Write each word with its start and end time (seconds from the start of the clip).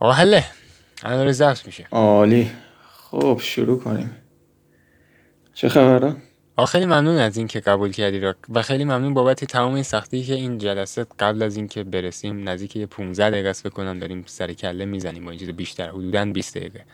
آقا 0.00 0.12
حله. 0.12 0.44
الان 1.02 1.16
داره 1.18 1.32
ضبط 1.32 1.66
میشه. 1.66 1.86
عالی. 1.90 2.50
خب 3.10 3.38
شروع 3.42 3.78
کنیم. 3.78 4.10
چه 5.54 5.68
خبره؟ 5.68 6.16
خیلی 6.68 6.86
ممنون 6.86 7.16
از 7.16 7.36
اینکه 7.36 7.60
قبول 7.60 7.92
کردی 7.92 8.20
را. 8.20 8.34
و 8.48 8.62
خیلی 8.62 8.84
ممنون 8.84 9.14
بابت 9.14 9.44
تمام 9.44 9.74
این 9.74 9.82
سختی 9.82 10.22
که 10.22 10.34
این 10.34 10.58
جلسه 10.58 11.06
قبل 11.18 11.42
از 11.42 11.56
اینکه 11.56 11.84
برسیم 11.84 12.48
نزدیک 12.48 12.76
یه 12.76 12.86
15 12.86 13.30
دقیقه 13.30 13.48
است 13.48 13.66
بکنم 13.66 13.98
داریم 13.98 14.24
سر 14.26 14.52
کله 14.52 14.84
می‌زنیم 14.84 15.24
با 15.24 15.30
این 15.30 15.40
چیز 15.40 15.48
بیشتر. 15.48 15.88
حدودا 15.88 16.24
20 16.24 16.58
دقیقه. 16.58 16.84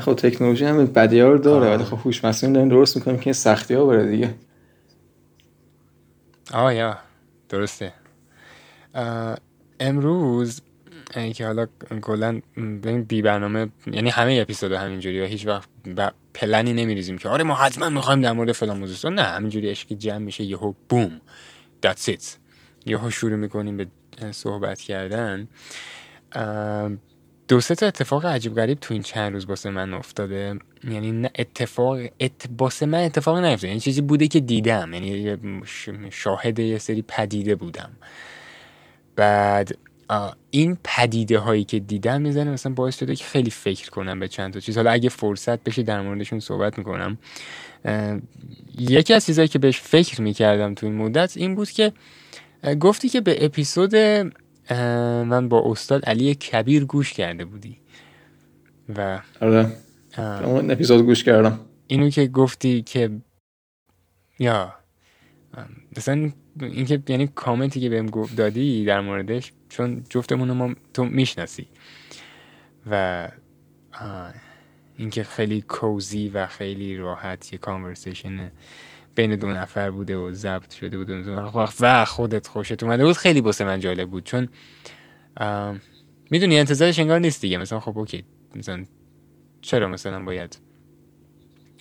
خب 0.00 0.14
تکنولوژی 0.14 0.64
هم 0.64 0.86
بدی 0.86 1.20
ها 1.20 1.28
رو 1.28 1.38
داره 1.38 1.74
ولی 1.74 1.84
خب 1.84 1.98
هوش 2.04 2.24
مصنوعی 2.24 2.54
داریم 2.54 2.68
درست 2.68 2.96
می‌کنیم 2.96 3.16
که 3.16 3.26
این 3.26 3.34
سختی 3.34 3.74
ها 3.74 3.84
بره 3.84 4.10
دیگه. 4.10 4.34
آه 6.54 6.74
یا. 6.74 6.98
درسته. 7.48 7.92
امروز 9.80 10.60
اه، 11.12 11.30
که 11.30 11.46
حالا 11.46 11.66
کلا 12.00 12.40
ببین 12.56 13.02
بی 13.02 13.22
برنامه 13.22 13.68
یعنی 13.92 14.10
همه 14.10 14.38
اپیزود 14.42 14.72
همینجوری 14.72 15.20
و 15.20 15.24
هیچ 15.24 15.46
وقت 15.46 15.68
پلنی 16.34 16.72
نمیریزیم 16.72 17.18
که 17.18 17.28
آره 17.28 17.44
ما 17.44 17.54
حتما 17.54 17.88
می‌خوایم 17.88 18.20
در 18.20 18.32
مورد 18.32 18.52
فلان 18.52 18.78
موضوع 18.78 19.10
نه 19.10 19.22
همینجوری 19.22 19.70
عشقی 19.70 19.94
جمع 19.94 20.18
میشه 20.18 20.44
یهو 20.44 20.74
بوم 20.88 21.20
that's 21.86 22.08
it. 22.08 22.24
یهو 22.86 23.10
شروع 23.10 23.36
می‌کنیم 23.36 23.76
به 23.76 23.86
صحبت 24.30 24.80
کردن. 24.80 25.48
دو 27.48 27.60
سه 27.60 27.74
تا 27.74 27.86
اتفاق 27.86 28.26
عجیب 28.26 28.54
غریب 28.54 28.78
تو 28.78 28.94
این 28.94 29.02
چند 29.02 29.32
روز 29.32 29.44
واسه 29.44 29.70
من 29.70 29.94
افتاده. 29.94 30.58
یعنی 30.84 31.12
نه 31.12 31.30
اتفاق 31.38 31.98
ات... 32.20 32.32
واسه 32.58 32.86
من 32.86 33.04
اتفاق 33.04 33.38
نیفتاده. 33.38 33.68
یعنی 33.68 33.80
چیزی 33.80 34.00
بوده 34.00 34.28
که 34.28 34.40
دیدم. 34.40 34.92
یعنی 34.92 35.36
شاهد 36.10 36.58
یه 36.58 36.78
سری 36.78 37.02
پدیده 37.08 37.54
بودم. 37.54 37.90
بعد 39.16 39.78
این 40.50 40.78
پدیده 40.84 41.38
هایی 41.38 41.64
که 41.64 41.78
دیدم 41.78 42.22
می‌زنه 42.22 42.50
مثلا 42.50 42.72
باعث 42.72 42.98
شده 42.98 43.16
که 43.16 43.24
خیلی 43.24 43.50
فکر 43.50 43.90
کنم 43.90 44.20
به 44.20 44.28
چند 44.28 44.52
تا 44.52 44.60
چیز. 44.60 44.76
حالا 44.76 44.90
اگه 44.90 45.08
فرصت 45.08 45.64
بشه 45.64 45.82
در 45.82 46.00
موردشون 46.00 46.40
صحبت 46.40 46.78
می‌کنم. 46.78 47.18
یکی 48.78 49.14
از 49.14 49.26
چیزهایی 49.26 49.48
که 49.48 49.58
بهش 49.58 49.80
فکر 49.80 50.22
می‌کردم 50.22 50.74
تو 50.74 50.86
این 50.86 50.94
مدت 50.94 51.36
این 51.36 51.54
بود 51.54 51.70
که 51.70 51.92
گفتی 52.80 53.08
که 53.08 53.20
به 53.20 53.44
اپیزود 53.44 53.96
من 53.96 55.48
با 55.48 55.62
استاد 55.70 56.04
علی 56.04 56.34
کبیر 56.34 56.84
گوش 56.84 57.12
کرده 57.12 57.44
بودی. 57.44 57.78
و 58.96 59.20
آره. 59.40 59.72
اون 60.44 60.70
اپیزود 60.70 61.04
گوش 61.06 61.24
کردم. 61.24 61.60
اینو 61.86 62.10
که 62.10 62.26
گفتی 62.26 62.82
که 62.82 63.10
یا 64.38 64.74
مثلا 65.96 66.32
اینکه 66.60 67.02
یعنی 67.08 67.26
کامنتی 67.26 67.80
که 67.80 67.88
بهم 67.88 68.06
دادی 68.36 68.84
در 68.84 69.00
موردش 69.00 69.52
چون 69.68 70.04
جفتمون 70.08 70.60
رو 70.60 70.74
تو 70.94 71.04
می‌شناسی. 71.04 71.66
و 72.90 73.28
اینکه 74.96 75.24
خیلی 75.24 75.60
کوزی 75.60 76.28
و 76.28 76.46
خیلی 76.46 76.96
راحت 76.96 77.52
یه 77.52 77.58
کانورسیشن 77.58 78.52
بین 79.14 79.36
دو 79.36 79.46
نفر 79.46 79.90
بوده 79.90 80.16
و 80.16 80.32
ضبط 80.32 80.72
شده 80.72 80.98
بود. 80.98 81.10
و 81.80 82.04
خودت 82.04 82.46
خوشت 82.46 82.82
اومده 82.82 83.04
بود. 83.04 83.16
خیلی 83.16 83.40
بسه 83.40 83.64
من 83.64 83.80
جالب 83.80 84.10
بود. 84.10 84.24
چون 84.24 84.48
می‌دونی 86.30 86.58
انتظارش 86.58 86.98
انگار 86.98 87.18
نیست 87.18 87.40
دیگه. 87.40 87.58
مثلا 87.58 87.80
خب 87.80 87.98
اوکی. 87.98 88.24
مثلا 88.54 88.84
چرا 89.60 89.88
مثلا 89.88 90.24
باید؟ 90.24 90.58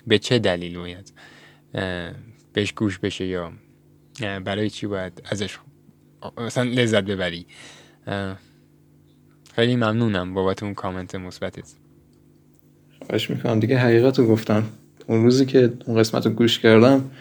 به 0.08 0.20
چه 0.20 0.40
دلیل 0.40 0.78
باید؟ 0.78 1.14
بهش 2.54 2.74
گوش 2.74 3.00
بشه 3.00 3.26
یا 3.26 3.54
برای 4.20 4.70
چی 4.70 4.88
باید 4.88 5.22
ازش 5.32 5.58
مثلا 6.38 6.64
لذت 6.64 7.04
ببری؟ 7.04 7.46
خیلی 9.56 9.76
ممنونم 9.76 10.34
بابت 10.34 10.64
اون 10.64 10.74
کامنت 10.74 11.16
مثبتت. 11.16 11.74
خواهش 13.08 13.30
می‌کنم. 13.30 13.60
دیگه 13.60 13.78
حقیقت 13.78 14.20
رو 14.20 14.28
گفتم. 14.28 14.64
اون 15.08 15.24
روزی 15.24 15.46
که 15.46 15.74
اون 15.86 15.98
قسمت 15.98 16.26
رو 16.26 16.32
گوش 16.32 16.60
کردم 16.60 17.12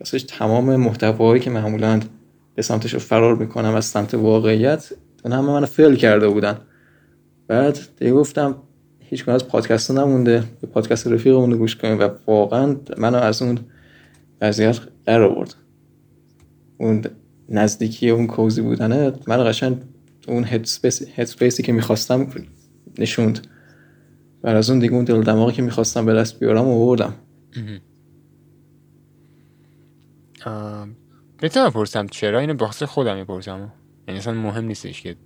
راستش 0.00 0.22
تمام 0.22 0.76
محتوایی 0.76 1.40
که 1.42 1.50
معمولا 1.50 2.00
به 2.54 2.62
سمتش 2.62 2.94
رو 2.94 3.00
فرار 3.00 3.36
می‌کنم 3.36 3.74
از 3.74 3.84
سمت 3.84 4.14
واقعیت 4.14 4.92
اون 5.24 5.32
همه 5.32 5.46
من 5.46 5.64
فیل 5.64 5.96
کرده 5.96 6.28
بودن. 6.28 6.58
بعد 7.46 7.78
دیگه 7.98 8.12
گفتم 8.12 8.56
هیچ 8.98 9.28
از 9.28 9.48
پادکست 9.48 9.90
نمونده. 9.90 10.44
به 10.60 10.66
پادکست 10.66 11.06
رفیقمون 11.06 11.50
رو 11.50 11.58
گوش 11.58 11.76
کنیم 11.76 12.00
و 12.00 12.08
واقعا 12.26 12.76
منو 12.98 13.18
از 13.18 13.42
اون 13.42 13.58
وضعیت 14.40 14.80
در 15.04 15.22
آورد. 15.22 15.54
اون 16.78 17.04
نزدیکی 17.48 18.10
اون 18.10 18.26
کوزی 18.26 18.62
بودنه 18.62 19.12
من 19.26 19.48
قشنگ 19.48 19.76
اون 20.28 20.44
هد 20.44 21.24
سپیسی 21.24 21.62
که 21.62 21.72
می‌خواستم 21.72 22.32
نشوند. 22.98 23.46
و 24.42 24.48
از 24.48 24.70
اون 24.70 24.78
دیگه 24.78 24.94
اون 24.94 25.04
دل 25.04 25.22
دماغی 25.22 25.52
که 25.52 25.62
می‌خواستم 25.62 26.06
به 26.06 26.14
دست 26.14 26.40
بیارم 26.40 26.68
آوردم. 26.68 27.14
می‌تونم 31.42 31.68
بپرسم 31.68 32.06
چرا 32.06 32.40
اینو 32.40 32.54
بخص 32.54 32.82
خودم 32.82 33.16
می‌پرسم؟ 33.16 33.72
یعنی 34.08 34.20
اصلا 34.20 34.34
مهم 34.34 34.64
نیستش 34.64 35.02
که 35.02 35.16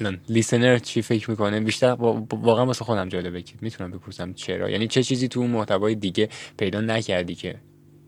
الان 0.00 0.20
لیسنر 0.28 0.78
چی 0.78 1.02
فکر 1.02 1.30
می‌کنه 1.30 1.60
بیشتر 1.60 1.94
وا- 1.94 2.26
واقعا 2.30 2.66
واسه 2.66 2.84
خودم 2.84 3.08
جالبه 3.08 3.42
که 3.42 3.54
می‌تونم 3.60 3.90
بپرسم 3.90 4.32
چرا. 4.32 4.70
یعنی 4.70 4.86
چه 4.86 5.02
چیزی 5.02 5.28
تو 5.28 5.40
اون 5.40 5.50
محتوای 5.50 5.94
دیگه 5.94 6.28
پیدا 6.56 6.80
نکردی 6.80 7.34
که 7.34 7.58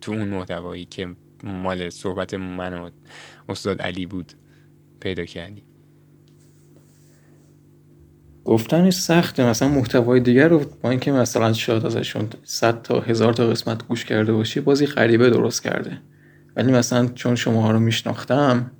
تو 0.00 0.12
اون 0.12 0.28
محتوایی 0.28 0.84
که 0.84 1.08
مال 1.44 1.91
صحبت 1.91 2.34
من 2.34 2.75
و 2.75 2.91
استاد 3.49 3.82
علی 3.82 4.06
بود 4.06 4.32
پیدا 5.00 5.25
کردی. 5.25 5.62
گفتنش 8.44 8.94
سخته 8.94 9.47
مثلا 9.47 9.69
محتوای 9.69 10.21
دیگر 10.21 10.49
رو 10.49 10.65
با 10.82 10.91
اینکه 10.91 11.12
مثلا 11.12 11.53
شاید 11.53 11.87
ازشون 11.87 12.28
100 12.43 12.82
تا 12.82 13.00
هزار 13.00 13.32
تا 13.32 13.47
قسمت 13.47 13.87
گوش 13.87 14.05
کرده 14.05 14.32
باشی 14.32 14.60
بازی 14.60 14.87
غریبه 14.87 15.31
درست 15.31 15.62
کرده. 15.62 15.99
ولی 16.56 16.72
مثلا 16.72 17.06
چون 17.06 17.34
شما 17.34 17.71
رو 17.71 17.81
میشناختم 17.81 18.71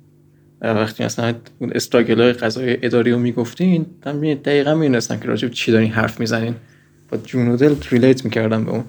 وقتی 0.61 1.05
مثلا 1.05 1.35
اون 1.59 1.71
استراگل 1.75 2.21
های 2.21 2.33
قضای 2.33 2.85
اداری 2.85 3.11
رو 3.11 3.19
می‌گفتین 3.19 3.85
من 4.05 4.19
دقیقا 4.19 4.75
می‌دونستم 4.75 5.19
که 5.19 5.27
راجب 5.27 5.49
چی 5.49 5.71
دارین 5.71 5.91
حرف 5.91 6.19
می‌زنین. 6.19 6.55
با 7.09 7.17
جون 7.17 7.47
و 7.47 7.57
دل 7.57 7.75
ریلیت 7.89 8.25
می‌کردم 8.25 8.65
به 8.65 8.71
اون. 8.71 8.83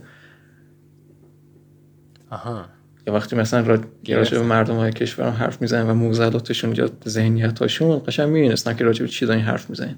آها. 2.31 2.76
یا 3.07 3.15
وقتی 3.15 3.37
مثلا 3.37 3.61
را... 3.67 3.79
راجب 4.09 4.39
مردم 4.39 4.77
های 4.77 4.93
کشورم 4.93 5.33
حرف 5.33 5.63
می‌زنن 5.63 5.91
و 5.91 5.95
موزلاتشون 5.95 6.75
یا 6.75 6.91
ذهنیتاشون 7.09 8.03
قشنگ 8.07 8.29
می‌دونستم 8.29 8.73
که 8.73 8.85
راجب 8.85 9.07
چی 9.07 9.27
دارین 9.27 9.43
حرف 9.43 9.71
می‌زنین. 9.71 9.97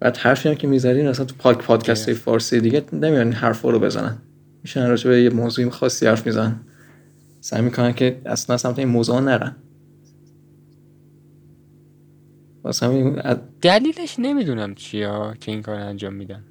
بعد 0.00 0.16
حرفی 0.16 0.48
هم 0.48 0.54
که 0.54 0.66
می‌زنین 0.66 1.06
اصلا 1.06 1.24
تو 1.24 1.34
پاک 1.38 1.58
پادکست 1.58 2.04
های 2.04 2.14
فارسی 2.14 2.60
دیگه 2.60 2.84
نمیان 2.92 3.26
این 3.26 3.32
حرفا 3.32 3.70
رو 3.70 3.78
بزنن. 3.78 4.18
میشن 4.62 4.88
راجع 4.88 5.10
به 5.10 5.22
یه 5.22 5.30
موضوعی 5.30 5.70
خاصی 5.70 6.06
حرف 6.06 6.26
می‌زنن. 6.26 6.60
سعی 7.40 7.62
می‌کنن 7.62 7.92
که 7.92 8.20
اصلا 8.26 8.56
سمت 8.56 8.78
این 8.78 8.88
موضوع 8.88 9.20
نرن. 9.20 9.56
واسه 12.64 12.86
همین 12.86 13.22
دلیلش 13.62 14.18
نمی‌دونم 14.18 14.74
چیا 14.74 15.34
که 15.40 15.52
این 15.52 15.62
کار 15.62 15.74
انجام 15.74 16.14
میدن. 16.14 16.44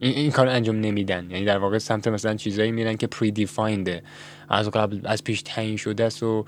این, 0.00 0.14
این 0.14 0.30
کار 0.30 0.48
انجام 0.48 0.80
نمیدن. 0.80 1.30
یعنی 1.30 1.44
در 1.44 1.58
واقع 1.58 1.78
سمت 1.78 2.08
مثلا 2.08 2.34
چیزایی 2.34 2.72
میرن 2.72 2.96
که 2.96 3.06
پری 3.06 3.30
دیفاینده 3.30 4.02
از 4.48 4.70
قبل 4.70 5.00
از 5.04 5.24
پیش 5.24 5.42
تعیین 5.42 5.76
شده 5.76 6.04
است 6.04 6.22
و 6.22 6.44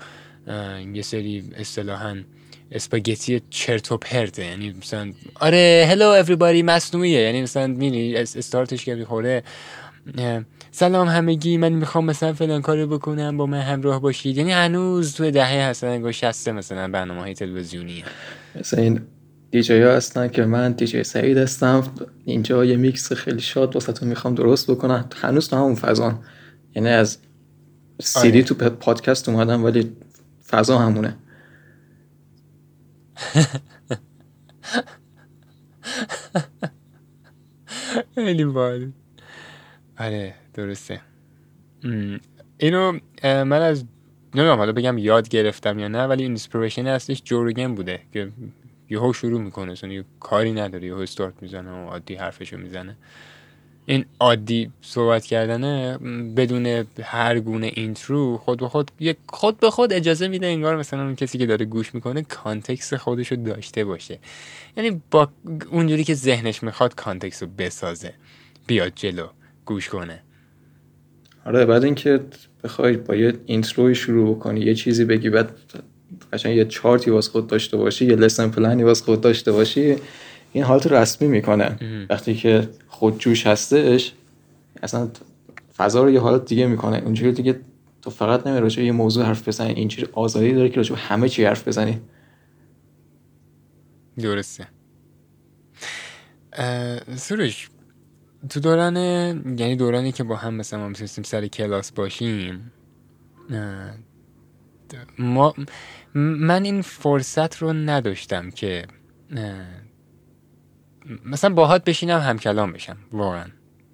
یه 0.93 1.01
سری 1.01 1.43
اصطلاحا 1.57 2.17
اسپاگتی 2.71 3.41
چرت 3.49 3.91
و 3.91 3.97
پرته. 3.97 4.45
یعنی 4.45 4.75
مثلا 4.81 5.13
آره 5.39 5.85
هلو 5.89 6.23
everybody 6.23 6.63
مصنوعیه. 6.63 7.19
یعنی 7.19 7.41
مثلا 7.41 7.67
میری 7.67 8.15
استارتش 8.17 8.85
که 8.85 9.05
خوره 9.05 9.43
سلام 10.71 11.07
همگی 11.07 11.57
من 11.57 11.71
می‌خوام 11.71 12.05
مثلا 12.05 12.33
فلان 12.33 12.61
کارو 12.61 12.87
بکنم 12.87 13.37
با 13.37 13.45
من 13.45 13.61
همراه 13.61 14.01
باشید. 14.01 14.37
یعنی 14.37 14.51
هنوز 14.51 15.15
تو 15.15 15.31
دهه 15.31 15.69
هستن 15.69 15.87
انگار 15.87 16.11
شسته 16.11 16.51
مثلا 16.51 16.87
برنامه 16.87 17.21
های 17.21 17.33
تلویزیونی. 17.33 18.03
مثل 18.55 18.79
این 18.79 19.01
دیجی 19.53 19.81
ها 19.81 19.91
هستن 19.91 20.27
که 20.27 20.45
من 20.45 20.71
دیجی 20.71 21.03
سعید 21.03 21.37
هستم. 21.37 21.83
اینجا 22.25 22.65
یه 22.65 22.77
میکس 22.77 23.13
خیلی 23.13 23.41
شاد 23.41 23.75
واسه 23.75 24.05
می‌خوام 24.05 24.35
درست 24.35 24.71
بکنم. 24.71 25.09
هنوز 25.15 25.49
تو 25.49 25.55
همون 25.55 25.75
فضان. 25.75 26.19
یعنی 26.75 26.89
از 26.89 27.17
سیدی 28.01 28.37
آره. 28.37 28.47
تو 28.47 28.69
پادکست 28.69 29.29
اومدم 29.29 29.63
ولی 29.63 29.91
فضا 30.47 30.77
همونه. 30.77 31.17
خیلی 38.15 38.45
باحال 38.45 38.91
آره 39.99 40.33
درسته. 40.53 41.01
اینو 42.57 42.99
من 43.23 43.51
از 43.51 43.85
نمی‌دونم 44.35 44.57
حالا 44.57 44.71
بگم 44.71 44.97
یاد 44.97 45.29
گرفتم 45.29 45.79
یا 45.79 45.87
نه 45.87 46.03
ولی 46.03 46.23
inspiration 46.23 46.87
اصلیش 46.87 47.21
Joe 47.23 47.43
Rogan 47.43 47.75
بوده 47.75 47.99
که 48.13 48.31
یهو 48.93 49.13
شروع 49.13 49.41
می‌کنه. 49.41 49.75
یه 49.83 50.03
کاری 50.19 50.51
نداره. 50.51 50.87
یهو 50.87 50.97
استارت 50.97 51.33
می‌زنه 51.41 51.71
و 51.71 51.89
عادی 51.89 52.15
حرفشو 52.15 52.57
می‌زنه. 52.57 52.95
این 53.85 54.05
عادی 54.19 54.71
صحبت 54.81 55.25
کردنه 55.25 55.97
بدون 56.35 56.85
هر 57.01 57.39
گونه 57.39 57.71
intro 57.73 58.37
خود 58.37 58.59
به 58.59 58.69
خود 58.69 58.91
یک 58.99 59.17
خود 59.29 59.59
به 59.59 59.69
خود 59.69 59.93
اجازه 59.93 60.27
میده 60.27 60.47
انگار 60.47 60.77
مثلا 60.77 61.03
اون 61.03 61.15
کسی 61.15 61.37
که 61.37 61.45
داره 61.45 61.65
گوش 61.65 61.95
می‌کنه 61.95 62.21
context 62.21 62.93
خودش 62.93 63.31
رو 63.31 63.37
داشته 63.43 63.85
باشه. 63.85 64.19
یعنی 64.77 65.01
با 65.11 65.29
اونجوری 65.71 66.03
که 66.03 66.13
ذهنش 66.13 66.63
می‌خواد 66.63 66.95
context 66.95 67.43
رو 67.43 67.49
بسازه. 67.57 68.13
بیاد 68.67 68.91
جلو 68.95 69.27
گوش 69.65 69.89
کنه. 69.89 70.19
آره 71.45 71.65
بعد 71.65 71.83
اینکه 71.83 72.19
بخوای 72.63 72.97
با 72.97 73.15
یه 73.15 73.33
intro 73.45 73.87
ی 73.87 73.95
شروع 73.95 74.35
بکنی 74.35 74.59
یه 74.59 74.75
چیزی 74.75 75.05
بگی 75.05 75.29
بعد 75.29 75.51
قشنگ 76.33 76.57
یه 76.57 76.65
چارتی 76.65 77.11
واس 77.11 77.29
خود 77.29 77.47
داشته 77.47 77.77
باشی 77.77 78.05
یه 78.05 78.15
lesson 78.15 78.49
plan 78.49 78.76
ی 78.76 78.83
واس 78.83 79.01
خود 79.01 79.21
داشته 79.21 79.51
باشی 79.51 79.95
این 80.53 80.63
حالت 80.63 80.87
رسمی 80.87 81.27
می‌کنه. 81.27 81.77
وقتی 82.09 82.35
که 82.35 82.69
خود 82.87 83.19
جوش 83.19 83.47
هستش 83.47 84.13
اصلا 84.83 85.09
فضا 85.77 86.03
رو 86.03 86.11
یه 86.11 86.19
حالت 86.19 86.45
دیگه 86.45 86.67
می‌کنه. 86.67 86.97
اونجوری 86.97 87.31
دیگه 87.31 87.59
تو 88.01 88.09
فقط 88.09 88.47
نمی 88.47 88.85
یه 88.85 88.91
موضوع 88.91 89.25
حرف 89.25 89.47
بزنی 89.47 89.73
اینجوری 89.73 90.07
آزادی 90.13 90.53
داره 90.53 90.69
که 90.69 90.75
راجع 90.75 90.95
همه 90.97 91.29
چی 91.29 91.45
حرف 91.45 91.67
بزنی. 91.67 92.01
درسته. 94.17 94.67
سروش 97.15 97.69
تو 98.49 98.59
دوران 98.59 98.95
یعنی 99.57 99.75
دورانی 99.75 100.11
که 100.11 100.23
با 100.23 100.35
هم 100.35 100.53
مثلا 100.53 100.79
ما 100.79 100.87
می‌تونستیم 100.87 101.23
سر 101.23 101.47
کلاس 101.47 101.91
باشیم 101.91 102.71
ما 105.19 105.53
من 106.15 106.63
این 106.63 106.81
فرصت 106.81 107.57
رو 107.57 107.73
نداشتم 107.73 108.51
که 108.51 108.85
مثلا 111.25 111.53
باهات 111.53 111.83
بشینم 111.83 112.19
هم 112.19 112.39
کلام 112.39 112.73
بشم 112.73 112.97
واقعا. 113.11 113.45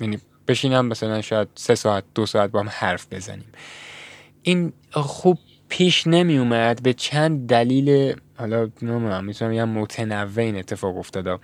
یعنی 0.02 0.18
بشینم 0.48 0.86
مثلا 0.86 1.22
شاید 1.22 1.48
سه 1.56 1.76
ساعت 1.76 2.04
دو 2.16 2.26
ساعت 2.26 2.52
با 2.52 2.60
هم 2.60 2.70
حرف 2.72 3.08
بزنیم. 3.12 3.52
این 4.42 4.74
خوب 4.92 5.40
پیش 5.70 6.08
نمی 6.08 6.38
اومد 6.38 6.84
به 6.84 6.94
چند 6.94 7.48
دلیل 7.48 8.16
حالا 8.38 8.70
نمی‌دونم 8.82 9.26
می‌تونم 9.26 9.54
یه 9.54 9.66
متنوع 9.66 10.40
این 10.40 10.56
اتفاق 10.56 10.98
افتاده. 10.98 11.38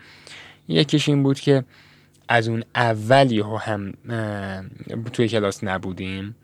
یکیش 0.67 1.09
این 1.09 1.23
بود 1.23 1.39
که 1.39 1.63
از 2.27 2.47
اون 2.47 2.63
اولی 2.75 3.39
هم 3.41 3.93
توی 5.13 5.27
کلاس 5.27 5.63
نبودیم. 5.63 6.35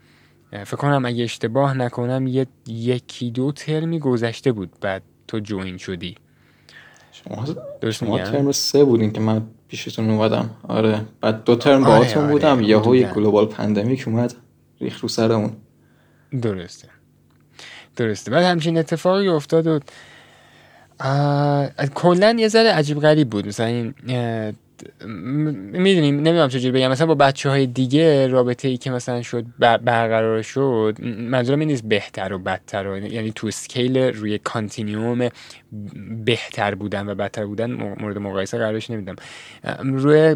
فکر 0.51 0.77
کنم 0.77 1.05
اگه 1.05 1.23
اشتباه 1.23 1.73
نکنم 1.73 2.27
یه 2.27 2.47
یکی 2.67 3.31
دو 3.31 3.51
ترمی 3.51 3.99
گذشته 3.99 4.51
بود 4.51 4.71
بعد 4.81 5.03
تو 5.27 5.39
join 5.39 5.77
شدی. 5.77 6.15
شما 7.11 7.45
شما 7.91 8.17
ترم 8.17 8.51
سه 8.51 8.83
بودین 8.83 9.11
که 9.11 9.19
من 9.19 9.41
پیشتون 9.67 10.09
اومدم. 10.09 10.49
آره. 10.67 11.05
بعد 11.21 11.43
دو 11.43 11.55
ترم 11.55 11.83
آره 11.83 11.99
باهاتون 11.99 12.23
آره 12.23 12.31
بودم. 12.31 12.61
یه 12.61 13.01
یه 13.01 13.13
global 13.13 13.45
pandemic 13.45 14.03
اومد 14.07 14.33
ریخ 14.81 14.99
رو 14.99 15.09
سرمون. 15.09 15.51
درسته. 16.41 16.87
درسته. 17.95 18.31
بعد 18.31 18.43
همچین 18.43 18.77
اتفاقی 18.77 19.27
افتاد 19.27 19.67
و 19.67 19.79
کلا 21.95 22.35
یه 22.39 22.47
ذره 22.47 22.69
عجیب 22.69 22.99
غریب 22.99 23.29
بود. 23.29 23.47
مثلا 23.47 23.65
این 23.65 23.93
می‌دونیم 25.05 26.15
نمی‌دونم 26.15 26.47
چجوری 26.47 26.71
بگم. 26.71 26.91
مثلا 26.91 27.07
با 27.07 27.15
بچه 27.15 27.49
های 27.49 27.67
دیگه 27.67 28.27
رابطه 28.27 28.67
ای 28.67 28.77
که 28.77 28.91
مثلا 28.91 29.21
شد 29.21 29.45
برقرار 29.59 30.41
شد 30.41 30.97
منظورم 31.01 31.59
این 31.59 31.67
نیست 31.67 31.83
بهتر 31.83 32.33
و 32.33 32.39
بدتر 32.39 32.87
و 32.87 32.97
یعنی 32.97 33.31
تو 33.35 33.51
scale 33.51 33.97
روی 33.97 34.37
continuum 34.37 35.29
بهتر 36.25 36.75
بودن 36.75 37.09
و 37.09 37.15
بدتر 37.15 37.45
بودن 37.45 37.71
مورد 37.71 38.17
مقایسه 38.17 38.57
قرارش 38.57 38.89
نمیدم. 38.89 39.15
روی 39.83 40.35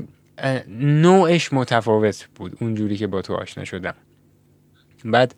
نوعش 0.80 1.54
متفاوت 1.54 2.28
بود 2.36 2.58
اونجوری 2.62 2.98
که 2.98 3.08
با 3.08 3.22
تو 3.22 3.34
آشنا 3.34 3.66
شدم. 3.66 3.94
بعد 5.06 5.36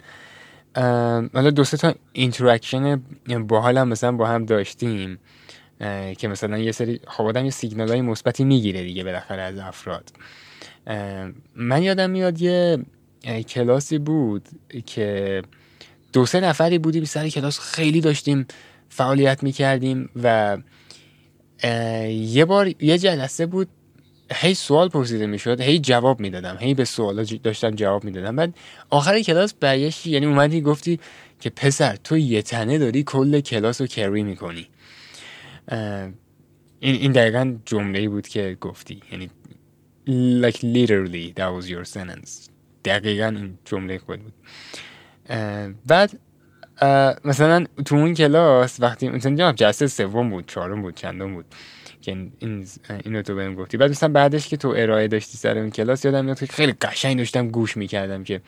حالا 1.33 1.50
دو 1.50 1.63
تا 1.63 1.94
interaction 2.13 3.01
باحال 3.48 3.83
مثلا 3.83 4.12
با 4.12 4.27
هم 4.27 4.45
داشتیم. 4.45 5.19
که 6.18 6.27
مثلا 6.27 6.57
یه 6.57 6.71
سری 6.71 7.00
خب 7.07 7.24
آدم 7.24 7.45
یه 7.45 7.51
سیگنال 7.51 7.88
های 7.89 8.01
مثبتی 8.01 8.44
می‌گیره 8.44 8.83
دیگه 8.83 9.03
بالاخره 9.03 9.41
از 9.41 9.57
افراد. 9.57 10.12
من 11.56 11.83
یادم 11.83 12.09
میاد 12.09 12.41
یه 12.41 12.79
کلاسی 13.50 13.97
بود 13.97 14.47
که 14.85 15.41
دو 16.13 16.25
سه 16.25 16.39
نفری 16.39 16.77
بودیم 16.77 17.03
سر 17.03 17.29
کلاس 17.29 17.59
خیلی 17.59 18.01
داشتیم 18.01 18.45
فعالیت 18.89 19.44
می‌کردیم 19.44 20.09
و 20.24 20.57
یه 22.09 22.45
بار 22.45 22.74
یه 22.79 22.97
جلسه 22.97 23.45
بود 23.45 23.68
هی 24.33 24.53
سوال 24.53 24.89
پرسیده 24.89 25.27
می‌شد 25.27 25.62
هی 25.62 25.79
جواب 25.79 26.19
می‌دادم 26.19 26.57
هی 26.59 26.74
به 26.74 26.85
سوالا 26.85 27.24
داشتم 27.44 27.71
جواب 27.71 28.03
می‌دادم. 28.03 28.35
بعد 28.35 28.53
آخر 28.89 29.21
کلاس 29.21 29.53
برگشتی 29.53 30.09
یعنی 30.09 30.25
اومدی 30.25 30.62
گفتی 30.62 31.00
که 31.39 31.50
پسر 31.50 31.95
تو 31.95 32.18
یه 32.18 32.41
تنه 32.41 32.77
داری 32.77 33.03
کل 33.03 33.39
کلاس 33.39 33.81
رو 33.81 33.88
کری 33.88 34.24
می‌کنی. 34.24 34.68
این 35.71 36.15
این 36.79 37.11
دقیقا 37.11 37.55
جمله 37.65 38.09
بود 38.09 38.27
که 38.27 38.57
گفتی. 38.61 39.01
یعنی 39.11 39.29
like 40.41 40.57
literally 40.57 41.33
that 41.39 41.51
was 41.61 41.69
your 41.69 41.85
sentence. 41.93 42.49
دقیقا 42.85 43.25
این 43.25 43.57
جمله 43.65 43.97
خود 43.97 44.19
بود. 44.23 44.33
بعد 45.87 46.19
مثلا 47.25 47.65
تو 47.85 47.95
اون 47.95 48.13
کلاس 48.13 48.79
وقتی 48.79 49.09
مثلا 49.09 49.51
جلسه 49.51 49.87
سوم 49.87 50.29
بود 50.29 50.47
چهارم 50.47 50.81
بود 50.81 50.95
چندم 50.95 51.33
بود. 51.33 51.45
که 52.07 52.18
این 52.39 52.65
اینو 53.06 53.21
تو 53.21 53.36
بهم 53.36 53.56
گفتی. 53.56 53.77
بعد 53.77 53.89
مثلا 53.89 54.09
بعدش 54.09 54.48
که 54.48 54.57
تو 54.57 54.74
ارائه 54.77 55.07
داشتی 55.07 55.38
سر 55.38 55.57
اون 55.57 55.69
کلاس 55.69 56.06
یادم 56.06 56.25
میاد 56.25 56.39
که 56.39 56.45
خیلی 56.45 56.74
قشنگ 56.81 57.18
داشتم 57.18 57.48
گوش 57.48 57.77
می‌کردم 57.77 58.24
که 58.24 58.42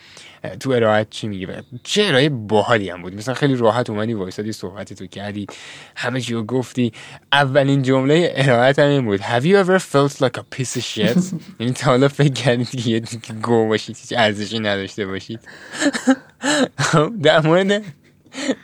تو 0.59 0.71
ارائه 0.71 1.07
چی 1.09 1.27
میگی؟ 1.27 1.47
چه 1.83 2.03
ارائه 2.03 2.29
باحالی 2.29 2.89
هم 2.89 3.01
بود. 3.01 3.15
مثلا 3.15 3.33
خیلی 3.33 3.55
راحت 3.55 3.89
اومدی 3.89 4.13
وایسادی 4.13 4.51
صحبتی 4.51 4.95
تو 4.95 5.07
کردی 5.07 5.47
همه 5.95 6.21
چی 6.21 6.33
رو 6.33 6.43
گفتی. 6.43 6.91
اولین 7.31 7.81
جمله 7.81 8.33
ارائه 8.35 8.73
هم 8.77 8.87
این 8.87 9.05
بود. 9.05 9.21
Have 9.21 9.43
you 9.43 9.65
ever 9.65 9.79
felt 9.79 10.13
like 10.21 10.37
a 10.37 10.57
piece 10.57 10.77
of 10.77 10.83
shit? 10.83 11.23
یعنی 11.59 11.73
تا 11.73 11.85
حالا 11.85 12.07
فکر 12.07 12.33
کردید 12.33 12.69
که 12.69 12.89
یه 12.89 13.01
گو 13.41 13.67
باشید 13.67 13.97
هیچ 13.97 14.13
ارزشی 14.17 14.59
نداشته 14.59 15.05
باشید. 15.05 15.39
خب، 16.89 17.21
در 17.21 17.47
مورد 17.47 17.83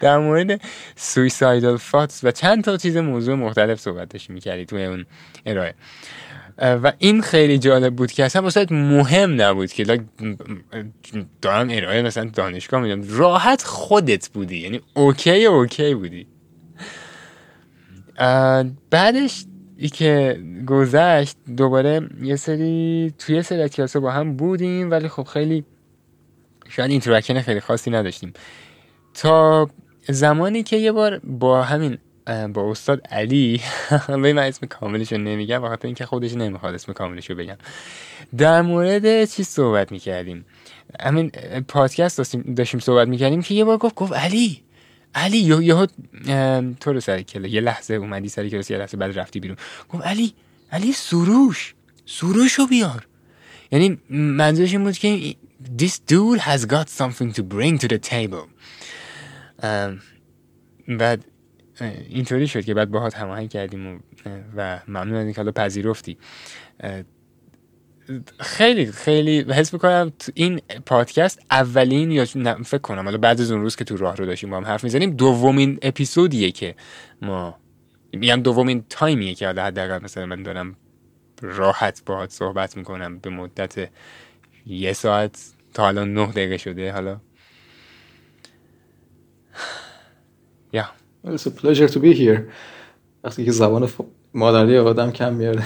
در 0.01 0.17
مورد 0.17 0.61
suicidal 0.95 1.77
thoughts 1.77 2.23
و 2.23 2.31
چند 2.31 2.63
تا 2.63 2.77
چیز 2.77 2.97
موضوع 2.97 3.35
مختلف 3.35 3.79
صحبتش 3.79 4.29
می‌کردی 4.29 4.65
توی 4.65 4.85
اون 4.85 5.05
ارائه. 5.45 5.73
و 6.57 6.93
این 6.97 7.21
خیلی 7.21 7.57
جالب 7.57 7.95
بود 7.95 8.11
که 8.11 8.25
اصلا 8.25 8.41
واسه 8.41 8.73
مهم 8.73 9.41
نبود 9.41 9.71
که 9.71 9.85
دارم 11.41 11.67
ارائه 11.71 12.01
مثلا 12.01 12.29
دانشگاه 12.33 12.81
میدم. 12.81 13.17
راحت 13.17 13.63
خودت 13.63 14.29
بودی 14.29 14.57
یعنی 14.57 14.81
okay 14.93 15.45
okay 15.45 15.95
بودی. 15.95 16.27
بعدش 18.89 19.45
ای 19.77 19.89
که 19.89 20.39
گذشت 20.67 21.37
دوباره 21.57 22.09
یه 22.21 22.35
سری 22.35 23.13
توی 23.19 23.41
سری 23.41 23.69
کلاس 23.69 23.95
با 23.95 24.11
هم 24.11 24.35
بودیم 24.35 24.91
ولی 24.91 25.07
خب 25.07 25.23
خیلی 25.23 25.63
شاید 26.69 26.91
interaction 26.91 27.41
خیلی 27.41 27.59
خاصی 27.59 27.91
نداشتیم. 27.91 28.33
تا 29.15 29.69
زمانی 30.09 30.63
که 30.63 30.77
یه 30.77 30.91
بار 30.91 31.19
با 31.19 31.63
همین 31.63 31.97
با 32.53 32.71
استاد 32.71 33.07
علی 33.11 33.61
حالا 34.07 34.17
من 34.17 34.37
اسم 34.37 34.67
کاملش 34.67 35.11
رو 35.11 35.17
نمیگم 35.17 35.61
بخاطر 35.61 35.87
اینکه 35.87 36.05
خودش 36.05 36.33
نمی‌خواد 36.33 36.73
اسم 36.73 36.93
کاملش 36.93 37.29
رو 37.29 37.35
بگم. 37.35 37.57
در 38.37 38.61
مورد 38.61 39.25
چی 39.25 39.43
صحبت 39.43 39.91
می‌کردیم. 39.91 40.45
همین 40.99 41.31
پادکست 41.67 42.17
داشتیم 42.55 42.79
صحبت 42.79 43.07
می‌کردیم 43.07 43.41
که 43.41 43.53
یه 43.53 43.63
بار 43.63 43.77
گفت 43.77 43.95
گفت 43.95 44.13
علی 44.13 44.63
علی 45.15 45.37
یه 45.37 45.87
تو 46.79 46.93
رو 46.93 46.99
سر 46.99 47.21
کله 47.21 47.49
یه 47.49 47.61
لحظه 47.61 47.93
اومدی 47.93 48.29
سر 48.29 48.49
کلاس 48.49 48.71
یه 48.71 48.77
لحظه 48.77 48.97
بعد 48.97 49.19
رفتی 49.19 49.39
بیرون. 49.39 49.57
گفت 49.89 50.05
علی 50.05 50.33
علی 50.71 50.93
سروش 50.93 51.73
سروش 52.05 52.53
رو 52.53 52.67
بیار. 52.67 53.07
یعنی 53.71 53.97
منظورش 54.09 54.71
این 54.71 54.83
بود 54.83 54.97
که 54.97 55.35
this 55.77 55.99
dude 56.11 56.39
has 56.39 56.65
got 56.65 56.89
something 56.89 57.33
to 57.33 57.41
bring 57.43 57.77
to 57.79 57.87
the 57.87 57.99
table. 57.99 58.54
بعد 60.87 61.25
اینطوری 62.09 62.47
شد 62.47 62.65
که 62.65 62.73
بعد 62.73 62.91
باهات 62.91 63.17
هماهنگ 63.17 63.49
کردیم 63.49 63.95
و, 63.95 63.99
و 64.55 64.79
ممنون 64.87 65.15
از 65.15 65.23
اینکه 65.23 65.41
حالا 65.41 65.51
پذیرفتی. 65.51 66.17
خیلی 68.39 68.85
خیلی 68.85 69.41
حس 69.53 69.73
می‌کنم 69.73 70.11
این 70.33 70.61
پادکست 70.85 71.39
اولین 71.51 72.11
یا 72.11 72.25
فکر 72.65 72.77
کنم 72.77 73.03
حالا 73.03 73.17
بعد 73.17 73.41
از 73.41 73.51
اون 73.51 73.61
روز 73.61 73.75
که 73.75 73.83
تو 73.83 73.97
راه 73.97 74.15
رو 74.15 74.25
داشتیم 74.25 74.49
با 74.49 74.57
هم 74.57 74.65
حرف 74.65 74.83
می‌زنیم 74.83 75.09
دومین 75.09 75.79
اپیزودیه 75.81 76.51
که 76.51 76.75
ما 77.21 77.55
میگم 78.13 78.41
دومین 78.41 78.85
تایمیه 78.89 79.35
که 79.35 79.45
حالا 79.45 79.63
حداقل 79.65 80.03
مثلا 80.03 80.25
من 80.25 80.43
دارم 80.43 80.75
راحت 81.41 82.01
باهات 82.05 82.29
صحبت 82.29 82.77
می‌کنم 82.77 83.19
به 83.19 83.29
مدت 83.29 83.89
یه 84.65 84.93
ساعت 84.93 85.53
تا 85.73 85.83
حالا 85.83 86.03
نه 86.03 86.27
دقیقه 86.27 86.57
شده 86.57 86.91
حالا 86.91 87.21
Yeah. 90.75 90.89
It's 91.23 91.45
a 91.45 91.51
pleasure 91.51 91.87
to 91.87 91.99
be 91.99 92.13
here. 92.13 92.51
وقتی 93.23 93.45
که 93.45 93.51
زبان 93.51 93.89
مادری 94.33 94.77
آدم 94.77 95.11
کم 95.11 95.33
میاره 95.33 95.63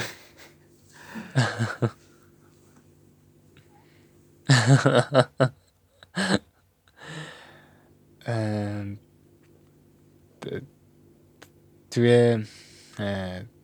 توی 11.90 12.44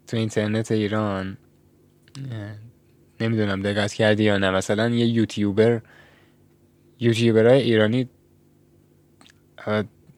تو 0.07 0.17
اینترنت 0.17 0.73
ایران 0.73 1.39
نمی‌دونم 3.21 3.63
دقت 3.63 3.93
کردی 3.93 4.25
یا 4.25 4.39
نه 4.39 4.51
مثلا 4.51 4.89
یه 4.89 5.07
یوتیوبر 5.07 5.83
یوتیوبرهای 7.01 7.63
ایرانی 7.63 8.09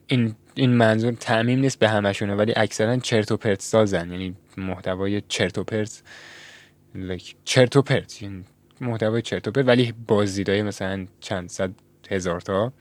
این 0.07 0.35
این 0.59 0.73
منظور 0.73 1.13
تعمیم 1.13 1.59
نیست 1.59 1.79
به 1.79 1.89
همشونه 1.89 2.35
ولی 2.35 2.53
اکثرا 2.55 2.97
چرت 2.97 3.31
و 3.31 3.37
پرت 3.37 3.61
سازن. 3.61 4.11
یعنی 4.11 4.35
محتوای 4.57 5.21
چرت 5.27 5.57
و 5.57 5.63
پرت 5.63 6.03
چرت 7.45 7.75
و 7.75 7.81
پرت. 7.81 8.23
محتوای 8.81 9.21
چرت 9.21 9.47
و 9.47 9.51
پرت 9.51 9.67
ولی 9.67 9.93
بازدیدای 10.07 10.61
مثلا 10.61 11.05
چند 11.19 11.49
صد 11.49 11.71
هزار 12.09 12.41
تا. 12.41 12.73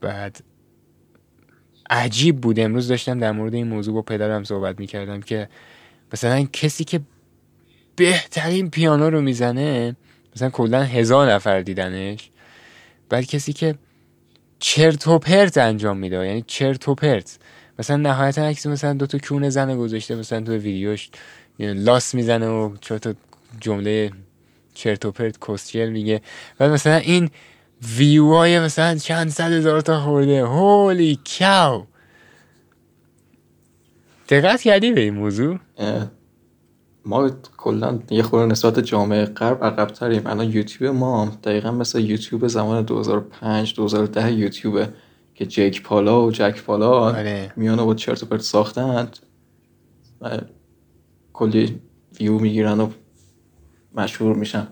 بعد 0.00 0.44
عجیب 1.90 2.40
بود. 2.40 2.60
امروز 2.60 2.88
داشتم 2.88 3.18
در 3.18 3.32
مورد 3.32 3.54
این 3.54 3.66
موضوع 3.68 3.94
با 3.94 4.02
پدرم 4.02 4.44
صحبت 4.44 4.80
می‌کردم 4.80 5.20
که 5.20 5.48
مثلا 6.12 6.44
کسی 6.52 6.84
که 6.84 7.00
بهترین 7.96 8.70
پیانو 8.70 9.10
رو 9.10 9.20
می‌زنه 9.20 9.96
مثلا 10.36 10.50
کلا 10.50 10.82
هزار 10.82 11.32
نفر 11.32 11.60
دیدنش. 11.60 12.30
بعد 13.08 13.26
کسی 13.26 13.52
که 13.52 13.74
چرت 14.62 15.08
و 15.08 15.18
پرت 15.18 15.58
انجام 15.58 15.96
میده. 15.96 16.26
یعنی 16.26 16.44
چرت 16.46 16.88
و 16.88 16.94
پرت. 16.94 17.38
مثلا 17.78 17.96
نهایتا 17.96 18.42
عکس 18.42 18.66
مثلا 18.66 18.92
دو 18.92 19.06
تا 19.06 19.18
کونه 19.18 19.50
زن 19.50 19.76
گذاشته 19.76 20.14
مثلا 20.14 20.40
تو 20.40 20.52
ویدیوش 20.52 21.10
لاس 21.58 22.14
می‌زنه 22.14 22.46
و 22.46 22.76
چهار 22.80 22.98
تا 22.98 23.14
جمله 23.60 24.10
چرت 24.74 25.04
و 25.04 25.12
پرت 25.12 25.38
کسچر 25.48 25.86
میگه. 25.86 26.20
و 26.60 26.68
مثلا 26.68 26.96
این 26.96 27.30
ویو 27.96 28.34
های 28.34 28.60
مثلا 28.60 28.94
چند 28.94 29.28
صد 29.28 29.52
هزار 29.52 29.80
تا 29.80 30.00
خورده. 30.00 30.46
هولی 30.46 31.18
کاو 31.38 31.86
دقت 34.28 34.62
کردی 34.62 34.92
به 34.92 35.00
این 35.00 35.14
موضوع؟ 35.14 35.58
ما 37.04 37.30
کلا 37.56 37.98
یه 38.10 38.22
خورده 38.22 38.46
نسبت 38.46 38.80
جامعه 38.80 39.24
غرب 39.24 39.64
عقبتریم. 39.64 40.26
الان 40.26 40.50
یوتیوب 40.50 40.96
ما 40.96 41.32
دقیقا 41.44 41.70
مثل 41.70 42.00
یوتیوب 42.00 42.46
زمان 42.46 42.82
2005 42.82 43.74
2010 43.74 44.32
یوتیوبه 44.32 44.88
که 45.34 45.46
جک 45.46 45.82
پالا 45.82 46.26
و 46.26 46.30
جک 46.30 46.62
پالا 46.62 46.90
آره. 46.90 47.52
میان 47.56 47.78
و 47.78 47.94
چرت 47.94 48.22
و 48.22 48.26
پرت 48.26 48.40
ساختند 48.40 49.18
کلی 51.32 51.80
ویو 52.20 52.38
می‌گیرن 52.38 52.80
و 52.80 52.90
مشهور 53.94 54.36
میشن. 54.36 54.68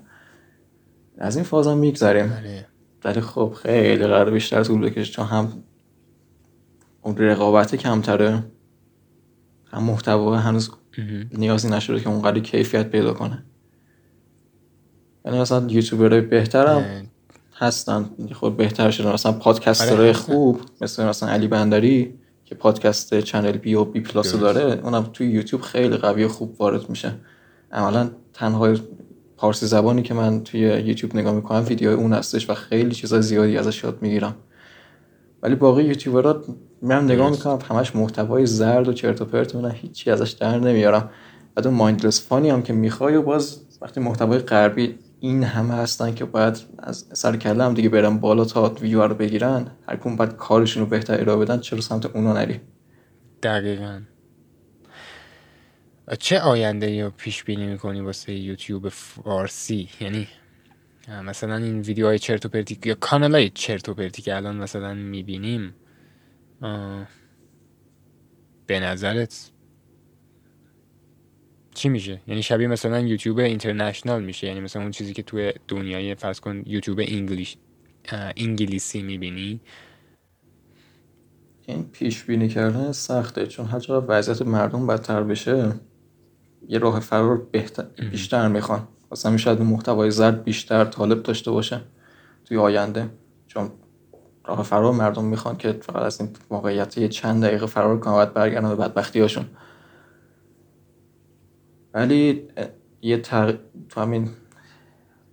از 1.18 1.36
این 1.36 1.44
فاز 1.44 1.66
هم 1.66 1.78
میگذریم. 1.78 2.32
آره. 2.32 2.66
ولی 3.04 3.20
خب 3.20 3.54
خیلی 3.62 4.06
قرار 4.06 4.30
بیشتر 4.30 4.64
طول 4.64 4.80
بکشه 4.80 5.12
چون 5.12 5.26
هم 5.26 5.52
اون 7.02 7.16
رقابت 7.16 7.74
کمتره. 7.74 8.42
محتوا 9.72 10.36
هنوز 10.36 10.70
نیازی 11.32 11.68
نشده 11.68 12.00
که 12.00 12.08
اونقدر 12.08 12.38
کیفیت 12.38 12.90
پیدا 12.90 13.12
کنه. 13.12 13.42
یعنی 15.24 15.40
مثلا 15.40 15.66
یوتیوبرهای 15.68 16.20
بهترم 16.20 17.06
هستن. 17.56 18.10
خود 18.32 18.56
بهتر 18.56 18.90
شدن 18.90 19.12
مثلا 19.12 19.32
podcaster 19.32 19.95
های 19.95 20.08
آره. 20.08 20.12
خوب 20.12 20.60
مثل 20.80 21.04
مثلا 21.04 21.28
علی 21.28 21.48
بندری 21.48 22.14
که 22.44 22.54
پادکست 22.54 23.20
چنل 23.20 23.52
بی 23.52 23.74
و 23.74 23.84
بی 23.84 24.00
پلاس 24.00 24.34
داره 24.34 24.80
اونم 24.84 25.02
توی 25.12 25.30
یوتیوب 25.30 25.62
خیلی 25.62 25.96
قوی 25.96 26.24
و 26.24 26.28
خوب 26.28 26.60
وارد 26.60 26.90
میشه. 26.90 27.12
عملا 27.72 28.10
تنها 28.32 28.74
پارسی 29.36 29.66
زبانی 29.66 30.02
که 30.02 30.14
من 30.14 30.44
توی 30.44 30.60
یوتیوب 30.60 31.16
نگاه 31.16 31.34
می‌کنم 31.34 31.64
ویدیو 31.68 31.90
اون 31.90 32.12
هستش 32.12 32.50
و 32.50 32.54
خیلی 32.54 32.94
چیزا 32.94 33.20
زیادی 33.20 33.56
ازش 33.56 33.84
یاد 33.84 34.02
می‌گیرم. 34.02 34.34
ولی 35.42 35.54
باقی 35.54 35.84
یوتیوبرها 35.84 36.42
من 36.82 37.04
نگاه 37.04 37.30
می‌کنم 37.30 37.58
همش 37.68 37.96
محتوای 37.96 38.46
زرد 38.46 38.88
و 38.88 38.92
چرت 38.92 39.20
و 39.20 39.24
پرت 39.24 39.54
من 39.54 39.70
هیچی 39.70 40.10
ازش 40.10 40.30
در 40.30 40.58
نمیارم. 40.58 41.10
بعد 41.54 41.66
اون 41.66 41.76
مایندلس 41.76 42.28
فانی 42.28 42.50
هم 42.50 42.62
که 42.62 42.72
می‌خوای 42.72 43.16
و 43.16 43.22
باز 43.22 43.60
وقتی 43.80 44.00
محتوای 44.00 44.38
غربی 44.38 44.98
این 45.20 45.44
همه 45.44 45.74
هستن 45.74 46.14
که 46.14 46.24
باید 46.24 46.56
از 46.78 47.06
سر 47.12 47.36
کله 47.36 47.64
هم 47.64 47.74
دیگه 47.74 47.88
برن 47.88 48.18
بالا 48.18 48.44
تا 48.44 48.68
ویو 48.68 49.02
رو 49.02 49.14
بگیرن 49.14 49.66
هر 49.88 49.96
کدوم 49.96 50.16
باید 50.16 50.36
کارشون 50.36 50.82
رو 50.82 50.88
بهتر 50.88 51.20
ارائه 51.20 51.38
بدن 51.38 51.60
چرا 51.60 51.80
سمت 51.80 52.06
اونا 52.06 52.32
نری؟ 52.32 52.60
دقیقا. 53.42 54.00
چه 56.18 56.40
آینده 56.40 56.90
یا 56.90 57.10
پیش 57.10 57.44
بینی 57.44 57.66
می‌کنی 57.66 58.00
واسه 58.00 58.32
یوتیوب 58.32 58.88
فارسی؟ 58.88 59.88
یعنی 60.00 60.28
مثلا 61.24 61.56
این 61.56 61.80
ویدیوهای 61.80 62.18
چرت 62.18 62.46
و 62.46 62.48
پرتی 62.48 62.78
یا 62.84 62.94
کانال 62.94 63.34
های 63.34 63.50
چرت 63.50 63.88
و 63.88 63.94
پرتی 63.94 64.22
که 64.22 64.36
الان 64.36 64.56
مثلا 64.56 64.94
می‌بینیم 64.94 65.74
به 68.66 68.80
نظرت 68.80 69.50
چی 71.74 71.88
میشه؟ 71.88 72.20
یعنی 72.26 72.42
شبیه 72.42 72.66
مثلا 72.66 73.00
یوتیوب 73.00 73.38
اینترنشنال 73.38 74.24
میشه 74.24 74.46
یعنی 74.46 74.60
مثلا 74.60 74.82
اون 74.82 74.90
چیزی 74.90 75.12
که 75.12 75.22
توی 75.22 75.52
دنیای 75.68 76.14
فرض 76.14 76.40
کن 76.40 76.62
یوتیوب 76.66 77.00
انگلیش 77.00 77.56
انگلیسی 78.36 79.02
می‌بینی؟ 79.02 79.60
این 81.66 81.84
پیش 81.84 82.24
بینی 82.24 82.48
کردن 82.48 82.92
سخته 82.92 83.46
چون 83.46 83.66
هر 83.66 83.78
جا 83.78 84.04
وضعیت 84.08 84.42
مردم 84.42 84.86
بدتر 84.86 85.22
بشه 85.22 85.72
یه 86.68 86.78
راه 86.78 87.00
فرار 87.00 87.36
بهتر 87.52 87.82
بیشتر 88.10 88.48
می‌خوان. 88.48 88.88
مثلا 89.12 89.36
شاید 89.36 89.60
محتوای 89.60 90.10
زرد 90.10 90.44
بیشتر 90.44 90.84
طالب 90.84 91.22
داشته 91.22 91.50
باشه 91.50 91.80
توی 92.44 92.56
آینده 92.56 93.10
چون 93.46 93.72
راه 94.44 94.62
فرار 94.62 94.92
مردم 94.92 95.24
می‌خوان 95.24 95.56
که 95.56 95.72
فقط 95.72 96.02
از 96.02 96.20
این 96.20 96.30
واقعیت 96.50 96.98
یه 96.98 97.08
چند 97.08 97.44
دقیقه 97.44 97.66
فرار 97.66 98.00
کنن 98.00 98.12
باید 98.12 98.34
برگردن 98.34 98.68
به 98.68 98.74
بدبختی 98.76 99.20
هاشون 99.20 99.44
ولی 101.94 102.48
یه 103.02 103.18
تغ... 103.18 103.54
تو 103.88 104.00
همین 104.00 104.30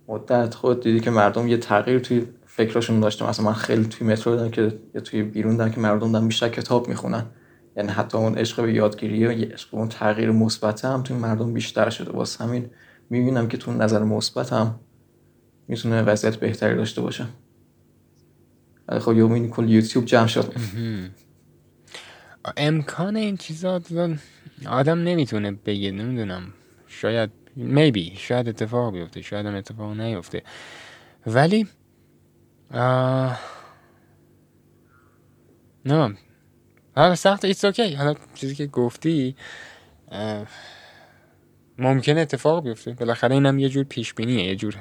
مدت 0.08 0.54
خود 0.54 0.80
دیدی 0.80 1.00
که 1.00 1.10
مردم 1.10 1.48
یه 1.48 1.56
تغییر 1.56 1.98
توی 1.98 2.26
فکرشون 2.46 3.00
داشته. 3.00 3.28
مثلا 3.28 3.46
من 3.46 3.52
خیلی 3.52 3.84
توی 3.84 4.06
مترو 4.06 4.36
دیدم 4.36 4.50
که 4.50 4.78
یا 4.94 5.00
توی 5.00 5.22
بیرون 5.22 5.52
دیدم 5.52 5.70
که 5.70 5.80
مردم 5.80 6.12
دارن 6.12 6.28
بیشتر 6.28 6.48
کتاب 6.48 6.88
می‌خونن. 6.88 7.26
یعنی 7.76 7.88
حتی 7.88 8.18
اون 8.18 8.34
عشق 8.34 8.62
به 8.62 8.72
یادگیری 8.72 9.26
و 9.26 9.30
عشق 9.30 9.74
اون 9.74 9.88
تغییر 9.88 10.30
مثبت 10.30 10.84
هم 10.84 11.02
توی 11.02 11.16
مردم 11.16 11.52
بیشتر 11.52 11.90
شده. 11.90 12.12
واسه 12.12 12.44
همین 12.44 12.70
می‌بینم 13.10 13.48
که 13.48 13.56
تو 13.56 13.72
نظر 13.72 14.02
مثبت 14.02 14.52
هم 14.52 14.80
می‌تونه 15.68 16.02
وضعیت 16.02 16.36
بهتری 16.36 16.76
داشته 16.76 17.00
باشه. 17.00 17.26
خب 18.88 19.16
یه 19.16 19.48
کل 19.48 19.68
یوتیوب 19.70 20.04
جمع 20.04 20.26
شد. 20.26 20.54
امکان 22.56 23.16
این 23.16 23.36
چیزا 23.36 23.80
آدم 24.66 24.98
نمی‌تونه 24.98 25.50
بگه 25.50 25.90
نمی‌دونم. 25.90 26.52
شاید 26.86 27.30
میبی 27.56 28.14
شاید 28.16 28.48
اتفاق 28.48 28.92
بیفته 28.92 29.22
شاید 29.22 29.46
هم 29.46 29.54
اتفاق 29.54 30.00
نیفته. 30.00 30.42
ولی 31.26 31.66
نه 35.84 36.16
حالا 36.96 37.14
سخت 37.14 37.44
ایتس 37.44 37.64
اوکی 37.64 37.94
حالا 37.94 38.14
چیزی 38.34 38.54
که 38.54 38.66
گفتی 38.66 39.36
ممکنه 41.78 42.20
اتفاق 42.20 42.64
بیفته. 42.64 42.92
بالاخره 42.92 43.34
اینم 43.34 43.58
یه 43.58 43.68
جور 43.68 43.84
پیش 43.84 44.14
بینیه 44.14 44.44
یه 44.44 44.56
جور 44.56 44.76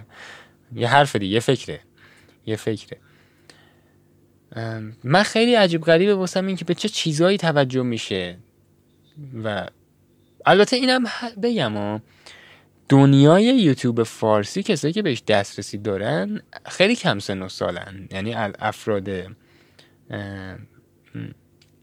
یه 0.75 0.87
حرف 0.87 1.15
دیگه 1.15 1.33
یه 1.33 1.39
فکره. 1.39 1.79
یه 2.45 2.55
فکره. 2.55 2.97
من 5.03 5.23
خیلی 5.23 5.55
عجیب 5.55 5.81
غریبه 5.81 6.15
واسم 6.15 6.47
این 6.47 6.55
که 6.55 6.65
به 6.65 6.73
چه 6.73 6.89
چیزهایی 6.89 7.37
توجه 7.37 7.83
میشه 7.83 8.37
و 9.43 9.67
البته 10.45 10.75
اینم 10.75 11.03
بگم 11.43 11.73
ها 11.77 12.01
دنیای 12.89 13.43
یوتیوب 13.43 14.03
فارسی 14.03 14.63
کسایی 14.63 14.93
که 14.93 15.01
بهش 15.01 15.23
دسترسی 15.27 15.77
دارن 15.77 16.41
خیلی 16.65 16.95
کم 16.95 17.19
سن 17.19 17.41
و 17.41 17.49
سالن. 17.49 18.07
یعنی 18.11 18.33
افراد 18.59 19.09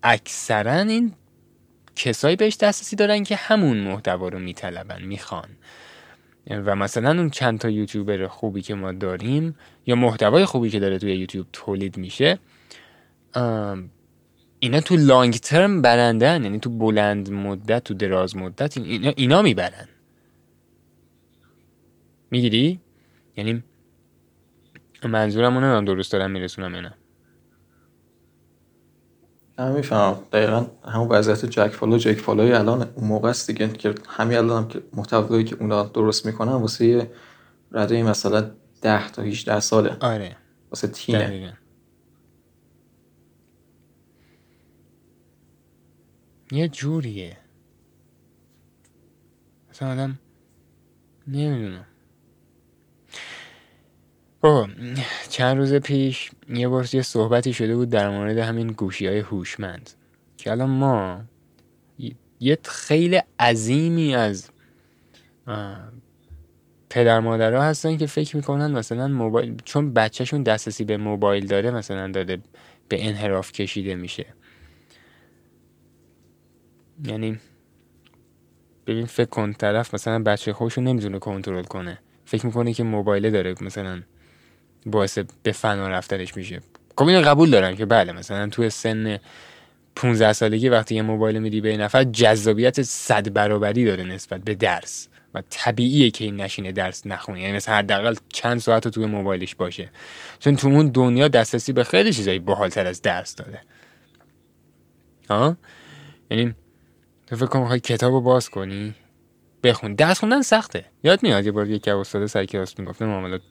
اکثرا 0.03 0.81
این 0.81 1.13
کسایی 1.97 2.37
بهش 2.37 2.57
دسترسی 2.57 2.97
دارن 2.97 3.25
که 3.25 3.37
همون 3.37 3.77
محتوا 3.77 4.29
رو 4.29 4.39
میطلبن 4.39 5.03
می‌خوان. 5.03 5.49
و 6.51 6.77
مثلا 6.77 7.11
اون 7.11 7.31
چند 7.31 7.59
تا 7.59 7.71
یوتیوبر 7.71 8.27
خوبی 8.27 8.63
که 8.63 8.75
ما 8.75 8.93
داریم 8.93 9.57
یا 9.87 9.97
محتوای 9.97 10.45
خوبی 10.45 10.71
که 10.71 10.81
داره 10.81 10.99
توی 10.99 11.17
یوتیوب 11.17 11.47
تولید 11.53 11.97
میشه 11.97 12.39
اینا 14.59 14.81
تو 14.81 14.97
لانگ 14.97 15.35
ترم 15.35 15.83
برندن 15.83 16.45
یعنی 16.45 16.59
تو 16.59 16.71
بلند 16.71 17.31
مدت 17.31 17.85
تو 17.85 17.95
دراز 17.95 18.37
مدت 18.37 18.77
اینا, 18.77 19.13
اینا 19.17 19.43
می‌برن. 19.43 19.89
می‌گیری؟ 22.31 22.81
یعنی 23.37 23.63
منظورم 25.05 25.55
اونم 25.55 25.85
درست 25.85 26.13
دارم 26.13 26.31
میرسونم 26.31 26.75
اینا 26.75 26.91
نه؟ 29.59 29.71
می‌فهمم. 29.71 30.17
دقیقا 30.33 30.67
همون 30.85 31.09
وضعیت 31.09 31.45
جک 31.45 31.69
فالو 31.69 31.99
جک 31.99 32.15
فالوی 32.15 32.53
الان 32.53 32.83
اون 32.95 33.09
موقع 33.09 33.29
است 33.29 33.51
دیگه 33.51 33.69
که 33.69 33.95
همین 34.09 34.39
الان 34.39 34.63
هم 34.63 34.69
که 34.69 34.83
محتوایی 34.93 35.45
که 35.45 35.57
اونا 35.61 35.83
درست 35.83 36.27
می‌کنن 36.27 36.53
واسه 36.53 37.11
رده 37.73 38.03
مثلا 38.03 38.51
ده 38.83 39.11
تا 39.11 39.23
18 39.23 39.61
ساله. 39.61 39.97
آره. 40.01 40.37
واسه 40.71 40.89
تینه 40.89 41.19
دقیقا. 41.19 41.53
یه 46.53 46.69
جوریه. 46.69 47.37
مثلا 49.71 49.93
آدم 49.93 50.19
نمی‌دونم 51.27 51.87
بابا 54.41 54.69
چند 55.29 55.57
روز 55.57 55.75
پیش 55.75 56.31
یه 56.49 56.69
بار 56.69 56.95
یه 56.95 57.03
صحبتی 57.03 57.53
شده 57.53 57.77
بود 57.77 57.89
در 57.91 58.11
مورد 58.11 58.39
همین 58.39 58.67
گوشی 58.67 59.07
های 59.07 59.19
هوشمند. 59.19 59.91
که 60.37 60.51
الان 60.51 60.71
ما 60.71 61.25
یه 62.41 62.59
خیلی 62.65 63.21
عظیمی 63.39 64.15
از 64.15 64.51
پدر 66.91 67.21
مادرها 67.21 67.63
هستن 67.63 67.97
که 67.97 68.07
فکر 68.07 68.37
می‌کنن 68.37 68.71
مثلا 68.73 69.09
موبایل 69.09 69.57
چون 69.65 69.93
بچهشون 69.93 70.43
دسترسی 70.43 70.85
به 70.85 70.97
موبایل 70.97 71.47
داره 71.47 71.71
مثلا 71.71 72.11
داده 72.11 72.39
به 72.89 73.09
انحراف 73.09 73.53
کشیده 73.53 73.95
میشه. 73.95 74.27
یعنی 77.05 77.39
ببین 78.87 79.07
فکر 79.07 79.29
کن 79.29 79.53
طرف 79.53 79.95
مثلا 79.95 80.19
بچه 80.19 80.53
خودشو 80.53 80.81
نمی‌تونه 80.81 81.19
کنترل 81.19 81.65
کنه. 81.65 81.99
فکر 82.25 82.47
می‌کنه 82.47 82.73
که 82.73 82.83
موبایله 82.83 83.31
داره 83.31 83.55
مثلا 83.61 84.03
باعث 84.87 85.19
به 85.43 85.53
فنا 85.53 85.89
رفتنش 85.89 86.37
میشه. 86.37 86.61
خب 86.99 87.07
اینو 87.07 87.29
قبول 87.29 87.51
دارم 87.51 87.77
که 87.77 87.87
بله 87.87 88.13
مثلا 88.13 88.49
تو 88.49 88.71
سن 88.71 89.19
15 89.97 90.33
سالگی 90.33 90.69
وقتی 90.69 90.95
یه 90.95 91.03
موبایل 91.03 91.39
میدی 91.39 91.61
به 91.61 91.77
نفر 91.77 92.05
جذابیت 92.05 92.83
صد 92.83 93.33
برابری 93.33 93.85
داره 93.85 94.05
نسبت 94.05 94.41
به 94.41 94.55
درس 94.55 95.09
و 95.35 95.43
طبیعیه 95.51 96.11
که 96.11 96.25
این 96.25 96.41
نشینه 96.41 96.73
درس 96.73 97.07
نخونه. 97.07 97.41
یعنی 97.41 97.53
مثلا 97.53 97.75
حداقل 97.75 98.15
چند 98.29 98.61
ساعت 98.61 98.85
رو 98.85 98.91
توی 98.91 99.07
موبایلش 99.07 99.55
باشه. 99.55 99.91
چون 100.39 100.57
تو 100.57 100.69
اون 100.69 100.89
دنیا 100.89 101.29
دسترسی 101.29 101.73
به 101.73 101.85
خیلی 101.85 102.13
چیزایی 102.13 102.39
باحالتر 102.39 102.87
از 102.87 103.03
درس 103.03 103.35
داره. 103.35 103.61
ها 105.31 105.57
یعنی 106.31 106.55
تو 107.27 107.37
فکر 107.37 107.47
کن 107.47 107.79
کتاب 107.79 108.13
رو 108.13 108.21
باز 108.21 108.51
کنی؟ 108.51 108.95
بخون. 109.63 109.95
درس 109.95 110.19
خوندن 110.21 110.43
سخته. 110.43 110.85
یاد 111.03 111.23
میاد 111.23 111.47
یه 111.47 111.53
بار 111.53 111.71
یکی 111.71 111.91
استاد 111.91 112.27
سر 112.27 112.45
کلاس 112.45 112.79
می‌گفته 112.79 113.05
معاملات 113.05 113.43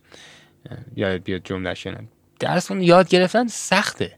یاد 0.95 1.23
بیاد 1.23 1.41
جمله 1.43 1.73
شنن 1.73 2.07
درس 2.39 2.71
یاد 2.71 3.09
گرفتن 3.09 3.47
سخته. 3.47 4.17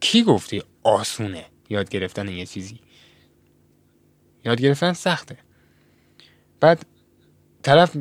کی 0.00 0.22
گفتی 0.22 0.62
آسونه؟ 0.82 1.44
یاد 1.68 1.88
گرفتن 1.88 2.28
یه 2.28 2.46
چیزی. 2.46 2.80
یاد 4.44 4.60
گرفتن 4.60 4.92
سخته. 4.92 5.36
بعد 6.60 6.86
طرف 7.62 7.96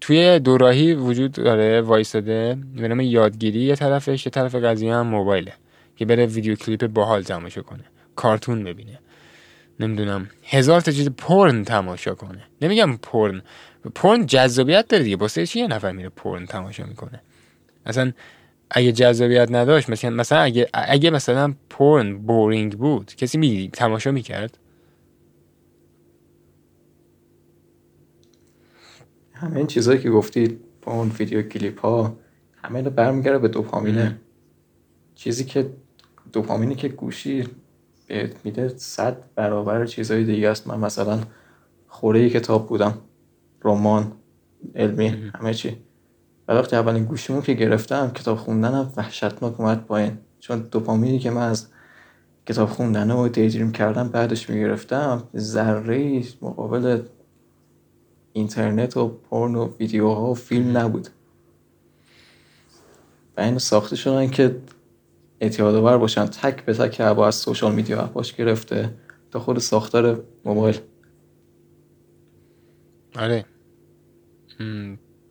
توی 0.00 0.38
دوراهی 0.38 0.94
وجود 0.94 1.32
داره 1.32 1.80
وایساده 1.80 2.58
به 2.76 2.88
نام 2.88 3.00
یادگیری 3.00 3.60
یه 3.60 3.76
طرفش 3.76 4.26
یه 4.26 4.30
طرف 4.30 4.54
قضیه 4.54 4.94
هم 4.94 5.06
موبایله 5.06 5.52
که 5.96 6.04
بره 6.06 6.26
ویدیو 6.26 6.54
کلیپ 6.54 6.86
باحال 6.86 7.22
تماشا 7.22 7.62
کنه 7.62 7.84
کارتون 8.16 8.64
ببینه. 8.64 8.98
نمی‌دونم 9.80 10.28
هزار 10.44 10.80
تا 10.80 10.92
چیز 10.92 11.08
پورن 11.08 11.64
تماشا 11.64 12.14
کنه. 12.14 12.44
نمیگم 12.62 12.96
پورن 12.96 13.42
پورن 13.94 14.26
جذابیت 14.26 14.88
داره 14.88 15.04
دیگه. 15.04 15.16
واسه 15.16 15.46
چی 15.46 15.60
یه 15.60 15.66
نفر 15.66 15.92
میره 15.92 16.08
پورن 16.08 16.46
تماشا 16.46 16.84
می‌کنه؟ 16.86 17.20
اصلا 17.86 18.12
اگه 18.70 18.92
جذابیت 18.92 19.48
نداشت 19.50 19.90
مثلا 19.90 20.10
مثلا 20.10 20.38
اگه 20.38 20.68
اگه 20.74 21.10
مثلا 21.10 21.54
پورن 21.70 22.18
boring 22.18 22.78
بود 22.78 23.14
کسی 23.14 23.38
می 23.38 23.70
تماشا 23.72 24.10
می‌کرد؟ 24.10 24.58
همه 29.34 29.56
این 29.56 29.66
چیزهایی 29.66 30.00
که 30.00 30.10
گفتی 30.10 30.58
با 30.82 30.92
اون 30.92 31.08
ویدیو 31.18 31.42
کلیپ 31.42 31.80
ها 31.80 32.16
همه 32.62 32.82
رو 32.82 32.90
برمیگرده 32.90 33.38
به 33.38 33.48
دوپامینه. 33.48 34.20
چیزی 35.14 35.44
که 35.44 35.70
دوپامینی 36.32 36.74
که 36.74 36.88
گوشی 36.88 37.44
بهت 38.06 38.36
میده 38.44 38.68
صد 38.68 39.16
برابر 39.34 39.86
چیزهای 39.86 40.24
دیگه 40.24 40.48
است. 40.48 40.66
من 40.66 40.78
مثلا 40.78 41.20
خوره 41.88 42.30
کتاب 42.30 42.68
بودم 42.68 42.98
رمان 43.64 44.12
علمی 44.74 45.06
همه 45.06 45.54
چی. 45.54 45.76
و 46.48 46.52
وقتی 46.52 46.76
اولین 46.76 47.04
گوشیمو 47.04 47.40
که 47.40 47.54
گرفتم 47.54 48.10
کتاب 48.10 48.38
خوندنم 48.38 48.92
وحشتناک 48.96 49.60
اومد 49.60 49.84
پایین. 49.84 50.18
چون 50.40 50.60
دوپامینی 50.60 51.18
که 51.18 51.30
من 51.30 51.48
از 51.48 51.66
کتاب 52.46 52.68
خوندن 52.68 53.10
و 53.10 53.28
دیدریم 53.28 53.72
کردم 53.72 54.08
بعدش 54.08 54.50
می‌گرفتم. 54.50 55.22
ذره 55.36 56.22
مقابل 56.42 57.02
اینترنت 58.32 58.96
و 58.96 59.08
پورن 59.08 59.54
و 59.54 59.68
ویدیوها 59.80 60.30
و 60.30 60.34
فیلم 60.34 60.78
نبود. 60.78 61.08
و 63.36 63.40
این 63.40 63.58
ساخته 63.58 63.96
شدن 63.96 64.30
که 64.30 64.56
اعتیادآور 65.44 65.98
باشن. 65.98 66.26
تک 66.26 66.64
به 66.64 66.74
تک 66.74 67.00
با 67.00 67.26
از 67.26 67.34
social 67.34 67.74
media 67.74 68.02
app 68.02 68.21
اش 68.21 68.34
گرفته 68.34 68.94
تا 69.30 69.40
خود 69.40 69.58
ساختار 69.58 70.24
موبایل. 70.44 70.78
آره. 73.16 73.44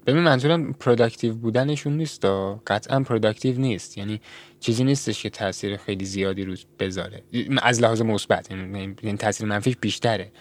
ببین 0.05 0.23
منظورم 0.23 0.73
productive 0.73 1.35
بودنشون 1.35 1.97
نیست 1.97 2.25
قطعا 2.67 2.99
productive 2.99 3.59
نیست. 3.59 3.97
یعنی 3.97 4.21
چیزی 4.59 4.83
نیستش 4.83 5.23
که 5.23 5.29
تاثیر 5.29 5.77
خیلی 5.77 6.05
زیادی 6.05 6.43
روت 6.43 6.65
بذاره. 6.79 7.23
از 7.61 7.81
لحاظ 7.81 8.01
مثبت 8.01 8.51
یعنی, 8.51 8.95
یعنی 9.03 9.17
تاثیر 9.17 9.47
منفیش 9.47 9.77
بیشتره. 9.81 10.31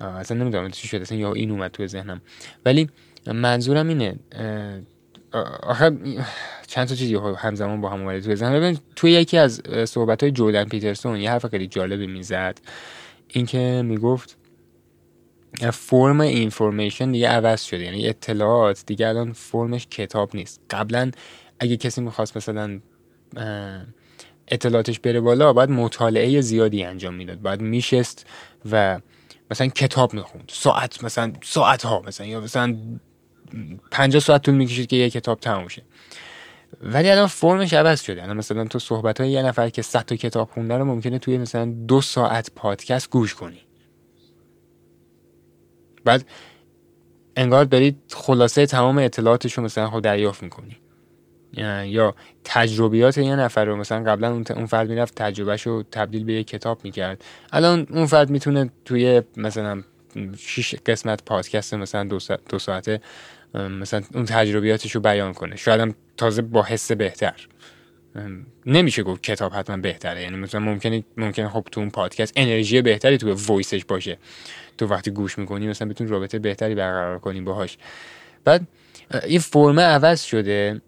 اصلا 0.00 0.38
نمی‌دونم 0.38 0.70
چی 0.70 0.88
شده 0.88 1.00
اصلا 1.00 1.18
یا 1.18 1.32
این 1.32 1.50
اومد 1.50 1.70
تو 1.70 1.86
ذهنم. 1.86 2.20
ولی 2.64 2.88
منظورم 3.26 3.88
اینه 3.88 4.18
آخه 5.62 5.90
چند 6.66 6.88
تا 6.88 6.94
چیزی 6.94 7.14
همزمان 7.38 7.80
با 7.80 7.88
هم 7.88 8.00
اومده 8.00 8.20
تو 8.20 8.34
ذهنم 8.34 8.60
ببین 8.60 8.78
توی 8.96 9.12
یکی 9.12 9.38
از 9.38 9.62
صحبت 9.84 10.22
های 10.22 10.32
جولن 10.32 10.64
پیترسون 10.64 11.16
یه 11.16 11.30
حرف 11.30 11.46
خیلی 11.46 11.66
جالبی 11.66 12.06
می‌زد. 12.06 12.58
اینکه 13.28 13.82
می‌گفت 13.84 14.36
فرم 15.72 16.20
اینفورمیشن 16.20 17.12
دیگه 17.12 17.28
عوض 17.28 17.62
شده. 17.62 17.84
یعنی 17.84 18.08
اطلاعات 18.08 18.82
دیگه 18.86 19.08
الان 19.08 19.32
فرمش 19.32 19.86
کتاب 19.86 20.36
نیست. 20.36 20.60
قبلا 20.70 21.10
اگه 21.60 21.76
کسی 21.76 22.00
می‌خواست 22.00 22.36
مثلا 22.36 22.80
اطلاعاتش 24.48 25.00
بره 25.00 25.20
بالا 25.20 25.52
باید 25.52 25.70
مطالعه 25.70 26.40
زیادی 26.40 26.84
انجام 26.84 27.14
می‌داد. 27.14 27.40
باید 27.40 27.60
میشست 27.60 28.26
و 28.70 29.00
مثلا 29.50 29.66
کتاب 29.66 30.14
می‌خوند. 30.14 30.50
ساعت 30.52 31.04
مثلا 31.04 31.32
ساعت 31.42 31.82
ها 31.82 32.02
مثلا 32.06 32.26
یا 32.26 32.40
مثلا 32.40 32.76
50 33.90 34.20
ساعت 34.20 34.42
طول 34.42 34.54
می‌کشید 34.54 34.86
که 34.86 34.96
یه 34.96 35.10
کتاب 35.10 35.40
تموم 35.40 35.68
شه. 35.68 35.82
ولی 36.82 37.10
الان 37.10 37.26
فرمش 37.26 37.72
عوض 37.72 38.00
شده. 38.00 38.22
الان 38.22 38.36
مثلا 38.36 38.64
تو 38.64 38.78
صحبت 38.78 39.20
های 39.20 39.30
یه 39.30 39.42
نفر 39.42 39.68
که 39.68 39.82
100 39.82 40.00
تا 40.00 40.16
کتاب 40.16 40.50
خونده 40.50 40.76
رو 40.76 40.84
ممکنه 40.84 41.18
توی 41.18 41.38
مثلا 41.38 41.64
دو 41.64 42.00
ساعت 42.00 42.50
پادکست 42.56 43.10
گوش 43.10 43.34
کنی. 43.34 43.60
بعد 46.04 46.24
انگار 47.36 47.64
داری 47.64 47.96
خلاصه 48.12 48.66
تمام 48.66 48.98
اطلاعاتش 48.98 49.52
رو 49.52 49.64
مثلا 49.64 49.90
خود 49.90 50.04
دریافت 50.04 50.42
می‌کنی. 50.42 50.76
یا 51.86 52.14
تجربیات 52.44 53.18
یه 53.18 53.36
نفر 53.36 53.64
رو 53.64 53.76
مثلا 53.76 54.12
قبلا 54.12 54.44
اون 54.50 54.66
فرد 54.66 54.88
می‌رفت 54.88 55.14
تجربهش 55.14 55.62
رو 55.62 55.82
تبدیل 55.82 56.24
به 56.24 56.32
یه 56.32 56.44
کتاب 56.44 56.80
می‌کرد. 56.84 57.24
الان 57.52 57.86
اون 57.90 58.06
فرد 58.06 58.30
می‌تونه 58.30 58.70
توی 58.84 59.22
مثلا 59.36 59.82
شیش 60.38 60.74
قسمت 60.74 61.24
پادکست 61.24 61.74
مثلا 61.74 62.04
دو, 62.04 62.18
دو 62.48 62.58
ساعته 62.58 63.00
مثلا 63.54 64.02
اون 64.14 64.24
تجربیاتش 64.24 64.94
رو 64.94 65.00
بیان 65.00 65.32
کنه. 65.32 65.56
شاید 65.56 65.80
هم 65.80 65.94
تازه 66.16 66.42
با 66.42 66.62
حس 66.62 66.92
بهتر. 66.92 67.48
نمیشه 68.66 69.02
گفت 69.02 69.22
کتاب 69.22 69.52
حتما 69.52 69.76
بهتره. 69.76 70.22
یعنی 70.22 70.36
مثلا 70.36 70.60
ممکنه 70.60 71.04
ممکنه 71.16 71.48
خب 71.48 71.66
تو 71.72 71.80
اون 71.80 71.90
پادکست 71.90 72.32
انرژی 72.36 72.82
بهتری 72.82 73.18
تو 73.18 73.34
وایسش 73.34 73.84
باشه. 73.84 74.18
تو 74.78 74.86
وقتی 74.86 75.10
گوش 75.10 75.38
می‌کنی 75.38 75.68
مثلا 75.68 75.88
بتونی 75.88 76.08
رابطه 76.08 76.38
بهتری 76.38 76.74
برقرار 76.74 77.18
کنی 77.18 77.40
باهاش. 77.40 77.78
بعد 78.44 78.68
این 79.24 79.38
فرمه 79.38 79.82
عوض 79.82 80.22
شده. 80.22 80.80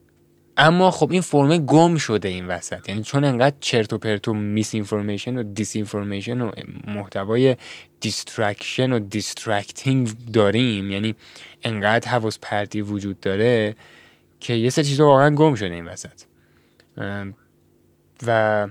اما 0.59 0.91
خب 0.91 1.13
این 1.13 1.21
فرمه 1.21 1.59
گم 1.59 1.97
شده 1.97 2.29
این 2.29 2.47
وسط. 2.47 2.89
یعنی 2.89 3.03
چون 3.03 3.25
انقدر 3.25 3.57
چرت 3.61 3.93
و 3.93 3.99
پرت 3.99 4.29
و 4.29 4.35
misinformation 4.35 5.39
و 5.39 5.43
disinformation 5.43 6.41
و 6.41 6.51
محتوای 6.87 7.57
distraction 8.01 8.93
و 8.93 8.99
distracting 8.99 10.11
داریم 10.33 10.91
یعنی 10.91 11.15
انقدر 11.63 12.09
حواس 12.09 12.39
پرتی 12.43 12.81
وجود 12.81 13.21
داره 13.21 13.77
که 14.41 14.55
یه 14.55 14.71
سری 14.71 14.85
چیزا 14.85 15.07
واقعا 15.07 15.35
گم 15.35 15.55
شده 15.55 15.75
این 15.75 15.85
وسط. 15.85 16.23
و 18.27 18.69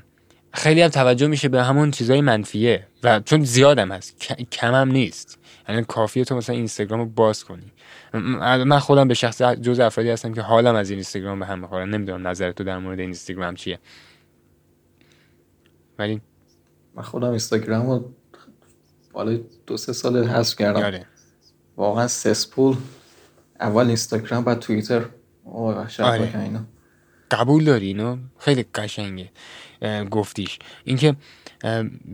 خیلی 0.54 0.82
هم 0.82 0.90
توجه 0.90 1.28
میشه 1.28 1.50
به 1.50 1.64
همون 1.64 1.92
چیزای 1.92 2.22
منفیه. 2.22 2.88
و 3.04 3.20
چون 3.20 3.44
زیادم 3.44 3.92
هست 3.92 4.32
هم 4.62 4.92
نیست. 4.92 5.40
یعنی 5.70 5.84
کافیه 5.84 6.26
تو 6.26 6.36
مثلا 6.36 6.56
اینستاگرام 6.56 7.10
باز 7.10 7.44
کنی. 7.44 7.72
من 8.20 8.80
خودم 8.80 9.08
به 9.08 9.14
شخص 9.14 9.42
جز 9.42 9.80
افرادی 9.80 10.10
هستم 10.10 10.34
که 10.34 10.42
حالم 10.42 10.76
از 10.76 10.90
این 10.90 10.98
اینستاگرام 10.98 11.40
به 11.40 11.46
هم 11.46 11.60
می‌خوره 11.60 11.86
نمی‌دونم 11.86 12.28
نظر 12.28 12.52
تو 12.52 12.64
در 12.64 12.78
مورد 12.78 13.00
اینستاگرام 13.00 13.56
چیه 13.56 13.80
ولی 16.00 16.22
من 16.96 17.04
خودم 17.04 17.30
اینستاگرام 17.30 17.90
رو 17.90 18.14
بالای 19.14 19.44
دو 19.68 19.78
سه 19.78 19.94
سال 19.94 20.24
حذف 20.28 20.56
کردم 20.56 20.84
آره. 20.84 21.06
واقعا 21.78 22.08
سسپول 22.08 22.76
اول 23.60 23.88
اینستاگرام 23.88 24.44
بعد 24.44 24.60
توییتر 24.60 25.06
آره. 25.46 26.62
قبول 27.32 27.64
داری 27.64 27.88
اینو 27.88 28.18
خیلی 28.38 28.66
قشنگه 28.76 29.30
گفتیش 30.12 30.60
اینکه 30.84 31.16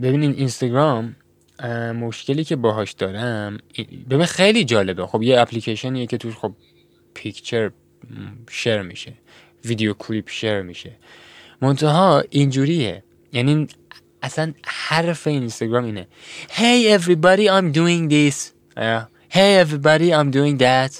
ببینین 0.02 0.32
اینستاگرام 0.32 1.16
مشکلی 1.94 2.44
که 2.44 2.56
باهاش 2.56 2.92
دارم 2.92 3.58
ببین 4.10 4.26
خیلی 4.26 4.66
جالبه. 4.66 5.08
خب 5.08 5.24
یه 5.24 5.42
اپلیکیشنیه 5.42 6.06
که 6.06 6.18
توش 6.18 6.36
خب 6.36 6.54
پیکچر 7.14 7.72
شیر 8.50 8.82
میشه 8.82 9.14
ویدیو 9.66 9.94
کلیپ 9.94 10.30
شیر 10.30 10.62
میشه. 10.62 10.92
منتها 11.62 12.24
اینجوریه. 12.30 13.04
یعنی 13.34 13.68
اصلا 14.22 14.54
حرف 14.66 15.28
اینستاگرام 15.28 15.84
اینه. 15.84 16.08
Hey 16.50 17.00
everybody 17.00 17.48
I'm 17.48 17.76
doing 17.76 18.10
this. 18.10 18.38
Hey 19.32 19.64
everybody 19.64 20.10
I'm 20.12 20.32
doing 20.32 20.58
that. 20.60 20.94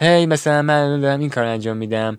Hey 0.00 0.26
مثلا 0.28 0.62
من 0.62 1.00
دارم 1.00 1.20
این 1.20 1.30
کار 1.30 1.44
انجام 1.44 1.76
میدم. 1.76 2.18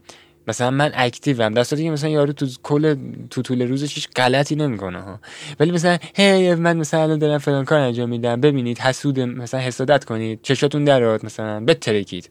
مثلا 0.50 0.72
من 0.72 0.92
اکتیوم 0.94 1.54
در 1.54 1.64
صورتی 1.64 1.84
که 1.84 1.92
مثلا 1.92 2.10
یارو 2.10 2.34
تو 2.34 2.48
کل 2.64 2.96
تو 3.30 3.42
طول 3.42 3.68
روزش 3.68 3.96
هیچ 3.96 4.10
غلطی 4.16 4.56
نمی‌کنه 4.56 5.02
ها. 5.02 5.20
ولی 5.60 5.72
مثلا 5.72 5.98
هی 6.16 6.56
من 6.56 6.78
مثلا 6.78 7.16
دارم 7.16 7.38
فلان 7.38 7.66
کار 7.66 7.80
انجام 7.80 8.10
میدم 8.10 8.42
ببینید 8.42 8.80
حسود 8.80 9.20
مثلا 9.20 9.60
حسادت 9.60 10.06
کنید 10.06 10.40
چشاتون 10.44 10.84
درات 10.84 11.26
مثلا 11.26 11.66
بترکید. 11.66 12.30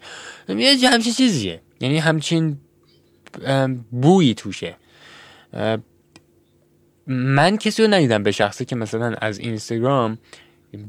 یه 0.49 0.91
همچین 0.91 1.13
چیزیه. 1.13 1.61
یعنی 1.81 1.99
همچین 1.99 2.57
بویی 3.91 4.35
توشه. 4.35 4.77
من 7.07 7.57
کسی 7.57 7.83
رو 7.83 7.89
ندیدم 7.89 8.23
به 8.23 8.33
شخصی 8.33 8.65
که 8.65 8.77
مثلا 8.77 9.15
از 9.21 9.39
اینستاگرام 9.39 10.19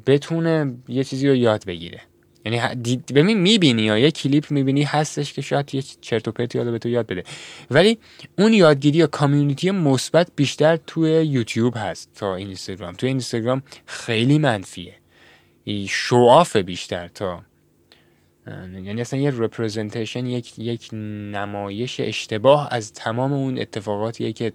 بتونه 0.06 0.74
یه 0.88 1.04
چیزی 1.04 1.28
رو 1.28 1.36
یاد 1.36 1.66
بگیره. 1.66 2.02
یعنی 2.54 3.04
ببین 3.16 3.38
می‌بینی 3.38 3.82
یا 3.82 3.98
یه 3.98 4.12
کلیپ 4.12 4.52
می‌بینی 4.52 4.84
هستش 4.84 5.34
که 5.34 5.42
شاید 5.42 5.76
یه 5.76 5.84
چرت 6.02 6.28
و 6.28 6.32
پرتی 6.32 6.60
به 6.60 6.80
تو 6.80 6.90
یاد 6.90 7.08
بده. 7.08 7.24
ولی 7.72 7.98
اون 8.38 8.54
یادگیری 8.54 8.98
یا 8.98 9.08
کامیونیتی 9.08 9.72
مثبت 9.72 10.28
بیشتر 10.36 10.76
توی 10.88 11.26
یوتیوب 11.26 11.74
هست 11.78 12.10
تا 12.16 12.36
اینستاگرام. 12.36 12.94
توی 12.96 13.10
اینستاگرام 13.10 13.64
خیلی 13.86 14.40
منفیه. 14.40 14.96
show 15.90 16.27
off 16.27 16.56
بیشتر 16.56 17.08
تا 17.08 17.42
یعنی 18.74 19.02
اصلا 19.02 19.20
یه 19.20 19.32
representation 19.36 20.26
یک 20.26 20.60
یک 20.60 20.90
نمایش 20.94 22.00
اشتباه 22.00 22.68
از 22.72 22.94
تمام 22.94 23.34
اون 23.34 23.60
اتفاقاتیه 23.60 24.34
که 24.34 24.54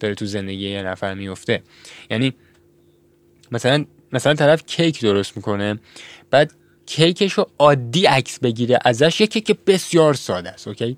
داره 0.00 0.14
تو 0.14 0.26
زندگی 0.26 0.68
یه 0.68 0.82
نفر 0.82 1.14
میفته 1.14 1.62
یعنی 2.10 2.34
مثلا 3.52 3.84
مثلا 4.12 4.34
طرف 4.34 4.66
کیک 4.66 5.00
درست 5.00 5.36
می‌کنه 5.36 5.78
بعد 6.30 6.52
کیکش 6.90 7.32
رو 7.32 7.46
عادی 7.58 8.06
عکس 8.06 8.38
بگیره 8.38 8.78
ازش 8.84 9.20
یه 9.20 9.26
کیک 9.26 9.56
بسیار 9.66 10.14
ساده 10.14 10.50
است 10.50 10.68
okay؟ 10.68 10.96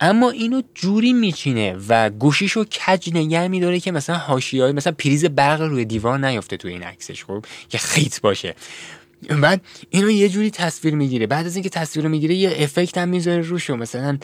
اما 0.00 0.30
اینو 0.30 0.62
جوری 0.74 1.12
میچینه 1.12 1.76
و 1.88 2.10
گوشیشو 2.10 2.64
کج 2.64 3.10
نگه 3.14 3.48
میداره 3.48 3.80
که 3.80 3.92
مثلا 3.92 4.16
حاشیه‌ای 4.16 4.72
مثلا 4.72 4.92
پریز 4.92 5.24
برق 5.24 5.62
روی 5.62 5.84
دیوار 5.84 6.26
نیفته 6.26 6.56
تو 6.56 6.68
این 6.68 6.82
عکسش 6.82 7.24
خب؟ 7.24 7.44
که 7.68 7.78
خیت 7.78 8.20
باشه. 8.20 8.54
بعد 9.42 9.60
اینو 9.90 10.10
یه 10.10 10.28
جوری 10.28 10.50
تصویر 10.50 10.94
می‌گیره. 10.94 11.26
بعد 11.26 11.46
از 11.46 11.56
اینکه 11.56 11.68
تصویر 11.68 12.08
می‌گیره 12.08 12.34
یه 12.34 12.56
افکت 12.58 12.98
هم 12.98 13.08
می‌ذاره 13.08 13.40
روشو. 13.40 13.76
مثلا 13.76 14.18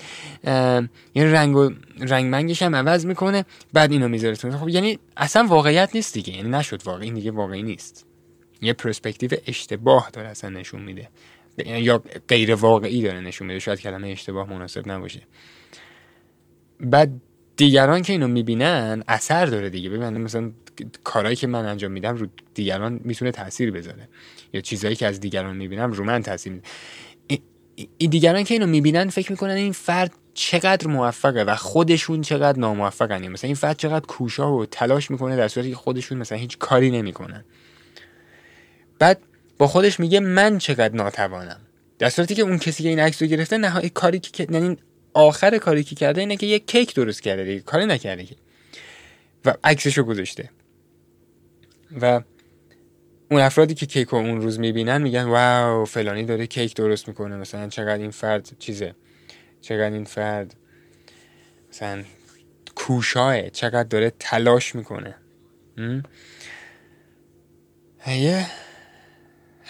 یه 1.15 1.25
رنگ 1.25 1.57
و 1.57 1.71
رنگ 1.99 2.27
منگش 2.27 2.63
هم 2.63 2.77
عوض 2.77 3.07
می‌کنه 3.07 3.45
بعد 3.73 3.93
اینو 3.93 4.09
می‌ذاره 4.09 4.35
خب 4.35 4.69
یعنی 4.69 4.99
اصلا 5.17 5.47
واقعیت 5.47 5.91
نیست 5.95 6.15
دیگه. 6.15 6.37
یعنی 6.37 6.49
نشد 6.49 6.83
واقعی. 6.85 7.11
دیگه 7.11 7.31
واقعی 7.31 7.63
نیست. 7.63 8.10
یه 8.63 8.73
پرسپکتیو 8.73 9.31
اشتباه 9.47 10.11
داره 10.13 10.29
اصلا 10.29 10.51
نشون 10.51 10.83
میده. 10.83 11.09
یا 11.67 12.03
غیر 12.29 12.55
واقعی 12.55 13.03
داره 13.03 13.21
نشون 13.21 13.47
میده. 13.47 13.59
شاید 13.59 13.81
کلمه 13.81 14.09
اشتباه 14.09 14.51
مناسب 14.51 14.91
نباشه. 14.91 15.23
بعد 16.81 17.11
دیگران 17.57 18.03
که 18.03 18.13
اینو 18.13 18.29
می‌بینن 18.29 19.03
اثر 19.09 19.47
داره 19.47 19.71
دیگه. 19.71 19.91
ببینن 19.91 20.19
مثلا 20.19 20.53
کارهایی 21.05 21.37
که 21.37 21.47
من 21.47 21.65
انجام 21.65 21.93
میدم 21.93 22.17
رو 22.17 22.27
دیگران 22.55 23.01
می‌تونه 23.05 23.31
تاثیر 23.31 23.71
بذاره. 23.71 24.09
یا 24.53 24.61
چیزهایی 24.61 24.97
که 24.97 25.07
از 25.07 25.21
دیگران 25.21 25.57
می‌بینم 25.57 25.93
رو 25.93 26.05
من 26.05 26.23
تاثیر 26.23 26.61
این 27.99 28.11
دیگران 28.11 28.43
که 28.43 28.55
اینو 28.55 28.67
می‌بینن 28.67 29.09
فکر 29.09 29.31
می‌کنن 29.31 29.51
این 29.51 29.73
فرد 29.73 30.13
چقدر 30.35 30.87
موفقه 30.87 31.43
و 31.43 31.55
خودشون 31.55 32.21
چقدر 32.21 32.59
ناموفقن. 32.59 33.29
مثلا 33.29 33.49
این 33.49 33.55
فرد 33.55 33.77
چقدر 33.77 34.07
کوشا 34.07 34.53
و 34.53 34.67
تلاش 34.67 35.11
می‌کنه 35.11 35.37
در 35.37 35.49
صورتی 35.49 35.71
که 35.71 35.77
خودشون 35.77 36.19
مثلا 36.19 36.39
هیچ 36.39 36.59
کاری 36.59 36.91
نمی‌کنن. 36.91 37.45
بعد 39.01 39.19
با 39.59 39.67
خودش 39.67 40.01
میگه 40.01 40.21
من 40.21 40.59
چقدر 40.59 40.95
ناتوانم. 40.95 41.61
در 41.99 42.11
صورتی 42.11 42.35
که 42.35 42.43
اون 42.43 42.59
کسی 42.59 42.83
که 42.83 42.89
این 42.89 42.99
عکس 42.99 43.23
رو 43.23 43.29
گرفته 43.29 43.59
نهایی 43.59 43.91
کاری 43.91 44.19
که 44.19 44.47
یعنی 44.51 44.79
آخر 45.15 45.59
کاری 45.59 45.85
که 45.85 45.95
کرده 45.95 46.21
اینه 46.21 46.37
که 46.37 46.47
یه 46.47 46.59
کیک 46.59 46.95
درست 46.95 47.23
کرده 47.23 47.45
دیگه 47.45 47.61
کاری 47.61 47.87
نکرده 47.87 48.25
که. 48.25 48.37
و 49.45 49.55
عکسشو 49.65 50.03
گذاشته. 50.03 50.51
و 52.01 52.21
اون 53.31 53.41
افرادی 53.41 53.75
که 53.75 53.87
کیک 53.87 54.09
رو 54.09 54.19
اون 54.19 54.41
روز 54.41 54.59
می‌بینن 54.59 55.03
میگن 55.03 55.25
واو 55.25 55.85
فلانی 55.85 56.25
داره 56.25 56.47
کیک 56.47 56.75
درست 56.75 57.09
می‌کنه 57.09 57.37
مثلا 57.37 57.69
چقدر 57.69 57.99
این 57.99 58.11
فرد 58.11 58.51
چیزه 58.59 58.95
چقدر 59.61 59.91
این 59.91 60.05
فرد 60.05 60.55
مثلا 61.71 62.05
کوشاه 62.75 63.51
چقدر 63.51 63.89
داره 63.89 64.13
تلاش 64.19 64.75
می‌کنه. 64.75 65.15
یه 68.07 68.47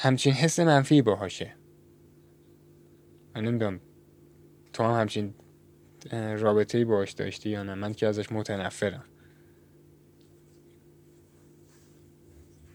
همچین 0.03 0.33
حس 0.33 0.61
منفی 0.61 1.03
باهاشه. 1.03 1.55
من 3.35 3.45
نمی‌دونم 3.45 3.81
تو 4.73 4.83
هم 4.83 5.01
همچین 5.01 5.35
رابطه 6.39 6.79
ای 6.79 6.85
باش 6.85 7.13
داشتی 7.13 7.51
یا 7.51 7.63
نه؟ 7.63 7.75
من 7.75 7.93
که 7.93 8.07
ازش 8.07 8.33
متنفرم. 8.33 9.05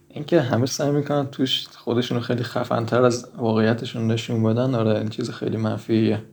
اینکه 0.10 0.42
همه 0.42 0.66
سعی 0.66 0.92
می‌کنن 0.92 1.26
توش 1.26 1.68
خودشون 1.68 2.20
خیلی 2.20 2.44
خفنتر 2.44 3.02
از 3.02 3.32
واقعیتشون 3.38 4.08
نشون 4.08 4.44
بدن 4.44 4.76
آره 4.76 5.00
این 5.00 5.10
چیز 5.10 5.30
خیلی 5.32 5.58
منفیه. 5.58 6.24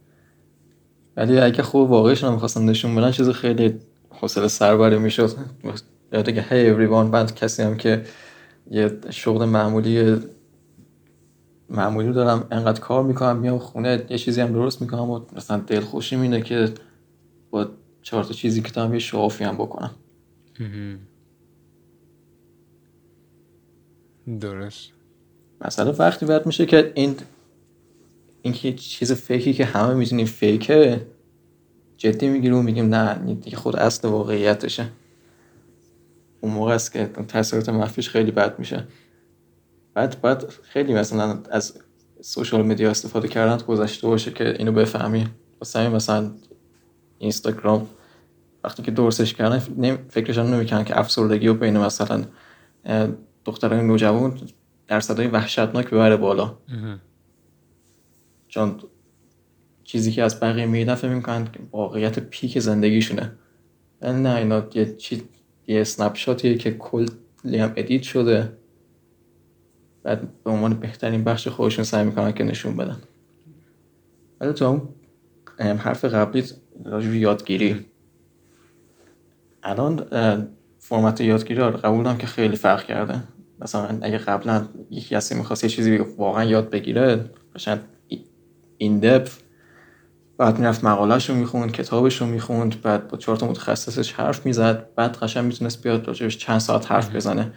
ولی 1.17 1.39
اگه 1.39 1.63
خوب 1.63 1.91
واقعیشون 1.91 2.29
هم 2.29 2.35
می‌خواستن 2.35 2.65
نشون 2.65 2.95
بدن 2.95 3.11
چیز 3.11 3.29
خیلی 3.29 3.81
حوصله 4.11 4.49
سربری 4.49 4.99
می‌شد. 4.99 5.31
یاد 6.13 6.35
که 6.35 6.43
هی 6.43 6.75
everyone 6.75 7.11
بند 7.11 7.35
کسی 7.35 7.63
هم 7.63 7.77
که 7.77 8.05
یه 8.71 8.99
شغل 9.11 9.45
معمولی 9.45 10.17
معمولی 11.73 12.13
دارم 12.13 12.47
انقدر 12.51 12.81
کار 12.81 13.03
می‌کنم 13.03 13.37
میام 13.37 13.59
خونه 13.59 14.07
یه 14.11 14.19
چیزی 14.19 14.41
هم 14.41 14.53
درست 14.53 14.83
می‌کنم 14.83 15.11
و 15.11 15.21
مثلا 15.37 15.57
دلخوشی 15.57 16.17
اینه 16.17 16.43
که 16.43 16.69
با 17.51 17.69
چهار 18.03 18.25
تا 18.25 18.33
چیزی 18.33 18.63
که 18.63 18.81
یه 18.81 18.99
شعافی 18.99 19.45
هم 19.45 19.55
بکنم. 19.55 19.91
درست. 24.41 24.91
مثلا 25.61 25.93
وقتی 25.93 26.27
باید 26.27 26.47
میشه 26.47 26.67
که 26.67 26.93
این 26.95 27.17
این 28.43 28.55
که 28.55 28.73
چیز 28.73 29.13
فیکی 29.13 29.53
که 29.53 29.65
همه 29.65 29.95
می‌دونیم 29.95 30.27
فیکه 30.27 31.07
جدی 31.97 32.29
می‌گیریم 32.29 32.59
و 32.59 32.63
میگیم 32.63 32.95
نه 32.95 33.35
دیگه 33.35 33.57
خود 33.57 33.77
اصل 33.77 34.09
واقعیتشه. 34.09 34.89
اون 36.41 36.53
موقع 36.53 36.75
است 36.75 36.93
که 36.93 37.07
تاثیرات 37.29 37.69
منفیش 37.69 38.11
خیلی 38.11 38.31
بد 38.31 38.59
میشه. 38.59 38.87
بعد 39.95 40.21
باید 40.21 40.49
خیلی 40.63 40.95
مثلا 40.95 41.39
از 41.51 41.79
سوشال 42.21 42.63
مدیا 42.63 42.91
استفاده 42.91 43.29
کردن 43.29 43.65
گذشته 43.67 44.07
باشه 44.07 44.31
که 44.31 44.57
اینو 44.59 44.73
بفهمی 44.73 45.27
واسه 45.61 45.89
مثلا 45.89 46.31
اینستاگرام 47.19 47.89
وقتی 48.65 48.83
که 48.83 48.91
درستش 48.91 49.35
کردن 49.35 49.59
فکرشان 50.09 50.55
نمی‌کنن 50.55 50.85
که 50.85 50.99
افسردگی 50.99 51.49
و 51.49 51.55
بین 51.55 51.79
مثلا 51.79 52.25
دختران 53.45 53.87
نوجوان 53.87 54.41
درصدهای 54.87 55.27
وحشتناک 55.27 55.87
ببره 55.87 56.17
بالا. 56.17 56.59
چون 58.49 58.81
چیزی 59.85 60.13
که 60.13 60.23
از 60.23 60.41
بقیه 60.41 60.67
میدن 60.67 60.95
فکر 60.95 61.11
می‌کنن 61.11 61.49
واقعیت 61.73 62.19
پیک 62.19 62.59
زندگیشونه. 62.59 63.33
نه 64.03 64.37
اینا 64.37 64.63
یه 64.75 64.95
چی 64.97 65.23
یه 65.67 65.81
اسنپ 65.81 66.15
که 66.37 66.73
کلی 66.73 67.59
هم 67.59 67.73
ادیت 67.77 68.03
شده. 68.03 68.53
بعد 70.03 70.43
به 70.45 70.51
عنوان 70.51 70.75
بهترین 70.75 71.25
بخش 71.25 71.49
خودشون 71.49 71.85
سعی 71.85 72.05
می‌کنن 72.05 72.33
که 72.33 72.45
نشون 72.45 72.77
بدن. 72.77 72.97
ولی 74.41 74.53
تو 74.53 74.65
اون 74.65 74.89
حرف 75.59 76.05
قبلی 76.05 76.45
راجب 76.85 77.15
یادگیری. 77.15 77.87
الان 79.63 80.07
فرمت 80.79 81.21
یادگیری 81.21 81.61
رو 81.61 81.71
قبولم 81.71 82.19
که 82.19 82.27
خیلی 82.27 82.57
فرق 82.57 82.85
کرده. 82.85 83.23
مثلا 83.61 83.99
اگه 84.03 84.19
قبلا 84.19 84.69
یکی 84.91 85.15
کسی 85.15 85.35
می‌خواست 85.35 85.65
یه 85.65 85.71
چیزی 85.71 85.97
واقعا 85.97 86.45
یاد 86.45 86.71
بگیره 86.71 87.31
قشنگ 87.55 87.81
این 88.79 88.99
دپ. 88.99 89.29
بعد 90.39 90.59
می‌رفت 90.59 90.85
مقالهش 90.85 91.31
رو 91.31 91.37
می‌خوند 91.37 91.73
کتابش 91.73 92.21
رو 92.21 92.27
می‌خوند 92.27 92.83
بعد 92.83 93.09
با 93.09 93.19
چهار 93.19 93.37
تا 93.37 93.49
متخصصش 93.49 94.13
حرف 94.13 94.47
می‌زد. 94.47 94.95
بعد 94.95 95.17
قشنگ 95.17 95.45
می‌تونست 95.45 95.83
بیاد 95.83 96.07
راجبش 96.07 96.39
چند 96.39 96.59
ساعت 96.59 96.93
حرف 96.93 97.17
بزنه. 97.17 97.53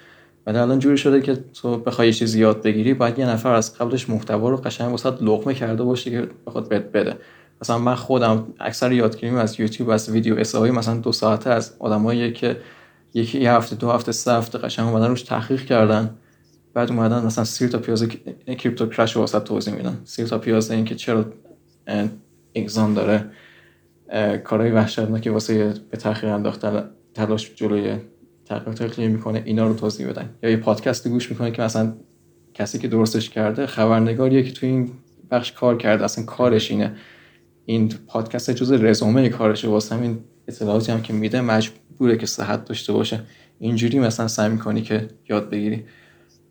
ولی 0.46 0.58
الان 0.58 0.80
جوری 0.80 0.98
شده 0.98 1.22
که 1.22 1.36
تو 1.36 1.78
بخوای 1.78 2.10
یه 2.22 2.38
یاد 2.38 2.62
بگیری 2.62 2.94
باید 2.94 3.20
یه 3.20 3.30
نفر 3.30 3.54
از 3.54 3.78
قبلش 3.78 4.10
محتوا 4.10 4.50
رو 4.50 4.58
قشنگ 4.58 4.92
واسه 4.92 5.10
لقمه 5.10 5.54
کرده 5.54 5.84
باشه 5.84 6.12
که 6.12 6.28
بخواد 6.48 6.70
بهت 6.70 6.84
بده. 6.84 7.18
مثلا 7.62 7.78
من 7.78 7.96
خودم 7.96 8.48
اکثر 8.60 8.92
یادگیریم 8.92 9.36
از 9.36 9.60
یوتیوب 9.60 9.90
از 9.90 10.10
ویدیو 10.10 10.36
اسایی 10.36 10.72
مثلا 10.72 10.98
دو 10.98 11.12
ساعته 11.12 11.50
از 11.50 11.76
آدمایی 11.80 12.34
که 12.34 12.58
یکی 13.14 13.42
یه 13.42 13.52
هفته 13.52 13.76
دو 13.76 13.92
هفته 13.92 14.12
سه 14.12 14.34
هفته 14.34 14.58
قشنگ 14.58 14.88
اومدن 14.88 15.08
روش 15.08 15.22
تحقیق 15.22 15.66
کردن. 15.66 16.18
بعد 16.74 16.92
اومدن 16.92 17.26
مثلا 17.26 17.44
سیر 17.44 17.68
تا 17.68 17.78
پیاز 17.78 18.08
کریپتو 18.58 18.86
کرش 18.86 19.18
واسه 19.18 19.40
توضیح 19.40 19.74
میدن. 19.74 20.02
سیر 20.04 20.28
تا 20.28 20.38
پیاز 20.38 20.72
این 20.72 20.86
که 20.86 20.96
چرا 20.96 21.26
اگزام 22.56 22.94
داره 22.94 23.26
کارهای 24.44 24.72
وحشتناکی 24.72 25.30
واسه 25.30 25.74
به 25.92 25.98
تاخیر 25.98 26.30
انداختن 26.30 26.90
تلاش 27.14 27.56
جلوی 27.56 27.98
تغییرات 28.46 28.82
اقلیمی 28.82 29.14
می‌کنه 29.14 29.42
اینا 29.46 29.68
رو 29.68 29.74
توضیح 29.74 30.10
بدن. 30.10 30.30
یا 30.44 30.50
یه 30.50 30.58
پادکست 30.58 31.08
گوش 31.08 31.32
می‌کنه 31.32 31.52
که 31.52 31.62
مثلا 31.62 31.94
کسی 32.54 32.80
که 32.80 32.88
درستش 32.88 33.30
کرده 33.30 33.66
خبرنگاریه 33.66 34.44
که 34.44 34.52
تو 34.52 34.66
این 34.66 34.92
بخش 35.32 35.52
کار 35.52 35.78
کرده 35.78 36.04
اصلا 36.04 36.26
کارش 36.26 36.72
اینه. 36.72 36.96
این 37.66 37.94
پادکست 38.08 38.52
جز 38.52 38.72
رزومه 38.72 39.30
کارشه 39.30 39.68
واسه 39.68 39.96
همین 39.96 40.20
اطلاعاتی 40.48 40.92
هم 40.92 41.02
که 41.02 41.14
میده 41.14 41.42
مجبوره 41.42 42.18
که 42.18 42.26
صحت 42.26 42.66
داشته 42.66 42.94
باشه. 42.94 43.22
اینجوری 43.60 44.00
مثلا 44.00 44.28
سعی 44.28 44.50
می‌کنی 44.50 44.82
که 44.82 45.08
یاد 45.30 45.50
بگیری. 45.50 45.84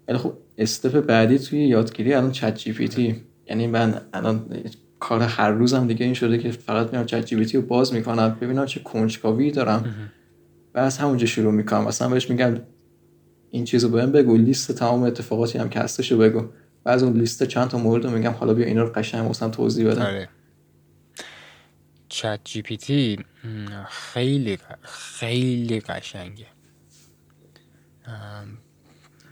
ولی 0.08 0.18
خب 0.18 0.32
step 0.58 1.06
بعدی 1.06 1.38
توی 1.38 1.66
یادگیری 1.66 2.14
الان 2.14 2.32
ChatGPT 2.32 3.16
یعنی 3.46 3.66
من 3.66 4.00
الان 4.12 4.46
کار 5.00 5.22
هر 5.22 5.50
روزم 5.50 5.86
دیگه 5.86 6.04
این 6.04 6.14
شده 6.14 6.38
که 6.38 6.50
فقط 6.50 6.92
میام 6.92 7.04
ChatGPT 7.04 7.56
رو 7.56 7.62
باز 7.62 7.92
می‌کنم 7.94 8.36
ببینم 8.40 8.66
چه 8.66 8.80
کنجکاوی 8.80 9.50
دارم. 9.50 9.94
و 10.74 10.78
از 10.78 10.98
همونجا 10.98 11.26
شروع 11.26 11.52
می‌کنم. 11.52 11.84
مثلا 11.84 12.08
بهش 12.08 12.30
میگم 12.30 12.60
این 13.50 13.64
چیزو 13.64 13.88
بهم 13.88 14.12
بگو 14.12 14.36
لیست 14.36 14.72
تمام 14.72 15.02
اتفاقاتی 15.02 15.58
هم 15.58 15.68
که 15.68 15.80
هستشو 15.80 16.18
بگو. 16.18 16.48
و 16.84 16.88
از 16.88 17.02
اون 17.02 17.12
لیست 17.12 17.42
چند 17.42 17.68
تا 17.68 17.78
مورد 17.78 18.06
میگم. 18.06 18.32
حالا 18.32 18.54
بیا 18.54 18.66
اینا 18.66 18.82
رو 18.82 18.92
قشنگ 18.92 19.30
مثلا 19.30 19.48
توضیح 19.48 19.90
بدم. 19.90 20.02
آره. 20.02 20.28
چت 22.08 22.40
جی 22.44 22.62
پی 22.62 22.76
تی 22.76 23.18
خیلی 23.88 24.58
خیلی 24.82 25.80
قشنگه. 25.80 26.46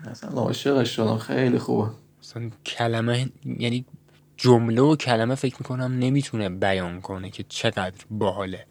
اصلا 0.04 0.30
عاشقش 0.30 0.96
شدم. 0.96 1.18
خیلی 1.18 1.58
خوبه. 1.58 1.90
اصلا 2.20 2.50
کلمه 2.66 3.28
یعنی 3.44 3.84
جمله 4.36 4.82
و 4.82 4.96
کلمه 4.96 5.34
فکر 5.34 5.56
می‌کنم 5.58 5.98
نمی‌تونه 5.98 6.48
بیان 6.48 7.00
کنه 7.00 7.30
که 7.30 7.44
چقدر 7.48 8.04
باحاله. 8.10 8.66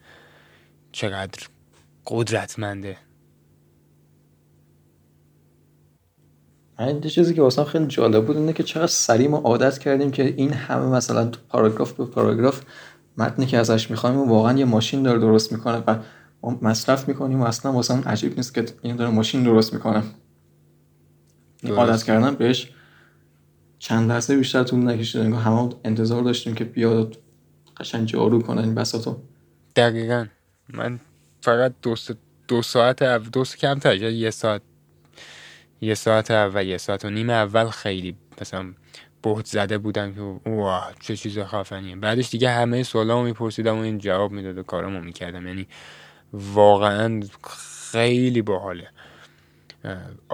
چقدر 0.92 1.48
قدرتمنده. 2.12 2.98
این 6.80 7.02
چیزی 7.02 7.34
که 7.34 7.42
واسم 7.42 7.64
خیلی 7.64 7.88
جالب 7.88 8.26
بود 8.26 8.38
اینه 8.38 8.54
که 8.54 8.64
چقدر 8.64 8.88
سریع 8.88 9.28
ما 9.28 9.38
عادت 9.38 9.78
کردیم 9.78 10.12
که 10.12 10.24
این 10.24 10.54
همه 10.54 10.86
مثلا 10.86 11.26
تو 11.26 11.40
پاراگراف 11.50 11.92
به 11.92 12.06
پاراگراف 12.06 12.62
متنی 13.18 13.46
که 13.46 13.58
ازش 13.58 13.92
می‌خوایم 13.92 14.30
واقعا 14.30 14.58
یه 14.58 14.66
ماشین 14.66 15.04
داره 15.04 15.20
درست 15.20 15.52
می‌کنه 15.52 15.84
و 15.88 16.00
ما 16.44 16.60
مصرف 16.62 17.08
می‌کنیم 17.08 17.42
و 17.42 17.44
اصلا 17.44 17.74
واسه 17.74 17.94
عجیب 17.94 18.36
نیست 18.38 18.54
که 18.54 18.66
این 18.82 18.96
داره 18.96 19.12
ماشین 19.12 19.44
درست 19.44 19.74
می‌کنه. 19.74 20.04
عادت 21.70 22.04
کردن 22.04 22.36
بهش 22.36 22.72
چند 23.80 24.10
لحظه 24.10 24.38
بیشتر 24.38 24.64
طول 24.64 24.88
نکشید. 24.88 25.22
انگار 25.22 25.42
همه 25.42 25.70
انتظار 25.84 26.24
داشتیم 26.24 26.56
که 26.56 26.64
بیاد 26.64 27.18
قشنگ 27.78 28.08
جارو 28.08 28.42
کنه 28.42 28.62
این 28.62 28.76
بساطو 28.76 29.18
دقیقا. 29.76 30.26
من 30.74 31.00
فقط 31.42 31.74
دو, 31.82 31.96
دو 32.48 32.62
ساعت 32.62 33.02
اول 33.02 33.30
دو 33.30 33.46
ساعت 33.46 33.60
کمتر 33.60 33.96
یه 33.96 34.30
ساعت 34.30 34.62
یه 35.82 35.94
ساعت 35.94 36.32
اول 36.32 36.68
یه 36.68 36.78
ساعت 36.78 37.06
و 37.06 37.10
نیم 37.10 37.30
اول 37.30 37.70
خیلی 37.70 38.16
مثلا 38.42 38.74
بهت 39.24 39.46
زده 39.46 39.78
بودم 39.78 40.14
که 40.14 40.22
واه 40.50 40.94
چه 41.00 41.16
چیز 41.16 41.40
خفنیه. 41.40 41.96
بعدش 41.96 42.30
دیگه 42.30 42.50
همه 42.50 42.84
سوالامو 42.84 43.24
میپرسیدم 43.24 43.78
و 43.78 43.82
این 43.82 43.98
جواب 43.98 44.32
می‌داد 44.32 44.58
و 44.58 44.64
کارامو 44.64 45.02
می‌کردم. 45.02 45.48
یعنی 45.48 45.68
واقعا 46.34 47.22
خیلی 47.92 48.42
باحاله. 48.42 48.88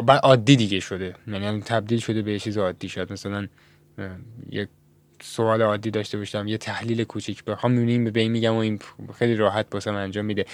بعد 0.05 0.19
عادی 0.23 0.55
دیگه 0.55 0.79
شده. 0.79 1.15
یعنی 1.27 1.61
تبدیل 1.61 1.99
شده 1.99 2.21
به 2.21 2.39
چیز 2.39 2.57
عادی. 2.57 2.89
شد 2.89 3.13
مثلا 3.13 3.47
یک 4.49 4.69
سوال 5.21 5.61
عادی 5.61 5.91
داشته 5.91 6.17
باشم 6.17 6.47
یه 6.47 6.57
تحلیل 6.57 7.03
کوچیک 7.03 7.43
بخوام 7.43 7.71
می‌بینیم 7.71 8.11
به 8.11 8.19
این 8.19 8.31
میگم 8.31 8.53
و 8.53 8.57
این 8.57 8.79
خیلی 9.19 9.35
راحت 9.35 9.69
باسم 9.69 9.95
انجام 9.95 10.25
میده. 10.25 10.45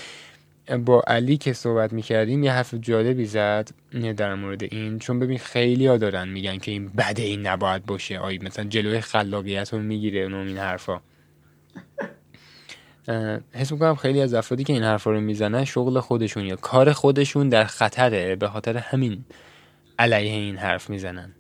با 0.86 1.04
علی 1.08 1.38
که 1.38 1.54
صحبت 1.54 1.93
می‌کردیم 1.93 2.43
یه 2.43 2.52
حرف 2.52 2.73
جالبی 2.73 3.26
زد 3.26 3.69
در 4.17 4.36
مورد 4.36 4.63
این. 4.63 4.99
چون 4.99 5.19
ببین 5.19 5.38
خیلی 5.38 5.88
ها 5.88 5.97
دارن 5.97 6.30
میگن 6.30 6.58
که 6.58 6.71
این 6.71 6.88
بده 6.88 7.23
این 7.23 7.47
نباید 7.47 7.86
باشه. 7.86 8.19
آی 8.19 8.38
مثلا 8.38 8.65
جلوی 8.65 9.02
خلاقیت 9.02 9.73
رو 9.73 9.80
می‌گیره 9.80 10.21
اون 10.21 10.47
این 10.47 10.58
حرفا. 10.58 11.02
حس 13.52 13.71
می‌کنم 13.71 13.95
خیلی 13.95 14.21
از 14.21 14.34
افرادی 14.34 14.63
که 14.63 14.73
این 14.73 14.84
حرفا 14.84 15.12
رو 15.12 15.21
می‌زنن 15.21 15.65
شغل 15.65 15.99
خودشون 15.99 16.45
یا 16.45 16.56
کار 16.56 16.93
خودشون 16.93 17.49
در 17.49 17.63
خطره 17.63 18.36
به 18.36 18.47
خاطر 18.47 18.78
همین 18.78 19.26
علیه 19.99 20.32
این 20.32 20.58
حرف 20.58 20.89
می‌زنن. 20.89 21.32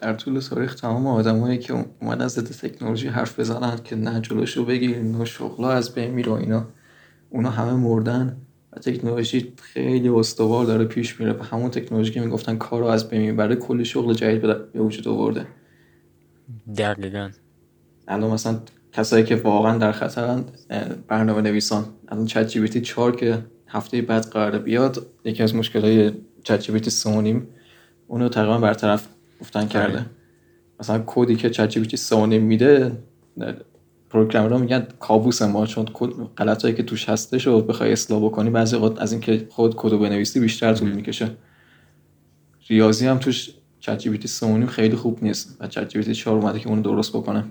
در 0.00 0.14
طول 0.14 0.40
تاریخ 0.40 0.74
تمام 0.74 1.06
آدمایی 1.06 1.58
که 1.58 1.84
اومد 2.00 2.22
از 2.22 2.32
ضد 2.32 2.68
تکنولوژی 2.68 3.08
حرف 3.08 3.40
بزنن 3.40 3.78
که 3.84 3.96
نه 3.96 4.20
جلوشو 4.20 4.64
بگیر 4.64 4.98
نه 4.98 5.24
شغلا 5.24 5.70
از 5.70 5.94
بین 5.94 6.10
میره 6.10 6.32
اینا 6.32 6.66
اونا 7.30 7.50
همه 7.50 7.72
مردن 7.72 8.36
و 8.72 8.78
تکنولوژی 8.78 9.52
خیلی 9.62 10.08
استوار 10.08 10.64
داره 10.64 10.84
پیش 10.84 11.20
میره 11.20 11.32
و 11.32 11.42
همون 11.42 11.70
تکنولوژی 11.70 12.12
که 12.12 12.20
می‌گفتن 12.20 12.56
کار 12.56 12.80
رو 12.80 12.86
از 12.86 13.08
بین 13.08 13.20
می‌بره 13.20 13.56
کلی 13.56 13.84
شغل 13.84 14.14
جدید 14.14 14.42
به 14.72 14.80
وجود 14.80 15.08
آورده. 15.08 15.46
دقیقا. 16.76 17.30
الان 18.08 18.30
مثلا 18.30 18.60
کسایی 18.92 19.24
که 19.24 19.36
واقعا 19.36 19.78
در 19.78 19.92
خطرن 19.92 20.44
برنامه 21.08 21.42
نویسان 21.42 21.84
الان 22.08 22.26
چت 22.26 22.48
جی 22.48 22.68
تی 22.68 22.80
4 22.80 23.16
که 23.16 23.38
هفته 23.68 24.02
بعد 24.02 24.30
قراره 24.30 24.58
بیاد 24.58 25.06
یکی 25.24 25.42
از 25.42 25.54
مشکلای 25.54 26.12
ChatGPT 26.44 26.90
3 26.90 27.42
اونو 28.06 28.28
تقریبا 28.28 28.58
برطرف 28.58 29.08
گفتن 29.40 29.66
کرده. 29.66 29.98
آره. 29.98 30.06
مثلا 30.80 31.02
کدی 31.06 31.36
که 31.36 31.50
ChatGPT 31.50 32.38
میده 32.38 32.92
programmer 34.10 34.54
ها 34.54 34.58
میگن 34.58 34.86
کابوس 35.00 35.42
ما 35.42 35.66
چون 35.66 35.84
غلطایی 36.36 36.74
که 36.74 36.82
توش 36.82 37.08
هستش 37.08 37.46
رو 37.46 37.60
بخوای 37.60 37.92
اصلاح 37.92 38.24
بکنی 38.24 38.50
بعضی 38.50 38.76
وقت 38.76 39.00
از 39.00 39.12
اینکه 39.12 39.46
خود 39.50 39.76
کدو 39.76 39.98
بنویسی 39.98 40.40
بیشتر 40.40 40.74
طول 40.74 40.92
می‌کشه. 40.92 41.30
ریاضی 42.68 43.06
هم 43.06 43.18
توش 43.18 43.50
ChatGPT 43.80 44.66
خیلی 44.66 44.96
خوب 44.96 45.24
نیست 45.24 45.56
و 45.60 45.66
ChatGPT 45.66 46.14
4 46.14 46.36
اومده 46.36 46.58
که 46.58 46.68
اون 46.68 46.82
درست 46.82 47.16
بکنه. 47.16 47.44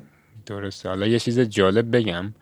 درسته. 0.45 0.89
حالا 0.89 1.07
یه 1.07 1.19
چیز 1.19 1.39
جالب 1.39 1.95
بگم. 1.95 2.33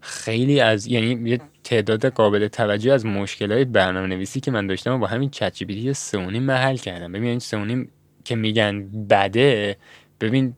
خیلی 0.00 0.60
از 0.60 0.86
یعنی 0.86 1.30
یه 1.30 1.40
تعداد 1.64 2.06
قابل 2.06 2.48
توجه 2.48 2.92
از 2.92 3.06
مشکلات 3.06 3.66
برنامه 3.66 4.06
نویسی 4.06 4.40
که 4.40 4.50
من 4.50 4.66
داشتم 4.66 5.00
با 5.00 5.06
همین 5.06 5.30
ChatGPT 5.30 6.38
حل 6.38 6.76
کردم. 6.76 7.12
ببین 7.12 7.28
این 7.28 7.88
که 8.24 8.36
میگن 8.36 8.88
بده 9.10 9.76
ببین 10.20 10.54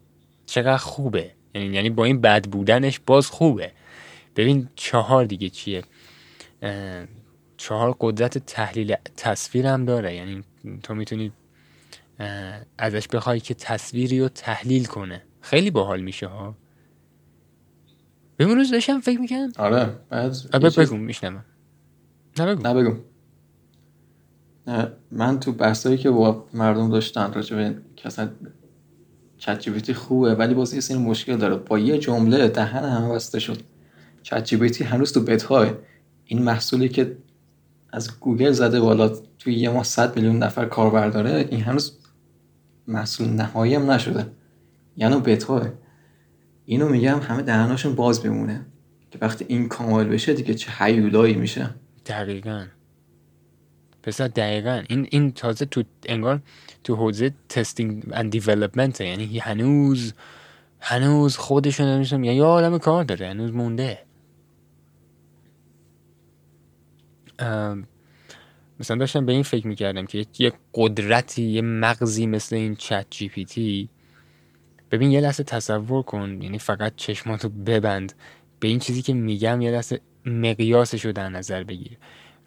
چقدر 0.47 0.77
خوبه. 0.77 1.31
یعنی 1.55 1.75
یعنی 1.75 1.91
با 1.91 2.05
این 2.05 2.21
بد 2.21 2.47
بودنش 2.47 3.01
باز 3.07 3.31
خوبه. 3.31 3.73
ببین 4.37 4.69
چهار 4.75 5.25
دیگه 5.25 5.49
چیه؟ 5.49 5.83
چهار 7.57 7.97
قدرت 8.01 8.39
تحلیل 8.39 8.95
تصویر 9.17 9.67
هم 9.67 9.85
داره. 9.85 10.15
یعنی 10.15 10.45
تو 10.83 10.95
می‌تونی 10.95 11.33
ازش 12.79 13.09
بخوای 13.09 13.41
که 13.41 13.55
تصویری 13.55 14.21
رو 14.21 14.29
تحلیل 14.29 14.85
کنه. 14.85 15.23
خیلی 15.41 15.71
باحال 15.71 16.01
میشه 16.01 16.27
ها. 16.27 16.57
ببین 18.39 18.57
روز 18.57 18.71
داشتم 18.71 19.01
فکر 19.01 19.21
می‌کنم 19.21 19.53
آره 19.59 19.99
بعد 20.11 20.79
بگو 20.79 20.97
میشنم 20.97 21.45
نه 22.39 22.47
بگو. 22.47 22.69
نه 22.69 22.75
بگو. 22.75 22.97
من 25.11 25.41
تو 25.41 25.53
بحثایی 25.53 25.99
که 25.99 26.11
با 26.11 26.47
مردم 26.55 26.91
داشتن 26.91 27.33
راجع 27.33 27.57
به 27.57 27.75
اصلا 28.05 28.29
چت 29.39 29.93
خوبه 29.93 30.35
ولی 30.35 30.55
باز 30.55 30.75
یه 30.75 30.81
سری 30.81 30.99
مشکل 30.99 31.37
داره. 31.37 31.57
با 31.57 31.79
یه 31.79 31.99
جمله 31.99 32.49
دهن 32.49 32.85
همه 32.85 33.15
بسته 33.15 33.39
شد. 33.39 33.63
چت 34.23 34.83
هنوز 34.83 35.13
تو 35.13 35.21
بتاه 35.21 35.71
این 36.25 36.43
محصولی 36.43 36.89
که 36.89 37.17
از 37.93 38.21
گوگل 38.21 38.53
زده 38.53 38.81
بالا 38.81 39.13
توی 39.39 39.55
یه 39.55 39.71
ماه 39.71 39.85
100 39.85 40.17
میلیون 40.17 40.39
نفر 40.39 40.65
کاربر 40.65 41.11
داره 41.11 41.49
این 41.51 41.61
هنوز 41.61 41.99
محصول 42.89 43.29
نهایی 43.29 43.75
هم 43.75 43.91
نشده. 43.91 44.27
یعنی 44.97 45.21
بتاه 45.21 45.69
اینو 46.65 46.89
میگم 46.89 47.19
همه 47.23 47.43
دهناشون 47.43 47.95
باز 47.95 48.23
بمونه. 48.23 48.67
که 49.11 49.19
وقتی 49.23 49.45
این 49.49 49.69
کامل 49.69 50.05
بشه 50.05 50.35
دیگه 50.35 50.55
چه 50.55 50.71
حیولایی 50.71 51.35
میشه. 51.35 51.71
دقیقاً. 52.07 52.65
پسر 54.07 54.29
دقیقا 54.29 54.83
این 54.89 55.09
این 55.11 55.33
تازه 55.33 55.65
تو 55.65 55.83
انگار 56.07 56.43
تو 56.85 56.95
حوزه 56.95 57.35
testing 57.49 58.05
and 58.13 58.31
development 58.31 59.01
یعنی 59.01 59.39
هنوز 59.39 60.15
هنوز 60.81 61.37
خودشون 61.37 61.87
نمیشم 61.87 62.25
یعنی 62.25 62.37
یه 62.37 62.45
آدم 62.45 62.79
کار 62.79 63.05
داره. 63.05 63.29
هنوز 63.29 63.53
مونده. 63.53 63.99
مثلا 68.81 68.97
داشتم 68.97 69.27
به 69.27 69.33
این 69.33 69.43
فکر 69.43 69.67
می‌کردم 69.67 70.07
که 70.07 70.27
یه 70.39 70.53
قدرتی 70.75 71.43
یه 71.43 71.63
مغزی 71.63 72.27
مثل 72.27 72.57
این 72.57 72.77
ChatGPT 72.77 73.89
ببین 74.91 75.11
یه 75.11 75.21
لحظه 75.21 75.43
تصور 75.43 76.03
کن. 76.03 76.43
یعنی 76.43 76.59
فقط 76.59 76.93
چشماتو 76.97 77.49
ببند. 77.49 78.13
به 78.61 78.69
این 78.69 78.79
چیزی 78.79 79.03
که 79.03 79.15
میگم 79.15 79.61
یه 79.61 79.71
لحظه 79.71 80.01
مقیاسش 80.27 81.05
رو 81.05 81.13
در 81.13 81.29
نظر 81.29 81.65
بگیر. 81.65 81.99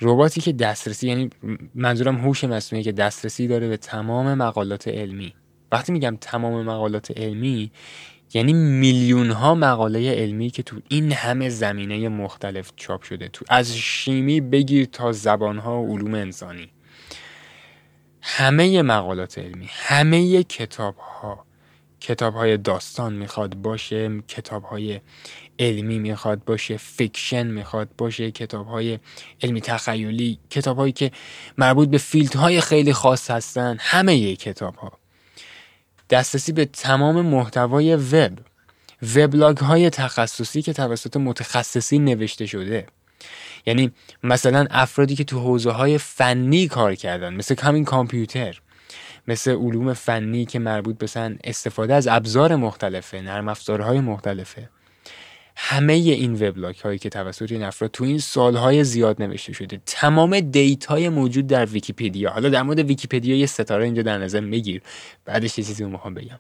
رباتی 0.01 0.41
که 0.41 0.53
دسترسی 0.53 1.07
یعنی 1.07 1.29
منظورم 1.75 2.17
هوش 2.17 2.43
مصنوعی 2.43 2.83
که 2.83 2.91
دسترسی 2.91 3.47
داره 3.47 3.67
به 3.67 3.77
تمام 3.77 4.33
مقالات 4.33 4.87
علمی. 4.87 5.33
وقتی 5.71 5.91
میگم 5.91 6.17
تمام 6.21 6.65
مقالات 6.65 7.17
علمی 7.17 7.71
یعنی 8.33 8.53
میلیون 8.53 9.31
ها 9.31 9.55
مقاله 9.55 10.11
علمی 10.11 10.49
که 10.49 10.63
تو 10.63 10.81
این 10.87 11.11
همه 11.11 11.49
زمینه 11.49 12.09
مختلف 12.09 12.71
چاپ 12.75 13.03
شده. 13.03 13.27
تو 13.27 13.45
از 13.49 13.75
شیمی 13.75 14.41
بگیر 14.41 14.85
تا 14.85 15.11
زبان 15.11 15.57
ها 15.57 15.81
و 15.81 15.97
علوم 15.97 16.13
انسانی. 16.13 16.69
همه 18.21 18.81
مقالات 18.81 19.37
علمی 19.37 19.69
همه 19.69 20.43
کتاب 20.43 20.95
ها 20.97 21.45
کتاب 21.99 22.33
های 22.33 22.57
داستان 22.57 23.13
می‌خواد 23.13 23.55
باشه 23.55 24.21
کتاب 24.27 24.63
های 24.63 24.99
علمی 25.59 25.99
می‌خواد 25.99 26.43
باشه 26.43 26.77
fiction 26.77 27.47
می‌خواد 27.47 27.89
باشه 27.97 28.31
کتاب 28.31 28.67
های 28.67 28.99
علمی 29.43 29.61
تخیلی 29.61 30.39
کتاب 30.49 30.77
هایی 30.77 30.91
که 30.91 31.11
مربوط 31.57 31.89
به 31.89 31.97
field 31.97 32.35
های 32.35 32.61
خیلی 32.61 32.93
خاص 32.93 33.31
هستن 33.31 33.77
همه 33.79 34.35
کتاب 34.35 34.75
ها 34.75 34.91
دسترسی 36.09 36.51
به 36.51 36.65
تمام 36.65 37.21
محتوای 37.21 37.95
وب 37.95 38.39
وبلاگ 39.15 39.57
های 39.57 39.89
تخصصی 39.89 40.61
که 40.61 40.73
توسط 40.73 41.17
متخصصی 41.17 41.99
نوشته 41.99 42.45
شده. 42.45 42.87
یعنی 43.65 43.91
مثلا 44.23 44.67
افرادی 44.71 45.15
که 45.15 45.23
تو 45.23 45.39
حوزه 45.39 45.71
های 45.71 45.97
فنی 45.97 46.67
کار 46.67 46.95
کردن 46.95 47.33
مثل 47.33 47.55
همین 47.61 47.85
کامپیوتر 47.85 48.61
مثل 49.27 49.51
علوم 49.51 49.93
فنی 49.93 50.45
که 50.45 50.59
مربوط 50.59 50.97
به 50.97 51.37
استفاده 51.43 51.93
از 51.93 52.07
ابزار 52.07 52.55
مختلفه 52.55 53.21
نرم 53.21 53.47
افزارهای 53.47 53.99
مختلفه. 53.99 54.69
همه 55.61 55.93
این 55.93 56.33
وبلاگ 56.33 56.75
هایی 56.75 56.99
که 56.99 57.09
توسط 57.09 57.51
این 57.51 57.63
افراد 57.63 57.91
تو 57.91 58.03
این 58.03 58.19
سالهای 58.19 58.83
زیاد 58.83 59.21
نوشته 59.21 59.53
شده 59.53 59.81
تمام 59.85 60.39
data 60.39 60.85
های 60.85 61.09
موجود 61.09 61.47
در 61.47 61.65
ویکیپدیا 61.65 62.29
حالا 62.29 62.49
در 62.49 62.61
مورد 62.61 62.79
ویکیپدیا 62.79 63.35
یه 63.35 63.45
ستاره 63.45 63.85
اینجا 63.85 64.01
در 64.01 64.17
نظر 64.17 64.39
میگیر. 64.39 64.81
بعدش 65.25 65.57
یه 65.57 65.65
چیزی 65.65 65.85
می‌خوام 65.85 66.13
بگم. 66.13 66.39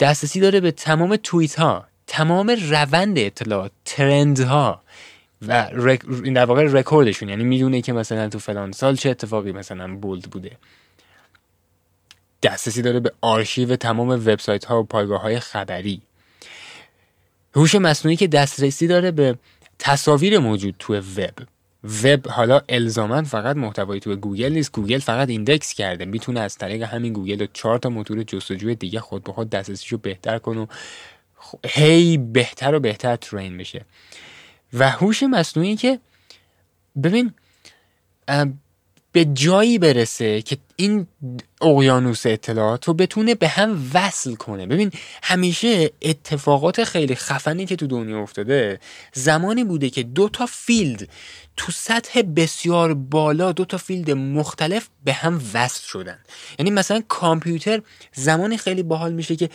دسترسی 0.00 0.40
داره 0.40 0.60
به 0.60 0.70
تمام 0.70 1.16
توییت 1.16 1.54
ها 1.54 1.84
تمام 2.06 2.56
روند 2.70 3.18
اطلاعات 3.18 3.72
trend 3.84 4.38
ها 4.38 4.82
و 5.48 5.68
این 6.24 6.34
در 6.34 6.44
واقع 6.44 6.62
رکوردشون. 6.62 7.28
یعنی 7.28 7.44
می‌دونه 7.44 7.82
که 7.82 7.92
مثلا 7.92 8.28
تو 8.28 8.38
فلان 8.38 8.72
سال 8.72 8.96
چه 8.96 9.10
اتفاقی 9.10 9.52
مثلا 9.52 9.96
bold 9.96 10.22
بوده. 10.22 10.56
دسترسی 12.42 12.82
داره 12.82 13.00
به 13.00 13.12
آرشیو 13.20 13.76
تمام 13.76 14.08
وبسایت 14.08 14.64
ها 14.64 14.80
و 14.80 14.84
پایگاه 14.84 15.20
های 15.20 15.40
خبری. 15.40 16.02
هوش 17.56 17.74
مصنوعی 17.74 18.16
که 18.16 18.26
دسترسی 18.26 18.86
داره 18.86 19.10
به 19.10 19.38
تصاویر 19.78 20.38
موجود 20.38 20.74
تو 20.78 20.94
وب. 20.96 21.34
وب 22.04 22.28
حالا 22.28 22.60
الزاما 22.68 23.22
فقط 23.22 23.56
محتوایی 23.56 24.00
تو 24.00 24.16
گوگل 24.16 24.52
نیست. 24.52 24.72
گوگل 24.72 24.98
فقط 24.98 25.28
index 25.28 25.74
کرده. 25.74 26.04
می‌تونه 26.04 26.40
از 26.40 26.58
طریق 26.58 26.82
همین 26.82 27.12
گوگل 27.12 27.42
و 27.42 27.46
چهار 27.52 27.78
تا 27.78 27.88
موتور 27.88 28.22
جستجوی 28.22 28.74
دیگه 28.74 29.00
خود 29.00 29.24
به 29.24 29.32
خود 29.32 29.50
دسترسیشو 29.50 29.98
بهتر 29.98 30.38
کنه 30.38 30.60
و 30.60 30.66
هی 31.66 32.18
بهتر 32.18 32.74
و 32.74 32.80
بهترترین 32.80 33.58
بشه. 33.58 33.84
و 34.72 34.90
هوش 34.90 35.22
مصنوعی 35.22 35.76
که 35.76 35.98
ببین 37.02 37.32
به 39.16 39.24
جایی 39.24 39.78
برسه 39.78 40.42
که 40.42 40.56
این 40.76 41.06
اقیانوس 41.60 42.26
اطلاعات 42.26 42.84
رو 42.84 42.94
بتونه 42.94 43.34
به 43.34 43.48
هم 43.48 43.90
وصل 43.94 44.34
کنه. 44.34 44.66
ببین 44.66 44.90
همیشه 45.22 45.90
اتفاقات 46.02 46.84
خیلی 46.84 47.14
خفنی 47.14 47.66
که 47.66 47.76
تو 47.76 47.86
دنیا 47.86 48.22
افتاده 48.22 48.80
زمانی 49.12 49.64
بوده 49.64 49.90
که 49.90 50.02
دو 50.02 50.28
تا 50.28 50.46
field 50.46 51.08
تو 51.56 51.72
سطح 51.72 52.22
بسیار 52.22 52.94
بالا 52.94 53.52
دو 53.52 53.64
تا 53.64 53.76
field 53.76 54.10
مختلف 54.10 54.88
به 55.04 55.12
هم 55.12 55.40
وصل 55.54 55.86
شدن. 55.86 56.18
یعنی 56.58 56.70
مثلا 56.70 57.02
کامپیوتر 57.08 57.82
زمانی 58.12 58.56
خیلی 58.56 58.82
باحال 58.82 59.12
میشه 59.12 59.36
که 59.36 59.50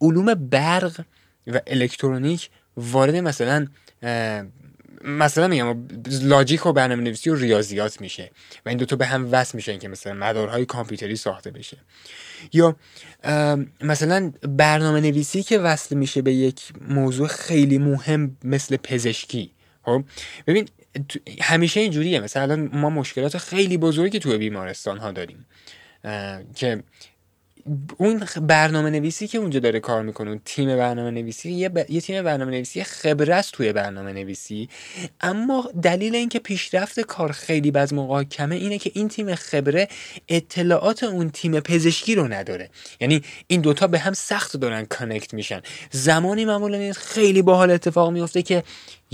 علوم 0.00 0.34
برق 0.34 1.00
و 1.46 1.60
الکترونیک 1.66 2.50
وارد 2.76 3.16
مثلا 3.16 3.66
مثلا 5.04 5.48
میگم 5.48 5.88
لاجیک 6.22 6.66
و 6.66 6.72
برنامه 6.72 7.02
نویسی 7.02 7.30
و 7.30 7.34
ریاضیات 7.34 8.00
میشه 8.00 8.30
و 8.66 8.68
این 8.68 8.78
دوتا 8.78 8.96
به 8.96 9.06
هم 9.06 9.28
وصل 9.32 9.56
میشن 9.56 9.78
که 9.78 9.88
مثلا 9.88 10.14
مدارهای 10.14 10.64
کامپیوتری 10.64 11.16
ساخته 11.16 11.50
بشه. 11.50 11.76
یا 12.52 12.76
مثلا 13.80 14.32
برنامه 14.42 15.00
نویسی 15.00 15.42
که 15.42 15.58
وصل 15.58 15.96
میشه 15.96 16.22
به 16.22 16.32
یک 16.32 16.62
موضوع 16.88 17.28
خیلی 17.28 17.78
مهم 17.78 18.36
مثل 18.44 18.76
پزشکی. 18.76 19.50
خب 19.82 20.04
ببین 20.46 20.68
همیشه 21.40 21.80
اینجوریه. 21.80 22.20
مثلا 22.20 22.56
ما 22.72 22.90
مشکلات 22.90 23.38
خیلی 23.38 23.76
بزرگی 23.76 24.18
توی 24.18 24.38
بیمارستان 24.38 24.98
ها 24.98 25.12
داریم 25.12 25.46
که 26.54 26.82
اون 27.96 28.24
برنامه 28.42 28.90
نویسی 28.90 29.28
که 29.28 29.38
اونجا 29.38 29.60
داره 29.60 29.80
کار 29.80 30.02
می‌کنه 30.02 30.30
اون 30.30 30.40
تیم 30.44 30.76
برنامه 30.76 31.10
نویسی 31.10 31.52
یه, 31.52 31.70
یه 31.88 32.00
تیم 32.00 32.22
برنامه 32.22 32.50
نویسی 32.50 32.84
خبره 32.84 33.34
است 33.34 33.52
توی 33.52 33.72
برنامه 33.72 34.12
نویسی 34.12 34.68
اما 35.20 35.70
دلیل 35.82 36.14
اینکه 36.14 36.38
پیشرفت 36.38 37.00
کار 37.00 37.32
خیلی 37.32 37.70
بعض 37.70 37.92
موقع 37.92 38.24
کمه 38.24 38.54
اینه 38.54 38.78
که 38.78 38.90
این 38.94 39.08
تیم 39.08 39.34
خبره 39.34 39.88
اطلاعات 40.28 41.02
اون 41.04 41.30
تیم 41.30 41.60
پزشکی 41.60 42.14
رو 42.14 42.28
نداره. 42.28 42.70
یعنی 43.00 43.22
این 43.46 43.60
دوتا 43.60 43.86
به 43.86 43.98
هم 43.98 44.12
سخت 44.12 44.56
دارن 44.56 44.84
کانکت 44.84 45.34
میشن. 45.34 45.60
زمانی 45.90 46.44
معمولا 46.44 46.92
خیلی 46.92 47.42
باحال 47.42 47.70
اتفاق 47.70 48.12
میفته 48.12 48.42
که 48.42 48.62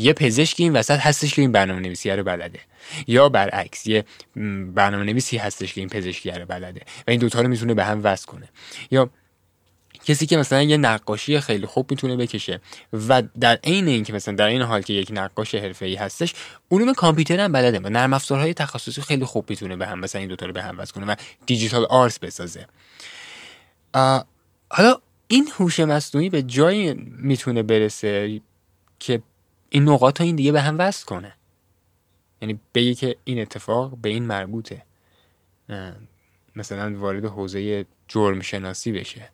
یه 0.00 0.12
پزشکی 0.12 0.62
این 0.62 0.72
وسط 0.72 0.98
هستش 0.98 1.34
که 1.34 1.42
این 1.42 1.52
برنامه 1.52 1.80
نویسی 1.80 2.10
رو 2.10 2.24
بلده. 2.24 2.60
یا 3.06 3.28
برعکس 3.28 3.86
یه 3.86 4.04
برنامه 4.74 5.04
نویسی 5.04 5.36
هستش 5.36 5.74
که 5.74 5.80
این 5.80 5.88
پزشکی 5.88 6.30
رو 6.30 6.46
بلده 6.46 6.80
و 7.06 7.10
این 7.10 7.20
دوتا 7.20 7.40
رو 7.40 7.48
می‌تونه 7.48 7.74
به 7.74 7.84
هم 7.84 8.00
وصل 8.04 8.26
کنه. 8.26 8.48
یا 8.90 9.10
کسی 10.04 10.26
که 10.26 10.36
مثلا 10.36 10.62
یه 10.62 10.76
نقاشی 10.76 11.40
خیلی 11.40 11.66
خوب 11.66 11.90
می‌تونه 11.90 12.16
بکشه 12.16 12.60
و 13.08 13.22
در 13.40 13.58
عین 13.64 13.88
اینکه 13.88 14.12
مثلا 14.12 14.34
در 14.34 14.46
این 14.46 14.62
حال 14.62 14.82
که 14.82 14.92
یک 14.92 15.08
نقاش 15.12 15.54
حرفه‌ای 15.54 15.94
هستش 15.94 16.34
علوم 16.70 16.94
کامپیوتر 16.94 17.40
هم 17.40 17.52
بلده. 17.52 17.78
و 17.78 17.88
نرم 17.88 18.12
افزارهای 18.12 18.54
تخصصی 18.54 19.02
خیلی 19.02 19.24
خوب 19.24 19.50
می‌تونه 19.50 19.76
به 19.76 19.86
هم 19.86 19.98
مثلا 19.98 20.18
این 20.18 20.28
دوتا 20.28 20.46
رو 20.46 20.52
به 20.52 20.62
هم 20.62 20.78
وصل 20.78 20.92
کنه 20.92 21.06
و 21.06 21.14
دیجیتال 21.46 21.84
آرت 21.84 22.20
بسازه. 22.20 22.66
حالا 24.68 24.96
این 25.28 25.48
هوش 25.56 25.80
مصنوعی 25.80 26.30
به 26.30 26.42
جایی 26.42 26.94
می‌تونه 27.18 27.62
برسه 27.62 28.40
که 28.98 29.22
این 29.70 29.88
نقاط 29.88 30.20
این 30.20 30.36
دیگه 30.36 30.52
به 30.52 30.60
هم 30.60 30.78
وصل 30.78 31.04
کنه. 31.04 31.32
یعنی 32.42 32.60
بگی 32.74 32.94
که 32.94 33.16
این 33.24 33.40
اتفاق 33.40 33.96
به 33.96 34.08
این 34.08 34.26
مربوطه. 34.26 34.82
مثلا 36.56 36.98
وارد 36.98 37.24
حوزه 37.24 37.86
جرم 38.08 38.40
شناسی 38.40 38.92
بشه. 38.92 39.30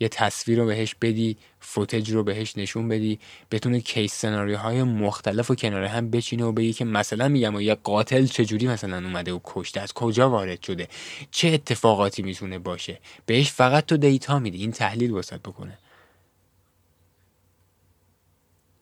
یه 0.00 0.08
تصویر 0.08 0.58
رو 0.58 0.66
بهش 0.66 0.94
بدی 0.94 1.36
فوتج 1.60 2.10
رو 2.10 2.24
بهش 2.24 2.56
نشون 2.56 2.88
بدی 2.88 3.18
بتونه 3.50 3.80
کیس 3.80 4.14
سناریوهای 4.14 4.82
مختلف 4.82 5.50
و 5.50 5.54
کنار 5.54 5.84
هم 5.84 6.10
بچینه 6.10 6.44
و 6.44 6.52
بگی 6.52 6.72
که 6.72 6.84
مثلا 6.84 7.28
میگم 7.28 7.54
و 7.54 7.60
یه 7.60 7.74
قاتل 7.74 8.26
چجوری 8.26 8.68
مثلا 8.68 8.96
اومده 8.96 9.32
و 9.32 9.40
کشته 9.44 9.80
از 9.80 9.92
کجا 9.92 10.30
وارد 10.30 10.62
شده؟ 10.62 10.88
چه 11.30 11.48
اتفاقاتی 11.48 12.22
می‌تونه 12.22 12.58
باشه؟ 12.58 13.00
بهش 13.26 13.52
فقط 13.52 13.86
تو 13.86 13.96
دیتا 13.96 14.38
میدی 14.38 14.58
این 14.58 14.72
تحلیل 14.72 15.10
واسط 15.10 15.40
بکنه 15.40 15.78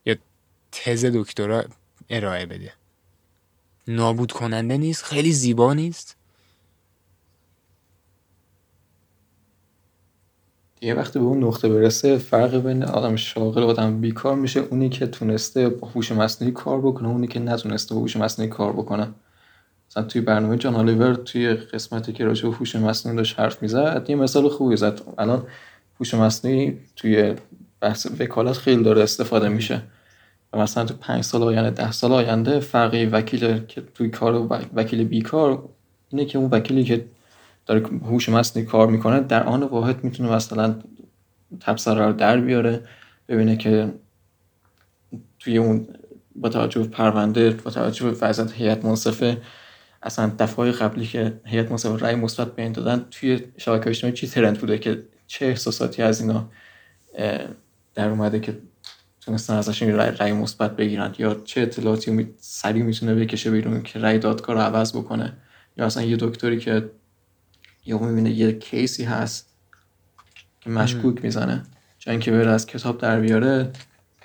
یا 0.07 0.17
تز 0.75 1.05
دکترا 1.05 1.65
ارائه 2.11 2.47
بده. 2.47 2.73
نابود 3.89 4.33
کننده 4.33 4.77
نیست 4.77 5.05
خیلی 5.05 5.33
زیبا 5.33 5.75
نیست. 5.75 6.17
یه 10.81 10.95
وقتی 10.95 11.19
به 11.19 11.25
اون 11.25 11.45
نقطه 11.45 11.69
برسه 11.69 12.19
فرق 12.19 12.55
بین 12.55 12.83
آدم 12.83 13.17
شاغل 13.17 13.63
و 13.63 13.67
آدم 13.67 14.01
بیکار 14.01 14.35
میشه. 14.35 14.61
اونی 14.61 14.89
که 14.89 15.07
تونسته 15.07 15.69
با 15.69 15.89
هوش 15.89 16.13
مصنوعی 16.13 16.53
کار 16.55 16.81
بکنه 16.81 17.09
اونی 17.09 17.27
که 17.27 17.41
نتونسته 17.41 17.95
با 17.95 18.01
هوش 18.01 18.17
مصنوعی 18.17 18.51
کار 18.51 18.73
بکنه. 18.73 19.09
مثلا 19.91 20.03
توی 20.03 20.21
برنامه 20.21 20.57
جان 20.57 20.75
آلیور 20.75 21.15
توی 21.15 21.55
قسمتی 21.55 22.13
که 22.13 22.25
راجع 22.25 22.49
به 22.49 22.57
هوش 22.57 22.77
مصنوعی 22.77 23.17
داشت 23.17 23.41
حرف 23.41 23.63
می‌زد 23.63 24.07
یه 24.09 24.17
مثال 24.17 24.49
خوبی 24.49 24.77
زد. 24.77 25.01
الان 25.19 25.47
هوش 26.01 26.15
مصنوعی 26.15 26.79
توی 26.97 27.35
بحث 27.81 28.07
وکالت 28.21 28.53
خیلی 28.57 28.83
داره 28.83 29.03
استفاده 29.03 29.49
میشه. 29.49 29.83
و 30.55 30.59
مثلا 30.59 30.85
تو 30.85 30.95
پنج 30.95 31.25
سال 31.25 31.43
آینده 31.43 31.71
ده 31.71 31.93
سال 31.93 32.13
آینده 32.13 32.61
فرقی 32.61 33.07
وکیل 33.07 33.59
که 33.59 33.83
توی 33.95 34.09
کار 34.09 34.35
و 34.35 34.59
وکیل 34.75 35.05
بیکار 35.05 35.69
اینه 36.09 36.25
که 36.25 36.39
اون 36.39 36.51
وکیلی 36.51 36.85
که 36.85 37.05
داره 37.67 37.87
هوش 37.87 38.29
مصنوعی 38.29 38.69
کار 38.69 38.87
می‌کنه 38.87 39.21
در 39.21 39.43
آن 39.43 39.63
واحد 39.63 40.05
می‌تونه 40.05 40.33
مثلا 40.33 40.75
تبصره 41.61 42.07
رو 42.07 42.13
در 42.13 42.41
بیاره 42.41 42.81
ببینه 43.29 43.57
که 43.57 43.95
توی 45.39 45.59
اون 45.59 45.89
با 46.37 46.49
توجه 46.49 46.81
به 46.81 46.89
پرونده 46.89 47.51
با 47.51 47.71
توجه 47.71 48.11
به 48.11 48.17
وضعیت 48.21 48.53
هیئت 48.53 48.85
منصفه 48.85 49.43
اصلا 50.03 50.33
دفعه 50.39 50.73
قبلی 50.73 51.07
که 51.07 51.41
هیئت 51.45 51.71
منصفه 51.71 51.97
رأی 51.97 52.15
مثبت 52.15 52.55
به 52.55 52.63
این 52.63 52.73
دادن 52.73 53.05
توی 53.11 53.41
شبکه 53.57 53.91
اجتماعی 53.91 54.17
چی 54.17 54.27
ترند 54.27 54.59
بوده 54.59 54.79
که 54.79 55.03
چه 55.27 55.47
احساساتی 55.47 56.03
از 56.03 56.21
اینا 56.21 56.49
در 57.95 58.09
اومده 58.09 58.41
که 58.41 58.59
تونستن 59.25 59.55
ازش 59.55 59.83
رأی 59.83 60.33
مثبت 60.33 60.77
بگیرن. 60.77 61.15
یا 61.19 61.35
چه 61.45 61.61
اطلاعاتی 61.61 62.35
سریع 62.39 62.83
می‌تونه 62.83 63.15
بکشه 63.15 63.51
بیرون 63.51 63.83
که 63.83 63.99
رأی 63.99 64.19
دادگاه 64.19 64.57
رو 64.57 64.63
عوض 64.63 64.97
بکنه. 64.97 65.37
یا 65.77 65.87
اصلا 65.87 66.03
یه 66.03 66.17
دکتری 66.21 66.59
که 66.59 66.91
یا 67.87 67.99
می‌بینه 67.99 68.31
یه 68.31 68.53
کیسی 68.53 69.05
هست 69.05 69.55
که 70.61 70.71
مشکوک 70.71 71.25
می‌زنه. 71.25 71.63
چون 71.99 72.19
که 72.19 72.31
بره 72.31 72.51
از 72.51 72.67
کتاب 72.67 72.99
در 72.99 73.21
بیاره 73.21 73.71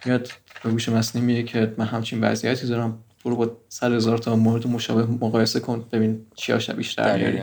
میاد 0.05 0.31
به 0.63 0.69
گوش 0.69 0.89
مسئله 0.89 1.23
میگه 1.23 1.43
که 1.43 1.73
من 1.77 1.85
همچین 1.85 2.23
وضعیتی 2.23 2.67
دارم. 2.67 3.03
برو 3.25 3.35
با 3.35 3.57
سر 3.69 3.93
هزار 3.93 4.17
تا 4.17 4.35
مورد 4.35 4.67
مشابه 4.67 5.05
مقایسه 5.25 5.59
کن 5.59 5.85
ببین 5.91 6.25
چی 6.35 6.51
هاش 6.51 6.69
بیشتر 6.69 7.17
میاری. 7.17 7.41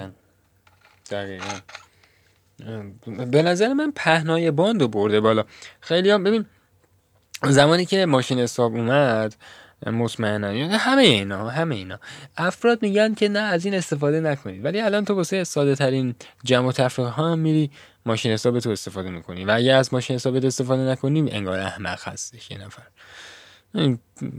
دقیقا. 1.11 1.61
به 3.31 3.43
نظر 3.43 3.73
من 3.73 3.93
پهنای 3.97 4.51
باند 4.51 4.83
رو 4.83 4.89
برده 4.89 5.21
بالا. 5.21 5.45
خیلی 5.81 6.11
هم 6.11 6.25
ببین 6.25 6.45
زمانی 7.43 7.87
که 7.87 8.07
ماشین 8.07 8.39
حساب 8.39 8.75
اومد 8.75 9.35
مطمئنا 9.87 10.79
همه 10.79 11.03
اینا 11.03 11.49
همه 11.49 11.75
اینا. 11.75 11.99
افراد 12.37 12.83
میگن 12.83 13.15
که 13.15 13.29
نه 13.29 13.39
از 13.39 13.65
این 13.65 13.75
استفاده 13.75 14.21
نکنید. 14.21 14.65
ولی 14.65 14.81
الان 14.81 15.05
تو 15.05 15.15
واسه 15.15 15.45
ساده 15.45 15.75
ترین 15.75 16.15
جمع 16.45 16.69
و 16.69 16.73
تفریح 16.73 17.09
ها 17.09 17.33
هم 17.33 17.39
میری 17.39 17.71
ماشین 18.07 18.33
حساب 18.33 18.61
تو 18.61 18.71
استفاده 18.71 19.11
می‌کنی. 19.11 19.45
و 19.45 19.51
اگه 19.51 19.73
از 19.73 19.95
ماشین 19.95 20.17
حساب 20.17 20.35
استفاده 20.35 20.83
نکنی 20.83 21.31
انگار 21.31 21.59
احمق 21.59 22.09
هستش 22.09 22.51
یه 22.51 22.59
نفر. 22.59 22.83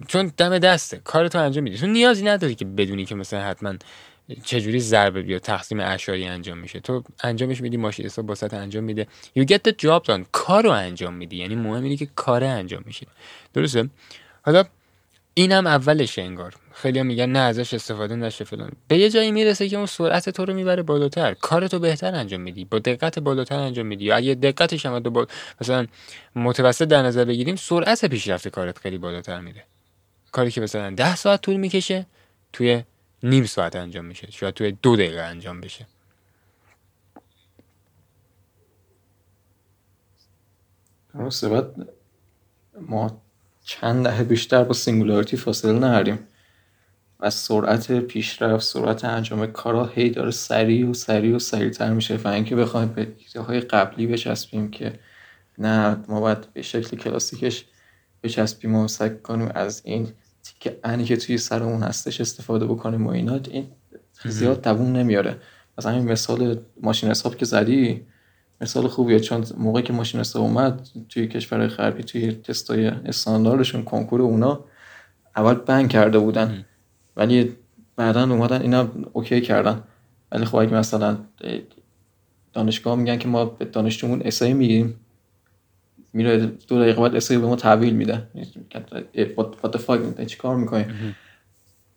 چون 0.07 0.31
دم 0.37 0.59
دسته. 0.59 1.01
کارتو 1.03 1.39
انجام 1.39 1.63
میدی. 1.63 1.77
تو 1.77 1.87
نیازی 1.87 2.25
نداری 2.25 2.55
که 2.55 2.65
بدونی 2.65 3.05
که 3.05 3.15
مثلا 3.15 3.43
حتما 3.43 3.73
چجوری 4.43 4.79
ضربه 4.79 5.21
بیا 5.21 5.39
تقسیم 5.39 5.79
اشاری 5.79 6.25
انجام 6.25 6.57
میشه؟ 6.57 6.79
تو 6.79 7.03
انجامش 7.23 7.61
میدی 7.61 7.77
ماشین 7.77 8.05
حساب 8.05 8.25
باست 8.25 8.53
انجام 8.53 8.83
میده. 8.83 9.07
You 9.39 9.41
get 9.41 9.59
the 9.67 9.71
job 9.83 10.03
done. 10.03 10.25
کار 10.31 10.63
رو 10.63 10.71
انجام 10.71 11.13
میدی. 11.13 11.35
یعنی 11.37 11.55
مهم 11.55 11.83
اینه 11.83 11.97
که 11.97 12.07
کار 12.15 12.43
انجام 12.43 12.83
میشه. 12.85 13.07
درسته؟ 13.53 13.89
حالا 14.41 14.63
اینم 15.33 15.67
اولش 15.67 16.19
انگار. 16.19 16.53
خیلی 16.73 17.03
میگن 17.03 17.25
نه 17.25 17.39
ازش 17.39 17.73
استفاده 17.73 18.15
نشه 18.15 18.43
فلان. 18.43 18.71
به 18.87 18.97
یه 18.97 19.09
جایی 19.09 19.31
می‌رسه 19.31 19.69
که 19.69 19.77
اون 19.77 19.85
سرعت 19.85 20.29
تو 20.29 20.45
رو 20.45 20.53
می‌بره 20.53 20.83
بالاتر. 20.83 21.33
کار 21.33 21.67
تو 21.67 21.79
بهتر 21.79 22.15
انجام 22.15 22.41
میدی. 22.41 22.65
با 22.65 22.79
دقت 22.79 23.19
بالاتر 23.19 23.55
انجام 23.55 23.85
میدی. 23.85 24.11
اگه 24.11 24.35
دقتش 24.35 24.85
هم 24.85 24.99
با 24.99 25.27
مثلا 25.61 25.87
متوسط 26.35 26.85
در 26.85 27.01
نظر 27.01 27.25
بگیریم 27.25 27.55
سرعت 27.55 28.05
پیشرفت 28.05 28.47
کارت 28.47 28.79
خیلی 28.79 28.97
بالاتر 28.97 29.39
میره. 29.39 29.63
کاری 30.31 30.51
که 30.51 30.61
مثلا 30.61 30.89
ده 30.89 31.15
ساعت 31.15 31.41
طول 31.41 31.55
می‌کشه 31.55 32.05
توی 32.53 32.83
نیم 33.23 33.45
ساعت 33.45 33.75
انجام 33.75 34.05
میشه. 34.05 34.31
شاید 34.31 34.53
توی 34.53 34.71
دو 34.71 34.95
دقیقه 34.95 35.21
انجام 35.21 35.61
بشه. 35.61 35.85
درسته 41.13 41.71
ما 42.81 43.21
چند 43.63 44.03
دهه 44.03 44.23
بیشتر 44.23 44.63
با 44.63 44.73
singularity 44.73 45.37
فاصله 45.37 45.79
نداریم 45.79 46.19
و 47.19 47.29
سرعت 47.29 47.91
پیشرفت 47.91 48.65
سرعت 48.65 49.05
انجام 49.05 49.47
کارا 49.47 49.85
هی 49.85 50.09
داره 50.09 50.31
سریع 50.31 50.89
و 50.89 50.93
سریع 50.93 51.35
و 51.35 51.39
سریعتر 51.39 51.93
میشه. 51.93 52.15
و 52.15 52.27
اینکه 52.27 52.55
بخوایم 52.55 52.87
به 52.87 53.07
های 53.41 53.59
قبلی 53.59 54.07
بچسبیم 54.07 54.71
که 54.71 54.99
نه 55.57 55.97
ما 56.07 56.19
باید 56.19 56.53
به 56.53 56.61
شکل 56.61 56.97
کلاسیکش 56.97 57.65
بچسبیم 58.23 58.75
و 58.75 58.87
سعی 58.87 59.09
کنیم 59.09 59.51
از 59.55 59.81
این 59.85 60.13
تیکه 60.47 60.79
انی 60.83 61.03
که 61.03 61.17
توی 61.17 61.37
سرمون 61.37 61.83
هستش 61.83 62.21
استفاده 62.21 62.65
بکنیم 62.65 63.07
و 63.07 63.09
اینا 63.09 63.39
این 63.51 63.67
زیاد 64.25 64.61
دووم 64.63 64.95
نمیاره. 64.95 65.37
مثلا 65.77 65.91
این 65.91 66.11
مثال 66.11 66.59
ماشین 66.81 67.09
حساب 67.09 67.35
که 67.35 67.45
زدی 67.45 68.05
مثال 68.61 68.87
خوبیه 68.87 69.19
چون 69.19 69.45
موقعی 69.57 69.83
که 69.83 69.93
ماشین 69.93 70.19
حساب 70.19 70.43
اومد 70.43 70.87
توی 71.09 71.27
کشور 71.27 71.67
غربی 71.67 72.03
توی 72.03 72.31
تستای 72.31 72.87
استانداردشون 72.87 73.83
کنکور 73.83 74.21
اونا 74.21 74.59
اول 75.35 75.53
بند 75.53 75.89
کرده 75.89 76.19
بودن. 76.19 76.65
ولی 77.15 77.55
بعدا 77.95 78.23
اومدن 78.23 78.61
اینا 78.61 78.87
اوکی 79.13 79.41
کردن. 79.41 79.83
ولی 80.31 80.45
خب 80.45 80.55
اگه 80.55 80.73
مثلا 80.73 81.17
دانشگاه 82.53 82.95
میگن 82.95 83.17
که 83.17 83.27
ما 83.27 83.45
به 83.45 83.65
دانشجومون 83.65 84.21
اسای 84.21 84.53
میگیم. 84.53 84.99
میره 86.17 86.37
دو 86.67 86.81
دقیقه 86.81 87.01
بعد 87.01 87.15
اسای 87.15 87.37
به 87.37 87.47
ما 87.47 87.55
تحویل 87.55 87.93
میده. 87.93 88.27
What 89.37 89.69
the 89.69 89.79
fuck 89.87 90.25
چی 90.25 90.37
کار 90.37 90.55
می‌کنی؟ 90.55 90.85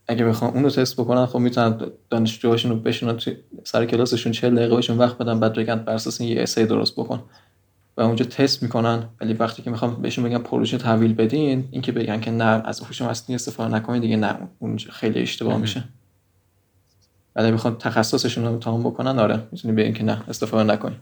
اگه 0.08 0.24
بخوام 0.24 0.54
اون 0.54 0.62
رو 0.62 0.70
تست 0.70 1.00
بکنن 1.00 1.26
خب 1.26 1.38
می‌تونن 1.38 1.78
دانشجوهاشون 2.10 2.70
رو 2.70 2.76
بشونن 2.78 3.16
توی 3.16 3.36
سر 3.64 3.84
کلاسشون 3.86 4.32
40 4.32 4.56
دقیقه 4.56 4.76
بهشون 4.76 4.98
وقت 4.98 5.18
بدن 5.18 5.40
بعد 5.40 5.52
بگن 5.52 5.74
بر 5.74 5.92
اساس 5.92 6.20
یه 6.20 6.42
اسای 6.42 6.66
درست 6.66 6.92
بکن. 6.96 7.22
و 7.96 8.00
اونجا 8.00 8.24
تست 8.24 8.62
می‌کنن 8.62 9.08
ولی 9.20 9.32
وقتی 9.32 9.62
که 9.62 9.70
می‌خوام 9.70 10.02
بهشون 10.02 10.24
بگم 10.24 10.38
پروژه 10.38 10.78
تحویل 10.78 11.14
بدین 11.14 11.68
اینکه 11.70 11.92
بگن 11.92 12.20
که 12.20 12.30
نه 12.30 12.44
از 12.44 12.80
هوش 12.80 13.02
مصنوعی 13.02 13.34
استفاده 13.34 13.74
نکنید 13.74 14.02
دیگه 14.02 14.16
نه 14.16 14.38
اونجا 14.58 14.90
خیلی 14.90 15.20
اشتباه 15.20 15.56
میشه. 15.56 15.84
ولی 17.36 17.50
می‌خوان 17.50 17.76
تخصصشون 17.78 18.44
رو 18.44 18.52
امتحان 18.52 18.80
بکنن 18.80 19.18
آره 19.18 19.42
می‌تونی 19.52 19.74
بگین 19.74 19.94
که 19.94 20.04
نه 20.04 20.22
استفاده 20.28 20.72
نکنی 20.72 20.96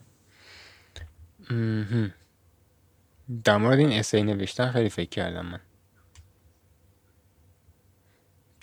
در 3.45 3.57
مورد 3.57 3.79
این 3.79 3.93
اسای 3.93 4.23
نوشتن 4.23 4.71
خیلی 4.71 4.89
فکر 4.89 5.09
کردم 5.09 5.47
من. 5.47 5.61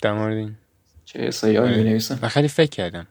در 0.02 0.12
مورد 0.12 0.36
این 0.36 0.56
چه 1.04 1.18
اسایی 1.22 1.56
هایی 1.56 1.82
می 1.82 2.00
و 2.22 2.28
خیلی 2.28 2.48
فکر 2.48 2.70
کردم. 2.70 3.06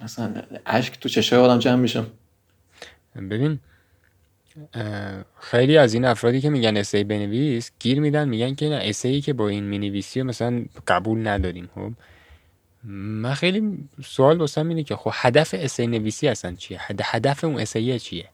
اصلا 0.00 0.42
عشق 0.66 0.94
تو 0.96 1.08
چشه 1.08 1.36
آدم 1.36 1.58
جمع 1.58 1.76
میشم 1.76 2.06
ببین 3.16 3.58
خیلی 5.40 5.78
از 5.78 5.94
این 5.94 6.04
افرادی 6.04 6.40
که 6.40 6.50
میگن 6.50 6.76
اسی 6.76 7.04
بنویس 7.04 7.70
گیر 7.78 8.00
میدن 8.00 8.28
میگن 8.28 8.54
که 8.54 8.68
نه 8.68 8.80
اسی 8.82 9.20
که 9.20 9.32
با 9.32 9.48
این 9.48 9.64
می‌نویسی 9.64 10.22
مثلا 10.22 10.64
قبول 10.88 11.28
نداریم 11.28 11.70
خب؟ 11.74 11.92
من 12.84 13.34
خیلی 13.34 13.88
سوال 14.04 14.38
واسم 14.38 14.68
اینه 14.68 14.82
که 14.82 14.96
خب 14.96 15.10
هدف 15.14 15.54
اسی 15.58 15.86
نویسی 15.86 16.28
اصلا 16.28 16.54
چیه؟ 16.54 16.80
هدف 17.02 17.44
اون 17.44 17.60
اسی 17.60 17.98
چیه؟ 17.98 18.28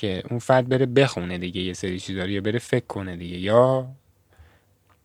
که 0.00 0.22
اون 0.30 0.38
فرد 0.38 0.68
بره 0.68 0.86
بخونه 0.86 1.38
دیگه 1.38 1.60
یه 1.60 1.72
سری 1.72 2.00
چیزا 2.00 2.26
یا 2.26 2.40
بره 2.40 2.58
فکر 2.58 2.86
کنه 2.86 3.16
دیگه 3.16 3.38
یا 3.38 3.88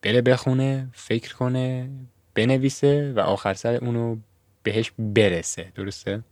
بره 0.02 0.22
بخونه 0.22 0.88
فکر 0.92 1.34
کنه 1.34 1.88
بنویسه 2.34 3.12
و 3.16 3.20
آخر 3.20 3.54
سر 3.54 3.74
اونو 3.74 4.16
بهش 4.62 4.92
برسه 4.98 5.72
درسته؟ 5.74 6.22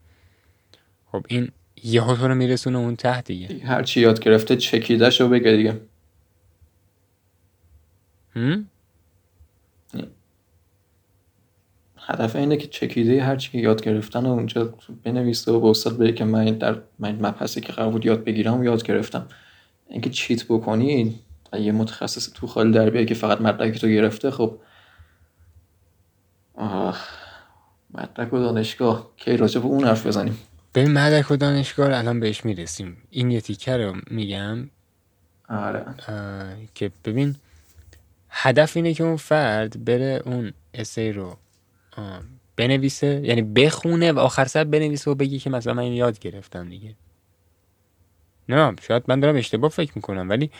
خب 1.12 1.26
این 1.28 1.50
یه 1.82 2.00
تو 2.00 2.28
رو 2.28 2.34
میرسونه 2.34 2.78
اون 2.78 2.96
ته 2.96 3.20
دیگه. 3.20 3.64
هر 3.66 3.82
چی 3.82 4.00
یاد 4.00 4.20
گرفته 4.20 4.56
چکیده 4.56 5.10
شو 5.10 5.28
بگه 5.28 5.56
دیگه. 5.56 5.80
هم؟ 8.34 8.68
هدف 12.06 12.36
اینه 12.36 12.56
که 12.56 12.66
چکیده 12.66 13.22
هر 13.22 13.36
چی 13.36 13.58
یاد 13.58 13.82
گرفتن 13.82 14.26
اونجا 14.26 14.74
بنویسه 15.04 15.52
و 15.52 15.60
به 15.60 15.66
استاد 15.66 15.98
بگه 15.98 16.12
که 16.12 16.24
من 16.24 16.44
در 16.44 16.76
من 16.98 17.14
مبحثی 17.14 17.60
که 17.60 17.72
قرار 17.72 17.90
بود 17.90 18.06
یاد 18.06 18.24
بگیرم 18.24 18.60
و 18.60 18.64
یاد 18.64 18.82
گرفتم. 18.82 19.26
اینکه 19.88 20.10
چیت 20.10 20.44
بکنی 20.44 21.20
یه 21.60 21.72
متخصص 21.72 22.32
تو 22.34 22.46
خالی 22.46 22.72
در 22.72 22.90
بیای 22.90 23.06
که 23.06 23.14
فقط 23.14 23.40
مدرک 23.40 23.78
تو 23.78 23.88
گرفته 23.88 24.30
خب. 24.30 24.58
آه 26.54 26.98
مدرک 27.94 28.32
و 28.32 28.38
دانشگاه. 28.38 29.10
کی 29.16 29.36
راجع 29.36 29.60
به 29.60 29.66
اون 29.66 29.84
حرف 29.84 30.06
بزنیم؟ 30.06 30.38
ببین 30.74 30.92
مدرک 30.92 31.30
و 31.30 31.36
دانشگاه 31.36 31.98
الان 31.98 32.20
بهش 32.20 32.44
می‌رسیم. 32.44 32.96
این 33.10 33.30
یه 33.30 33.40
تیکه 33.40 33.76
رو 33.76 33.96
میگم. 34.10 34.70
آره. 35.48 35.84
که 36.74 36.90
ببین 37.04 37.36
هدف 38.28 38.76
اینه 38.76 38.94
که 38.94 39.04
اون 39.04 39.16
فرد 39.16 39.84
بره 39.84 40.22
اون 40.24 40.52
اسی 40.74 41.12
رو 41.12 41.36
بنویسه 42.56 43.20
یعنی 43.24 43.42
بخونه 43.42 44.12
و 44.12 44.18
آخر 44.18 44.44
سر 44.44 44.64
بنویسه 44.64 45.10
و 45.10 45.14
بگی 45.14 45.38
که 45.38 45.50
مثلا 45.50 45.74
من 45.74 45.92
یاد 45.92 46.18
گرفتم 46.18 46.68
دیگه. 46.68 46.94
نه 48.48 48.76
شاید 48.82 49.02
من 49.08 49.20
دارم 49.20 49.36
اشتباه 49.36 49.70
فکر 49.70 49.92
می‌کنم 49.96 50.28
ولی 50.28 50.50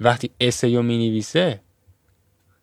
وقتی 0.00 0.30
اسی 0.40 0.76
رو 0.76 0.82
می‌نویسه 0.82 1.60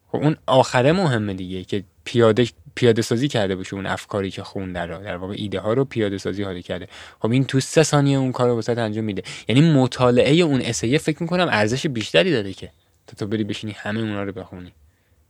خب 0.07 0.17
اون 0.17 0.37
آخره 0.45 0.91
مهمه 0.91 1.33
دیگه 1.33 1.63
که 1.63 1.83
پیاده 2.03 2.47
پیاده 2.75 3.01
سازی 3.01 3.27
کرده 3.27 3.55
باشه 3.55 3.73
اون 3.73 3.85
افکاری 3.85 4.31
که 4.31 4.43
خونده 4.43 4.79
رو 4.79 5.03
در 5.03 5.17
واقع 5.17 5.33
ایده 5.37 5.59
ها 5.59 5.73
رو 5.73 5.85
پیاده 5.85 6.17
سازی 6.17 6.43
حالی 6.43 6.61
کرده. 6.61 6.87
خب 7.19 7.31
این 7.31 7.45
تو 7.45 7.59
سه 7.59 7.83
ثانیه 7.83 8.17
اون 8.17 8.31
کار 8.31 8.49
رو 8.49 8.57
وسط 8.57 8.77
انجام 8.77 9.03
میده. 9.03 9.23
یعنی 9.47 9.71
مطالعه 9.71 10.33
اون 10.33 10.61
اسیه 10.61 10.97
فکر 10.97 11.23
می‌کنم 11.23 11.47
ارزش 11.51 11.87
بیشتری 11.87 12.31
داره 12.31 12.53
که 12.53 12.71
تا 13.07 13.15
تو 13.15 13.27
بری 13.27 13.43
بشینی 13.43 13.71
همه 13.77 13.99
اونا 13.99 14.23
رو 14.23 14.31
بخونی. 14.31 14.73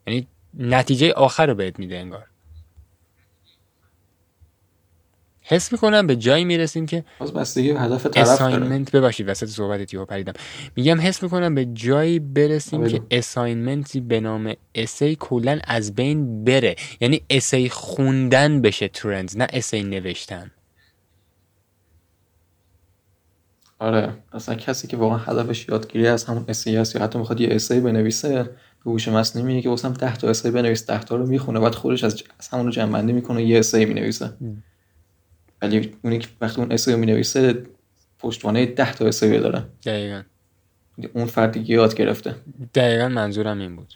یعنی 0.07 0.27
نتیجه 0.53 1.11
آخر 1.11 1.45
رو 1.45 1.55
بهت 1.55 1.79
میده 1.79 1.97
انگار. 1.97 2.27
حس 5.49 5.71
می‌کنم 5.71 6.07
به 6.07 6.15
جایی 6.15 6.45
می‌رسیم 6.45 6.85
که 6.85 7.03
باز 7.19 7.33
بستگی 7.33 7.71
هدف 7.71 8.05
طرف 8.05 8.17
اساینمنت 8.17 8.91
ببخشید 8.91 9.29
وسط 9.29 9.47
صحبتت 9.47 9.93
یهو 9.93 10.05
پریدم. 10.05 10.33
میگم 10.75 11.01
حس 11.01 11.23
می‌کنم 11.23 11.55
به 11.55 11.65
جایی 11.65 12.19
برسیم 12.19 12.87
که 12.87 13.01
اساینمنتی 13.11 13.99
به 13.99 14.19
نام 14.19 14.53
اسی 14.75 15.17
کلا 15.19 15.59
از 15.63 15.95
بین 15.95 16.43
بره. 16.43 16.75
یعنی 17.01 17.21
اسی 17.29 17.69
خوندن 17.69 18.61
بشه 18.61 18.87
ترند 18.87 19.31
نه 19.37 19.47
اسی 19.53 19.83
نوشتن. 19.83 20.51
آره. 23.79 24.13
اصلا 24.33 24.55
کسی 24.55 24.87
که 24.87 24.97
واقعا 24.97 25.17
هدفش 25.17 25.69
یادگیری 25.69 26.07
از 26.07 26.25
همون 26.25 26.45
اسی 26.47 26.77
است 26.77 26.95
یا 26.95 27.03
حتی 27.03 27.19
می‌خواد 27.19 27.41
یه 27.41 27.55
اسی 27.55 27.79
بنویسه 27.79 28.43
به 28.85 28.91
هوش 28.91 29.07
مصنوعی 29.07 29.47
میگه 29.47 29.61
که 29.61 29.69
واسم 29.69 29.93
10 29.93 30.15
تا 30.15 30.29
اسی 30.29 30.51
بنویس 30.51 30.89
10 30.89 31.03
تا 31.03 31.15
رو 31.15 31.27
می‌خونه 31.27 31.59
بعد 31.59 31.75
خودش 31.75 32.03
از, 32.03 32.23
از 32.39 32.47
همون 32.47 32.65
رو 32.65 32.71
جمع 32.71 32.91
بندی 32.91 33.13
می‌کنه 33.13 33.43
یه 33.43 33.59
اسی 33.59 33.85
می‌نویسه. 33.85 34.33
ولی 35.61 35.91
اونی 36.01 36.19
که 36.19 36.27
وقتی 36.41 36.61
اون 36.61 36.71
اسی 36.71 36.91
رو 36.91 36.97
می‌نویسه 36.97 37.63
پشتوانه 38.19 38.65
10 38.65 38.93
تا 38.93 39.05
اسی 39.05 39.39
داره. 39.39 39.63
دقیقا. 39.85 40.23
اون 41.13 41.25
فردی 41.25 41.63
که 41.63 41.73
یاد 41.73 41.95
گرفته. 41.95 42.35
دقیقا 42.75 43.07
منظورم 43.09 43.59
این 43.59 43.75
بود. 43.75 43.93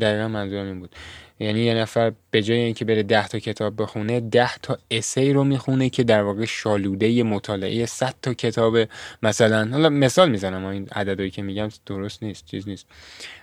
دقیقا 0.00 0.28
منظورم 0.28 0.66
این 0.66 0.80
بود. 0.80 0.94
یعنی 1.40 1.60
یه 1.60 1.74
نفر 1.74 2.12
به 2.30 2.42
جای 2.42 2.58
اینکه 2.58 2.84
بره 2.84 3.02
ده 3.02 3.28
تا 3.28 3.38
کتاب 3.38 3.82
بخونه 3.82 4.20
ده 4.20 4.58
تا 4.58 4.78
اسی 4.90 5.32
رو 5.32 5.44
می‌خونه 5.44 5.90
که 5.90 6.04
در 6.04 6.22
واقع 6.22 6.44
شالوده 6.44 7.22
مطالعه 7.22 7.86
100 7.86 8.14
تا 8.22 8.34
کتاب 8.34 8.78
مثلا 9.22 9.68
حالا 9.70 9.88
مثال 9.88 10.30
می‌زنم 10.30 10.64
این 10.64 10.88
عددهایی 10.92 11.30
که 11.30 11.42
میگم 11.42 11.68
درست 11.86 12.22
نیست 12.22 12.46
چیز 12.46 12.68
نیست. 12.68 12.86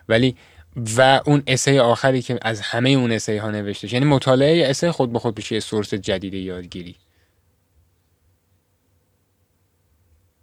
ولی 0.09 0.35
و 0.75 1.21
اون 1.25 1.43
اسی 1.47 1.79
آخری 1.79 2.21
که 2.21 2.39
از 2.41 2.61
همه 2.61 2.89
اون 2.89 3.11
اسی 3.11 3.37
ها 3.37 3.51
نوشته 3.51 3.93
یعنی 3.93 4.05
مطالعه 4.05 4.69
اسی 4.69 4.91
خود 4.91 5.13
به 5.13 5.19
خود 5.19 5.35
بشه 5.35 5.59
سورس 5.59 5.93
جدید 5.93 6.33
یادگیری. 6.33 6.95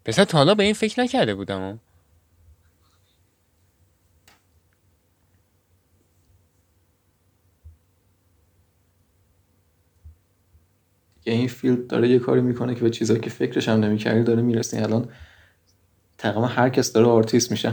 پس 0.05 0.15
تا 0.15 0.39
حالا 0.39 0.55
به 0.55 0.63
این 0.63 0.75
فکر 0.75 1.01
نکرده 1.01 1.35
بودم. 1.35 1.81
این 11.25 11.49
field 11.49 11.87
داره 11.87 12.09
یه 12.09 12.19
کاری 12.19 12.41
می‌کنه 12.41 12.75
که 12.75 12.81
به 12.81 12.91
چیزایی 12.91 13.21
که 13.21 13.31
فکرش 13.31 13.69
هم 13.69 13.81
نمی‌کردی 13.81 14.23
داره 14.23 14.43
می‌رسه. 14.43 14.83
الان 14.83 15.09
تقریبا 16.19 16.47
هر 16.47 16.69
کس 16.69 16.93
داره 16.93 17.07
آرتیست 17.07 17.51
میشه. 17.51 17.73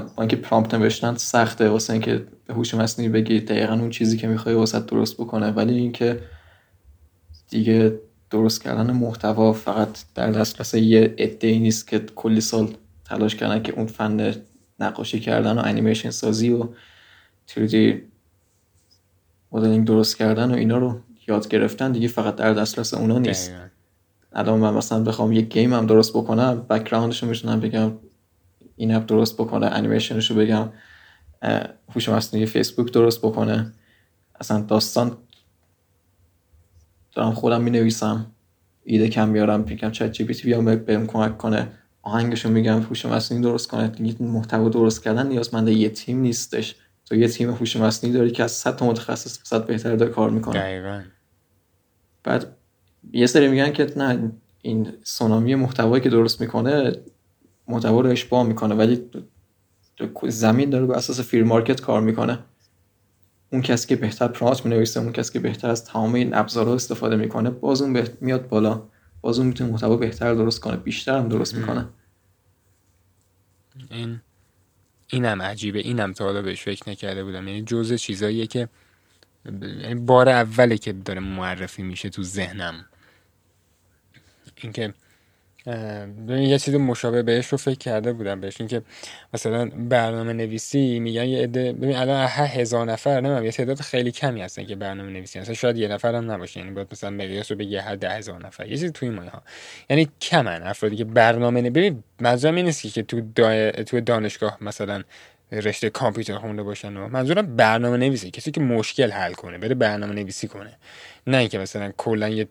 با 0.00 0.10
اینکه 0.18 0.36
prompt 0.36 0.74
نوشتن 0.74 1.14
سخته. 1.14 1.68
واسه 1.68 1.92
اینکه 1.92 2.26
به 2.46 2.54
هوش 2.54 2.74
مصنوعی 2.74 3.08
بگی 3.08 3.40
دقیقا 3.40 3.72
اون 3.72 3.90
چیزی 3.90 4.16
که 4.16 4.28
می‌خوای 4.28 4.54
واسه 4.54 4.80
درست 4.80 5.16
بکنه. 5.16 5.50
ولی 5.50 5.74
اینکه 5.74 6.20
دیگه 7.50 7.98
درست 8.30 8.62
کردن 8.62 8.90
محتوا 8.90 9.52
فقط 9.52 9.88
در 10.14 10.30
دسترس 10.30 10.74
یه 10.74 11.14
عده 11.18 11.58
نیست 11.58 11.88
که 11.88 11.98
کلی 11.98 12.40
سال 12.40 12.68
تلاش 13.04 13.36
کردن 13.36 13.62
که 13.62 13.72
اون 13.72 13.86
فن 13.86 14.34
نقاشی 14.80 15.20
کردن 15.20 15.58
و 15.58 15.62
انیمیشن 15.64 16.10
سازی 16.10 16.50
و 16.50 16.68
3D 17.48 17.74
مدلینگ 19.52 19.86
درست 19.86 20.16
کردن 20.16 20.50
و 20.50 20.54
اینا 20.54 20.78
رو 20.78 21.00
یاد 21.28 21.48
گرفتن 21.48 21.92
دیگه 21.92 22.08
فقط 22.08 22.36
در 22.36 22.54
دسترس 22.54 22.94
اونا 22.94 23.18
نیست. 23.18 23.52
الان 24.32 24.58
من 24.58 24.74
مثلا 24.74 25.02
بخوام 25.02 25.32
یه 25.32 25.40
game 25.40 25.74
هم 25.74 25.86
درست 25.86 26.12
بکنم 26.12 26.66
background 26.70 27.13
ش 27.13 27.22
رو 27.22 27.28
می‌تونم 27.28 27.60
بگم 27.60 27.92
این 28.76 28.94
app 28.94 29.06
درست 29.06 29.34
بکنه 29.34 29.66
انیمیشنش 29.66 30.30
رو 30.30 30.36
بگم 30.36 30.68
هوش 31.94 32.08
مصنوعی 32.08 32.46
فیسبوک 32.46 32.92
درست 32.92 33.18
بکنه. 33.22 33.72
اصلا 34.40 34.60
داستان 34.60 35.16
دارم 37.12 37.32
خودم 37.32 37.62
می 37.62 37.70
نویسم 37.70 38.26
ایده 38.84 39.08
کم 39.08 39.28
میارم 39.28 39.60
میگم 39.60 39.90
چت 39.90 40.12
جی 40.12 40.24
پی 40.24 40.34
تی 40.34 40.42
بیام 40.42 40.76
بهم 40.76 41.06
کمک 41.06 41.38
کنه. 41.38 41.68
آهنگشو 42.02 42.48
میگم 42.48 42.82
هوش 42.82 43.06
مصنوعی 43.06 43.42
درست 43.44 43.68
کنه. 43.68 43.88
دیگه 43.88 44.22
محتوا 44.22 44.68
درست 44.68 45.04
کردن 45.04 45.26
نیازمند 45.26 45.68
یه 45.68 45.88
تیم 45.88 46.20
نیستش. 46.20 46.76
تو 47.06 47.14
یه 47.14 47.28
تیم 47.28 47.50
هوش 47.50 47.76
مصنوعی 47.76 48.16
داری 48.16 48.30
که 48.30 48.44
از 48.44 48.52
100 48.52 48.76
تا 48.76 48.86
متخصص 48.86 49.38
صد 49.42 49.66
بهتر 49.66 49.96
داره 49.96 50.12
کار 50.12 50.30
می‌کنه. 50.30 50.60
دقیقاً. 50.60 51.02
بعد 52.24 52.56
یه 53.12 53.26
سری 53.26 53.48
میگن 53.48 53.72
که 53.72 53.92
نه 53.96 54.32
این 54.62 54.92
سونامی 55.04 55.54
محتوایی 55.54 56.02
که 56.02 56.10
درست 56.10 56.40
می‌کنه 56.40 56.92
محتوا 57.68 58.00
رو 58.00 58.10
اشباه 58.10 58.46
می‌کنه 58.46 58.74
ولی 58.74 59.10
زمین 60.28 60.70
داره 60.70 60.86
به 60.86 60.96
اساس 60.96 61.20
فیر 61.20 61.44
مارکت 61.44 61.80
کار 61.80 62.00
می‌کنه. 62.00 62.38
اون 63.52 63.62
کسی 63.62 63.88
که 63.88 63.96
بهتر 63.96 64.28
پرامپت 64.28 64.64
می‌نویسه 64.64 65.00
اون 65.00 65.12
کسی 65.12 65.32
که 65.32 65.38
بهتر 65.38 65.70
از 65.70 65.84
تمام 65.84 66.14
این 66.14 66.34
ابزارها 66.34 66.74
استفاده 66.74 67.16
می‌کنه 67.16 67.50
باز 67.50 67.82
اون 67.82 68.08
میاد 68.20 68.48
بالا. 68.48 68.82
باز 69.20 69.38
اون 69.38 69.48
می‌تونه 69.48 69.70
محتوا 69.70 69.96
بهتر 69.96 70.34
درست 70.34 70.60
کنه 70.60 70.76
بیشتر 70.76 71.18
هم 71.18 71.28
درست 71.28 71.54
می‌کنه. 71.54 71.88
این 73.90 74.20
اینم 75.08 75.42
عجیبه. 75.42 75.78
اینم 75.78 76.12
تا 76.12 76.24
حالا 76.24 76.42
بهش 76.42 76.62
فکر 76.62 76.90
نکرده 76.90 77.24
بودم. 77.24 77.48
یعنی 77.48 77.62
جزء 77.62 77.96
چیزاییه 77.96 78.46
که 78.46 78.68
یعنی 79.62 79.94
بار 79.94 80.28
اوله 80.28 80.78
که 80.78 80.92
داره 80.92 81.20
معرفی 81.20 81.82
میشه 81.82 82.08
تو 82.08 82.22
ذهنم. 82.22 82.84
اینکه 84.62 84.94
یه 86.28 86.58
چیز 86.58 86.74
مشابه 86.74 87.22
بهش 87.22 87.46
رو 87.46 87.58
فکر 87.58 87.78
کرده 87.78 88.12
بودم 88.12 88.40
بهش. 88.40 88.60
اینکه 88.60 88.82
مثلا 89.34 89.66
برنامه 89.66 90.32
نویسی 90.32 91.00
میگن 91.00 91.24
یه 91.24 91.42
عده 91.42 91.72
ببین 91.72 91.96
الان 91.96 92.26
هزار 92.28 92.92
نفر 92.92 93.20
نمیم 93.20 93.44
یه 93.44 93.50
تعداد 93.50 93.80
خیلی 93.80 94.10
کمی 94.10 94.42
هستن 94.42 94.64
که 94.64 94.76
برنامه 94.76 95.12
نویسی 95.12 95.40
مثلا 95.40 95.54
شاید 95.54 95.76
یه 95.76 95.88
نفر 95.88 96.14
هم 96.14 96.30
نباشه. 96.30 96.60
یعنی 96.60 96.72
باید 96.72 96.88
مثلا 96.92 97.10
مقیاس 97.10 97.50
رو 97.50 97.56
بگه 97.56 97.82
هر 97.82 97.96
ده 97.96 98.10
هزار 98.10 98.46
نفر. 98.46 98.66
یه 98.66 98.76
چیز 98.76 98.92
توی 98.92 99.10
مایه 99.10 99.30
ها 99.30 99.42
یعنی 99.90 100.08
کمن 100.20 100.62
افرادی 100.62 100.96
که 100.96 101.04
برنامه 101.04 101.70
ببین 101.70 102.04
منظورم 102.20 102.54
این 102.54 102.64
نیست 102.64 102.94
که 102.94 103.02
تو 103.02 103.20
تو 103.86 104.00
دانشگاه 104.00 104.58
مثلا 104.60 105.02
رشته 105.52 105.90
کامپیوتر 105.90 106.38
خونده 106.38 106.62
باشن 106.62 106.96
و 106.96 107.08
منظورم 107.08 107.56
برنامه 107.56 107.96
نویسی 107.96 108.30
کسی 108.30 108.50
که 108.50 108.60
مشکل 108.60 109.10
حل 109.10 109.32
کنه 109.32 109.58
بره 109.58 109.74
برنامه 109.74 110.14
نویسی 110.14 110.48
کنه. 110.48 110.78
نه 111.26 111.36
اینکه 111.36 111.58
مثلا 111.58 111.92
کلا 111.96 112.28
یه 112.28 112.48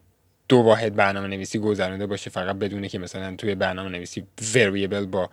دو 0.52 0.58
واحد 0.58 0.96
برنامه 0.96 1.28
نویسی 1.28 1.60
گذرونده 1.60 2.06
باشه 2.06 2.30
فقط 2.30 2.56
بدونه 2.56 2.90
که 2.90 3.00
مثلا 3.00 3.36
توی 3.36 3.56
برنامه 3.56 3.90
نویسی 3.90 4.24
وریبل 4.56 5.06
با 5.06 5.30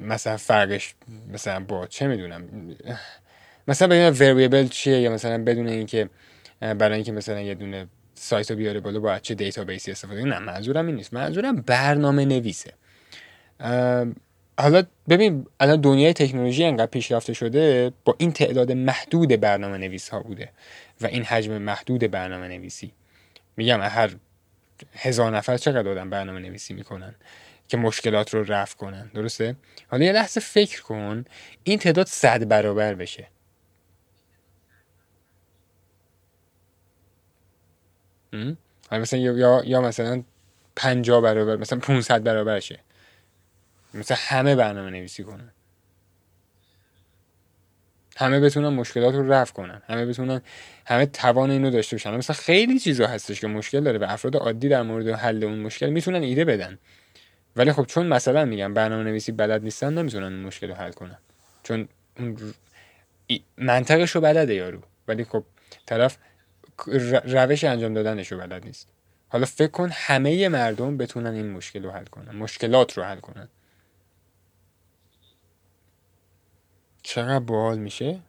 مثلا 0.00 0.36
فرقش 0.36 0.94
مثلا 1.32 1.60
با 1.60 1.86
چه 1.86 2.06
می‌دونم 2.06 2.48
مثلا 3.68 3.88
بدون 3.88 4.08
وریبل 4.08 4.68
چیه 4.68 5.00
یا 5.00 5.12
مثلا 5.12 5.44
بدون 5.44 5.68
اینکه 5.68 6.08
برای 6.60 6.94
اینکه 6.94 7.12
مثلا 7.12 7.40
یه 7.40 7.54
دونه 7.54 7.86
سایت 8.14 8.50
رو 8.50 8.56
بیاره 8.56 8.80
بالا 8.80 9.00
با 9.00 9.18
چه 9.18 9.34
دیتابیسی 9.34 9.90
استفاده 9.90 10.24
نه 10.24 10.38
منظورم 10.38 10.86
این 10.86 10.96
نیست. 10.96 11.14
منظورم 11.14 11.56
برنامه 11.56 12.24
نویسه 12.24 12.72
حالا 14.58 14.82
ببین 15.08 15.46
الان 15.60 15.80
دنیای 15.80 16.12
تکنولوژی 16.12 16.64
انقدر 16.64 16.86
پیشرفته 16.86 17.32
شده 17.32 17.92
با 18.04 18.14
این 18.18 18.32
تعداد 18.32 18.72
محدود 18.72 19.28
برنامه 19.28 19.78
نویس 19.78 20.08
ها 20.08 20.20
بوده 20.20 20.48
و 21.00 21.06
این 21.06 21.22
حجم 21.24 21.58
محدود 21.58 22.10
برنامه 22.10 22.48
نویسی 22.48 22.92
میگم 23.56 23.80
هر 23.82 24.16
هزار 24.94 25.36
نفر 25.36 25.56
چقدر 25.56 25.90
آدم 25.90 26.10
برنامه 26.10 26.40
نویسی 26.40 26.74
می‌کنن 26.74 27.14
که 27.68 27.76
مشکلات 27.76 28.34
رو 28.34 28.44
رفع 28.52 28.76
کنن 28.76 29.10
درسته؟ 29.14 29.56
حالا 29.88 30.04
یه 30.04 30.12
لحظه 30.12 30.40
فکر 30.40 30.82
کن 30.82 31.24
این 31.64 31.78
تعداد 31.78 32.06
صد 32.06 32.48
برابر 32.48 32.94
بشه. 32.94 33.28
حالا 38.90 39.02
مثلا 39.02 39.20
یا 39.20 39.62
یا 39.64 39.80
مثلا 39.80 40.24
50 40.76 41.20
برابر 41.22 41.56
مثلا 41.56 41.78
500 41.78 42.24
برابر 42.24 42.60
شه 42.60 42.80
مثلا 43.94 44.16
همه 44.20 44.56
برنامه 44.56 44.90
نویسی 44.90 45.24
کنن. 45.24 45.53
همه 48.16 48.40
بتونن 48.40 48.68
مشکلات 48.68 49.14
رو 49.14 49.32
رفع 49.32 49.52
کنن. 49.52 49.82
همه 49.86 50.06
بتونن 50.06 50.40
همه 50.86 51.06
توان 51.06 51.50
اینو 51.50 51.70
داشته 51.70 51.96
باشن. 51.96 52.16
مثلا 52.16 52.36
خیلی 52.36 52.78
چیزا 52.78 53.06
هستش 53.06 53.40
که 53.40 53.46
مشکل 53.46 53.80
داره 53.80 53.98
و 53.98 54.04
افراد 54.08 54.36
عادی 54.36 54.68
در 54.68 54.82
مورد 54.82 55.08
حل 55.08 55.44
اون 55.44 55.58
مشکل 55.58 55.90
می‌تونن 55.90 56.22
ایده 56.22 56.44
بدن. 56.44 56.78
ولی 57.56 57.72
خب 57.72 57.84
چون 57.84 58.06
مثلا 58.06 58.44
میگم 58.44 58.74
برنامه 58.74 59.04
نویسی 59.04 59.32
بلد 59.32 59.62
نیستن 59.62 59.98
نمی‌تونن 59.98 60.24
اون 60.24 60.42
مشکل 60.42 60.68
رو 60.68 60.74
حل 60.74 60.92
کنن. 60.92 61.18
چون 61.62 61.88
منطقش 63.56 64.10
رو 64.10 64.20
بلده 64.20 64.54
یارو. 64.54 64.80
ولی 65.08 65.24
خب 65.24 65.44
طرف 65.86 66.16
روش 67.24 67.64
انجام 67.64 67.94
دادنش 67.94 68.32
رو 68.32 68.38
بلد 68.38 68.64
نیست. 68.64 68.88
حالا 69.28 69.46
فکر 69.46 69.70
کن 69.70 69.90
همه 69.92 70.48
مردم 70.48 70.96
بتونن 70.96 71.34
این 71.34 71.50
مشکل 71.50 71.82
رو 71.82 71.90
حل 71.90 72.04
کنن 72.04 72.36
مشکلات 72.36 72.98
رو 72.98 73.04
حل 73.04 73.20
کنن. 73.20 73.48
چقدر 77.04 77.38
باحال 77.38 77.78
میشه؟ 77.78 78.20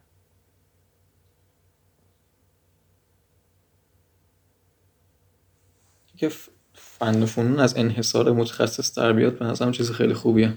که 6.16 6.30
فن 6.74 7.22
و 7.22 7.26
فنون 7.26 7.60
از 7.60 7.76
انحصار 7.76 8.32
متخصص 8.32 8.98
در 8.98 9.12
بیاد 9.12 9.38
به 9.38 9.44
نظرم 9.44 9.72
چیز 9.72 9.90
خیلی 9.90 10.14
خوبیه. 10.14 10.52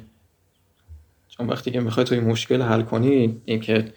چون 1.28 1.48
وقتی 1.48 1.72
که 1.72 1.80
می‌خوای 1.80 2.06
توی 2.06 2.20
مشکل 2.20 2.62
حل 2.62 2.82
کنی 2.82 3.42
اینکه 3.46 3.94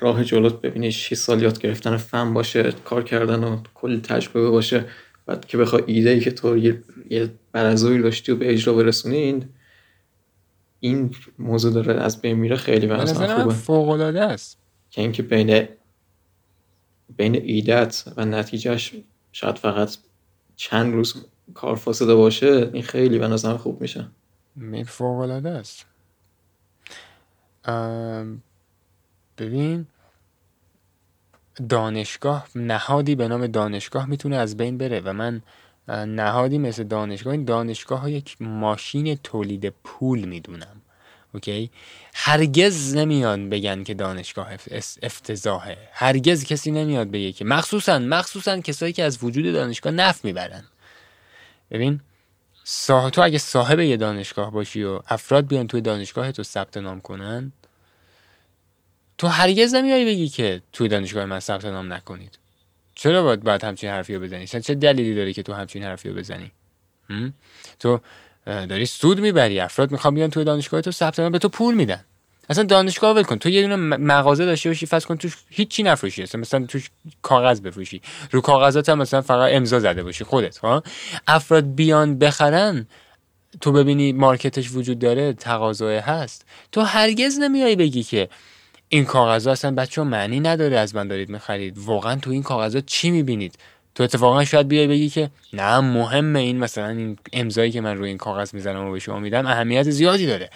راه 0.00 0.24
جلوت 0.24 0.60
ببینی 0.60 0.92
6 0.92 1.14
سال 1.14 1.42
یاد 1.42 1.58
گرفتن 1.58 1.96
فن 1.96 2.34
باشه 2.34 2.72
کار 2.72 3.04
کردن 3.04 3.44
و 3.44 3.58
کلی 3.74 4.00
تجربه 4.00 4.50
باشه 4.50 4.84
بعد 5.26 5.46
که 5.46 5.58
بخوای 5.58 5.82
ایده 5.86 6.10
ای 6.10 6.20
که 6.20 6.30
تو 6.30 6.58
یه, 6.58 6.82
یه 7.10 7.30
داشتی 8.02 8.32
و 8.32 8.36
به 8.36 8.52
اجرا 8.52 8.74
برسونی 8.74 9.16
این 9.16 9.48
موضوع 11.38 11.72
داره 11.72 11.94
از 12.02 12.20
بین 12.20 12.36
میره 12.36 12.56
خیلی 12.56 12.86
به 12.86 13.06
خوبه. 13.06 13.54
فوق 13.54 13.88
العاده 13.88 14.22
است. 14.22 14.58
که 14.90 15.00
اینکه 15.02 15.22
بین 15.22 15.68
بین 17.16 17.34
ایدت 17.34 18.04
و 18.16 18.24
نتیجهش 18.24 18.94
شاید 19.32 19.58
فقط 19.58 19.96
چند 20.56 20.94
روز 20.94 21.24
کار 21.54 21.76
فاسده 21.76 22.14
باشه 22.14 22.70
این 22.72 22.82
خیلی 22.82 23.18
به 23.18 23.28
نظر 23.28 23.56
خوب 23.56 23.80
میشه. 23.80 24.06
فوق 24.86 25.18
العاده 25.18 25.50
است. 25.50 25.86
ببین 29.38 29.86
دانشگاه 31.68 32.46
نهادی 32.54 33.14
به 33.14 33.28
نام 33.28 33.46
دانشگاه 33.46 34.06
می‌تونه 34.06 34.36
از 34.36 34.56
بین 34.56 34.78
بره 34.78 35.00
و 35.00 35.12
من 35.12 35.42
نهادی 35.88 36.58
مثل 36.58 36.84
دانشگاه. 36.84 37.32
این 37.32 37.44
دانشگاه 37.44 38.00
ها 38.00 38.08
یک 38.08 38.36
ماشین 38.40 39.14
تولید 39.14 39.68
پول 39.68 40.24
می‌دونم. 40.24 40.82
اوکی؟ 41.34 41.70
هرگز 42.14 42.96
نمیاد 42.96 43.38
بگن 43.38 43.84
که 43.84 43.94
دانشگاه 43.94 44.48
افتضاحه. 45.02 45.78
هرگز 45.92 46.44
کسی 46.44 46.70
نمیاد 46.70 47.10
بگه 47.10 47.32
که 47.32 47.44
مخصوصا 47.44 47.98
مخصوصا 47.98 48.60
کسایی 48.60 48.92
که 48.92 49.02
از 49.02 49.24
وجود 49.24 49.52
دانشگاه 49.52 49.92
نف 49.92 50.24
می‌برن. 50.24 50.64
ببین 51.70 52.00
صاحب 52.64 53.10
تو 53.10 53.22
اگه 53.22 53.38
صاحب 53.38 53.80
یه 53.80 53.96
دانشگاه 53.96 54.50
باشی 54.50 54.82
و 54.82 55.00
افراد 55.08 55.46
بیان 55.46 55.66
توی 55.66 55.80
دانشگاه 55.80 56.32
تو 56.32 56.42
ثبت 56.42 56.76
نام 56.76 57.00
کنن 57.00 57.52
تو 59.18 59.26
هرگز 59.26 59.74
نمیای 59.74 60.04
بگی 60.04 60.28
که 60.28 60.62
توی 60.72 60.88
دانشگاه 60.88 61.24
من 61.24 61.40
ثبت 61.40 61.64
نام 61.64 61.92
نکنید. 61.92 62.38
چرا 62.98 63.22
باید 63.22 63.40
باید 63.40 63.64
همچین 63.64 63.90
حرفی 63.90 64.14
رو 64.14 64.20
بزنی؟ 64.20 64.46
چه 64.46 64.74
دلیلی 64.74 65.14
داری 65.14 65.32
که 65.32 65.42
تو 65.42 65.52
همچین 65.52 65.82
حرفی 65.82 66.08
رو 66.08 66.14
بزنی؟ 66.14 66.52
تو 67.78 68.00
داری 68.46 68.86
سود 68.86 69.20
می‌بری 69.20 69.60
افراد 69.60 69.90
می‌خوان 69.90 70.14
بیان 70.14 70.30
توی 70.30 70.44
دانشگاه 70.44 70.80
تو 70.80 70.90
ثبت 70.90 71.20
به 71.20 71.38
تو 71.38 71.48
پول 71.48 71.74
میدن. 71.74 72.04
اصلا 72.48 72.64
دانشگاه 72.64 73.16
ول 73.16 73.22
کن. 73.22 73.36
تو 73.36 73.48
یه 73.48 73.62
دونه 73.62 73.76
مغازه 73.96 74.44
داشته 74.44 74.70
باشی 74.70 74.86
فرض 74.86 75.06
کن 75.06 75.16
توش 75.16 75.36
هیچی 75.50 75.82
نفروشی. 75.82 76.22
اصلا 76.22 76.40
مثلا 76.40 76.66
توش 76.66 76.90
کاغذ 77.22 77.60
بفروشی. 77.60 78.02
رو 78.30 78.40
کاغذات 78.40 78.88
هم 78.88 78.98
مثلا 78.98 79.22
فقط 79.22 79.50
امضا 79.52 79.80
زده 79.80 80.02
باشی 80.02 80.24
خودت 80.24 80.58
ها؟ 80.58 80.82
افراد 81.26 81.74
بیان 81.74 82.18
بخرن 82.18 82.86
تو 83.60 83.72
ببینی 83.72 84.12
مارکتش 84.12 84.70
وجود 84.72 84.98
داره 84.98 85.32
تقاضای 85.32 85.96
هست. 85.96 86.44
تو 86.72 86.80
هرگز 86.80 87.38
نمیای 87.38 87.76
بگی 87.76 88.02
که 88.02 88.28
این 88.88 89.04
کاغذ 89.04 89.46
اصلا 89.46 89.70
بچه 89.70 90.02
معنی 90.02 90.40
نداره 90.40 90.78
از 90.78 90.94
من 90.94 91.08
دارید 91.08 91.28
می‌خرید. 91.28 91.78
واقعا 91.78 92.16
تو 92.16 92.30
این 92.30 92.42
کاغذ 92.42 92.76
چی 92.86 93.10
می‌بینید؟ 93.10 93.58
تو 93.94 94.02
اتفاقا 94.02 94.44
شاید 94.44 94.68
بیای 94.68 94.86
بگی 94.86 95.08
که 95.08 95.30
نه 95.52 95.80
مهمه 95.80 96.38
این 96.38 96.58
مثلا 96.58 96.88
این 96.88 97.18
امضایی 97.32 97.70
که 97.70 97.80
من 97.80 97.96
روی 97.96 98.08
این 98.08 98.18
کاغذ 98.18 98.54
می‌زنم 98.54 98.86
و 98.86 98.92
به 98.92 98.98
شما 98.98 99.18
میدم 99.18 99.46
اهمیت 99.46 99.90
زیادی 99.90 100.26
داره. 100.26 100.50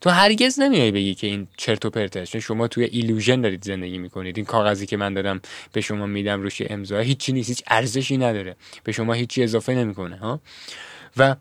تو 0.00 0.10
هرگز 0.10 0.60
نمیای 0.60 0.90
بگی 0.90 1.14
که 1.14 1.26
این 1.26 1.48
چرت 1.56 1.84
و 1.84 1.90
پرته 1.90 2.24
شما 2.24 2.68
توی 2.68 2.84
ایلوژن 2.84 3.40
دارید 3.40 3.64
زندگی 3.64 3.98
می‌کنید. 3.98 4.36
این 4.36 4.46
کاغذی 4.46 4.86
که 4.86 4.96
من 4.96 5.14
دارم 5.14 5.40
به 5.72 5.80
شما 5.80 6.06
میدم 6.06 6.42
روش 6.42 6.62
امضا. 6.66 6.98
هیچی 6.98 7.32
نیست 7.32 7.48
هیچ 7.48 7.62
ارزشی 7.66 8.16
نداره. 8.16 8.56
به 8.84 8.92
شما 8.92 9.12
هیچی 9.12 9.42
اضافه 9.42 9.74
نمی‌کنه 9.74 10.16
ها؟ 10.16 10.40
و 11.16 11.36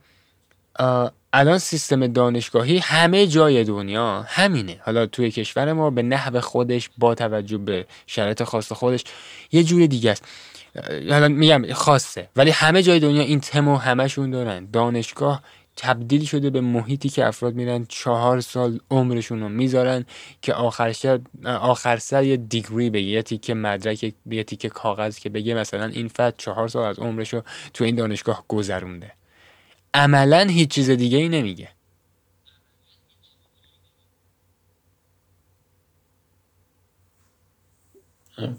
الان 1.35 1.57
سیستم 1.57 2.07
دانشگاهی 2.07 2.77
همه 2.77 3.27
جای 3.27 3.63
دنیا 3.63 4.25
همینه. 4.27 4.79
حالا 4.85 5.05
توی 5.05 5.31
کشور 5.31 5.73
ما 5.73 5.89
به 5.89 6.01
نحو 6.01 6.39
خودش 6.39 6.89
با 6.97 7.15
توجه 7.15 7.57
به 7.57 7.85
شرایط 8.07 8.43
خاص 8.43 8.71
خودش 8.71 9.03
یه 9.51 9.63
جور 9.63 9.85
دیگه 9.85 10.11
است. 10.11 10.23
حالا 11.09 11.27
میگم 11.27 11.73
خاصه 11.73 12.29
ولی 12.35 12.51
همه 12.51 12.83
جای 12.83 12.99
دنیا 12.99 13.21
این 13.21 13.39
تمو 13.39 13.77
همشون 13.77 14.31
دارن. 14.31 14.67
دانشگاه 14.73 15.43
تبدیل 15.75 16.25
شده 16.25 16.49
به 16.49 16.61
محیطی 16.61 17.09
که 17.09 17.25
افراد 17.25 17.53
میرن 17.53 17.85
چهار 17.89 18.41
سال 18.41 18.79
عمرشون 18.91 19.41
رو 19.41 19.49
می‌ذارن 19.49 20.05
که 20.41 20.53
آخر 20.53 20.95
آخر 21.45 21.97
سر 21.97 22.23
یه 22.23 22.37
دیگری 22.37 22.89
بگه 22.89 23.05
یه 23.05 23.21
تیکه 23.21 23.53
مدرک 23.53 24.13
یه 24.31 24.43
تیکه 24.43 24.69
کاغذ 24.69 25.19
که 25.19 25.29
بگه 25.29 25.53
مثلا 25.53 25.85
این 25.85 26.07
فرد 26.07 26.33
چهار 26.37 26.67
سال 26.67 26.85
از 26.85 26.99
عمرش 26.99 27.33
رو 27.33 27.43
تو 27.73 27.83
این 27.83 27.95
دانشگاه 27.95 28.45
گذرونده. 28.47 29.11
عملا 29.93 30.47
هیچ 30.49 30.69
چیز 30.69 30.89
دیگه 30.89 31.17
ای 31.17 31.29
نمیگه. 31.29 31.69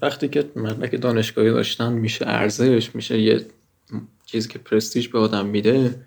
وقتی 0.01 0.27
که 0.27 0.49
مدرک 0.55 1.01
دانشگاهی 1.01 1.49
داشتن 1.49 1.93
میشه 1.93 2.27
ارزش 2.27 2.95
میشه 2.95 3.21
یه 3.21 3.45
چیزی 4.25 4.49
که 4.49 4.59
پرستیج 4.59 5.07
به 5.07 5.19
آدم 5.19 5.45
میده 5.45 6.05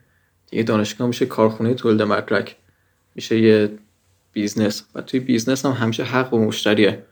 دیگه 0.51 0.62
دانشگاه 0.62 1.07
میشه 1.07 1.26
کارخونه 1.26 1.74
تولید 1.74 2.03
مدرک 2.03 2.57
میشه 3.14 3.39
یه 3.39 3.70
business. 4.32 4.84
و 4.95 5.03
توی 5.03 5.20
business 5.20 5.66
هم 5.66 5.72
همیشه 5.72 6.05
حق 6.05 6.35
با 6.34 6.38
مشتریه. 6.39 7.05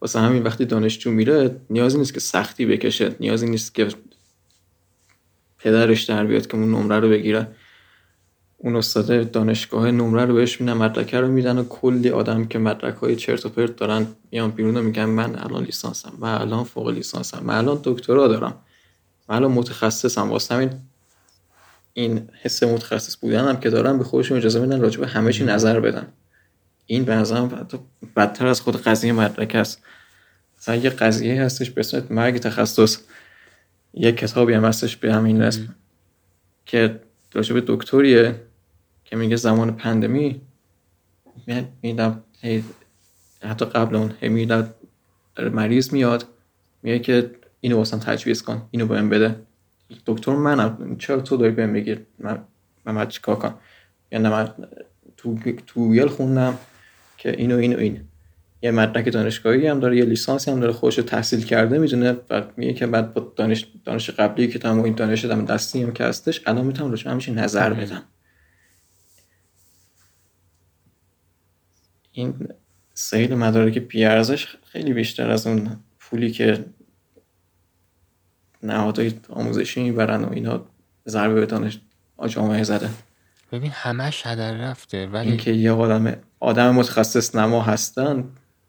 واسه 0.00 0.20
همین 0.20 0.42
وقتی 0.42 0.64
دانشجو 0.64 1.10
میره 1.10 1.60
نیازی 1.70 1.98
نیست 1.98 2.14
که 2.14 2.20
سختی 2.20 2.66
بکشه 2.66 3.14
نیازی 3.20 3.46
نیست 3.46 3.74
که 3.74 3.88
پدرش 5.58 6.02
در 6.02 6.24
بیاد 6.24 6.46
که 6.46 6.54
اون 6.54 6.70
نمره 6.70 7.00
رو 7.00 7.08
بگیره. 7.08 7.48
اون 8.58 8.76
استاد 8.76 9.30
دانشگاه 9.30 9.90
نمره 9.90 10.24
رو 10.24 10.34
بهش 10.34 10.60
میدن 10.60 10.72
مدرکه 10.72 11.20
رو 11.20 11.28
میدن 11.28 11.58
و 11.58 11.64
کلی 11.64 12.10
آدم 12.10 12.46
که 12.46 12.58
مدرک 12.58 12.94
های 12.94 13.16
چرت 13.16 13.46
و 13.46 13.48
پرت 13.48 13.76
دارن 13.76 14.06
میان 14.30 14.50
بیرون 14.50 14.76
و 14.76 14.82
میگن 14.82 15.04
من 15.04 15.38
الان 15.38 15.64
لیسانسم 15.64 16.12
من 16.18 16.34
الان 16.34 16.64
فوق 16.64 16.88
لیسانسم 16.88 17.44
من 17.44 17.54
الان 17.54 17.80
دکترا 17.84 18.28
دارم. 18.28 18.54
من 19.28 19.36
الان 19.36 19.52
متخصصم. 19.52 20.30
واسه 20.30 20.54
همین 20.54 20.70
این 21.92 22.28
حس 22.42 22.62
متخصص 22.62 23.16
بودن 23.16 23.48
هم 23.48 23.60
که 23.60 23.70
دارن 23.70 23.98
به 23.98 24.04
خودشون 24.04 24.38
اجازه 24.38 24.60
میدن 24.60 24.80
راجع 24.80 25.00
به 25.00 25.06
همه 25.06 25.32
چی 25.32 25.44
نظر 25.44 25.80
بدن. 25.80 26.08
این 26.86 27.04
به 27.04 27.14
نظرم 27.14 27.66
بدتر 28.16 28.46
از 28.46 28.60
خود 28.60 28.82
قضیه 28.82 29.12
مدرک 29.12 29.54
است. 29.54 29.82
مثلا 30.58 30.74
یه 30.76 30.90
قضیه 30.90 31.42
هستش 31.42 31.70
به 31.70 31.80
اسم 31.80 32.06
مرگ 32.10 32.36
تخصص. 32.36 32.98
یه 33.96 34.12
کتابی 34.12 34.52
هم 34.52 34.64
هستش 34.64 34.96
به 34.96 35.14
همین 35.14 35.42
اسم 35.42 35.74
که 36.66 37.00
راجع 37.32 37.54
به 37.54 37.62
دکتریه 37.66 38.40
که 39.04 39.16
میگه 39.16 39.36
زمان 39.36 39.76
پندمی 39.76 40.40
میدم 41.82 42.22
حتی 43.42 43.64
قبل 43.64 43.96
اون 43.96 44.14
میدم 44.22 44.74
مریض 45.38 45.92
میاد 45.92 46.24
میگه 46.82 46.98
که 46.98 47.30
اینو 47.60 47.76
واسم 47.76 47.98
تجویز 47.98 48.42
کن 48.42 48.68
اینو 48.70 48.86
بهم 48.86 49.08
بده. 49.08 49.36
دکتر 50.06 50.32
منم 50.32 50.96
چرا 50.98 51.20
تو 51.20 51.36
داری 51.36 51.52
بهم 51.52 51.68
میگی؟ 51.68 51.96
من 52.18 52.38
من 52.84 53.08
چیکار 53.08 53.36
کنم؟ 53.36 53.54
یعنی 54.12 54.28
من 54.28 54.54
تو 55.16 55.38
تو 55.66 56.08
خوندم 56.08 56.58
که 57.16 57.30
اینو 57.30 57.56
اینو 57.56 57.78
این 57.78 58.05
یه 58.66 58.72
مدرک 58.72 59.12
دانشگاهی 59.12 59.66
هم 59.66 59.80
داره 59.80 59.96
یه 59.96 60.04
لیسانسی 60.04 60.50
هم 60.50 60.60
داره 60.60 60.72
خودش 60.72 60.96
تحصیل 60.96 61.44
کرده 61.44 61.78
می‌دونه 61.78 62.16
و 62.30 62.42
میگه 62.56 62.72
که 62.72 62.86
بعد 62.86 63.14
با 63.14 63.32
دانش 63.36 63.66
دانش 63.84 64.10
قبلی 64.10 64.48
که 64.48 64.58
تمام 64.58 64.84
این 64.84 64.94
دانش 64.94 65.24
دم 65.24 65.44
دستی 65.44 65.82
هم 65.82 65.92
که 65.92 66.04
هستش 66.04 66.42
الان 66.46 66.66
می‌تونم 66.66 66.90
روش 66.90 67.06
همیشه 67.06 67.32
نظر 67.32 67.72
بدم. 67.72 68.02
این 72.12 72.48
سیل 72.94 73.34
مدارک 73.34 73.78
بیارزش 73.78 74.56
خیلی 74.64 74.92
بیشتر 74.92 75.30
از 75.30 75.46
اون 75.46 75.76
پولی 75.98 76.30
که 76.30 76.64
نهادهای 78.62 79.12
آموزشی 79.28 79.82
می‌برن 79.82 80.24
و 80.24 80.32
اینا 80.32 80.64
ضربه 81.08 81.34
به 81.34 81.46
دانش 81.46 81.80
جامعه 82.28 82.62
زده 82.62 82.88
ببین 83.52 83.70
همش 83.70 84.26
هدر 84.26 84.52
رفته 84.52 85.06
ولی 85.06 85.28
اینکه 85.28 85.52
یه 85.52 85.72
آدم 85.72 86.16
آدم 86.40 86.74
متخصص 86.74 87.34
نما 87.34 87.62
هستن 87.62 88.24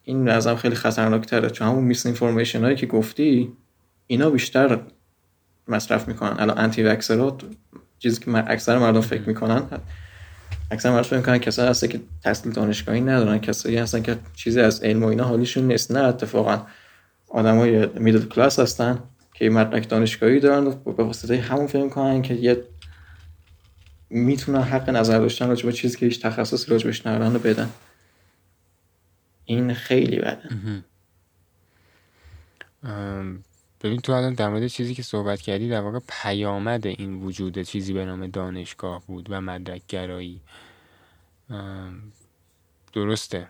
این 0.07 0.29
نظرم 0.29 0.55
خیلی 0.55 0.75
خطرناک 0.75 1.25
تره 1.25 1.49
چون 1.49 1.67
همون 1.67 1.83
میس 1.83 2.05
اینفورمیشن 2.05 2.63
هایی 2.63 2.75
که 2.75 2.85
گفتی 2.85 3.51
اینا 4.07 4.29
بیشتر 4.29 4.79
مصرف 5.67 6.07
می‌کنن. 6.07 6.39
الان 6.39 6.57
انتی 6.57 6.83
وکسرات 6.83 7.41
چیزی 7.99 8.19
که 8.19 8.51
اکثر 8.51 8.77
مردم 8.77 9.01
فکر 9.01 9.21
می‌کنن 9.21 9.63
اکثر 10.71 10.89
مردم 10.89 11.01
فکر 11.01 11.17
می‌کنن 11.17 11.37
کسایی 11.37 11.69
هستن 11.69 11.87
که 11.87 11.99
تحصیل 12.23 12.51
دانشگاهی 12.51 13.01
ندارن 13.01 13.37
کسایی 13.37 13.77
هستن 13.77 14.01
که 14.01 14.17
چیزی 14.35 14.61
از 14.61 14.83
علم 14.83 15.03
و 15.03 15.07
اینا 15.07 15.23
حالیشون 15.23 15.67
نیست. 15.67 15.91
نه 15.91 15.99
اتفاقا 15.99 16.61
آدمای 17.29 17.85
میدل 17.85 18.25
کلاس 18.25 18.59
هستن 18.59 18.99
که 19.33 19.49
مدرک 19.49 19.89
دانشگاهی 19.89 20.39
دارن 20.39 20.67
و 20.67 20.71
به 20.71 21.03
واسطه 21.03 21.37
همون 21.37 21.67
فکر 21.67 21.83
می‌کنن 21.83 22.21
که 22.21 22.33
یه 22.33 22.63
می‌تونن 24.09 24.61
حق 24.61 24.89
نظر 24.89 25.19
داشتن 25.19 25.47
راجع 25.47 25.65
به 25.65 25.71
چیزی 25.71 25.97
که 25.97 26.05
هیچ 26.05 26.21
تخصصی 26.21 26.71
راجبش 26.71 27.07
ندارن 27.07 27.33
رو 27.33 27.39
بدن. 27.39 27.69
این 29.47 29.73
خیلی 29.73 30.19
بده. 30.19 30.49
ببین 33.83 34.01
تو 34.01 34.13
الان 34.13 34.33
در 34.33 34.49
مورد 34.49 34.67
چیزی 34.67 34.95
که 34.95 35.03
صحبت 35.03 35.41
کردی 35.41 35.69
در 35.69 35.81
واقع 35.81 35.99
پیامد 36.07 36.87
این 36.87 37.21
وجود 37.21 37.61
چیزی 37.61 37.93
به 37.93 38.05
نام 38.05 38.27
دانشگاه 38.27 39.03
بود 39.07 39.27
و 39.29 39.41
مدرک 39.41 39.81
گرایی 39.87 40.41
درسته. 42.93 43.47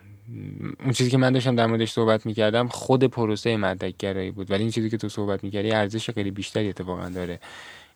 اون 0.80 0.92
چیزی 0.94 1.10
که 1.10 1.18
من 1.18 1.34
داشتم 1.34 1.56
در 1.56 1.66
موردش 1.66 1.92
صحبت 1.92 2.26
می‌کردم 2.26 2.68
خود 2.68 3.04
پروسه 3.04 3.58
مدرک 3.58 3.98
گرایی 3.98 4.32
بود. 4.32 4.52
ولی 4.52 4.62
این 4.62 4.72
چیزی 4.72 4.90
که 4.90 4.98
تو 4.98 5.10
صحبت 5.10 5.44
می‌کردی 5.44 5.72
ارزش 5.72 6.10
خیلی 6.10 6.32
بیشتری 6.32 6.70
اتفاقا 6.70 7.10
داره. 7.10 7.40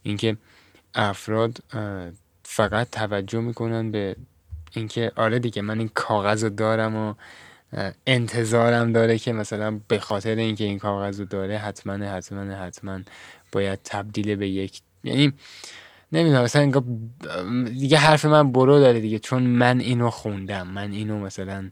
اینکه 0.04 0.38
افراد 0.96 1.64
فقط 2.44 2.90
توجه 2.90 3.40
می‌کنن 3.40 3.92
به 3.92 4.16
اینکه 4.72 5.12
آره 5.16 5.40
دیگه 5.40 5.62
من 5.62 5.80
این 5.80 5.90
کاغذ 5.94 6.44
دارم 6.44 6.96
و 6.96 7.14
انتظارم 8.08 8.92
داره 8.92 9.18
که 9.18 9.34
مثلا 9.34 9.80
به 9.88 10.00
خاطر 10.00 10.36
اینکه 10.36 10.64
این 10.64 10.80
کاغذ 10.80 11.20
رو 11.20 11.26
داره 11.26 11.58
حتما 11.58 11.94
حتما 11.94 12.56
حتما 12.56 13.00
باید 13.52 13.80
تبدیل 13.84 14.36
به 14.36 14.50
یک 14.50 14.82
یعنی 15.04 15.34
نمی‌دونم 16.12 16.44
مثلا 16.44 16.72
دیگه 17.64 17.98
حرف 17.98 18.26
من 18.26 18.52
برو 18.52 18.80
داره 18.80 19.00
دیگه 19.00 19.20
چون 19.20 19.44
من 19.44 19.80
اینو 19.80 20.10
خوندم 20.10 20.68
من 20.68 20.92
اینو 20.92 21.20
مثلا 21.20 21.72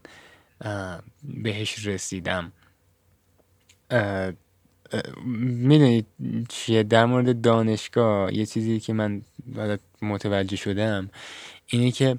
بهش 1.24 1.86
رسیدم. 1.86 2.52
می‌دونید 5.44 6.06
چیه؟ 6.48 6.82
در 6.82 7.06
مورد 7.06 7.40
دانشگاه 7.40 8.34
یه 8.34 8.46
چیزی 8.46 8.80
که 8.80 8.92
من 8.92 9.22
متوجه 10.02 10.56
شدم 10.56 11.10
اینه 11.66 11.90
که 11.90 12.18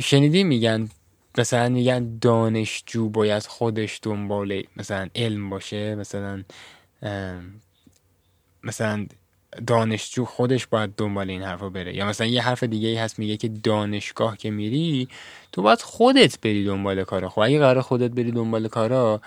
شنیدی 0.00 0.44
میگن 0.44 0.88
مثلا 1.38 1.68
میگن 1.68 2.18
دانشجو 2.18 3.08
باید 3.08 3.42
خودش 3.42 3.98
دنبال 4.02 4.62
مثلا 4.76 5.08
علم 5.14 5.50
باشه 5.50 5.94
مثلا 5.94 6.44
مثلا 8.62 9.06
دانشجو 9.66 10.24
خودش 10.24 10.66
باید 10.66 10.94
دنبال 10.96 11.30
این 11.30 11.42
حرفا 11.42 11.68
بره. 11.68 11.96
یا 11.96 12.06
مثلا 12.06 12.26
یه 12.26 12.42
حرف 12.42 12.62
دیگه 12.62 12.88
ای 12.88 12.96
هست 12.96 13.18
میگه 13.18 13.36
که 13.36 13.48
دانشگاه 13.48 14.36
که 14.36 14.50
میری 14.50 15.08
تو 15.52 15.62
باید 15.62 15.82
خودت 15.82 16.40
بری 16.40 16.64
دنبال 16.64 17.04
کارا. 17.04 17.28
خب 17.28 17.40
اگه 17.40 17.58
قرار 17.58 17.80
خودت 17.80 18.10
بری 18.10 18.30
دنبال 18.30 18.68
کارا 18.68 19.20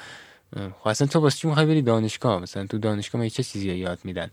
خب 0.56 0.88
اصلا 0.88 1.08
تو 1.08 1.20
واسه 1.20 1.38
چی 1.38 1.48
می‌خوای 1.48 1.66
بری 1.66 1.82
دانشگاه؟ 1.82 2.42
مثلا 2.42 2.68
تو 2.68 2.78
دانشگاه 2.78 3.30
چه 3.30 3.44
چیزی 3.44 3.76
یاد 3.76 4.00
میدن؟ 4.04 4.30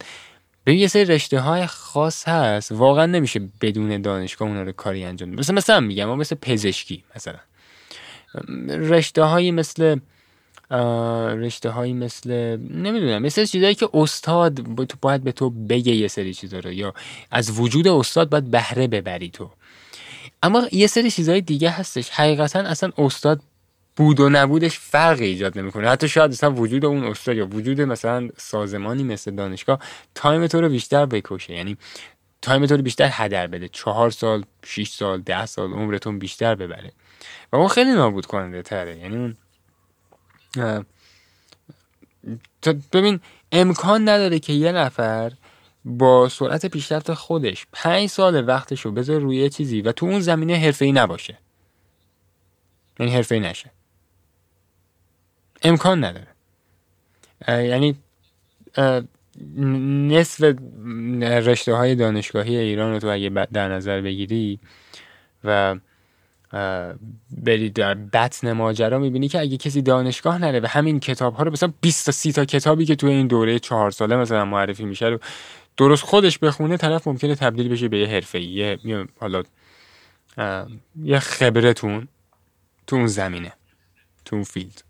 به 0.64 0.74
یه 0.74 0.86
سری 0.86 1.04
رشته 1.04 1.40
های 1.40 1.66
خاص 1.66 2.28
هست 2.28 2.72
واقعا 2.72 3.06
نمیشه 3.06 3.40
بدون 3.60 4.02
دانشگاه 4.02 4.48
اونا 4.48 4.62
رو 4.62 4.72
کاری 4.72 5.04
انجام 5.04 5.28
مثلا 5.28 5.56
مثلا 5.56 5.80
میگم 5.80 6.16
مثل 6.16 6.36
پزشکی 6.36 7.04
مثلا. 7.16 7.38
رشته 8.68 9.22
هایی 9.22 9.50
مثل 9.50 9.98
رشته 11.36 11.70
هایی 11.70 11.92
مثل 11.92 12.30
نمی‌دونم 12.70 13.22
مثل 13.22 13.44
چیزایی 13.44 13.74
که 13.74 13.88
استاد 13.94 14.62
باید 15.00 15.24
به 15.24 15.32
تو 15.32 15.50
بگه 15.50 15.92
یه 15.92 16.08
سری 16.08 16.34
چیزا 16.34 16.58
رو 16.58 16.72
یا 16.72 16.94
از 17.30 17.60
وجود 17.60 17.88
استاد 17.88 18.30
باید 18.30 18.50
بهره 18.50 18.86
ببری 18.86 19.30
تو. 19.30 19.50
اما 20.42 20.68
یه 20.72 20.86
سری 20.86 21.10
چیزهای 21.10 21.40
دیگه 21.40 21.70
هستش. 21.70 22.10
حقیقتا 22.10 22.58
اصلا 22.58 22.92
استاد 22.98 23.40
بود 23.96 24.20
و 24.20 24.28
نبودش 24.28 24.78
فرق 24.78 25.20
ایجاد 25.20 25.58
نمی‌کنه. 25.58 25.88
حتی 25.88 26.08
شاید 26.08 26.30
اصلا 26.30 26.52
وجود 26.52 26.84
اون 26.84 27.04
استاد 27.04 27.36
یا 27.36 27.46
وجود 27.46 27.80
مثلا 27.80 28.28
سازمانی 28.36 29.04
مثل 29.04 29.34
دانشگاه 29.34 29.78
time 30.14 30.46
تو 30.46 30.60
رو 30.60 30.68
بیشتر 30.68 31.06
بکشه. 31.06 31.52
یعنی 31.52 31.76
time 32.42 32.66
تو 32.66 32.76
رو 32.76 32.82
بیشتر 32.82 33.08
هدر 33.12 33.46
بده. 33.46 33.68
چهار 33.68 34.10
سال 34.10 34.44
شیش 34.64 34.90
سال 34.90 35.20
ده 35.20 35.46
سال 35.46 35.72
عمرتون 35.72 36.18
بیشتر 36.18 36.54
ببره. 36.54 36.92
و 37.52 37.56
اون 37.56 37.68
خیلی 37.68 37.92
نابود 37.92 38.26
کننده 38.26 38.62
تره. 38.62 38.98
یعنی 38.98 39.16
اون 39.16 39.36
ببین 42.92 43.20
امکان 43.52 44.08
نداره 44.08 44.38
که 44.38 44.52
یه 44.52 44.72
نفر 44.72 45.32
با 45.84 46.28
سرعت 46.28 46.66
پیشرفت 46.66 47.14
خودش 47.14 47.66
پنج 47.72 48.08
سال 48.08 48.48
وقتش 48.48 48.80
رو 48.80 48.92
بذار 48.92 49.20
روی 49.20 49.50
چیزی 49.50 49.80
و 49.80 49.92
تو 49.92 50.06
اون 50.06 50.20
زمینه 50.20 50.56
حرفه‌ای 50.56 50.92
نباشه. 50.92 51.38
یعنی 53.00 53.12
حرفه‌ای 53.12 53.40
نشه. 53.40 53.70
امکان 55.62 56.04
نداره. 56.04 56.26
یعنی 57.48 57.96
نصف 59.56 60.54
رشته 61.20 61.74
های 61.74 61.94
دانشگاهی 61.94 62.56
ایران 62.56 62.92
رو 62.92 62.98
تو 62.98 63.08
اگه 63.08 63.28
در 63.28 63.68
نظر 63.68 64.00
بگیری 64.00 64.60
و 65.44 65.76
بری 67.30 67.70
در 67.70 67.94
بطن 67.94 68.52
ماجرا 68.52 68.98
می‌بینی 68.98 69.28
که 69.28 69.40
اگه 69.40 69.56
کسی 69.56 69.82
دانشگاه 69.82 70.38
نره 70.38 70.60
و 70.60 70.66
همین 70.66 71.00
کتاب 71.00 71.34
ها 71.34 71.42
رو 71.42 71.52
مثلا 71.52 71.72
20 71.80 72.06
تا 72.06 72.12
30 72.12 72.32
تا 72.32 72.44
کتابی 72.44 72.84
که 72.84 72.96
تو 72.96 73.06
این 73.06 73.26
دوره 73.26 73.58
چهار 73.58 73.90
ساله 73.90 74.16
مثلا 74.16 74.44
معرفی 74.44 74.84
میشه 74.84 75.06
رو 75.06 75.18
درست 75.76 76.04
خودش 76.04 76.38
بخونه 76.38 76.76
طرف 76.76 77.08
ممکنه 77.08 77.34
تبدیل 77.34 77.68
بشه 77.68 77.88
به 77.88 77.98
یه 77.98 78.06
حرفه 78.06 78.40
یه 78.40 78.78
حالا 79.20 79.42
یه 81.02 81.18
خبرتون 81.18 82.08
تو 82.86 82.96
اون 82.96 83.06
زمینه 83.06 83.52
تو 84.24 84.36
اون 84.36 84.44
فیلد. 84.44 84.82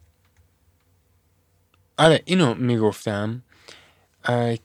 آره 1.98 2.22
اینو 2.24 2.54
می‌گفتم. 2.54 3.42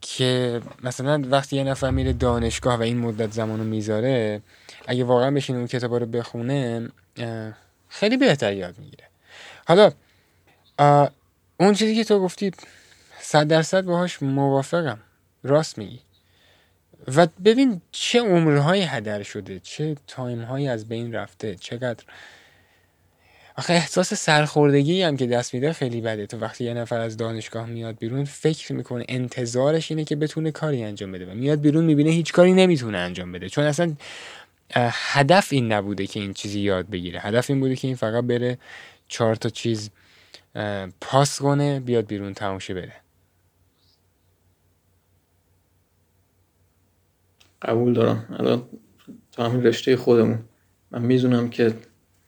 که 0.02 0.62
مثلا 0.84 1.24
وقتی 1.30 1.56
یه 1.56 1.64
نفر 1.64 1.92
میره 1.92 2.14
دانشگاه 2.14 2.80
و 2.80 2.82
این 2.82 2.98
مدت 2.98 3.32
زمانو 3.32 3.64
می‌ذاره 3.64 4.42
اگه 4.88 5.04
واقعا 5.04 5.32
بشینه 5.32 5.58
اون 5.58 5.68
کتابا 5.68 5.98
رو 5.98 6.06
بخونه 6.06 6.90
خیلی 7.90 8.18
بهتر 8.18 8.54
یاد 8.54 8.80
می‌گیره. 8.80 9.04
حالا 9.68 9.92
اون 11.60 11.74
چیزی 11.74 11.96
که 11.96 12.04
تو 12.04 12.20
گفتی 12.20 12.52
صد 13.20 13.48
درصد 13.48 13.86
باهاش 13.86 14.24
موافقم. 14.24 15.00
راست 15.44 15.78
میگی. 15.78 16.00
و 17.16 17.28
ببین 17.46 17.82
چه 17.92 18.22
عمرهایی 18.22 18.84
هدر 18.84 19.24
شده 19.24 19.60
چه 19.60 19.96
تایمهایی 20.08 20.68
از 20.68 20.88
بین 20.88 21.14
رفته 21.16 21.56
چقدر 21.56 22.04
آخه 23.58 23.74
احساس 23.74 24.14
سرخوردگی 24.14 25.02
هم 25.02 25.18
که 25.18 25.28
دست 25.28 25.54
میده 25.54 25.74
خیلی 25.74 26.02
بده. 26.02 26.28
تو 26.28 26.38
وقتی 26.38 26.64
یه 26.64 26.74
نفر 26.74 27.00
از 27.00 27.18
دانشگاه 27.18 27.66
میاد 27.66 27.98
بیرون 27.98 28.26
فکر 28.26 28.74
می‌کنه 28.74 29.06
انتظارش 29.10 29.92
اینه 29.92 30.04
که 30.04 30.16
بتونه 30.16 30.52
کاری 30.52 30.84
انجام 30.84 31.12
بده 31.12 31.32
و 31.32 31.36
میاد 31.36 31.62
بیرون 31.62 31.86
می‌بینه 31.86 32.10
هیچ 32.10 32.34
کاری 32.34 32.54
نمی‌تونه 32.54 32.98
انجام 32.98 33.32
بده. 33.32 33.50
چون 33.50 33.64
اصلا 33.64 33.94
هدف 34.76 35.48
این 35.52 35.72
نبوده 35.72 36.08
که 36.08 36.20
این 36.20 36.34
چیزی 36.34 36.60
یاد 36.60 36.90
بگیره. 36.90 37.20
هدف 37.20 37.50
این 37.50 37.60
بوده 37.60 37.76
که 37.76 37.88
این 37.88 37.96
فقط 37.96 38.24
بره 38.24 38.58
چهار 39.08 39.36
تا 39.36 39.50
چیز 39.50 39.90
پاس 41.02 41.42
کنه 41.42 41.80
بیاد 41.80 42.06
بیرون 42.06 42.34
تماشه 42.34 42.74
بره. 42.74 42.94
قبول 47.62 47.94
دارم. 47.94 48.36
الان 48.40 48.64
تو 49.32 49.44
همین 49.44 49.64
رشته 49.64 49.98
خودمون. 49.98 50.40
من 50.92 51.02
می‌دونم 51.02 51.50
که 51.50 51.74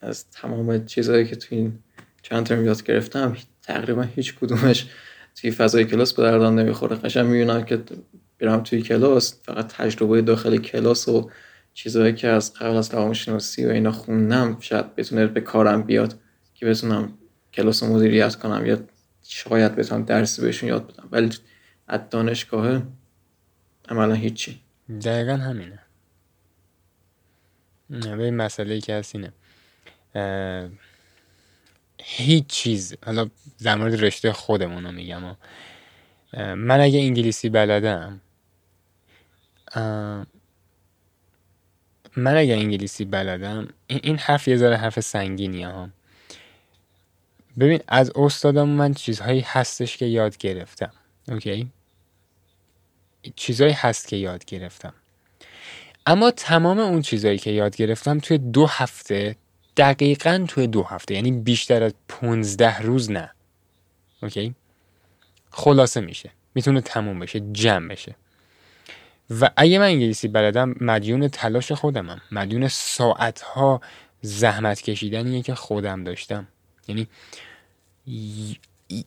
از 0.02 0.30
تمام 0.30 0.86
چیزهایی 0.86 1.28
که 1.28 1.36
تو 1.36 1.56
این 1.56 1.80
چند 2.22 2.46
ترم 2.46 2.66
یاد 2.66 2.84
گرفتم 2.84 3.38
تقریبا 3.62 4.02
هیچ 4.02 4.36
کدومش 4.36 4.90
توی 5.36 5.52
فضای 5.52 5.86
کلاس 5.86 6.14
به 6.14 6.24
دردان 6.24 6.60
نمی‌خوره. 6.60 6.96
قشنگ 6.96 7.26
می‌بینم 7.26 7.66
که 7.66 7.84
برم 8.40 8.64
توی 8.64 8.82
کلاس 8.82 9.40
فقط 9.44 9.68
تجربه 9.68 10.22
داخل 10.22 10.58
کلاس 10.58 11.08
و 11.08 11.32
چیزهایی 11.74 12.14
که 12.14 12.28
از 12.28 12.54
قبل 12.54 12.76
از 12.76 12.94
روانشناسی 12.94 13.66
و 13.66 13.70
اینا 13.70 13.92
خوندم 13.92 14.58
شاید 14.60 14.96
بتونه 14.96 15.28
به 15.28 15.42
کارم 15.42 15.84
بیاد 15.84 16.20
که 16.54 16.66
بتونم 16.66 17.14
کلاس 17.54 17.84
مدیریت 17.84 18.36
کنم 18.36 18.66
یا 18.66 18.80
شاید 19.24 19.76
بتونم 19.76 20.06
درس 20.06 20.40
بهشون 20.40 20.70
یاد 20.70 20.94
بدم. 20.94 21.08
ولی 21.12 21.30
از 21.88 22.00
دانشگاه 22.10 22.82
عملا 23.90 24.14
هیچی. 24.14 24.60
دقیقا 25.02 25.34
همینه. 25.34 25.80
به 27.90 28.32
مسئله 28.32 28.82
که 28.82 28.94
هست 28.94 29.16
اینه. 29.16 29.34
هیچ 32.04 32.48
چیز. 32.48 32.96
حالا 33.06 33.30
در 33.64 33.76
مورد 33.76 34.04
رشته 34.04 34.34
خودمون 34.34 34.86
رو 34.86 34.92
میگم. 34.92 35.38
من 36.34 36.80
اگه 36.82 37.00
انگلیسی 37.00 37.50
بلدم 37.50 38.22
من 42.16 42.36
اگه 42.38 42.54
انگلیسی 42.54 43.06
بلدم 43.06 43.68
این 43.88 44.18
حرف 44.18 44.48
یه 44.48 44.58
ذره 44.58 44.78
حرف 44.78 45.00
سنگینیه 45.00 45.68
ها. 45.68 45.90
ببین 47.60 47.80
از 47.88 48.12
استادم 48.16 48.70
من 48.70 48.94
چیزهایی 48.94 49.42
هستش 49.42 49.98
که 49.98 50.06
یاد 50.06 50.38
گرفتم. 50.38 50.92
اوکی؟ 51.28 51.72
چیزهایی 53.36 53.74
هست 53.74 54.08
که 54.08 54.16
یاد 54.16 54.46
گرفتم. 54.46 54.94
اما 56.06 56.32
تمام 56.32 56.80
اون 56.80 57.02
چیزهایی 57.02 57.38
که 57.38 57.52
یاد 57.52 57.76
گرفتم 57.76 58.20
توی 58.20 58.38
دو 58.38 58.66
هفته 58.68 59.36
دقیقا 59.80 60.46
توی 60.48 60.68
دو 60.68 60.84
هفته 60.84 61.16
یعنی 61.16 61.32
بیشتر 61.32 61.84
از 61.84 61.94
15 62.08 62.80
روز 62.82 63.12
نه. 63.12 63.32
اوکی؟ 64.24 64.56
خلاصه 65.52 66.02
میشه. 66.02 66.32
می‌تونه 66.56 66.82
تموم 66.82 67.20
بشه 67.20 67.40
جمع 67.40 67.88
بشه. 67.88 68.16
و 69.42 69.50
اگه 69.58 69.80
من 69.80 69.86
انگلیسی 69.86 70.28
بلدم 70.28 70.76
مدیون 70.82 71.28
تلاش 71.28 71.72
خودمم. 71.72 72.22
مدیون 72.32 72.68
ساعتها 72.68 73.82
زحمت 74.22 74.82
کشیدنیه 74.82 75.42
که 75.42 75.56
خودم 75.56 76.04
داشتم. 76.04 76.48
یعنی 76.88 77.08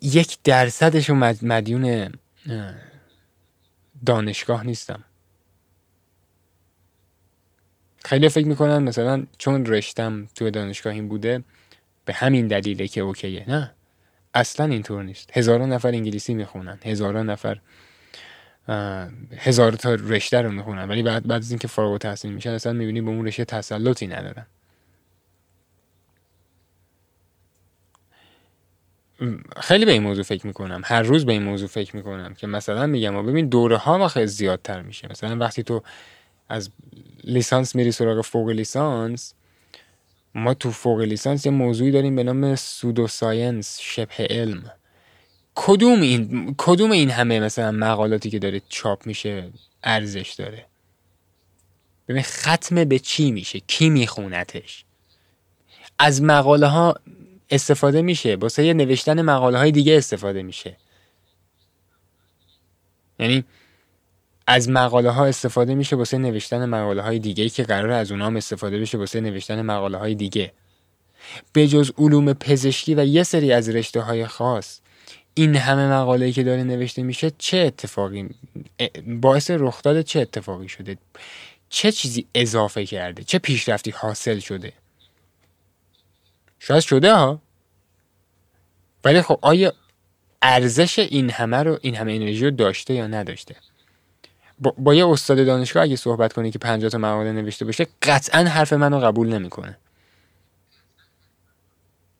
یک 0.02 0.38
درصدش 0.44 1.10
رو 1.10 1.14
مدیون 1.42 2.12
دانشگاه 4.06 4.66
نیستم. 4.66 5.04
خیلی 8.04 8.28
فکر 8.28 8.46
می‌کنن 8.46 8.78
مثلا 8.78 9.26
چون 9.38 9.66
رشتم 9.66 10.28
توی 10.34 10.50
دانشگاه 10.50 10.92
این 10.92 11.08
بوده 11.08 11.44
به 12.04 12.12
همین 12.12 12.46
دلیله 12.46 12.88
که 12.88 13.00
اوکیه 13.00 13.44
نه؟ 13.48 13.74
اصلا 14.34 14.66
اینطور 14.66 15.02
نیست. 15.02 15.36
هزاران 15.36 15.72
نفر 15.72 15.88
انگلیسی 15.88 16.34
می‌خونن 16.34 16.78
هزاران 16.84 17.30
نفر 17.30 17.58
هزار 19.36 19.72
تا 19.72 19.94
رشته 19.94 20.42
رو 20.42 20.52
می‌خونن. 20.52 20.88
ولی 20.88 21.02
بعد 21.02 21.26
بعد 21.26 21.42
از 21.42 21.50
اینکه 21.50 21.68
فارغ 21.68 21.92
التحصیل 21.92 22.32
میشن 22.32 22.50
اصلا 22.50 22.72
می‌بینی 22.72 23.00
به 23.00 23.10
اون 23.10 23.26
رشته 23.26 23.44
تسلطی 23.44 24.06
ندارن. 24.06 24.46
خیلی 29.60 29.84
به 29.84 29.92
این 29.92 30.02
موضوع 30.02 30.24
فکر 30.24 30.46
می‌کنم. 30.46 30.82
هر 30.84 31.02
روز 31.02 31.26
به 31.26 31.32
این 31.32 31.42
موضوع 31.42 31.68
فکر 31.68 31.96
می‌کنم 31.96 32.34
که 32.34 32.46
مثلا 32.46 32.86
میگم 32.86 33.16
و 33.16 33.22
ببین 33.22 33.48
دوره 33.48 33.76
ها 33.76 33.98
ما 33.98 34.08
خیلی 34.08 34.26
زیادتر 34.26 34.82
میشه. 34.82 35.08
مثلا 35.10 35.36
وقتی 35.36 35.62
تو 35.62 35.82
از 36.52 36.70
لیسانس 37.24 37.74
میری 37.74 37.92
سراغ 37.92 38.20
فوق 38.20 38.48
لیسانس 38.48 39.34
ما 40.34 40.54
تو 40.54 40.70
فوق 40.70 41.00
لیسانس 41.00 41.46
یه 41.46 41.52
موضوعی 41.52 41.90
داریم 41.90 42.16
به 42.16 42.22
نام 42.22 42.56
سودو 42.56 43.06
ساینس 43.06 43.78
شبه 43.80 44.26
علم. 44.30 44.70
کدوم 45.54 46.00
این 46.00 46.54
کدوم 46.58 46.90
این 46.90 47.10
همه 47.10 47.40
مثلا 47.40 47.72
مقالاتی 47.72 48.30
که 48.30 48.38
داره 48.38 48.62
چاپ 48.68 49.06
میشه 49.06 49.50
ارزش 49.84 50.34
داره؟ 50.38 50.66
ببین 52.08 52.22
ختم 52.22 52.84
به 52.84 52.98
چی 52.98 53.30
میشه؟ 53.30 53.60
کی 53.60 53.90
میخونتش؟ 53.90 54.84
از 55.98 56.22
مقاله 56.22 56.66
ها 56.66 56.94
استفاده 57.50 58.02
میشه. 58.02 58.34
واسه 58.34 58.72
نوشتن 58.72 59.22
مقاله 59.22 59.58
های 59.58 59.70
دیگه 59.70 59.96
استفاده 59.96 60.42
میشه. 60.42 60.76
یعنی 63.18 63.44
از 64.46 64.68
مقاله 64.68 65.10
ها 65.10 65.26
استفاده 65.26 65.74
میشه 65.74 65.96
واسه 65.96 66.18
نوشتن 66.18 66.64
مقاله 66.64 67.02
های 67.02 67.18
دیگه 67.18 67.48
که 67.48 67.62
قرار 67.62 67.90
از 67.90 68.10
اونها 68.10 68.28
استفاده 68.28 68.78
بشه 68.78 68.98
واسه 68.98 69.20
نوشتن 69.20 69.62
مقاله 69.62 69.98
های 69.98 70.14
دیگه. 70.14 70.52
به 71.52 71.68
جز 71.68 71.92
علوم 71.98 72.32
پزشکی 72.32 72.94
و 72.94 73.04
یه 73.04 73.22
سری 73.22 73.52
از 73.52 73.68
رشته 73.68 74.00
های 74.00 74.26
خاص 74.26 74.80
این 75.34 75.56
همه 75.56 75.86
مقاله 75.86 76.32
که 76.32 76.42
داره 76.42 76.64
نوشته 76.64 77.02
میشه 77.02 77.32
چه 77.38 77.58
اتفاقی 77.58 78.28
باعث 79.06 79.50
رخ 79.50 79.80
چه 80.02 80.20
اتفاقی 80.20 80.68
شده؟ 80.68 80.98
چه 81.68 81.92
چیزی 81.92 82.26
اضافه 82.34 82.86
کرده؟ 82.86 83.24
چه 83.24 83.38
پیشرفتی 83.38 83.90
حاصل 83.90 84.38
شده؟ 84.38 84.72
شاید 86.58 86.80
شده 86.80 87.14
ها. 87.14 87.42
ولی 89.04 89.22
خب 89.22 89.38
آیا 89.42 89.72
ارزش 90.42 90.98
این 90.98 91.30
همه 91.30 91.56
رو 91.56 91.78
این 91.82 91.96
همه 91.96 92.12
انرژی 92.12 92.44
رو 92.44 92.50
داشته 92.50 92.94
یا 92.94 93.06
نداشته؟ 93.06 93.56
با, 94.58 94.74
با 94.78 94.94
یه 94.94 95.06
استاد 95.06 95.46
دانشگاه 95.46 95.82
اگه 95.82 95.96
صحبت 95.96 96.32
کنی 96.32 96.50
که 96.50 96.58
50 96.58 96.90
تا 96.90 96.98
مقاله 96.98 97.32
نوشته 97.32 97.64
باشه 97.64 97.86
قطعا 98.02 98.44
حرف 98.44 98.72
منو 98.72 98.98
قبول 98.98 99.28
نمی‌کنه. 99.28 99.78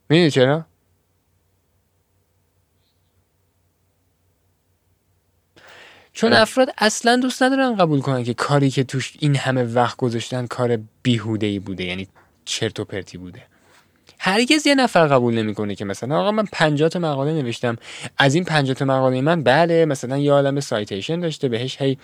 می‌دونی 0.09 0.30
چرا؟ 0.30 0.64
چون 6.12 6.33
افراد 6.33 6.68
اصلا 6.78 7.16
دوست 7.16 7.43
ندارن 7.43 7.76
قبول 7.76 8.01
کنن 8.01 8.24
که 8.24 8.35
کاری 8.35 8.70
که 8.70 8.85
توش 8.85 9.12
این 9.18 9.37
همه 9.37 9.64
وقت 9.64 9.97
گذاشتن 9.97 10.47
کار 10.47 10.78
بیهوده 11.03 11.47
ای 11.47 11.59
بوده 11.59 11.85
یعنی 11.85 12.09
چرت 12.45 12.80
و 12.80 12.85
پرتی 12.85 13.18
بوده. 13.18 13.51
هرگز 14.24 14.66
یه 14.66 14.74
نفر 14.74 15.06
قبول 15.06 15.34
نمی‌کنه 15.34 15.74
که 15.74 15.84
مثلا 15.84 16.20
آقا 16.20 16.30
من 16.30 16.44
50 16.52 16.88
تا 16.88 16.98
مقاله 16.98 17.32
نوشتم. 17.32 17.76
از 18.18 18.34
این 18.34 18.44
50 18.44 18.74
تا 18.74 18.84
مقاله 18.84 19.20
من 19.20 19.42
بله 19.42 19.84
مثلا 19.84 20.18
یه 20.18 20.32
عالم 20.32 20.60
سایتیشن 20.60 21.20
داشته 21.20 21.48
بهش 21.48 21.82
هی 21.82 21.98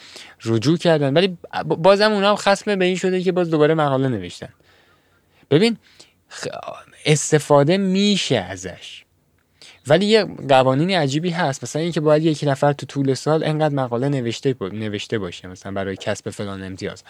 رجوع 0.44 0.76
کردن. 0.76 1.14
ولی 1.14 1.38
بازم 1.64 2.12
اونا 2.12 2.30
هم 2.30 2.36
خصم 2.36 2.76
به 2.76 2.84
این 2.84 2.96
شده 2.96 3.22
که 3.22 3.32
باز 3.32 3.50
دوباره 3.50 3.74
مقاله 3.74 4.08
نوشتن. 4.08 4.48
ببین 5.50 5.76
استفاده 7.04 7.76
میشه 7.76 8.36
ازش. 8.36 9.04
ولی 9.88 10.06
یه 10.06 10.24
قوانین 10.48 10.90
عجیبی 10.90 11.30
هست. 11.30 11.62
مثلا 11.62 11.82
اینکه 11.82 12.00
باید 12.00 12.24
یک 12.24 12.44
نفر 12.46 12.72
تو 12.72 12.86
طول 12.86 13.14
سال 13.14 13.44
انقدر 13.44 13.74
مقاله 13.74 14.08
نوشته 14.08 14.54
نوشته 14.60 15.18
باشه 15.18 15.48
مثلا 15.48 15.72
برای 15.72 15.96
کسب 15.96 16.30
فلان 16.30 16.62
امتیاز. 16.62 17.02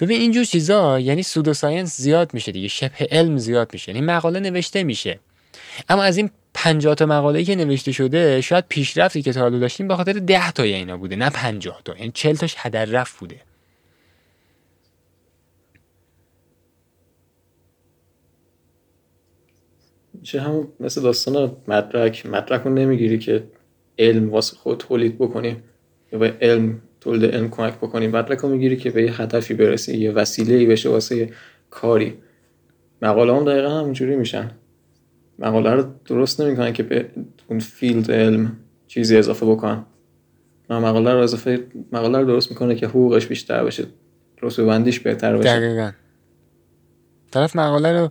ببین 0.00 0.20
اینجور 0.20 0.44
چیزا 0.44 1.00
یعنی 1.00 1.22
سودو 1.22 1.54
ساینس 1.54 1.96
زیاد 1.96 2.34
میشه 2.34 2.52
دیگه 2.52 2.68
شبه 2.68 3.08
علم 3.10 3.38
زیاد 3.38 3.72
میشه 3.72 3.92
یعنی 3.92 4.06
مقاله 4.06 4.40
نوشته 4.40 4.84
میشه. 4.84 5.18
اما 5.88 6.02
از 6.02 6.16
این 6.16 6.30
50 6.54 6.94
تا 6.94 7.06
مقاله 7.06 7.44
که 7.44 7.54
نوشته 7.54 7.92
شده 7.92 8.40
شاید 8.40 8.64
پیشرفتی 8.68 9.22
که 9.22 9.32
تا 9.32 9.50
داشتیم 9.50 9.88
به 9.88 9.96
خاطر 9.96 10.12
10 10.12 10.52
تا 10.52 10.62
اینا 10.62 10.96
بوده 10.96 11.16
نه 11.16 11.30
50 11.30 11.80
تا 11.84 11.96
یعنی 11.96 12.10
40 12.14 12.36
تاش 12.36 12.54
هدر 12.58 12.84
رفت 12.84 13.18
بوده. 13.18 13.36
میشه 20.20 20.40
همون 20.40 20.68
مثل 20.80 21.02
داستان 21.02 21.56
مدرک. 21.68 22.26
مدرک 22.26 22.62
رو 22.62 22.74
نمی‌گیری 22.74 23.18
که 23.18 23.44
علم 23.98 24.30
واسه 24.30 24.56
خود 24.56 24.78
تولید 24.78 25.18
بکنی 25.18 25.56
یا 26.12 26.18
به 26.18 26.34
علم 26.40 26.80
تولید 27.00 27.34
علم 27.34 27.50
کمک 27.50 27.74
بکنی. 27.74 28.06
مدرک 28.06 28.38
رو 28.38 28.48
می‌گیری 28.48 28.76
که 28.76 28.90
به 28.90 29.02
یه 29.02 29.22
هدفی 29.22 29.54
برسی 29.54 29.96
یه 29.96 30.10
وسیله 30.12 30.54
ای 30.54 30.66
بشه 30.66 30.88
واسه 30.88 31.30
کاری. 31.70 32.14
مقاله 33.02 33.36
هم 33.36 33.44
دقیقا 33.44 33.68
همونجوری 33.68 34.16
میشن. 34.16 34.50
مقاله 35.38 35.70
رو 35.70 35.84
درست 36.04 36.40
نمی‌کنن 36.40 36.72
که 36.72 36.82
به 36.82 37.06
اون 37.48 37.58
فیلد 37.58 38.12
علم 38.12 38.56
چیزی 38.86 39.16
اضافه 39.16 39.46
بکن 39.46 39.86
مقاله 40.70 41.12
رو 41.12 41.18
اضافه 41.18 41.64
مقاله 41.92 42.18
رو 42.18 42.24
درست 42.24 42.50
می‌کنه 42.50 42.74
که 42.74 42.86
حقوقش 42.86 43.26
بیشتر 43.26 43.64
بشه 43.64 43.84
رسوبندیش 44.42 44.76
بندیش 44.76 45.00
بهتر 45.00 45.36
بشه 45.36 45.56
دقیقا. 45.56 45.90
طرف 47.30 47.56
مقاله 47.56 48.00
رو 48.00 48.10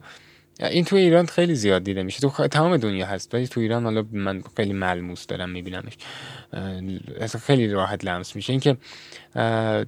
این 0.60 0.86
تو 0.86 0.96
ایران 0.96 1.26
خیلی 1.26 1.56
زیاد 1.56 1.84
دیده 1.84 2.04
میشه. 2.04 2.20
تو 2.20 2.48
تمام 2.48 2.78
دنیا 2.78 3.06
هست 3.06 3.34
ولی 3.34 3.48
تو 3.48 3.60
ایران 3.60 3.84
حالا 3.84 4.06
من 4.12 4.44
خیلی 4.58 4.74
ملموس 4.74 5.28
دارم 5.28 5.50
میبینمش. 5.50 5.94
اصلا 7.20 7.42
خیلی 7.42 7.68
راحت 7.68 8.06
لمس 8.06 8.36
میشه. 8.36 8.54
اینکه 8.54 8.78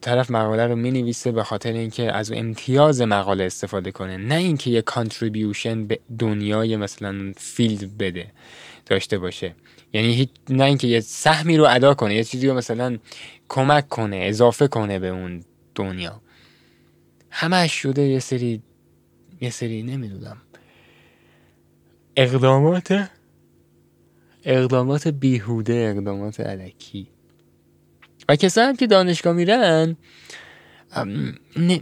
طرف 0.01 0.31
مقاله 0.31 0.67
رو 0.67 0.75
می‌نویسه 0.75 1.31
به 1.31 1.43
خاطر 1.43 1.73
اینکه 1.73 2.11
از 2.11 2.31
امتیاز 2.31 3.01
مقاله 3.01 3.43
استفاده 3.43 3.91
کنه 3.91 4.17
نه 4.17 4.35
اینکه 4.35 4.69
یه 4.69 4.81
contribution 4.81 5.87
به 5.87 5.99
دنیای 6.19 6.77
مثلا 6.77 7.33
field 7.37 7.97
بده 7.97 8.31
داشته 8.85 9.17
باشه. 9.17 9.55
یعنی 9.93 10.29
نه 10.49 10.63
اینکه 10.63 10.87
یه 10.87 10.99
سهمی 10.99 11.57
رو 11.57 11.65
ادا 11.69 11.93
کنه 11.93 12.15
یه 12.15 12.23
چیزی 12.23 12.47
رو 12.47 12.53
مثلا 12.53 12.97
کمک 13.49 13.89
کنه 13.89 14.17
اضافه 14.17 14.67
کنه 14.67 14.99
به 14.99 15.07
اون 15.07 15.43
دنیا. 15.75 16.21
همش 17.29 17.73
شده 17.73 18.01
یه 18.01 18.19
سری 18.19 18.61
یه 19.41 19.49
سری 19.49 19.83
نمی‌دونم. 19.83 20.37
اقدامات 22.15 23.09
اقدامات 24.45 25.07
بیهوده 25.07 25.93
اقدامات 25.95 26.39
علکی. 26.39 27.07
و 28.29 28.35
کسایی 28.35 28.67
هم 28.67 28.75
که 28.75 28.87
دانشگاه 28.87 29.33
میرن 29.33 29.97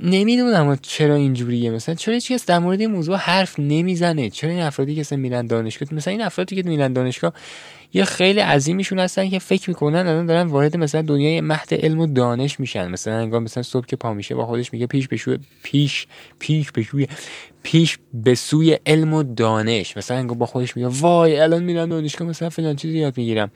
نمی‌دونم 0.04 0.78
چرا 0.82 1.16
اینجوریه. 1.16 1.72
مثلا 1.72 1.96
چرا 1.96 2.14
هیچ 2.14 2.32
کس 2.32 2.46
در 2.46 2.60
مورد 2.60 2.80
این 2.80 2.92
موضوع 2.92 3.18
حرف 3.18 3.60
نمی‌زنه؟ 3.60 4.30
چرا 4.30 4.50
این 4.52 4.62
افرادی 4.62 5.04
که 5.04 5.16
میرن 5.16 5.48
دانشگاه؟ 5.48 5.94
مثلا 5.94 6.12
این 6.12 6.22
افرادی 6.22 6.56
که 6.56 6.70
میرن 6.70 6.94
دانشگاه 6.94 7.34
یه 7.94 8.06
خیلی 8.06 8.40
عظیمیشون 8.40 9.00
هستن 9.00 9.30
که 9.30 9.40
فکر 9.40 9.70
می‌کنن 9.70 10.08
الان 10.08 10.26
دارن 10.26 10.48
وارد 10.48 10.78
مثلا 10.78 11.02
دنیای 11.02 11.42
مهد 11.42 11.74
علم 11.74 12.00
و 12.00 12.08
دانش 12.08 12.60
میشن. 12.60 12.92
مثلا 12.92 13.18
انگار 13.18 13.40
مثلا 13.40 13.64
صبح 13.64 13.86
که 13.86 13.96
پا 13.96 14.14
میشه 14.14 14.36
با 14.36 14.46
خودش 14.46 14.74
میگه 14.74 14.88
پیش 14.88 15.08
بشوی 15.08 15.38
پیش 15.64 16.08
پیش 16.40 16.72
بشوی 16.72 17.08
پیش 17.64 17.98
به 18.14 18.36
سوی 18.36 18.78
علم 18.86 19.14
و 19.14 19.24
دانش. 19.24 19.98
مثلا 19.98 20.18
انگار 20.18 20.38
با 20.38 20.46
خودش 20.46 20.78
میگه 20.78 20.88
وای 20.88 21.40
الان 21.40 21.64
میرم 21.64 21.90
دانشگاه 21.90 22.28
مثلا 22.28 22.50
فلان 22.50 22.76
چیزی 22.76 22.98
یاد 22.98 23.18
می‌گیرم. 23.18 23.52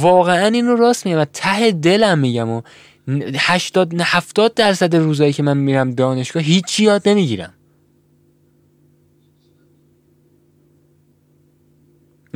واقعا 0.00 0.46
اینو 0.46 0.76
راست 0.76 1.06
میگم 1.06 1.18
و 1.18 1.24
ته 1.24 1.72
دلم 1.72 2.18
میگم 2.18 2.48
و 2.48 2.62
80 3.36 3.94
70 4.00 4.54
درصد 4.54 4.96
روزایی 4.96 5.32
که 5.32 5.42
من 5.42 5.56
میرم 5.56 5.90
دانشگاه 5.90 6.42
هیچی 6.42 6.84
یاد 6.84 7.08
نمی‌گیرم. 7.08 7.52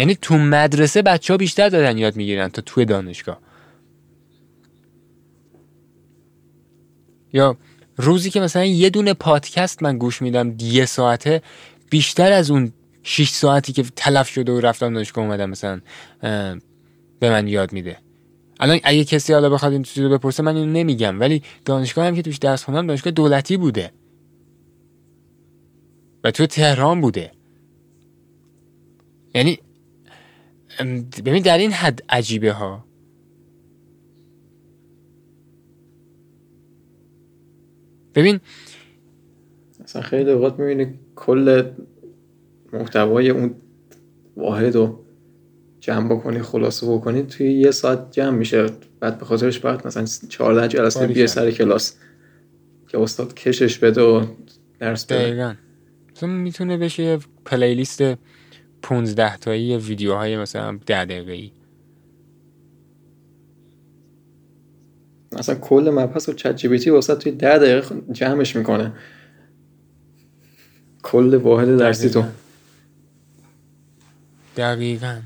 یعنی 0.00 0.14
تو 0.14 0.38
مدرسه 0.38 1.02
بچه 1.02 1.32
ها 1.32 1.36
بیشتر 1.36 1.68
دارن 1.68 1.98
یاد 1.98 2.16
می‌گیرن 2.16 2.48
تا 2.48 2.62
توی 2.62 2.84
دانشگاه. 2.84 3.40
یا 7.32 7.56
روزی 7.96 8.30
که 8.30 8.40
مثلا 8.40 8.64
یه 8.64 8.90
دونه 8.90 9.14
پادکست 9.14 9.82
من 9.82 9.98
گوش 9.98 10.22
میدم 10.22 10.54
یه 10.60 10.86
ساعته 10.86 11.42
بیشتر 11.90 12.32
از 12.32 12.50
اون 12.50 12.72
6 13.02 13.28
ساعتی 13.28 13.72
که 13.72 13.82
تلف 13.96 14.28
شده 14.28 14.52
و 14.52 14.60
رفتم 14.60 14.94
دانشگاه 14.94 15.24
اومدم 15.24 15.50
مثلا 15.50 15.80
به 17.20 17.30
من 17.30 17.48
یاد 17.48 17.72
میده. 17.72 17.98
الان 18.60 18.80
اگه 18.82 19.04
کسی 19.04 19.32
حالا 19.32 19.50
بخواد 19.50 19.72
این 19.72 19.82
چیزو 19.82 20.08
بپرسه 20.08 20.42
من 20.42 20.56
اینو 20.56 20.72
نمیگم 20.72 21.20
ولی 21.20 21.42
دانشگاه 21.64 22.06
هم 22.06 22.14
که 22.14 22.22
توش 22.22 22.36
درس 22.36 22.64
خوندم 22.64 22.86
دانشگاه 22.86 23.10
دولتی 23.10 23.56
بوده. 23.56 23.92
و 26.24 26.30
تو 26.30 26.46
تهران 26.46 27.00
بوده. 27.00 27.32
یعنی 29.34 29.58
ببین 31.24 31.42
در 31.42 31.58
این 31.58 31.72
حد 31.72 32.00
عجیبه 32.08 32.52
ها. 32.52 32.84
ببین 38.14 38.40
اصلا 39.84 40.02
خیلی 40.02 40.30
اوقات 40.30 40.58
می‌بینی 40.58 40.94
کل 41.16 41.70
محتوای 42.72 43.30
اون 43.30 43.54
واحد 44.36 44.74
رو 44.74 45.04
جمع 45.80 46.14
بکنی 46.14 46.42
خلاصه 46.42 46.86
بکنی 46.86 47.22
توی 47.22 47.52
یه 47.52 47.70
ساعت 47.70 48.10
جمع 48.10 48.36
میشه. 48.36 48.66
بعد 49.00 49.18
به 49.18 49.24
خاطرش 49.24 49.58
بعد 49.58 49.86
مثلا 49.86 50.04
14 50.28 50.68
جلسه 50.68 51.06
بیه 51.06 51.26
سر 51.26 51.50
کلاس 51.50 51.96
که 52.88 52.98
استاد 52.98 53.34
کشش 53.34 53.78
بده 53.78 54.02
و 54.02 54.26
درس 54.78 55.06
بده. 55.06 55.18
دقیقا. 55.18 55.54
می‌تونه 56.26 56.76
بشه 56.76 57.18
پلیلیست 57.44 58.02
15 58.82 59.36
تایی 59.36 59.76
ویدیوهای 59.76 60.36
مثلا 60.36 60.78
10 60.86 61.04
دقیقه 61.04 61.32
ای 61.32 61.52
اصلا 65.36 65.54
کل 65.54 65.90
مبحث 65.94 66.28
رو 66.28 66.34
چت 66.34 66.56
جی 66.56 66.68
پی 66.68 66.78
تی 66.78 66.90
واسه 66.90 67.14
توی 67.14 67.32
ده 67.32 67.58
دقیقه 67.58 68.12
جمعش 68.12 68.56
می‌کنه. 68.56 68.92
کل 71.02 71.34
واحد 71.34 71.76
درسی 71.76 72.10
تو. 72.10 72.24
دقیقا. 74.56 75.22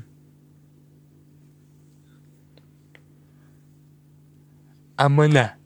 اما 4.99 5.27
نه. 5.27 5.57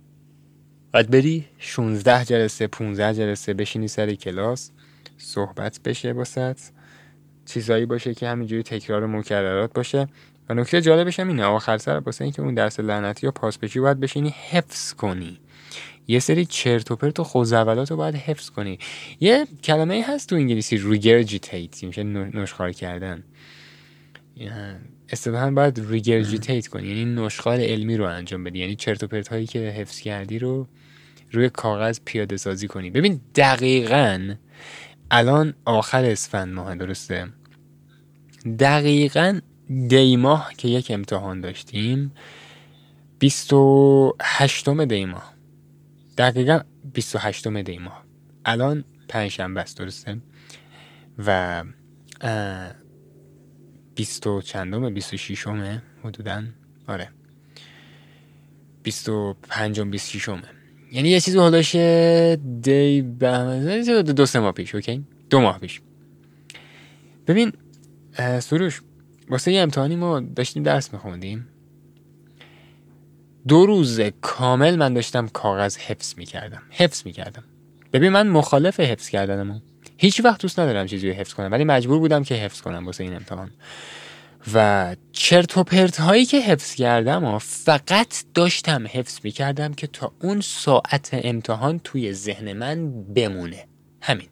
باید 0.93 1.09
بری 1.11 1.45
16 1.57 2.25
جلسه 2.25 2.67
15 2.67 3.13
جلسه 3.13 3.53
بشینی 3.53 3.87
سر 3.87 4.13
کلاس 4.13 4.71
صحبت 5.17 5.79
بشه 5.85 6.13
باست 6.13 6.73
چیزایی 7.50 7.86
باشه 7.86 8.14
که 8.14 8.28
همینجوری 8.28 8.64
تکرار 8.64 9.06
مکررات 9.06 9.74
باشه. 9.74 10.08
و 10.50 10.54
نکته 10.54 10.82
جالبش 10.82 11.20
هم 11.20 11.28
اینه 11.28 11.43
آخر 11.43 11.78
سر 11.78 12.00
واسه 12.00 12.24
اینکه 12.24 12.41
اون 12.41 12.54
درس 12.54 12.80
لعنتی 12.80 13.28
یا 13.28 13.32
پاس 13.32 13.58
بشی 13.58 13.80
باید 13.80 14.00
بشینی 14.00 14.34
حفظ 14.50 14.93
کنی. 14.93 15.39
یه 16.08 16.20
سری 16.20 16.45
چرت 16.45 16.91
و 16.91 16.95
پرت 16.95 17.20
و 17.20 17.24
خزعبلات 17.24 17.91
رو 17.91 17.97
باید 17.97 18.16
حفظ 18.16 18.50
کنی. 18.50 18.80
یه 19.20 19.47
کلمه 19.64 20.06
هست 20.08 20.30
تو 20.30 20.36
انگلیسی 20.36 20.78
regurgitate 20.78 21.84
میشه 21.84 22.04
نشخوار 22.03 22.72
کردن. 22.72 23.24
استفاده 25.10 25.52
باید 25.52 25.82
regurgitate 25.89 26.67
کنی 26.68 26.88
یعنی 26.88 27.06
نشخوار 27.05 27.59
علمی 27.60 27.97
رو 27.97 28.06
انجام 28.06 28.43
بدی. 28.43 28.60
یعنی 28.60 28.76
چرت 28.76 29.04
و 29.04 29.08
پرت 29.08 29.28
هایی 29.28 29.45
که 29.45 29.60
حفظ 29.60 30.00
کردی 30.00 30.39
رو 30.39 30.68
روی 31.32 31.50
کاغذ 31.50 32.00
پیاده 32.06 32.38
سازی 32.38 32.68
کنی. 32.68 32.89
ببین 32.89 33.22
دقیقا 33.36 34.36
الان 35.12 35.54
آخر 35.66 36.06
اسفند 36.06 36.54
ماه 36.54 36.76
درسته؟ 36.76 37.28
دقیقا 38.59 39.39
دی 39.87 40.15
ماه 40.17 40.53
که 40.57 40.67
یک 40.67 40.91
امتحان 40.91 41.41
داشتیم 41.41 42.11
28 43.19 44.69
دی 44.69 45.05
ماه. 45.05 45.33
دقیقا 46.17 46.59
28 46.93 47.47
دی 47.47 47.77
ماه. 47.77 48.03
الان 48.45 48.83
پنجشنبه 49.07 49.61
است 49.61 49.77
درسته؟ 49.77 50.17
و 51.17 51.63
20 53.95 54.41
چندم 54.41 54.93
26 54.93 55.47
همه 55.47 55.81
حدودا. 56.03 56.43
آره. 56.87 57.09
25 58.83 59.81
26 59.81 60.29
همه 60.29 60.41
یعنی 60.91 61.09
یه 61.09 61.19
چیزی 61.19 61.37
حالاش 61.37 61.75
دی 62.61 63.01
به 63.01 64.03
دو 64.15 64.25
سه 64.25 64.39
ماه 64.39 64.51
پیش 64.51 64.75
اوکی؟ 64.75 65.03
دو 65.29 65.41
ماه 65.41 65.59
پیش. 65.59 65.81
ببین 67.27 67.51
سروش 68.39 68.82
واسه 69.30 69.51
یه 69.51 69.61
امتحانی 69.61 69.95
ما 69.95 70.20
داشتیم 70.20 70.63
درس 70.63 70.93
میخوندیم. 70.93 71.47
دو 73.47 73.65
روز 73.65 74.01
کامل 74.22 74.76
من 74.76 74.93
داشتم 74.93 75.28
کاغذ 75.28 75.78
حفظ 75.78 76.13
می‌کردم 76.17 76.61
حفظ 76.70 77.05
می‌کردم. 77.05 77.43
ببین 77.93 78.09
من 78.09 78.28
مخالف 78.28 78.80
حفظ 78.80 79.09
کردنم 79.09 79.61
هیچ 79.97 80.22
وقت 80.26 80.41
دوست 80.41 80.59
ندارم 80.59 80.86
چیزی 80.86 81.09
رو 81.09 81.15
حفظ 81.15 81.34
کنم 81.34 81.51
ولی 81.51 81.63
مجبور 81.63 81.99
بودم 81.99 82.24
که 82.24 82.36
حفظ 82.36 82.61
کنم 82.61 82.86
واسه 82.86 83.03
این 83.03 83.15
امتحان. 83.15 83.51
و 84.53 84.95
چرت 85.11 85.57
و 85.57 85.63
پرت 85.63 85.99
هایی 85.99 86.26
که 86.26 86.41
حفظ 86.41 86.76
کردم 86.76 87.24
و 87.24 87.39
فقط 87.39 88.24
داشتم 88.34 88.86
حفظ 88.91 89.20
می‌کردم 89.24 89.74
که 89.74 89.88
تا 89.88 90.11
اون 90.22 90.41
ساعت 90.41 91.09
امتحان 91.11 91.80
توی 91.80 92.13
ذهن 92.13 92.53
من 92.53 93.03
بمونه. 93.03 93.67
همین. 94.01 94.28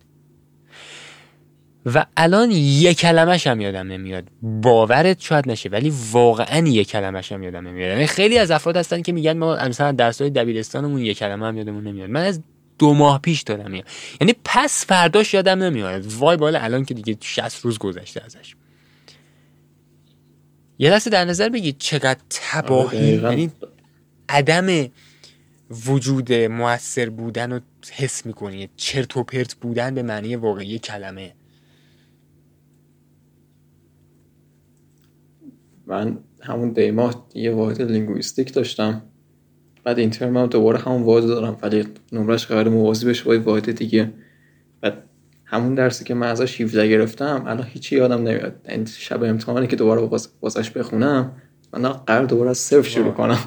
و 1.95 2.05
الان 2.17 2.51
یه 2.51 2.93
کلمش 2.93 3.47
هم 3.47 3.61
یادم 3.61 3.87
نمیاد. 3.87 4.23
باورت 4.41 5.21
شاید 5.21 5.51
نشه 5.51 5.69
ولی 5.69 5.93
واقعا 6.11 6.67
یه 6.67 6.83
کلمش 6.83 7.31
هم 7.31 7.43
یادم 7.43 7.67
نمیاد. 7.67 7.89
یعنی 7.89 8.07
خیلی 8.07 8.37
از 8.37 8.51
افراد 8.51 8.77
هستن 8.77 9.01
که 9.01 9.11
میگن 9.11 9.37
ما 9.37 9.55
مثلا 9.55 9.91
درس 9.91 10.21
های 10.21 10.29
دبیرستانمون 10.29 11.01
یه 11.01 11.13
کلمه 11.13 11.45
هم 11.45 11.57
یادمون 11.57 11.87
نمیاد. 11.87 12.09
من 12.09 12.23
از 12.23 12.39
دو 12.79 12.93
ماه 12.93 13.21
پیش 13.21 13.41
دارم 13.41 13.71
میاد 13.71 13.85
یعنی 14.21 14.35
پس 14.45 14.85
فرداش 14.85 15.33
یادم 15.33 15.63
نمیاد. 15.63 16.05
وای 16.13 16.37
بالا 16.37 16.59
الان 16.59 16.85
که 16.85 16.93
دیگه 16.93 17.17
60 17.21 17.61
روز 17.61 17.77
گذشته 17.77 18.23
ازش. 18.25 18.55
یه 20.79 20.91
دسته 20.91 21.09
در 21.09 21.25
نظر 21.25 21.49
بگید 21.49 21.75
چقدر 21.79 22.19
تباهی. 22.29 23.19
آره، 23.19 23.29
یعنی 23.29 23.51
عدم 24.29 24.89
وجود 25.85 26.33
موثر 26.33 27.09
بودن 27.09 27.51
رو 27.51 27.59
حس 27.91 28.25
می‌کنی. 28.25 28.69
چرت 28.77 29.17
و 29.17 29.23
پرت 29.23 29.55
بودن 29.55 29.95
به 29.95 30.03
معنی 30.03 30.35
واقعی 30.35 30.79
کلمه. 30.79 31.33
من 35.87 36.17
همون 36.41 36.69
دیما 36.69 37.27
یه 37.33 37.51
واحد 37.51 37.81
لینگویستیک 37.81 38.53
داشتم. 38.53 39.01
بعد 39.83 39.99
این 39.99 40.09
ترم 40.09 40.37
هم 40.37 40.47
دوباره 40.47 40.79
همون 40.79 41.03
واحد 41.03 41.27
دارم 41.27 41.57
ولی 41.61 41.87
نمرش 42.11 42.45
قرار 42.45 42.69
موازی 42.69 43.05
بشه 43.05 43.23
با 43.23 43.51
واحد 43.51 43.71
دیگه. 43.71 44.13
بعد 44.81 45.03
همون 45.45 45.75
درسی 45.75 46.03
که 46.03 46.13
من 46.13 46.27
ازش 46.27 46.61
17 46.61 46.87
گرفتم 46.87 47.43
الان 47.47 47.67
هیچی 47.67 47.95
یادم 47.95 48.27
نمیاد. 48.27 48.65
این 48.69 48.85
شب 48.85 49.23
امتحانی 49.23 49.67
که 49.67 49.75
دوباره 49.75 50.01
بازش 50.39 50.69
بخونم 50.69 51.31
من 51.73 51.89
قرار 51.89 52.25
دوباره 52.25 52.49
از 52.49 52.57
صفر 52.57 52.89
شروع 52.89 53.13
کنم. 53.13 53.39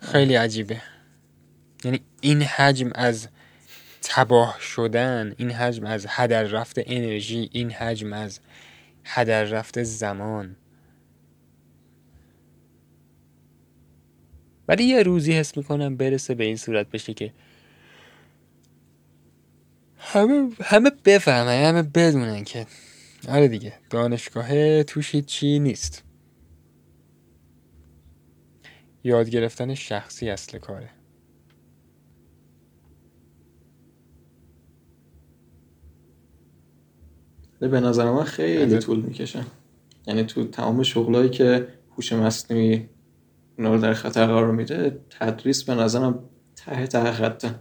خیلی 0.00 0.34
عجیبه. 0.34 0.76
یعنی 1.84 2.00
این 2.20 2.42
حجم 2.42 2.90
از 2.94 3.28
تباه 4.02 4.56
شدن 4.60 5.34
این 5.36 5.50
حجم 5.50 5.86
از 5.86 6.06
هدر 6.08 6.42
رفت 6.42 6.74
انرژی 6.86 7.48
این 7.52 7.70
حجم 7.70 8.12
از 8.12 8.40
هدر 9.04 9.44
رفت 9.44 9.82
زمان. 9.82 10.56
ولی 14.68 14.84
یه 14.84 15.02
روزی 15.02 15.32
حس 15.32 15.56
می‌کنم 15.56 15.96
برسه 15.96 16.34
به 16.34 16.44
این 16.44 16.56
صورت 16.56 16.90
بشه 16.90 17.14
که 17.14 17.32
همه 19.96 20.50
همه 20.62 20.90
بفهمن 21.04 21.64
همه 21.64 21.82
بدونن 21.82 22.44
که 22.44 22.66
آره 23.28 23.48
دیگه 23.48 23.72
دانشگاه 23.90 24.82
توش 24.82 25.16
چی 25.16 25.58
نیست. 25.58 26.04
یاد 29.04 29.28
گرفتن 29.30 29.74
شخصی 29.74 30.30
اصل 30.30 30.58
کاره. 30.58 30.90
به 37.68 37.80
نظر 37.80 38.10
من 38.10 38.22
خیلی 38.24 38.78
طول 38.78 39.00
می‌کشه. 39.00 39.40
یعنی 40.06 40.24
تو 40.24 40.44
تمام 40.44 40.82
شغلایی 40.82 41.28
که 41.28 41.68
هوش 41.96 42.12
مصنوعی 42.12 42.88
اونا 43.58 43.74
رو 43.74 43.80
در 43.80 43.94
خطر 43.94 44.26
قرار 44.26 44.52
میده 44.52 45.00
تدریس 45.10 45.64
به 45.64 45.74
نظرم 45.74 46.18
ته 46.56 46.86
ته 46.86 47.12
خطه. 47.12 47.54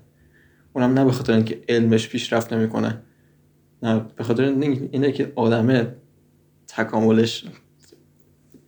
اونم 0.74 0.94
نه 0.94 1.06
به 1.06 1.12
خاطر 1.12 1.34
اینکه 1.34 1.62
علمش 1.70 2.10
پیشرفت 2.10 2.54
نمی‌کنه 2.54 3.02
نه 3.84 4.06
به 4.16 4.24
خاطر 4.24 4.44
اینه 4.44 5.12
که 5.12 5.34
آدمه 5.36 5.96
تکاملش 6.68 7.46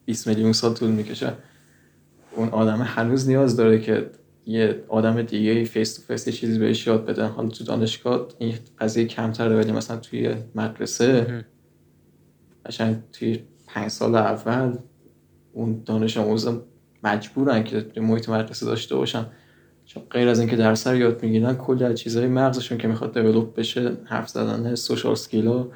20 0.05 0.27
میلیون 0.27 0.53
سال 0.53 0.73
طول 0.73 0.91
می‌کشه. 0.91 1.33
اون 2.35 2.49
آدمه 2.49 2.83
هنوز 2.83 3.29
نیاز 3.29 3.55
داره 3.55 3.79
که 3.79 4.09
یه 4.45 4.83
آدم 4.87 5.21
دیگه 5.21 5.63
face 5.63 5.95
to 5.95 6.01
face 6.01 6.29
چیزی 6.29 6.59
بهش 6.59 6.87
یاد 6.87 7.05
بده 7.05 7.25
حالا 7.25 7.49
تو 7.49 7.63
دانشگاه 7.63 8.27
این 8.39 8.53
قضیه 8.79 9.05
کمتره 9.05 9.55
ولی 9.55 9.71
مثلا 9.71 9.97
توی 9.97 10.35
مدرسه 10.55 11.45
قشنگ 12.65 12.97
توی 13.13 13.39
پنج 13.67 13.89
سال 13.89 14.15
اول 14.15 14.77
اون 15.53 15.83
دانش 15.85 16.17
آموزا 16.17 16.63
مجبورن 17.03 17.63
که 17.63 17.81
توی 17.81 18.03
محیط 18.03 18.29
مدرسه 18.29 18.65
داشته 18.65 18.95
باشن. 18.95 19.25
چون 19.85 20.03
غیر 20.11 20.27
از 20.27 20.39
اینکه 20.39 20.55
درس 20.55 20.87
رو 20.87 20.95
یاد 20.95 21.23
می‌گیرن 21.23 21.55
کلی 21.55 21.83
از 21.83 21.95
چیزهای 21.95 22.27
مغزشون 22.27 22.77
که 22.77 22.87
می‌خواد 22.87 23.13
دیولوب 23.13 23.59
بشه 23.59 23.97
حرف 24.05 24.29
زدن 24.29 24.75
سوشال 24.75 25.15
سکیلا 25.15 25.67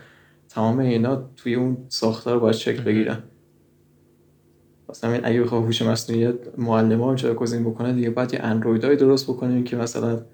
تمام 0.49 0.79
اینا 0.79 1.29
توی 1.35 1.55
اون 1.55 1.77
ساختار 1.89 2.39
باید 2.39 2.55
چک 2.55 2.81
بگیرن. 2.81 3.23
مثلا 4.95 5.13
این 5.13 5.25
اگه 5.25 5.41
بخواه 5.41 5.63
هوش 5.63 5.81
مصنوعی 5.81 6.33
معلم 6.57 7.01
ها 7.01 7.15
جایگزین 7.15 7.63
بکنه 7.63 7.93
دیگه 7.93 8.09
باید 8.09 8.33
یه 8.33 8.39
اندرویدای 8.39 8.95
درست 8.95 9.27
بکنیم 9.27 9.63
که 9.63 9.75
مثلا 9.75 10.25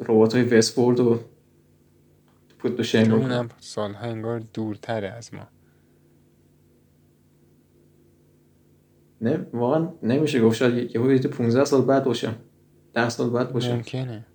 ربات 0.00 0.34
های 0.34 0.44
وستفورد 0.44 1.00
و 1.00 1.20
پود 2.58 2.76
بشه 2.76 2.98
اونم 2.98 3.48
سالها 3.58 4.06
انگار 4.06 4.42
دورتره 4.54 5.08
از 5.08 5.34
ما. 5.34 5.48
نه 9.20 9.46
واقعا 9.52 9.88
نمیشه 10.02 10.40
گفت. 10.40 10.56
شاید 10.56 10.94
یه 10.94 11.00
حدود 11.00 11.26
15 11.26 11.64
سال 11.64 11.82
بعد 11.82 12.04
باشه 12.04 12.30
10 12.94 13.08
سال 13.08 13.30
بعد 13.30 13.52
باشه 13.52 13.74
ممکنه. 13.74 14.26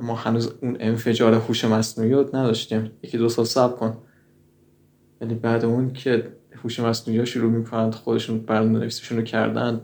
ما 0.00 0.14
هنوز 0.14 0.54
اون 0.62 0.76
انفجار 0.80 1.34
هوش 1.34 1.64
مصنوعی 1.64 2.12
رو 2.12 2.36
نداشتیم. 2.36 2.90
یکی 3.02 3.18
دو 3.18 3.28
سال 3.28 3.44
صبر 3.44 3.76
کن. 3.76 3.98
یعنی 5.20 5.34
بعد 5.34 5.64
اون 5.64 5.92
که 5.92 6.32
هوش 6.64 6.80
مصنوعی 6.80 7.26
شروع 7.26 7.50
می‌کنند 7.50 7.94
خودشون 7.94 8.38
برنامه 8.38 8.78
نویسیشون 8.78 9.18
رو 9.18 9.24
کردن 9.24 9.80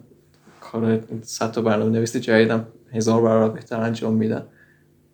کار 0.61 1.05
صد 1.23 1.51
تا 1.51 1.63
برنامه 1.63 1.91
نویسی 1.91 2.21
جدیدم 2.21 2.67
هزار 2.93 3.23
برابر 3.23 3.55
بهتر 3.55 3.81
انجام 3.81 4.15
میدن. 4.15 4.47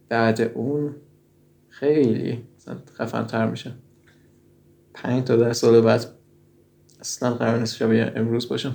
بعد 0.08 0.40
اون 0.40 0.96
خیلی 1.68 2.42
خفن 2.94 3.24
تر 3.24 3.50
میشه. 3.50 3.74
پنج 4.94 5.24
تا 5.24 5.36
ده 5.36 5.52
سال 5.52 5.80
بعد 5.80 6.06
اصلا 7.00 7.34
قرار 7.34 7.58
نیست 7.58 7.76
شبیه 7.76 8.12
امروز 8.16 8.48
باشه 8.48 8.72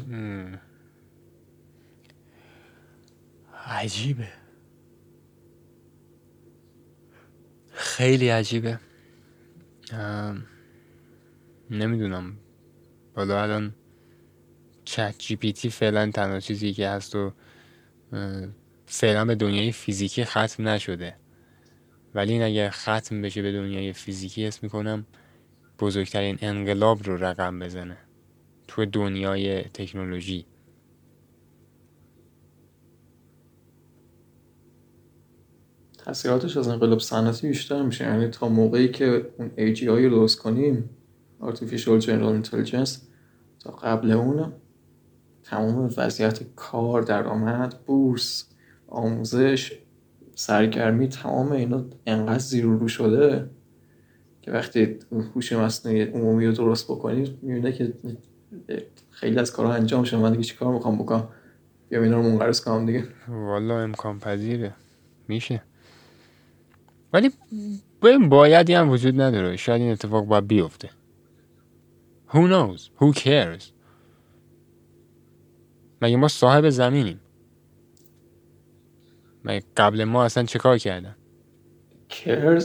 عجیبه. 3.68 4.28
خیلی 7.72 8.30
عجیبه. 8.30 8.80
نمی‌دونم. 11.74 12.38
حالا 13.16 13.44
الان 13.44 13.76
چت 14.86 15.16
جی 15.18 15.36
پی 15.36 15.52
تی 15.52 15.70
فعلا 15.70 16.12
تنها 16.12 16.40
چیزی 16.40 16.74
که 16.74 16.90
هست 16.90 17.16
و 17.16 17.32
فعلا 18.86 19.26
به 19.26 19.36
دنیای 19.36 19.72
فیزیکی 19.72 20.24
ختم 20.24 20.68
نشده. 20.68 21.16
ولی 22.16 22.34
این 22.34 22.44
اگر 22.44 22.70
ختم 22.70 23.22
بشه 23.22 23.42
به 23.42 23.52
دنیای 23.52 23.94
فیزیکی 23.94 24.46
اسم 24.46 24.60
می‌کنم 24.62 25.06
بزرگترین 25.80 26.38
انقلاب 26.42 27.04
رو 27.04 27.18
رقم 27.18 27.60
بزنه. 27.60 27.98
تو 28.68 28.86
دنیای 28.86 29.62
تکنولوژی. 29.62 30.46
تاثیراتش 35.98 36.58
از 36.58 36.68
انقلاب 36.68 37.00
صنعتی 37.00 37.48
بیشتر 37.48 37.84
میشه. 37.84 38.04
یعنی 38.04 38.28
تا 38.28 38.48
موقعی 38.50 38.88
که 38.88 39.34
اون 39.38 39.52
AGI 39.58 39.84
رو 39.84 40.10
درست 40.10 40.40
کنیم 40.40 40.90
Artificial 41.52 42.02
General 42.06 42.46
Intelligence. 42.46 42.92
تا 43.60 43.72
قبل 43.72 44.12
اون 44.12 44.54
تمام 45.44 45.90
وضعیت 45.98 46.40
کار 46.56 47.02
درآمد 47.02 47.80
بورس 47.86 48.50
آموزش 48.88 49.80
سرگرمی 50.36 51.08
تمام 51.08 51.52
اینا 51.52 51.86
انقدر 52.06 52.40
زیر 52.40 52.64
رو 52.64 52.88
شده 52.88 53.50
که 54.42 54.52
وقتی 54.52 55.00
هوش 55.36 55.54
مصنوعی 55.54 56.02
عمومی 56.02 56.46
رو 56.46 56.52
درست 56.52 56.86
بکنید 56.92 57.38
می‌بینه 57.42 57.72
که 57.72 57.94
خیلی 59.10 59.40
از 59.40 59.52
کارها 59.52 59.74
انجام 59.74 60.04
شده. 60.04 60.20
من 60.20 60.32
دیگه 60.32 60.44
چی 60.44 60.56
کار 60.56 60.74
می‌خوام 60.74 60.98
بکنم؟ 60.98 61.28
یا 61.92 62.04
اینا 62.04 62.18
رو 62.18 62.24
منقرض 62.24 62.62
کنم 62.62 62.86
دیگه. 62.86 63.04
والا 63.28 63.80
امکان 63.80 64.20
پذیره. 64.20 64.74
میشه. 65.28 65.64
ولی 67.14 67.32
بایدی 68.30 68.74
هم 68.74 68.90
وجود 68.90 69.22
نداره. 69.22 69.58
شاید 69.58 69.82
این 69.82 69.92
اتفاق 69.92 70.26
باید 70.26 70.48
بیفته. 70.48 70.90
Who 72.34 72.48
knows? 72.48 72.90
Who 73.00 73.14
cares? 73.14 73.72
مگه 76.02 76.18
ما 76.18 76.28
صاحب 76.28 76.70
زمینیم؟ 76.70 77.20
مگه 79.44 79.64
قبل 79.78 80.04
ما 80.04 80.24
اصلا 80.24 80.44
چه 80.44 80.60
کار 80.60 80.78
کردن؟ 80.78 81.16
Cares 82.10 82.64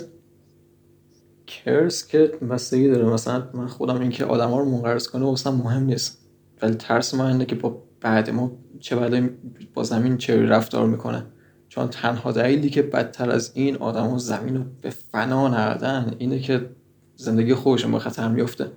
cares 1.47 2.07
که 2.09 2.19
بستگی 2.51 2.89
داره. 2.89 3.05
مثلا 3.05 3.51
من 3.55 3.67
خودم 3.67 4.01
اینکه 4.01 4.25
آدم 4.25 4.51
ها 4.51 4.59
رو 4.59 4.65
منقرض 4.65 5.09
کنه 5.09 5.25
واسه 5.25 5.51
مهم 5.51 5.83
نیست. 5.83 6.29
ولی 6.63 6.75
ترس 6.75 7.15
من 7.15 7.27
اینه 7.27 7.45
که 7.45 7.55
با 7.55 7.83
بعد 8.01 8.31
ما 8.31 8.53
چه 8.81 8.97
بعد 8.97 9.31
با 9.75 9.83
زمین 9.83 10.17
چه 10.17 10.43
رفتار 10.43 10.87
می‌کنه. 10.87 11.27
چون 11.69 11.89
تنها 11.89 12.33
دلیلی 12.33 12.71
که 12.71 12.83
بدتر 12.83 13.31
از 13.31 13.53
این 13.55 13.77
آدم 13.77 14.07
ها 14.07 14.19
زمین 14.19 14.57
رو 14.57 14.65
به 14.83 14.91
فنا 14.91 15.49
نردن 15.49 16.15
اینه 16.19 16.41
که 16.41 16.71
زندگی 17.17 17.55
خودشون 17.55 17.93
به 17.93 17.99
خطر 17.99 18.29
میفته 18.29 18.73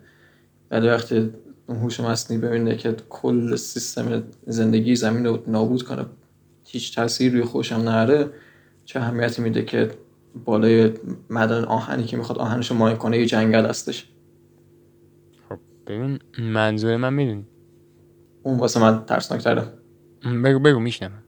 ولی 0.71 0.87
وقتی 0.87 1.29
اون 1.67 1.77
هوش 1.77 1.99
مصنوعی 1.99 2.41
ببینه 2.41 2.75
که 2.75 2.95
کل 3.09 3.55
سیستم 3.55 4.23
زندگی 4.47 4.95
زمین 4.95 5.25
رو 5.25 5.43
نابود 5.47 5.83
کنه 5.83 6.05
هیچ 6.65 6.95
تاثیر 6.95 7.31
روی 7.31 7.43
خوشم 7.43 7.75
نره 7.75 8.29
چه 8.85 8.99
اهمیتی 8.99 9.41
میده 9.41 9.65
که 9.65 9.91
بالای 10.45 10.93
مدن 11.29 11.63
آهنی 11.63 12.03
که 12.03 12.17
می‌خواد 12.17 12.37
آهنش 12.37 12.71
رو 12.71 12.77
ماین 12.77 12.97
کنه 12.97 13.17
یه 13.17 13.25
جنگل 13.25 13.65
هستش. 13.65 14.09
خب 15.49 15.59
ببین 15.87 16.19
منظور 16.39 16.97
من 16.97 17.13
می‌دونی؟ 17.13 17.45
اون 18.43 18.59
واسه 18.59 18.79
من 18.79 19.05
ترسناک 19.05 19.41
تره 19.41 19.63
بگو 20.43 20.59
بگو 20.59 20.79
میشنم 20.79 21.23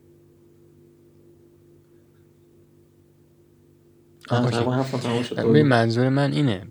منظور 5.64 6.10
من 6.10 6.32
اینه. 6.32 6.68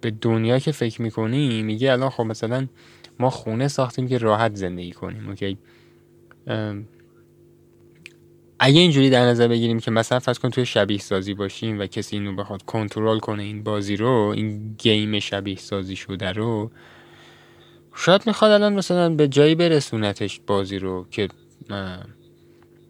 به 0.00 0.10
دنیا 0.10 0.58
که 0.58 0.72
فکر 0.72 1.02
می‌کنی 1.02 1.62
میگه 1.62 1.92
الان 1.92 2.10
خب 2.10 2.22
مثلا 2.22 2.66
ما 3.18 3.30
خونه 3.30 3.68
ساختیم 3.68 4.08
که 4.08 4.18
راحت 4.18 4.54
زندگی 4.54 4.92
کنیم 4.92 5.28
اوکی؟ 5.28 5.58
اگه 8.60 8.80
اینجوری 8.80 9.10
در 9.10 9.24
نظر 9.24 9.48
بگیریم 9.48 9.80
که 9.80 9.90
مثلا 9.90 10.18
فرض 10.18 10.38
کن 10.38 10.50
توی 10.50 10.66
شبیه 10.66 10.98
سازی 10.98 11.34
باشیم 11.34 11.78
و 11.78 11.86
کسی 11.86 12.16
اینو 12.16 12.36
بخواد 12.36 12.62
کنترل 12.62 13.18
کنه 13.18 13.42
این 13.42 13.62
بازی 13.62 13.96
رو 13.96 14.32
این 14.36 14.74
گیم 14.78 15.18
شبیه 15.18 15.56
سازی 15.56 15.96
شده 15.96 16.32
رو 16.32 16.70
شاید 17.94 18.26
می‌خواد 18.26 18.50
الان 18.50 18.72
مثلا 18.72 19.14
به 19.14 19.28
جایی 19.28 19.54
برسونتش 19.54 20.40
بازی 20.46 20.78
رو 20.78 21.06
که 21.10 21.28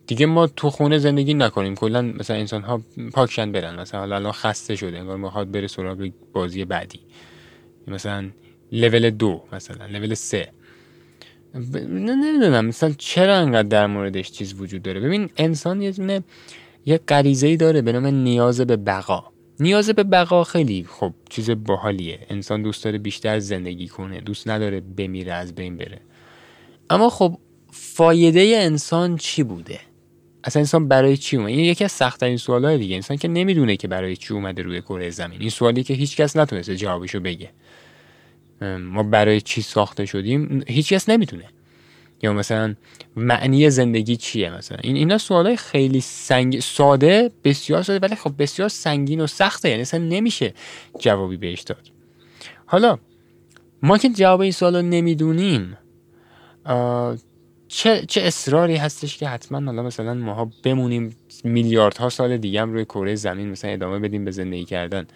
دیگه 0.09 0.26
ما 0.26 0.46
تو 0.46 0.70
خونه 0.70 0.98
زندگی 0.98 1.34
نکنیم. 1.34 1.74
کلا 1.74 2.02
مثلا 2.02 2.36
انسان 2.36 2.62
ها 2.62 2.82
پاکشن 3.12 3.52
برن. 3.52 3.80
مثلا 3.80 4.02
الان 4.02 4.32
خسته 4.32 4.76
شده 4.76 4.98
انگار 4.98 5.16
می‌خواد 5.16 5.50
بره 5.50 5.66
سراغ 5.66 6.11
بازی 6.32 6.64
بعدی. 6.64 7.00
مثلا 7.86 8.30
لول 8.72 9.11
دو 9.11 9.44
مثلا 9.52 9.86
لول 9.86 10.14
سه. 10.14 10.48
ب... 11.54 11.76
نمی‌دونم 11.76 12.66
مثلا 12.66 12.94
چرا 12.98 13.36
انقدر 13.36 13.68
در 13.68 13.86
موردش 13.86 14.30
چیز 14.30 14.54
وجود 14.61 14.82
داره؟ 14.82 15.00
ببین 15.00 15.30
انسان 15.36 15.82
یه 15.82 15.90
دونه 15.90 16.22
یه 16.86 16.98
غریزه 17.09 17.56
داره 17.56 17.82
به 17.82 17.92
نام 17.92 18.06
نیاز 18.06 18.61
به 18.61 18.76
بقا. 18.76 19.24
نیاز 19.61 19.90
به 19.90 20.02
بقا 20.04 20.44
خیلی 20.44 20.86
خب 20.88 21.12
چیز 21.30 21.50
باحالیه. 21.50 22.26
انسان 22.30 22.62
دوست 22.62 22.84
داره 22.84 22.98
بیشتر 22.98 23.38
زندگی 23.38 23.88
کنه 23.88 24.20
دوست 24.20 24.48
نداره 24.48 24.80
بمیره 24.80 25.32
از 25.32 25.54
بین 25.54 25.76
بره. 25.76 26.00
اما 26.90 27.11
خب 27.11 27.38
فایده 27.70 28.40
انسان 28.40 29.16
چی 29.16 29.42
بوده؟ 29.42 29.80
اصلا 30.49 30.61
انسان 30.61 30.88
برای 30.88 31.16
چی 31.16 31.36
اومده 31.36 31.53
این 31.53 31.64
یکی 31.64 31.84
از 31.84 31.92
سختترین 31.92 32.36
سوالای 32.36 32.78
دیگه. 32.78 32.94
انسان 32.94 33.16
که 33.16 33.28
نمی‌دونه 33.28 33.76
که 33.76 33.88
برای 33.88 34.16
چی 34.16 34.34
اومده 34.34 34.62
روی 34.62 34.80
کره 34.80 35.11
زمین. 35.11 35.40
این 35.40 35.51
سوالی 35.51 35.82
که 35.82 35.94
هیچکس 35.94 36.36
نتونسته 36.36 36.76
جوابشو 36.76 37.20
بگه. 37.20 37.51
ما 38.78 39.03
برای 39.03 39.40
چی 39.40 39.62
ساخته 39.62 40.07
شدیم؟ 40.07 40.64
هیچکس 40.68 41.09
نمی‌دونه. 41.09 41.44
یا 42.22 42.32
مثلا 42.32 42.74
معنی 43.16 43.70
زندگی 43.70 44.16
چیه 44.16 44.51
مثلا؟ 44.51 44.78
این 44.82 44.96
اینا 44.96 45.18
سوالای 45.18 45.57
خیلی 45.57 46.01
سنگ 46.01 46.61
ساده 46.61 47.30
بسیار 47.44 47.82
ساده 47.82 48.07
ولی 48.07 48.16
خب 48.16 48.32
بسیار 48.38 48.68
سنگین 48.68 49.20
و 49.20 49.26
سخته. 49.26 49.68
یعنی 49.68 49.82
اصلا 49.82 50.01
نمیشه 50.01 50.55
جوابی 50.99 51.36
بهش 51.36 51.61
داد. 51.61 51.90
حالا 52.66 52.99
ما 53.82 53.99
که 53.99 54.09
جواب 54.09 54.40
این 54.40 54.53
سوال 54.53 54.76
رو 54.76 54.82
نمی‌دونیم 54.82 55.78
چه, 57.69 58.05
چه 58.09 58.21
اصراری 58.21 58.77
هستش 58.77 59.16
که 59.16 59.29
حتما 59.29 59.61
حالا 59.61 59.83
مثلا 59.83 60.15
ماها 60.15 60.51
بمونیم 60.62 61.16
میلیاردها 61.45 62.09
سال 62.09 62.36
دیگه 62.36 62.62
هم 62.62 62.73
روی 62.73 62.85
کره 62.85 63.15
زمین 63.15 63.51
مثلا 63.51 63.70
ادامه 63.70 63.99
بدیم 63.99 64.24
به 64.24 64.31
زندگی 64.31 64.65
کردن. 64.65 65.07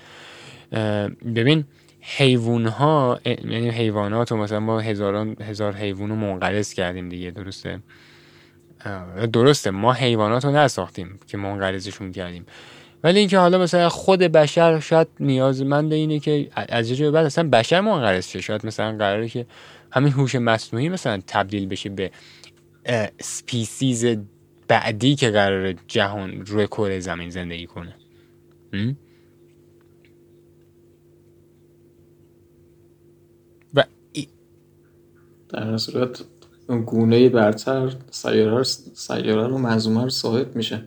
ببین 1.35 1.65
حیوان 2.01 2.67
ها 2.67 3.21
یعنی 3.25 3.71
حیوانات 3.71 4.33
و 4.33 4.37
مثلا 4.37 4.61
ما 4.61 4.81
هزاران 4.81 5.37
هزار 5.41 5.73
حیوان 5.73 6.09
رو 6.09 6.17
منقرض 6.17 6.75
کردیم 6.75 7.09
دیگه 7.09 7.31
درسته؟ 7.31 7.79
درسته 9.33 9.71
ما 9.71 9.93
حیوانات 9.93 10.45
رو 10.45 10.51
نساختیم 10.51 11.19
که 11.27 11.37
منقرضشون 11.37 12.13
کردیم. 12.13 12.47
ولی 13.05 13.19
اینکه 13.19 13.39
حالا 13.39 13.59
مثلا 13.59 13.89
خود 13.89 14.21
بشر 14.21 14.81
شاید 14.81 15.09
نیازمند 15.21 15.93
اینه 15.93 16.19
که 16.19 16.49
از 16.55 16.91
یه 16.91 17.11
بعد 17.11 17.27
اصلا 17.27 17.49
بشر 17.49 17.81
منقرض 17.81 18.29
شه. 18.29 18.41
شاید 18.41 18.67
مثلا 18.67 18.97
قراره 18.97 19.29
که 19.29 19.47
همین 19.91 20.13
هوش 20.13 20.35
مصنوعی 20.35 20.89
مثلا 20.89 21.21
تبدیل 21.27 21.67
بشه 21.67 21.89
به 21.89 22.11
سپیسیز 23.21 24.05
بعدی 24.69 25.15
که 25.15 25.31
قرار 25.31 25.73
جهان 25.73 26.47
روی 26.47 26.67
کره 26.67 27.01
زمین 27.01 27.31
زندگی 27.31 27.67
کنه. 27.67 27.95
و 33.75 33.85
در 35.49 35.77
صورت 35.77 36.25
گونه 36.87 37.29
برتر 37.29 37.97
سیاره, 38.11 38.63
سیاره 38.63 39.47
رو 39.47 39.59
منظومه 39.59 40.03
رو 40.03 40.11
صاحب 40.11 40.57
میشه. 40.57 40.83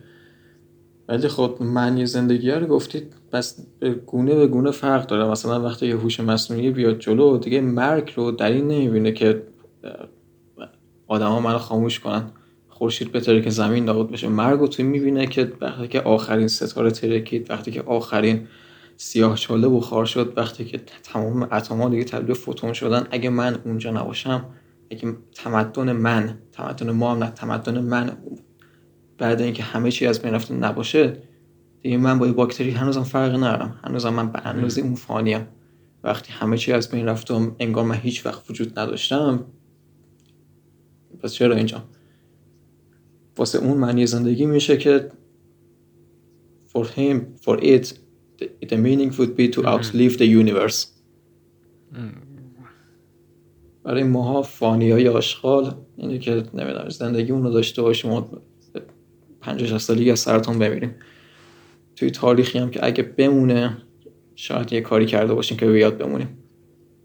ولی 1.07 1.27
خب 1.27 1.57
معنی 1.61 2.05
زندگی 2.05 2.51
رو 2.51 2.67
گفتید 2.67 3.13
بس 3.33 3.59
گونه 4.05 4.35
به 4.35 4.47
گونه 4.47 4.71
فرق 4.71 5.07
داره. 5.07 5.31
مثلا 5.31 5.61
وقتی 5.61 5.87
یه 5.87 5.95
هوش 5.95 6.19
مصنوعی 6.19 6.71
بیاد 6.71 6.99
جلو 6.99 7.37
دیگه 7.37 7.61
مرگ 7.61 8.13
رو 8.15 8.31
در 8.31 8.51
این 8.51 8.67
نمی‌بینه 8.67 9.11
که 9.11 9.43
آدما 11.07 11.39
منو 11.39 11.57
خاموش 11.57 11.99
کنن. 11.99 12.31
خورشید 12.69 13.11
بهتره 13.11 13.41
که 13.41 13.49
زمین 13.49 13.85
نابود 13.85 14.11
بشه. 14.11 14.27
مرگ 14.27 14.59
رو 14.59 14.67
توی 14.67 14.85
می‌بینه 14.85 15.27
که 15.27 15.53
وقتی 15.61 15.87
که 15.87 16.01
آخرین 16.01 16.47
ستاره 16.47 16.91
ترکید 16.91 17.51
وقتی 17.51 17.71
که 17.71 17.81
آخرین 17.81 18.47
سیاه 18.97 19.37
چاله 19.37 19.69
بخار 19.69 20.05
شد 20.05 20.33
وقتی 20.37 20.65
که 20.65 20.77
تمام 21.03 21.43
اتم‌ها 21.51 21.89
دیگه 21.89 22.03
تبدیل 22.03 22.35
فوتون 22.35 22.73
شدن. 22.73 23.07
اگه 23.11 23.29
من 23.29 23.59
اونجا 23.65 23.91
نباشم 23.91 24.45
اگه 24.91 25.13
تمدن 25.35 25.91
من 25.91 26.37
تمدن 26.51 26.91
ما 26.91 27.11
هم 27.11 27.23
نه 27.23 27.29
تمدن 27.29 27.79
من 27.79 28.17
بعد 29.17 29.41
اینکه 29.41 29.63
همه 29.63 29.91
چی 29.91 30.05
از 30.05 30.21
بین 30.21 30.33
رفته 30.33 30.53
نباشه 30.53 31.17
دیگه 31.81 31.97
من 31.97 32.19
با 32.19 32.31
باکتری 32.31 32.71
هنوزم 32.71 33.03
فرق 33.03 33.35
ندارم. 33.35 33.79
هنوزم 33.83 34.13
من 34.13 34.31
به 34.31 34.47
اندازه 34.47 34.81
اون 34.81 34.95
فانیم 34.95 35.47
وقتی 36.03 36.33
همه 36.33 36.57
چی 36.57 36.71
از 36.71 36.89
بین 36.89 37.05
رفت 37.05 37.31
و 37.31 37.55
انگار 37.59 37.85
من 37.85 37.95
هیچ 37.95 38.25
وقت 38.25 38.49
وجود 38.49 38.79
نداشتم 38.79 39.45
پس 41.25 41.33
چرا 41.33 41.55
اینجا 41.55 41.83
واسه 43.37 43.59
اون 43.59 43.77
معنی 43.77 44.07
زندگی 44.07 44.45
میشه 44.45 44.77
که 44.77 45.11
for 46.67 46.83
him 46.83 47.17
for 47.45 47.57
it 47.59 47.93
the, 48.37 48.45
the 48.65 48.77
meaning 48.77 49.11
would 49.17 49.35
be 49.37 49.55
to 49.55 49.61
outlive 49.63 50.17
the 50.17 50.27
universe. 50.43 50.87
برای 53.83 54.03
ماها 54.03 54.41
فانی 54.41 54.91
های 54.91 55.07
آشغال 55.07 55.75
اینه 55.97 56.19
که 56.19 56.43
نمی‌دونم 56.53 56.89
زندگی 56.89 57.31
اونو 57.31 57.51
داشته 57.51 57.81
باشیم 57.81 58.11
و 58.11 58.21
پنجاه 59.41 59.79
سالی 59.79 60.11
از 60.11 60.19
سرطان 60.19 60.59
بمیریم. 60.59 60.95
توی 61.95 62.11
تاریخی 62.11 62.59
هم 62.59 62.69
که 62.69 62.85
اگه 62.85 63.03
بمونه 63.03 63.77
شاید 64.35 64.73
یه 64.73 64.81
کاری 64.81 65.05
کرده 65.05 65.33
باشیم 65.33 65.57
که 65.57 65.65
بیاد 65.65 65.97
بمونیم. 65.97 66.37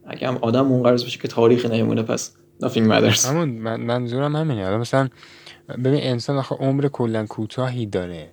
اگه 0.05 0.29
هم 0.29 0.37
آدم 0.37 0.73
اون 0.73 0.83
قرض 0.83 1.05
بشه 1.05 1.19
که 1.19 1.29
تاریخ 1.29 1.67
نمیمونه 1.67 2.03
پس 2.03 2.40
nothing 2.65 2.87
matters. 2.87 3.27
همون 3.27 3.49
من 3.49 3.81
منظورم 3.81 4.37
همینه. 4.37 4.65
حالا 4.65 4.79
مثلا 4.79 5.09
ببین 5.69 6.01
انسان 6.03 6.37
آخه 6.37 6.57
عمر 6.57 6.89
کلا 6.89 7.27
کوتاهی 7.27 7.87
داره. 7.87 8.33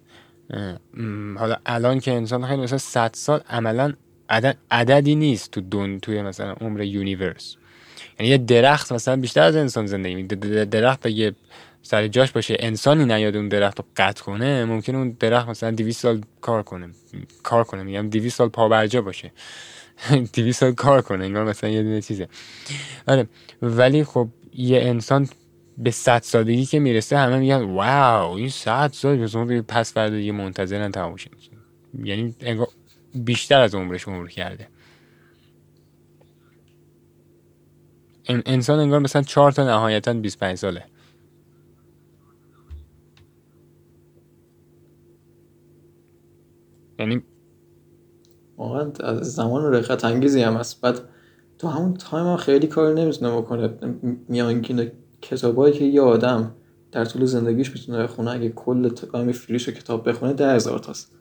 حالا 1.38 1.56
الان 1.66 2.00
که 2.00 2.12
انسان 2.12 2.48
خیلی 2.48 2.62
مثلا 2.62 2.78
100 2.78 3.12
سال 3.14 3.42
عملا 3.50 3.94
عدد 4.30 4.58
عددی 4.72 5.16
نیست 5.16 5.52
تو 5.52 5.62
دون 5.62 6.00
توی 6.00 6.22
مثلا 6.22 6.54
عمر 6.54 6.82
یونیورس. 6.82 7.56
یعنی 8.20 8.32
یه 8.32 8.38
درخت 8.38 8.92
مثلا 8.92 9.16
بیشتر 9.16 9.42
از 9.42 9.56
انسان 9.56 9.86
زندگی 9.86 10.16
میده 10.16 10.66
درخت 10.66 11.06
اگه 11.06 11.36
سر 11.82 12.08
جاش 12.08 12.32
باشه 12.32 12.58
انسانی 12.60 13.06
نیاد 13.06 13.36
اون 13.36 13.48
درخت 13.48 13.80
رو 13.80 13.86
قطع 13.98 14.24
کنه 14.24 14.66
ممکن 14.66 14.96
اون 14.96 15.18
درخت 15.20 15.50
مثلا 15.50 15.72
200 15.72 16.02
سال 16.02 16.22
کار 16.42 16.64
کنه. 16.64 16.90
کار 17.44 17.64
کنه. 17.64 17.84
میگم 17.84 18.10
200 18.10 18.38
سال 18.38 18.50
پا 18.50 18.70
برجا 18.70 19.02
باشه. 19.02 19.32
200 20.34 20.60
سال 20.60 20.72
کار 20.72 21.02
کنه 21.02 21.26
انگار 21.26 21.44
مثلا 21.46 21.70
یه 21.70 21.84
دونه 21.84 22.02
چیزه. 22.02 22.28
آره 23.08 23.28
ولی 23.62 24.04
خب 24.04 24.28
یه 24.54 24.82
انسان 24.82 25.28
به 25.78 25.92
100 25.92 26.22
سالگی 26.22 26.66
که 26.66 26.80
می‌رسه 26.80 27.18
همه 27.18 27.40
میگن 27.40 27.62
واو 27.62 28.38
این 28.38 28.50
100 28.50 28.92
سال 28.94 29.62
پس 29.62 29.94
فردا 29.94 30.16
دیگه 30.16 30.32
منتظرن 30.32 30.92
تموم 30.92 31.16
یعنی 32.04 32.36
انگار 32.40 32.68
بیشتر 33.16 33.62
از 33.62 33.76
عمرش 33.76 34.08
عمر 34.08 34.28
کرده. 34.28 34.68
انسان 38.30 38.80
انگار 38.80 39.00
مثلا 39.00 39.22
4 39.22 39.52
تا 39.52 39.64
نهایتا 39.64 40.14
25 40.14 40.58
ساله. 40.58 40.84
یعنی 47.00 47.24
واقعا 48.58 48.92
از 49.00 49.34
زمان 49.34 49.74
رقت 49.74 50.06
انگیزی 50.06 50.42
هم 50.42 50.54
هست. 50.54 50.82
بعد 50.82 51.00
تو 51.58 51.68
همون 51.68 51.94
time 51.94 52.28
هم 52.28 52.38
خیلی 52.38 52.68
کار 52.68 52.94
نمی‌تونه 52.94 53.38
بکنه. 53.38 53.70
میانگین 54.28 54.92
کتابایی 55.22 55.74
که 55.74 55.86
یه 55.86 56.02
آدم 56.02 56.56
در 56.92 57.06
طول 57.06 57.26
زندگیش 57.26 57.72
می‌تونه 57.72 58.04
بخونه 58.04 58.32
اگه 58.32 58.50
کل 58.50 58.90
time 58.90 59.32
فریش 59.32 59.70
کتاب 59.70 60.10
بخونه 60.10 60.34
ده 60.34 60.54
هزار 60.54 60.80
تاست. 60.80 61.12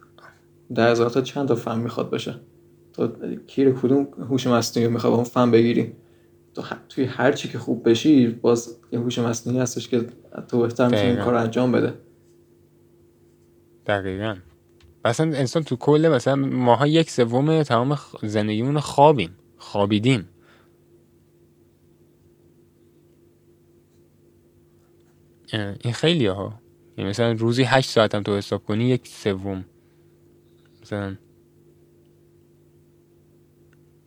ده 0.74 0.84
هزار 0.84 1.10
تا 1.10 1.20
چند 1.20 1.48
تا 1.48 1.54
فهم 1.54 1.78
می‌خواد 1.78 2.10
بشه. 2.10 2.34
تو 2.92 3.08
کیر 3.46 3.72
کدوم 3.72 4.08
هوش 4.18 4.46
مصنوعی 4.46 4.88
می‌خواد 4.88 5.12
اون 5.12 5.24
فهم 5.24 5.50
بگیری؟ 5.50 5.92
تو 6.54 6.62
توی 6.88 7.04
هر 7.04 7.32
چی 7.32 7.48
که 7.48 7.58
خوب 7.58 7.88
بشی 7.88 8.26
باز 8.26 8.76
یه 8.92 8.98
هوش 8.98 9.18
مصنوعی 9.18 9.58
هستش 9.58 9.88
که 9.88 10.06
تو 10.48 10.60
بهتر 10.62 10.88
می‌تونی 10.88 11.16
کار 11.16 11.34
انجام 11.34 11.72
بده. 11.72 11.94
دقیقا. 13.86 14.36
اصلا 15.06 15.36
انسان 15.38 15.62
تو 15.62 15.76
کل 15.76 16.08
مثلا 16.14 16.34
ماها 16.36 16.86
یک 16.86 17.10
سوم 17.10 17.62
تمام 17.62 17.98
زندگیمون 18.22 18.80
خوابیم 18.80 19.36
خوابیدیم. 19.56 20.28
این 25.52 25.92
خیلی 25.92 26.26
ها. 26.26 26.60
یعنی 26.98 27.10
مثلا 27.10 27.32
روزی 27.32 27.62
هشت 27.62 27.90
ساعت 27.90 28.14
هم 28.14 28.22
تو 28.22 28.36
حساب 28.36 28.64
کنی 28.64 28.84
یک 28.84 29.08
سوم. 29.08 29.64
مثلا 30.82 31.16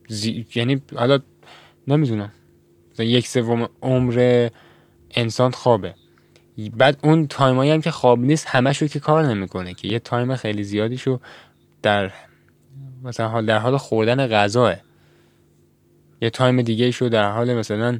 زی... 0.08 0.46
یعنی 0.54 0.82
حالا 0.96 1.18
نمی‌دونم. 1.88 2.32
مثلا 2.92 3.06
یک 3.06 3.28
سوم 3.28 3.68
عمر 3.82 4.48
انسان 5.10 5.50
خوابه. 5.50 5.94
بعد 6.68 6.98
اون 7.02 7.26
time 7.26 7.55
ایی 7.55 7.70
هم 7.70 7.80
که 7.80 7.90
خواب 7.90 8.18
نیست 8.18 8.46
همشو 8.46 8.86
که 8.86 9.00
کار 9.00 9.26
نمی‌کنه 9.26 9.74
که 9.74 9.88
یه 9.88 9.98
time 9.98 10.36
خیلی 10.36 10.62
زیادیشو 10.62 11.20
در 11.82 12.12
مثلا 13.04 13.28
حال 13.28 13.46
در 13.46 13.58
حال 13.58 13.76
خوردن 13.76 14.26
غذاه. 14.26 14.76
یه 16.22 16.30
time 16.30 16.62
دیگه 16.62 16.90
شو 16.90 17.08
در 17.08 17.30
حال 17.30 17.54
مثلا 17.54 17.98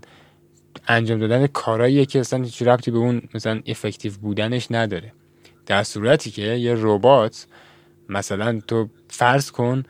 انجام 0.89 1.19
دادن 1.19 1.47
کارهاییه 1.47 2.07
که 2.07 2.21
اصلا 2.21 2.43
هیچ 2.43 2.63
ربطی 2.63 2.91
به 2.91 2.99
اون 2.99 3.23
مثلا 3.35 3.61
effective 3.67 4.13
بودنش 4.23 4.67
نداره. 4.71 5.13
در 5.67 5.83
صورتی 5.83 6.31
که 6.31 6.43
یه 6.43 6.75
ربات 6.79 7.47
مثلا 8.09 8.61
تو 8.67 8.89
فرض 9.09 9.51
کن 9.51 9.83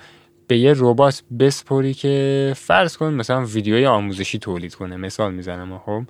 به 0.46 0.58
یه 0.58 0.74
ربات 0.76 1.22
بسپری 1.38 1.94
که 1.94 2.52
فرض 2.56 2.96
کن 2.96 3.14
مثلا 3.14 3.44
ویدیوی 3.44 3.86
آموزشی 3.86 4.38
تولید 4.38 4.74
کنه. 4.74 4.96
مثال 4.96 5.34
می‌زنم 5.34 5.78
خب؟ 5.78 6.02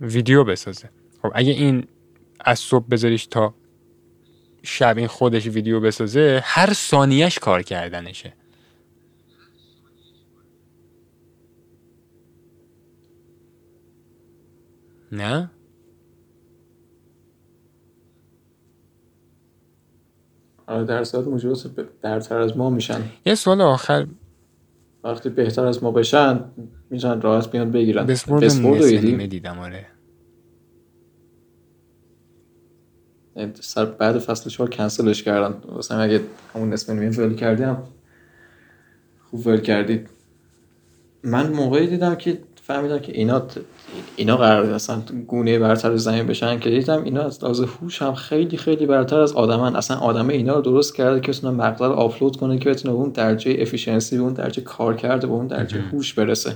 ویدیو 0.00 0.44
بسازه. 0.44 0.88
خب 1.28 1.32
اگه 1.34 1.52
این 1.52 1.86
از 2.40 2.58
صبح 2.58 2.86
بذاریش 2.88 3.26
تا 3.26 3.54
شب 4.62 4.98
این 4.98 5.06
خودش 5.06 5.46
ویدیو 5.46 5.80
بسازه 5.80 6.40
هر 6.44 6.72
ثانیهش 6.72 7.38
کار 7.38 7.62
کردنشه. 7.62 8.32
نه؟ 15.12 15.50
آره 20.66 20.84
درصد 20.84 21.28
موجودات 21.28 21.66
برتر 22.02 22.38
از 22.38 22.56
ما 22.56 22.70
میشن. 22.70 23.02
یه 23.26 23.34
سوال 23.34 23.60
آخر. 23.60 24.06
وقتی 25.04 25.28
بهتر 25.28 25.66
از 25.66 25.82
ما 25.82 25.90
بشن 25.90 26.44
می‌تونن 26.90 27.20
راحت 27.20 27.50
بیان 27.50 27.70
بگیرن. 27.70 28.06
بسپورد 28.06 28.44
نصف 28.44 29.24
دیدم 29.26 29.58
آره. 29.58 29.97
سر 33.60 33.84
بعد 33.84 34.18
فصل 34.18 34.50
چهار 34.50 34.70
کنسلش 34.70 35.22
کردن. 35.22 35.54
مثلا 35.78 36.00
اگه 36.00 36.20
همون 36.54 36.72
نصف 36.72 36.90
نیمه 36.90 37.10
ول 37.10 37.34
کردیم 37.34 37.76
خوب 39.30 39.46
ول 39.46 39.60
کردید. 39.60 40.08
من 41.22 41.52
موقعی 41.52 41.86
دیدم 41.86 42.14
که 42.14 42.38
فهمیدم 42.62 42.98
که 42.98 43.12
اینا 43.12 43.42
اینا 44.16 44.36
قرار 44.36 44.72
اصلا 44.72 45.02
گونه 45.26 45.58
برتر 45.58 45.96
زمین 45.96 46.26
بشن 46.26 46.58
که 46.58 46.70
دیدم 46.70 47.04
اینا 47.04 47.22
از 47.22 47.44
لحاظ 47.44 47.60
هوش 47.60 48.02
هم 48.02 48.14
خیلی 48.14 48.56
خیلی 48.56 48.86
برتر 48.86 49.20
از 49.20 49.32
آدمن. 49.32 49.76
اصلا 49.76 49.96
آدمه 49.96 50.34
اینا 50.34 50.54
رو 50.54 50.60
درست 50.60 50.94
کرده 50.94 51.20
که 51.20 51.32
بتونه 51.32 51.56
مقطع 51.56 51.86
رو 51.86 51.92
آپلود 51.92 52.36
کنه 52.36 52.58
که 52.58 52.70
بتونه 52.70 52.94
به 52.94 53.00
اون 53.00 53.10
درجه 53.10 53.56
افیشنسی 53.60 54.16
به 54.16 54.22
اون 54.22 54.32
درجه 54.32 54.62
کار 54.62 54.96
کرده 54.96 55.26
به 55.26 55.32
اون 55.32 55.46
درجه 55.46 55.80
هوش 55.80 56.14
برسه. 56.14 56.52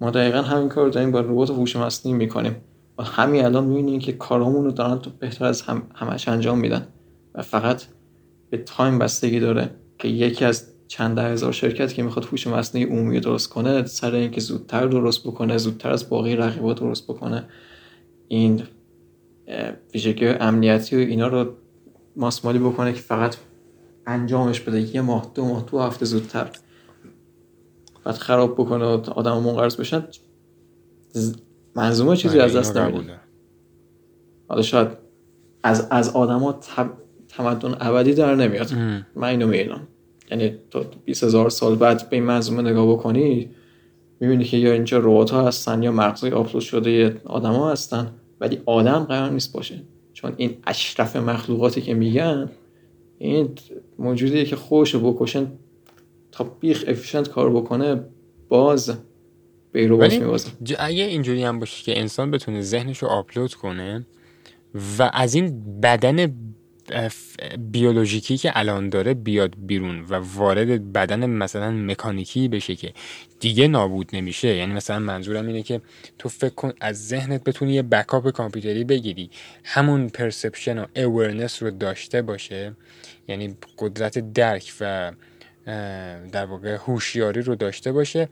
ما 0.00 0.10
دقیقا 0.10 0.42
همین 0.42 0.68
کار 0.68 0.88
داریم 0.88 1.10
با 1.10 1.20
ربات 1.20 1.50
هوش 1.50 1.76
مصنوعی 1.76 2.18
می‌کنیم. 2.18 2.56
همین 3.04 3.44
الان 3.44 3.64
می‌بینیم 3.64 4.00
که 4.00 4.12
کارامون 4.12 4.64
رو 4.64 4.72
دارن 4.72 4.98
تو 4.98 5.10
بهتر 5.18 5.44
از 5.44 5.62
هم 5.62 5.82
همش 5.94 6.28
انجام 6.28 6.58
میدن. 6.58 6.88
و 7.34 7.42
فقط 7.42 7.82
به 8.50 8.58
تایم 8.58 8.98
بستگی 8.98 9.40
داره 9.40 9.70
که 9.98 10.08
یکی 10.08 10.44
از 10.44 10.68
چند 10.88 11.16
ده 11.16 11.22
هزار 11.22 11.52
شرکت 11.52 11.94
که 11.94 12.02
می‌خواد 12.02 12.24
هوش 12.24 12.46
مصنوعی 12.46 12.86
عمومی 12.86 13.20
درست 13.20 13.48
کنه 13.48 13.84
سر 13.84 14.14
اینکه 14.14 14.40
زودتر 14.40 14.86
درست 14.86 15.26
بکنه 15.26 15.58
زودتر 15.58 15.90
از 15.90 16.08
باقی 16.08 16.36
رقیبات 16.36 16.80
درست 16.80 17.04
بکنه. 17.04 17.44
این 18.28 18.62
ویژگی 19.94 20.26
امنیتی 20.26 20.96
و 20.96 20.98
اینا 20.98 21.26
رو 21.26 21.52
ماسمالی 22.16 22.58
بکنه 22.58 22.92
که 22.92 23.00
فقط 23.00 23.36
انجامش 24.06 24.60
بده. 24.60 24.94
یه 24.94 25.00
ماه 25.00 25.30
دو 25.34 25.44
ماه 25.44 25.64
دو 25.70 25.80
هفته 25.80 26.04
زودتر. 26.04 26.50
بعد 28.04 28.14
خراب 28.14 28.54
بکنه 28.54 28.84
و 28.84 29.10
آدم 29.10 29.38
منقرض 29.38 29.76
بشن 29.76 30.04
منظومه 31.76 32.16
چیزی 32.16 32.38
از 32.38 32.56
دست 32.56 32.76
نمیده 32.76 33.12
حالا 34.48 34.62
شاید 34.62 34.88
از 35.62 35.88
از 35.90 36.16
آدما 36.16 36.60
تمدن 37.28 37.76
ابدی 37.80 38.14
در 38.14 38.34
نمیاد. 38.34 38.72
من 39.16 39.28
اینو 39.28 39.46
می‌دونم 39.46 39.88
یعنی 40.30 40.54
تا 40.70 40.84
20 41.04 41.24
هزار 41.24 41.50
سال 41.50 41.74
بعد 41.74 42.10
به 42.10 42.16
این 42.16 42.24
منظومه 42.24 42.70
نگاه 42.70 42.92
بکنی 42.92 43.50
می‌بینی 44.20 44.44
که 44.44 44.56
یا 44.56 44.72
اینجا 44.72 44.98
ربات 44.98 45.30
ها 45.30 45.48
هستن 45.48 45.82
یا 45.82 45.92
مغزای 45.92 46.30
آپلود 46.30 46.62
شده 46.62 47.20
آدما 47.24 47.70
هستن 47.70 48.10
ولی 48.40 48.60
آدم 48.66 48.98
قرار 48.98 49.30
نیست 49.30 49.52
باشه. 49.52 49.82
چون 50.12 50.32
این 50.36 50.56
اشرف 50.66 51.16
مخلوقاتی 51.16 51.80
که 51.80 51.94
میگن 51.94 52.50
این 53.18 53.48
موجودیه 53.98 54.44
که 54.44 54.56
خوش 54.56 54.96
بکشن 54.96 55.46
تا 56.32 56.44
بیخ 56.60 56.84
افیشنت 56.88 57.28
کار 57.28 57.50
بکنه 57.50 58.00
باز 58.48 58.92
به 59.72 59.84
اگه 60.78 61.04
اینجوری 61.04 61.44
هم 61.44 61.58
باشه 61.58 61.84
که 61.84 62.00
انسان 62.00 62.30
بتونه 62.30 62.60
ذهنش 62.60 62.98
رو 62.98 63.08
آپلود 63.08 63.54
کنه 63.54 64.06
و 64.98 65.10
از 65.12 65.34
این 65.34 65.80
بدن 65.80 66.34
بیولوژیکی 67.58 68.36
که 68.36 68.52
الان 68.54 68.88
داره 68.88 69.14
بیاد 69.14 69.54
بیرون 69.58 70.00
و 70.00 70.14
وارد 70.14 70.92
بدن 70.92 71.26
مثلا 71.26 71.70
مکانیکی 71.70 72.48
بشه 72.48 72.76
که 72.76 72.92
دیگه 73.40 73.68
نابود 73.68 74.10
نمیشه. 74.12 74.48
یعنی 74.48 74.72
مثلا 74.72 74.98
منظورم 74.98 75.46
اینه 75.46 75.62
که 75.62 75.80
تو 76.18 76.28
فکر 76.28 76.54
کن 76.54 76.72
از 76.80 77.08
ذهنت 77.08 77.44
بتونی 77.44 77.74
یه 77.74 77.82
بکاپ 77.82 78.30
کامپیوتری 78.30 78.84
بگیری. 78.84 79.30
همون 79.64 80.08
پرسپشن 80.08 80.78
و 80.78 80.86
اورنس 80.96 81.62
رو 81.62 81.70
داشته 81.70 82.22
باشه. 82.22 82.72
یعنی 83.28 83.56
قدرت 83.78 84.32
درک 84.32 84.72
و 84.80 85.12
در 86.32 86.44
واقع 86.44 86.74
هوشیاری 86.74 87.42
رو 87.42 87.54
داشته 87.54 87.92
باشه. 87.92 88.28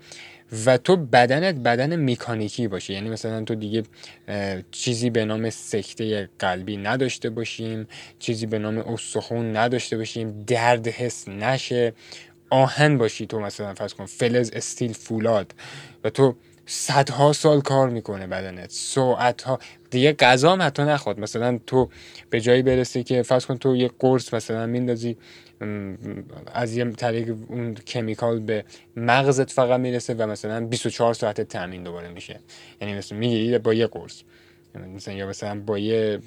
و 0.66 0.76
تو 0.76 0.96
بدنت 0.96 1.54
بدن 1.54 2.10
مکانیکی 2.10 2.68
باشه. 2.68 2.94
یعنی 2.94 3.10
مثلا 3.10 3.44
تو 3.44 3.54
دیگه 3.54 3.82
چیزی 4.70 5.10
به 5.10 5.24
نام 5.24 5.50
سکته 5.50 6.28
قلبی 6.38 6.76
نداشته 6.76 7.30
باشیم 7.30 7.86
چیزی 8.18 8.46
به 8.46 8.58
نام 8.58 8.78
استخون 8.78 9.56
نداشته 9.56 9.96
باشیم 9.96 10.44
درد 10.46 10.88
حس 10.88 11.28
نشه 11.28 11.92
آهن 12.50 12.98
باشی 12.98 13.26
تو 13.26 13.40
مثلا 13.40 13.74
فرض 13.74 13.94
کن 13.94 14.06
فلز 14.06 14.50
استیل 14.50 14.92
فولاد. 14.92 15.54
و 16.04 16.10
تو 16.10 16.36
صدها 16.72 17.32
سال 17.32 17.60
کار 17.60 17.88
می‌کنه 17.88 18.26
بدنت. 18.26 18.70
ساعت 18.70 19.42
ها 19.42 19.58
دیگه 19.90 20.12
غذا 20.12 20.52
هم 20.52 20.62
حتی 20.62 20.82
نخواد. 20.82 21.20
مثلا 21.20 21.58
تو 21.66 21.88
به 22.30 22.40
جایی 22.40 22.62
برسی 22.62 23.02
که 23.02 23.22
فرض 23.22 23.46
کن 23.46 23.56
تو 23.56 23.76
یه 23.76 23.90
قرص 23.98 24.34
مثلا 24.34 24.66
میندازی 24.66 25.16
از 26.54 26.76
یه 26.76 26.90
طریق 26.90 27.36
اون 27.48 27.74
کمیکال 27.74 28.40
به 28.40 28.64
مغزت 28.96 29.50
فقط 29.50 29.80
می‌رسه 29.80 30.14
و 30.14 30.26
مثلا 30.26 30.66
24 30.66 31.14
ساعت 31.14 31.40
تامین 31.40 31.82
دوباره 31.82 32.08
میشه. 32.08 32.40
یعنی 32.80 32.94
مثلا 32.94 33.18
می‌گیری 33.18 33.58
با 33.58 33.74
یه 33.74 33.86
قرص. 33.86 34.22
مثلا 34.96 35.14
یا 35.14 35.26
مثلا 35.26 35.60
با 35.60 35.78
یه 35.78 36.18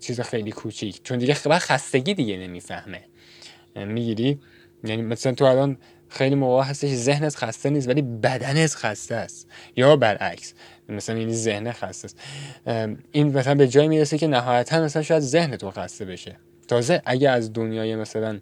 چیز 0.00 0.20
خیلی 0.20 0.52
کوچیک. 0.52 1.02
چون 1.02 1.18
دیگه 1.18 1.34
خستگی 1.34 2.14
دیگه 2.14 2.36
نمی‌فهمه. 2.36 3.04
می‌گیری؟ 3.76 4.38
یعنی 4.84 5.02
مثلا 5.02 5.32
تو 5.32 5.44
الان 5.44 5.76
خیلی 6.08 6.34
موقع 6.34 6.62
هستش 6.62 6.90
ذهنت 6.90 7.36
خسته 7.36 7.70
نیست 7.70 7.88
ولی 7.88 8.02
بدنت 8.02 8.74
خسته 8.74 9.14
است. 9.14 9.48
یا 9.76 9.96
برعکس 9.96 10.54
مثلا 10.88 11.16
این 11.16 11.32
ذهن 11.32 11.72
خسته 11.72 12.04
است. 12.06 12.18
این 13.12 13.38
مثلا 13.38 13.54
به 13.54 13.68
جای 13.68 13.88
می‌رسه 13.88 14.18
که 14.18 14.26
نهایتا 14.26 14.80
مثلا 14.80 15.02
شاید 15.02 15.22
ذهن 15.22 15.56
تو 15.56 15.70
خسته 15.70 16.04
بشه. 16.04 16.36
تازه 16.68 17.02
اگه 17.06 17.30
از 17.30 17.52
دنیای 17.52 17.96
مثلا 17.96 18.40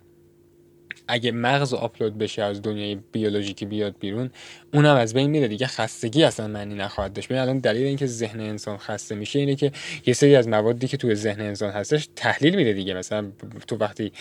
اگه 1.09 1.33
مغز 1.33 1.75
آپلود 1.75 2.19
بشه 2.19 2.43
از 2.43 2.63
دنیای 2.63 2.99
بیولوژیکی 3.13 3.67
بیاد 3.67 3.95
بیرون 4.01 4.31
اونم 4.75 4.97
از 4.97 5.15
بین 5.15 5.31
میره 5.31 5.49
دیگه. 5.49 5.67
خستگی 5.67 6.25
اصلا 6.25 6.49
معنی 6.49 6.75
نخواهد 6.75 7.13
داشت. 7.13 7.33
الان 7.33 7.59
دلیل 7.59 7.87
اینکه 7.87 8.07
ذهن 8.07 8.41
انسان 8.41 8.77
خسته 8.77 9.15
میشه 9.15 9.39
اینه 9.39 9.55
که 9.55 9.73
یه 10.07 10.15
سری 10.15 10.37
از 10.37 10.49
موادی 10.49 10.89
که 10.89 10.97
توی 10.97 11.15
ذهن 11.15 11.41
انسان 11.41 11.71
هستش 11.71 12.09
تحلیل 12.17 12.57
میره 12.57 12.73
دیگه. 12.73 12.95
مثلا 12.95 13.33
تو 13.67 13.77
وقتی 13.77 14.13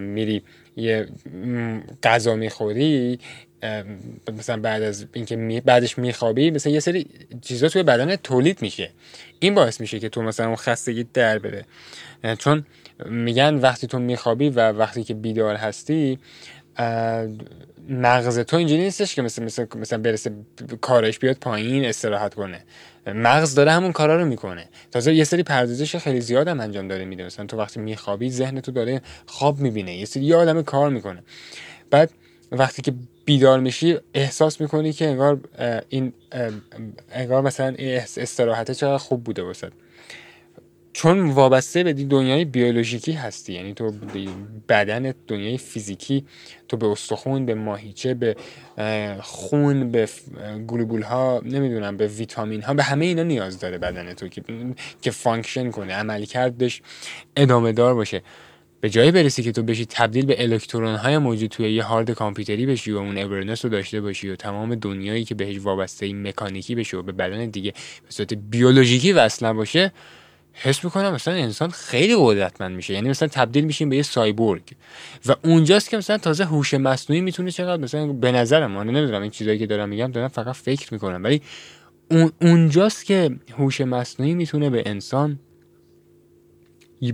میری 0.00 0.42
یه 0.76 1.08
غذا 2.02 2.34
می‌خوری 2.34 3.18
مثلا 4.38 4.56
بعد 4.56 4.82
از 4.82 5.06
اینکه 5.12 5.62
بعدش 5.64 5.98
میخوابی 5.98 6.50
مثلا 6.50 6.72
یه 6.72 6.80
سری 6.80 7.06
چیزا 7.42 7.68
توی 7.68 7.82
بدن 7.82 8.16
تولید 8.16 8.62
میشه. 8.62 8.90
این 9.38 9.54
باعث 9.54 9.80
میشه 9.80 9.98
که 9.98 10.08
تو 10.08 10.22
مثلا 10.22 10.46
اون 10.46 10.56
خستگی 10.56 11.04
در 11.04 11.38
بره. 11.38 11.64
چون 12.38 12.66
میگن 13.06 13.54
وقتی 13.54 13.86
تو 13.86 13.98
میخوابی 13.98 14.48
و 14.48 14.72
وقتی 14.72 15.04
که 15.04 15.14
بیدار 15.14 15.54
هستی 15.54 16.18
مغز 17.88 18.38
تو 18.38 18.56
اینجوری 18.56 18.82
نیستش 18.82 19.14
که 19.14 19.22
مثلا 19.22 19.44
مثلا 19.44 19.66
مثلا 19.76 19.98
برسه 19.98 20.30
کارش 20.80 21.18
بیاد 21.18 21.36
پایین 21.36 21.84
استراحت 21.84 22.34
کنه. 22.34 22.64
مغز 23.06 23.54
داره 23.54 23.72
همون 23.72 23.92
کارا 23.92 24.16
رو 24.16 24.26
می‌کنه. 24.26 24.68
تازه 24.90 25.14
یه 25.14 25.24
سری 25.24 25.42
پردازش 25.42 25.96
خیلی 25.96 26.20
زیاد 26.20 26.48
هم 26.48 26.60
انجام 26.60 26.88
داره 26.88 27.04
میده. 27.04 27.24
مثلا 27.24 27.46
تو 27.46 27.56
وقتی 27.56 27.80
میخوابی 27.80 28.30
ذهن 28.30 28.60
تو 28.60 28.72
داره 28.72 29.02
خواب 29.26 29.60
می‌بینه. 29.60 29.96
یه 29.96 30.04
سری 30.04 30.24
یه 30.24 30.36
آدم 30.36 30.62
کار 30.62 30.90
می‌کنه. 30.90 31.22
بعد 31.90 32.10
وقتی 32.52 32.82
که 32.82 32.94
بیدار 33.24 33.60
میشی 33.60 33.98
احساس 34.14 34.60
می‌کنی 34.60 34.92
که 34.92 35.08
انگار 35.08 35.40
این 35.88 36.12
انگار 37.12 37.42
مثلا 37.42 37.74
استراحته 38.16 38.74
چقدر 38.74 38.98
خوب 38.98 39.24
بوده 39.24 39.42
واسه 39.42 39.70
چون 40.94 41.30
وابسته 41.30 41.84
به 41.84 41.92
دنیای 41.92 42.44
بیولوژیکی 42.44 43.12
هستی. 43.12 43.52
یعنی 43.52 43.74
تو 43.74 43.92
بدن 44.68 45.14
دنیای 45.28 45.58
فیزیکی 45.58 46.24
تو 46.68 46.76
به 46.76 46.86
استخون 46.86 47.46
به 47.46 47.54
ماهیچه 47.54 48.14
به 48.14 48.36
خون 49.20 49.90
به 49.90 50.08
گلوبول 50.66 51.02
ها 51.02 51.42
نمی‌دونم 51.44 51.96
به 51.96 52.06
ویتامین 52.06 52.62
ها 52.62 52.74
به 52.74 52.82
همه 52.82 53.04
اینا 53.04 53.22
نیاز 53.22 53.60
داره 53.60 53.78
بدن 53.78 54.14
تو 54.14 54.28
که 54.28 54.42
که 55.02 55.10
function 55.10 55.70
کنه 55.70 55.94
عملی 55.94 56.26
کردش 56.26 56.82
ادامه 57.36 57.72
دار 57.72 57.94
باشه. 57.94 58.22
به 58.80 58.90
جایی 58.90 59.10
برسی 59.10 59.42
که 59.42 59.52
تو 59.52 59.62
بشی 59.62 59.86
تبدیل 59.86 60.26
به 60.26 60.42
الکترون 60.42 60.94
های 60.94 61.18
موجود 61.18 61.50
توی 61.50 61.72
یه 61.72 61.82
هارد 61.82 62.10
کامپیوتری 62.10 62.66
بشی 62.66 62.92
و 62.92 62.96
اون 62.96 63.18
awareness 63.18 63.64
رو 63.64 63.70
داشته 63.70 64.00
باشی 64.00 64.28
و 64.28 64.36
تمام 64.36 64.74
دنیایی 64.74 65.24
که 65.24 65.34
بهش 65.34 65.58
وابسته 65.58 66.12
مکانیکی 66.12 66.74
بشه 66.74 66.96
و 66.96 67.02
به 67.02 67.12
بدن 67.12 67.50
دیگه 67.50 67.70
به 67.72 68.10
صورت 68.10 68.34
بیولوژیکی 68.34 69.12
وصل 69.12 69.52
باشه 69.52 69.92
حس 70.54 70.84
می‌کنم 70.84 71.12
مثلا 71.12 71.34
انسان 71.34 71.70
خیلی 71.70 72.16
قدرتمند 72.18 72.76
میشه. 72.76 72.94
یعنی 72.94 73.08
مثلا 73.08 73.28
تبدیل 73.28 73.64
میشیم 73.64 73.88
به 73.88 73.96
یه 73.96 74.02
سایبورگ. 74.02 74.62
و 75.26 75.34
اونجاست 75.44 75.90
که 75.90 75.96
مثلا 75.96 76.18
تازه 76.18 76.44
هوش 76.44 76.74
مصنوعی 76.74 77.22
می‌تونه 77.22 77.50
چقدر 77.50 77.82
مثلا 77.82 78.12
به 78.12 78.32
نظرم 78.32 78.70
من 78.70 78.86
نمی‌دونم 78.86 79.22
این 79.22 79.30
چیزایی 79.30 79.58
که 79.58 79.66
دارم 79.66 79.88
میگم 79.88 80.12
دارم 80.12 80.28
فقط 80.28 80.54
فکر 80.54 80.94
می‌کنم. 80.94 81.24
ولی 81.24 81.42
اون 82.10 82.32
اونجاست 82.42 83.04
که 83.04 83.30
هوش 83.52 83.80
مصنوعی 83.80 84.34
می‌تونه 84.34 84.70
به 84.70 84.82
انسان 84.86 85.38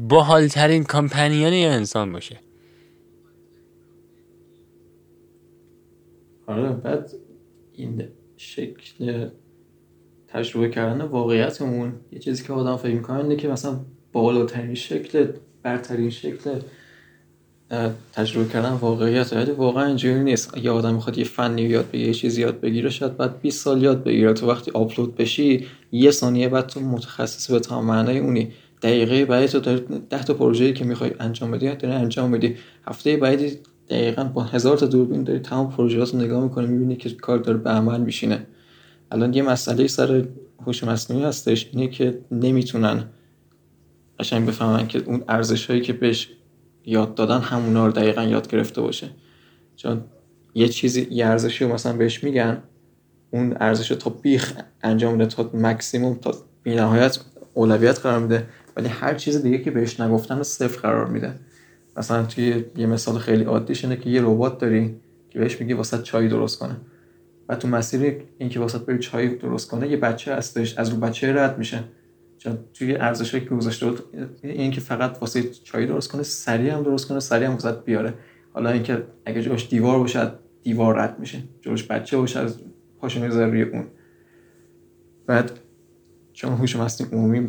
باحالترین 0.01 0.85
کمپانیان 0.85 1.53
یه 1.53 1.69
انسان 1.69 2.13
باشه. 2.13 2.41
آره 6.47 6.73
بعد 6.73 7.11
این 7.73 8.09
شکل 8.37 9.31
تجربه 10.33 10.69
کردن 10.69 11.05
واقعیتمون. 11.05 11.93
یه 12.13 12.19
چیزی 12.19 12.45
که 12.45 12.53
آدم 12.53 12.77
فکر 12.77 12.95
می‌کنه 12.95 13.19
اینه 13.19 13.37
که 13.37 13.49
مثلا 13.49 13.77
بالاترین 14.13 14.75
شکل 14.75 15.27
برترین 15.63 16.11
شکل 16.11 16.51
تجربه 18.13 18.49
کردن 18.49 18.71
واقعیت 18.71 19.33
ولی 19.33 19.51
واقعا 19.51 19.87
اینجوری 19.87 20.25
نیست. 20.25 20.57
یه 20.57 20.71
آدم 20.71 20.95
می‌خواد 20.95 21.19
یه 21.19 21.25
فنی 21.25 21.63
یاد 21.63 21.91
بگیره 21.91 22.07
یه 22.07 22.15
چیزی 22.15 22.41
یاد 22.41 22.61
بگیره 22.61 22.91
شاید 22.91 23.17
بعد 23.17 23.41
20 23.41 23.65
سال 23.65 23.83
یاد 23.83 24.05
بگیره. 24.05 24.33
تو 24.33 24.47
وقتی 24.51 24.71
آپلود 24.71 25.17
بشی 25.17 25.67
یه 25.93 26.11
ثانیه 26.11 26.49
بعد 26.49 26.67
تو 26.67 26.81
متخصص 26.81 27.51
به 27.51 27.61
تمام 27.61 27.85
معنای 27.85 28.19
اونی. 28.19 28.53
دقیقه 28.83 29.25
بعد 29.25 29.47
تو 29.47 29.61
داری 29.61 29.85
10 30.11 30.23
تا 30.25 30.35
پروژه‌ای 30.35 30.73
که 30.73 30.85
می‌خوای 30.85 31.11
انجام 31.21 31.51
بدی 31.51 31.75
داری 31.75 31.95
انجام 31.95 32.31
بدی 32.31 32.57
هفته 32.87 33.17
بعدی 33.17 33.59
دقیقا 33.89 34.25
با 34.25 34.43
هزار 34.43 34.77
تا 34.77 34.87
دوربین 34.87 35.25
داری 35.25 35.39
تمام 35.39 35.71
پروژه‌هات 35.71 36.15
نگاه 36.15 36.45
می‌کنی 36.45 36.67
می‌بینی 36.67 36.97
که 36.97 37.11
کار 37.11 37.39
داره 37.39 37.59
به 37.59 37.71
عمل 37.71 38.01
میشینه. 38.01 38.47
الان 39.11 39.35
یه 39.35 39.43
مسئله 39.43 39.87
سر 39.87 40.25
هوش 40.67 40.85
مصنوعی 40.85 41.25
هستش 41.25 41.71
اینه 41.73 41.89
که 41.89 42.21
نمی‌تونن 42.31 43.05
قشنگ 44.19 44.47
بفهمن 44.47 44.89
که 44.89 45.03
اون 45.07 45.25
ارزش 45.29 45.67
هایی 45.67 45.81
که 45.81 45.93
بهش 45.93 46.29
یاد 46.85 47.15
دادن 47.15 47.39
همونا 47.39 47.87
رو 47.87 47.93
دقیقا 47.93 48.23
یاد 48.23 48.49
گرفته 48.49 48.81
باشه. 48.81 49.11
چون 49.77 50.01
یه 50.55 50.69
چیزی 50.69 51.07
یه 51.11 51.27
ارزشی 51.27 51.65
رو 51.65 51.73
مثلا 51.73 51.93
بهش 51.93 52.25
میگن 52.25 52.63
اون 53.31 53.57
ارزش 53.61 53.89
تا 53.89 54.11
بیخ 54.11 54.55
انجام 54.83 55.13
میده 55.13 55.27
تا 55.27 55.51
مکسیموم 55.55 56.15
تا 56.15 56.35
نهایت 56.67 57.19
اولویت 57.55 57.99
قرار 57.99 58.19
میده 58.19 58.47
ولی 58.77 58.89
هر 58.89 59.15
چیز 59.15 59.43
دیگه 59.43 59.59
که 59.59 59.71
بهش 59.71 60.01
نگفتن 60.01 60.37
رو 60.37 60.43
صفر 60.43 60.81
قرار 60.81 61.07
میده. 61.07 61.35
مثلا 61.97 62.23
توی 62.27 62.65
یه 62.77 62.87
مثال 62.87 63.19
خیلی 63.19 63.45
عادیش 63.45 63.85
اینه 63.85 63.97
که 63.97 64.11
یه 64.11 64.23
ربات 64.23 64.59
داری 64.59 64.97
که 65.31 65.39
بهش 65.39 65.61
میگی 65.61 65.73
واسه 65.73 66.03
چای 66.03 66.29
درست 66.29 66.59
کنه. 66.59 66.77
و 67.51 67.57
تو 67.57 67.69
مسیر 67.69 68.23
اینکه 68.39 68.61
واسط 68.61 68.81
بری 68.81 68.99
چای 68.99 69.29
درست 69.29 69.71
کنه 69.71 69.89
یه 69.89 69.97
بچه 69.97 70.35
هستش. 70.35 70.79
از 70.79 70.89
رو 70.89 70.97
بچه 70.97 71.35
رد 71.35 71.59
میشه. 71.59 71.85
چون 72.39 72.59
توی 72.75 72.97
ارزشی 72.97 73.41
که 73.41 73.47
گذاشته 73.47 73.91
بود 73.91 74.01
این 74.43 74.71
که 74.71 74.81
فقط 74.81 75.19
واسه 75.21 75.51
چای 75.51 75.87
درست 75.87 76.13
کنه 76.13 76.23
سریع 76.23 76.73
هم 76.73 76.83
درست 76.83 77.09
کنه 77.09 77.21
سریع 77.21 77.49
هم 77.49 77.59
بیاره. 77.85 78.15
حالا 78.53 78.71
اینکه 78.71 79.03
اگه 79.25 79.43
جوش 79.43 79.69
دیوار 79.69 79.99
باشه 79.99 80.33
دیوار 80.63 80.99
رد 80.99 81.19
میشه. 81.19 81.43
جوش 81.61 81.87
بچه 81.87 82.17
باشه 82.17 82.41
از 82.41 82.59
پاشو 82.99 83.21
می‌ذاره 83.21 83.51
روی 83.51 83.63
اون. 83.63 83.87
بعد 85.27 85.59
چون 86.33 86.53
هوش 86.53 86.77
مصنوعی 86.77 87.13
عمومی 87.15 87.49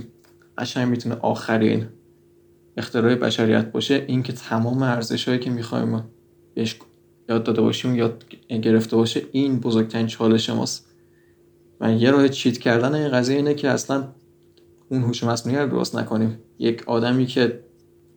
قشنگ 0.58 0.88
می‌تونه 0.88 1.16
آخرین 1.16 1.86
اختراع 2.78 3.16
بشریت 3.16 3.72
باشه. 3.72 4.06
اینکه 4.08 4.34
تمام 4.34 4.84
ارزشهایی 4.84 5.40
که 5.40 5.50
می‌خوایم 5.50 6.04
بهش 6.54 6.80
یاد 7.32 7.44
داده 7.44 7.62
باشیم 7.62 7.96
یاد 7.96 8.24
گرفته 8.50 8.96
باشه 8.96 9.22
این 9.32 9.60
بزرگترین 9.60 10.08
چالش 10.08 10.50
ماست. 10.50 10.88
و 11.80 11.94
یه 11.94 12.12
راه 12.12 12.30
چیت 12.30 12.58
کردن 12.58 12.96
این 12.96 13.10
قضیه 13.10 13.36
اینه 13.36 13.54
که 13.54 13.70
اصلا 13.70 14.08
اون 14.90 15.02
هوش 15.02 15.24
مصنوعی 15.24 15.60
رو 15.60 15.68
درست 15.68 15.96
نکنیم. 15.96 16.38
یک 16.60 16.84
آدمی 16.88 17.26
که 17.26 17.60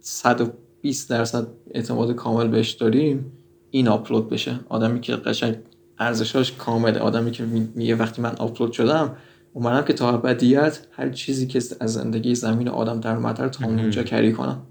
120 0.00 1.10
درصد 1.10 1.46
اعتماد 1.70 2.14
کامل 2.14 2.48
بهش 2.48 2.70
داریم 2.70 3.32
این 3.70 3.88
آپلود 3.88 4.28
بشه. 4.30 4.60
آدمی 4.68 5.00
که 5.00 5.16
قشنگ 5.16 5.56
ارزشاش 5.98 6.52
کامله. 6.52 6.98
آدمی 6.98 7.30
که 7.30 7.44
میگه 7.74 7.94
وقتی 7.94 8.22
من 8.22 8.34
آپلود 8.36 8.72
شدم 8.72 9.16
اومدم 9.52 9.84
که 9.84 9.92
تا 9.92 10.12
ابدیت 10.12 10.86
هر 10.90 11.10
چیزی 11.10 11.46
که 11.46 11.62
از 11.80 11.92
زندگی 11.92 12.34
زمین 12.34 12.68
آدم 12.68 13.00
در 13.00 13.18
مدر 13.18 13.48
تا 13.48 13.66
اونجا 13.66 14.02
کری 14.02 14.32
کنم. 14.32 14.62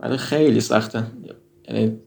ولی 0.00 0.16
خیلی 0.16 0.60
سخته. 0.60 1.06
یعنی 1.68 1.98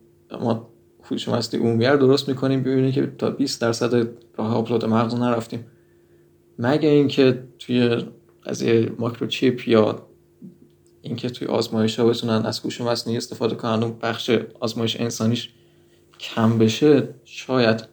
ما 0.42 0.70
هوش 1.04 1.28
مصنوعی 1.28 1.68
عمومی 1.68 1.86
رو 1.86 1.98
درست 1.98 2.30
می‌کنیم 2.30 2.64
ببینیم 2.64 2.92
که 2.92 3.14
تا 3.18 3.30
20 3.30 3.62
درصد 3.62 4.08
راه 4.38 4.56
آپلود 4.56 4.86
مغز 4.86 5.16
نرفتیم. 5.16 5.66
مگه 6.60 6.90
اینکه 6.90 7.44
توی 7.60 8.06
قضیه 8.46 8.92
ماکروچیپ 9.00 9.68
یا 9.68 10.08
اینکه 11.02 11.30
توی 11.30 11.48
آزمایش 11.48 12.00
ها 12.00 12.06
بتونن 12.06 12.46
از 12.46 12.60
هوش 12.60 12.82
مصنوعی 12.82 13.18
استفاده 13.18 13.56
کنن 13.56 13.84
اون 13.84 13.98
بخش 14.02 14.30
آزمایش 14.60 15.02
انسانیش 15.02 15.50
کم 16.20 16.58
بشه 16.58 17.10
شاید 17.24 17.84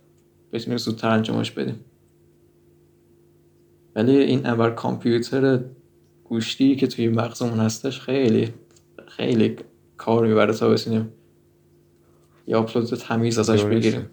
بتونیم 0.53 0.79
زودتر 0.79 1.09
انجامش 1.09 1.51
بدیم. 1.51 1.85
ولی 3.97 4.17
این 4.17 4.47
ابر 4.47 4.71
کامپیوتر 4.71 5.61
گوشتی 6.25 6.77
که 6.77 6.87
توی 6.87 7.09
مغزمون 7.09 7.59
هستش 7.59 8.01
خیلی 8.01 8.49
خیلی 9.07 9.57
کار 9.99 10.27
می‌بره 10.27 10.55
تا 10.55 10.69
بتونیم 10.69 11.13
یا 12.47 12.59
آپلود 12.59 12.85
تمیز 12.87 13.39
ازش 13.39 13.63
بگیریم. 13.63 14.11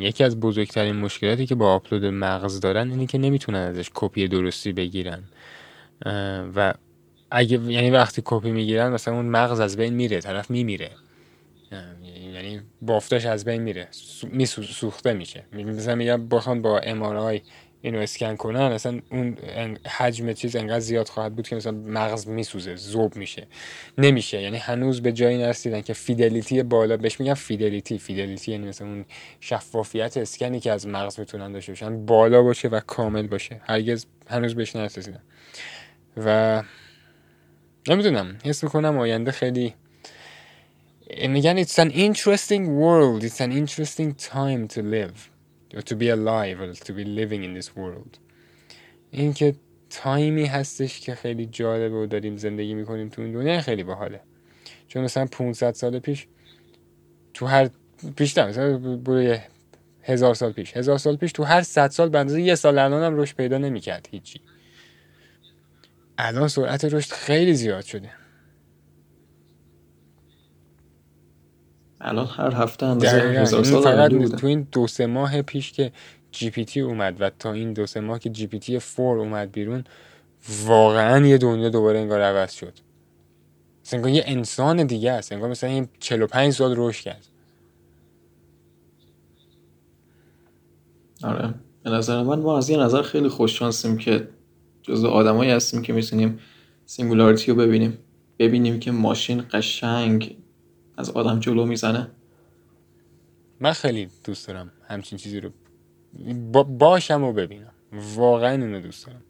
یکی 0.00 0.24
از 0.24 0.40
بزرگترین 0.40 0.96
مشکلاتی 0.96 1.46
که 1.46 1.54
با 1.54 1.74
آپلود 1.74 2.04
مغز 2.04 2.60
دارن 2.60 2.90
اینه 2.90 3.06
که 3.06 3.18
نمی‌تونن 3.18 3.58
ازش 3.58 3.90
کپی 3.94 4.28
درستی 4.28 4.72
بگیرن. 4.72 5.22
و 6.56 6.74
اگه 7.30 7.60
یعنی 7.62 7.90
وقتی 7.90 8.22
کپی 8.24 8.50
می‌گیرن 8.50 8.92
مثلا 8.92 9.14
اون 9.14 9.26
مغز 9.26 9.60
از 9.60 9.76
بین 9.76 9.94
میره 9.94 10.20
طرف 10.20 10.50
میمیره. 10.50 10.90
یعنی 12.34 12.60
بافتاش 12.82 13.26
از 13.26 13.44
بین 13.44 13.62
میره 13.62 13.88
سوخته 14.70 15.12
میشه. 15.12 15.44
مثلا 15.52 15.94
میگم 15.94 16.28
بخوان 16.28 16.62
با 16.62 16.78
ام 16.78 17.02
اینو 17.86 17.98
اسکن 17.98 18.36
کنن 18.36 18.60
اصلا 18.60 19.00
اون 19.10 19.36
حجم 19.86 20.32
چیز 20.32 20.56
انقدر 20.56 20.80
زیاد 20.80 21.08
خواهد 21.08 21.36
بود 21.36 21.48
که 21.48 21.56
مثلا 21.56 21.72
مغز 21.72 22.28
میسوزه 22.28 22.76
ذوب 22.76 23.16
میشه. 23.16 23.46
نمیشه. 23.98 24.42
یعنی 24.42 24.56
هنوز 24.56 25.02
به 25.02 25.12
جایی 25.12 25.38
نرسیدن 25.38 25.80
که 25.80 25.92
fidelity 25.92 26.62
بالا 26.62 26.96
بهش 26.96 27.20
میگن 27.20 27.34
fidelity. 27.34 27.98
fidelity 27.98 28.52
یعنی 28.52 28.68
مثلا 28.68 28.88
اون 28.88 29.04
شفافیت 29.40 30.16
اسکنی 30.16 30.60
که 30.60 30.72
از 30.72 30.86
مغز 30.86 31.20
می‌تونن 31.20 31.52
داشته 31.52 31.72
باشن 31.72 32.06
بالا 32.06 32.42
باشه 32.42 32.68
و 32.68 32.80
کامل 32.80 33.26
باشه. 33.26 33.60
هرگز 33.64 34.06
هنوز 34.26 34.54
بهش 34.54 34.76
نرسیدن. 34.76 35.22
و 36.16 36.62
نمی‌دونم. 37.88 38.38
حس 38.44 38.64
می‌کنم 38.64 38.98
آینده 38.98 39.32
خیلی 39.32 39.74
میگن 41.28 41.64
it's 41.64 41.78
an 41.78 41.90
interesting 41.90 42.64
world. 42.82 43.22
It's 43.22 43.40
an 43.40 43.52
interesting 43.52 44.14
time 44.32 44.74
to 44.74 44.80
live. 44.82 45.35
Or 45.74 45.80
to 45.80 45.94
be 45.94 46.08
alive 46.08 46.60
or 46.60 46.74
to 46.86 46.92
be 46.92 47.04
living 47.04 47.42
in 47.44 47.62
this 47.62 47.76
world. 47.76 48.18
این 49.10 49.32
که 49.32 49.54
تایمی 49.90 50.46
هستش 50.46 51.00
که 51.00 51.14
خیلی 51.14 51.46
جالبه 51.46 51.96
و 51.96 52.06
داریم 52.06 52.36
زندگی 52.36 52.74
می‌کنیم 52.74 53.08
تو 53.08 53.22
این 53.22 53.32
دنیا 53.32 53.60
خیلی 53.60 53.82
باحاله. 53.82 54.20
چون 54.88 55.04
مثلا 55.04 55.26
500 55.26 55.74
سال 55.74 55.98
پیش 55.98 56.26
تو 57.34 57.46
هر 57.46 57.70
پیشتر 58.16 58.48
مثلا 58.48 58.78
بروی 58.78 59.38
هزار 60.02 60.34
سال 60.34 60.52
پیش 60.52 60.76
هزار 60.76 60.98
سال 60.98 61.16
پیش 61.16 61.32
تو 61.32 61.44
هر 61.44 61.62
صد 61.62 61.90
سال 61.90 62.08
بندازه 62.08 62.42
یه 62.42 62.54
سال 62.54 62.78
الان 62.78 63.02
هم 63.02 63.20
رشد 63.20 63.36
پیدا 63.36 63.58
نمی‌کرد 63.58 64.08
هیچی. 64.10 64.40
الان 66.18 66.48
سرعت 66.48 66.84
رشد 66.84 67.12
خیلی 67.12 67.54
زیاد 67.54 67.84
شده. 67.84 68.10
الان 72.00 72.26
هر 72.26 72.54
هفته 72.54 72.86
هزار 72.86 73.64
سال 73.64 74.28
تو 74.28 74.46
این 74.46 74.66
دو 74.72 74.86
سه 74.86 75.06
ماه 75.06 75.42
پیش 75.42 75.72
که 75.72 75.92
GPT 76.30 76.80
اومد 76.80 77.20
و 77.20 77.30
تا 77.38 77.52
این 77.52 77.72
دو 77.72 77.86
سه 77.86 78.00
ماه 78.00 78.18
که 78.18 78.30
GPT 78.30 78.80
4 78.96 79.18
اومد 79.18 79.52
بیرون 79.52 79.84
واقعا 80.66 81.26
یه 81.26 81.38
دنیا 81.38 81.68
دوباره 81.68 81.98
انگار 81.98 82.20
عوض 82.20 82.52
شد. 82.52 82.72
انگار 83.92 84.10
یه 84.10 84.24
انسان 84.26 84.86
دیگه 84.86 85.12
است. 85.12 85.32
انگار 85.32 85.50
مثلا 85.50 85.70
این 85.70 85.88
45 86.00 86.52
سال 86.52 86.74
رشد 86.76 87.02
کرد. 87.02 87.26
آره. 91.22 91.54
به 91.82 91.90
نظر 91.90 92.22
من 92.22 92.38
ما 92.38 92.58
از 92.58 92.70
یه 92.70 92.78
نظر 92.78 93.02
خیلی 93.02 93.28
خوش‌شانسیم 93.28 93.98
که 93.98 94.28
جزو 94.82 95.08
آدمایی 95.08 95.50
هستیم 95.50 95.82
که 95.82 95.92
می‌تونیم 95.92 96.38
singularity 96.86 97.52
رو 97.52 97.58
ببینیم. 97.58 97.98
ببینیم 98.38 98.80
که 98.80 98.90
ماشین 98.90 99.44
قشنگ 99.52 100.36
از 100.96 101.10
آدم 101.10 101.40
جلو 101.40 101.66
می‌زنه. 101.66 102.10
من 103.60 103.72
خیلی 103.72 104.08
دوست 104.24 104.48
دارم 104.48 104.72
همچین 104.88 105.18
چیزی 105.18 105.40
رو 105.40 105.50
با 106.52 106.62
باشم 106.62 107.22
و 107.22 107.32
ببینم. 107.32 107.72
واقعا 108.14 108.50
اینو 108.50 108.80
دوست 108.80 109.06
دارم. 109.06 109.22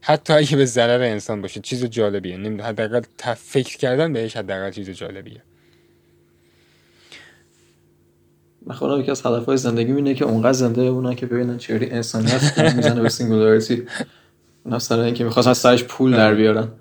حتی 0.00 0.32
اگه 0.32 0.56
به 0.56 0.64
ضرر 0.64 1.02
انسان 1.02 1.42
باشه 1.42 1.60
چیز 1.60 1.84
جالبیه. 1.84 2.62
حداقل 2.62 3.00
فکر 3.36 3.76
کردن 3.76 4.12
بهش 4.12 4.36
حداقل 4.36 4.70
چیز 4.70 4.90
جالبیه. 4.90 5.42
من 8.66 9.00
یکی 9.00 9.10
از 9.10 9.26
هدفهای 9.26 9.56
زندگی 9.56 9.92
اینه 9.92 10.14
که 10.14 10.24
اونقدر 10.24 10.52
زنده 10.52 10.84
بمونن 10.84 11.14
که 11.14 11.26
ببینن 11.26 11.58
چهره 11.58 11.88
انسانیت 11.90 12.58
می‌زنه 12.58 13.00
به 13.00 13.08
singularity 13.08 13.86
اون 14.64 14.78
سر 14.78 14.98
اینکه 14.98 15.24
می‌خواستن 15.24 15.52
سرش 15.52 15.84
پول 15.84 16.16
در 16.16 16.34
بیارن. 16.34 16.68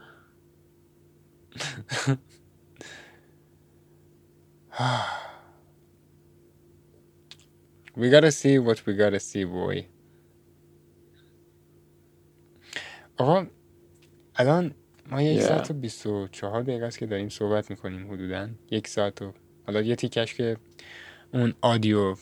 we 7.95 8.10
gotta 8.10 8.31
see 8.31 8.60
what 8.60 8.85
we 8.85 8.93
gotta 8.93 9.19
see 9.19 9.45
boy. 9.45 9.85
آقا 13.18 13.47
الان 14.35 14.76
ما 15.11 15.22
یک 15.22 15.41
yeah. 15.41 15.43
ساعت 15.47 15.72
و 15.72 15.73
بیست 15.73 16.06
و 16.06 16.27
چهار 16.27 16.61
دقیقه 16.61 16.85
است 16.85 16.97
که 16.97 17.06
داریم 17.06 17.30
صحبت 17.30 17.69
می‌کنیم 17.69 18.11
حدودا. 18.11 18.49
یک 18.72 18.88
ساعت 18.88 19.22
و 19.22 19.34
حالا 19.68 19.81
یه 19.81 19.95
تیکش 19.95 20.34
که 20.34 20.57
اون 21.34 21.53
آدیو 21.61 22.15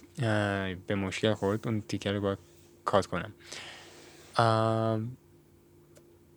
به 0.88 0.96
مشکل 0.96 1.34
خورد 1.34 1.68
اون 1.68 1.82
تیکه 1.82 2.12
رو 2.12 2.22
باید 2.22 2.40
کات 2.86 3.06
کنم. 3.06 3.34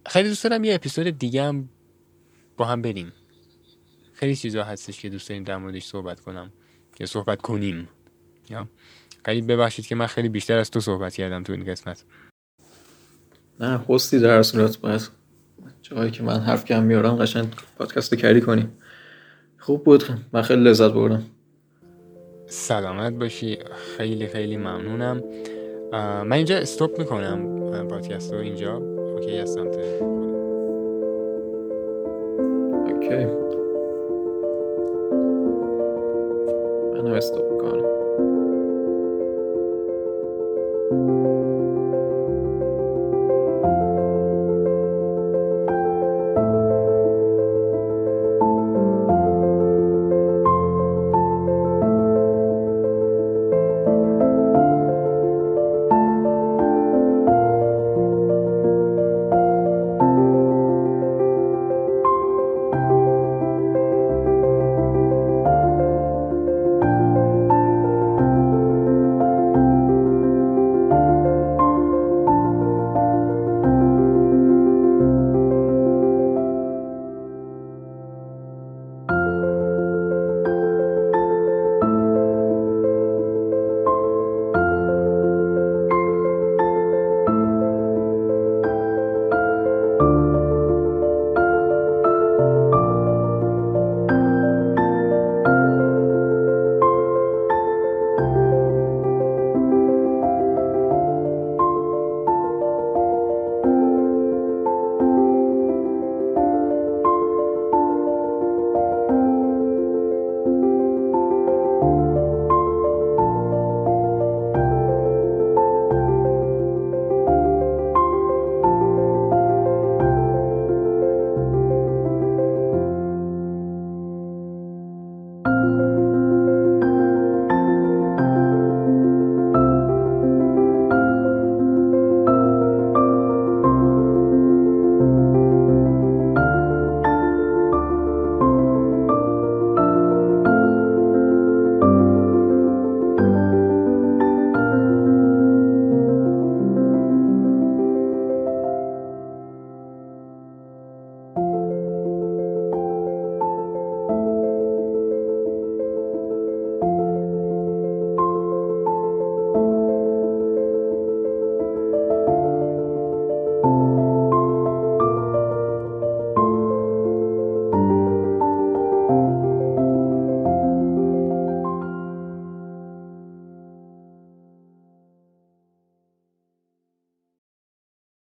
خیلی 0.07 0.29
دوست 0.29 0.45
دارم 0.45 0.65
یه 0.65 0.75
اپیزود 0.75 1.19
دیگه 1.19 1.43
هم 1.43 1.69
با 2.57 2.65
هم 2.65 2.83
بریم. 2.83 3.13
خیلی 4.17 4.37
چیزا 4.37 4.65
هستش 4.65 5.01
که 5.01 5.09
دوست 5.09 5.29
داریم 5.29 5.45
در 5.45 5.57
موردش 5.57 5.85
صحبت 5.85 6.21
کنم 6.21 6.53
یا 7.01 7.07
صحبت 7.07 7.43
کنیم. 7.43 7.89
یا؟ 8.51 8.69
خیلی 9.25 9.43
ببخشید 9.43 9.87
که 9.87 9.95
من 9.95 10.07
خیلی 10.07 10.29
بیشتر 10.29 10.59
از 10.59 10.71
تو 10.71 10.81
صحبت 10.81 11.15
کردم 11.15 11.43
تو 11.43 11.53
این 11.53 11.65
قسمت. 11.65 12.05
نه 13.61 13.79
خوستی 13.79 14.19
در 14.19 14.43
صورت. 14.43 14.79
باید 14.79 15.11
جایی 15.83 16.11
که 16.11 16.23
من 16.23 16.41
حرف 16.41 16.65
کم 16.65 16.83
میارم 16.83 17.17
قشنگ 17.17 17.47
پادکست 17.79 18.15
کردی 18.15 18.41
کنیم 18.41 18.79
خوب 19.59 19.85
بود. 19.85 20.05
من 20.33 20.43
خیلی 20.43 20.63
لذت 20.63 20.93
بردم. 20.93 21.23
سلامت 22.47 23.13
باشی. 23.13 23.59
خیلی 23.97 24.27
خیلی 24.27 24.57
ممنونم. 24.57 25.23
من 26.23 26.33
اینجا 26.33 26.59
استوب 26.59 26.99
می‌کنم 26.99 27.59
پادکست 27.89 28.33
رو. 28.33 28.39
اینجا. 28.39 28.77
اوکی 28.77 29.39
هستم 29.39 29.67
اوکی. 32.87 33.46
منم 37.07 37.17
استوب 37.17 37.53
می‌کنم 37.53 37.76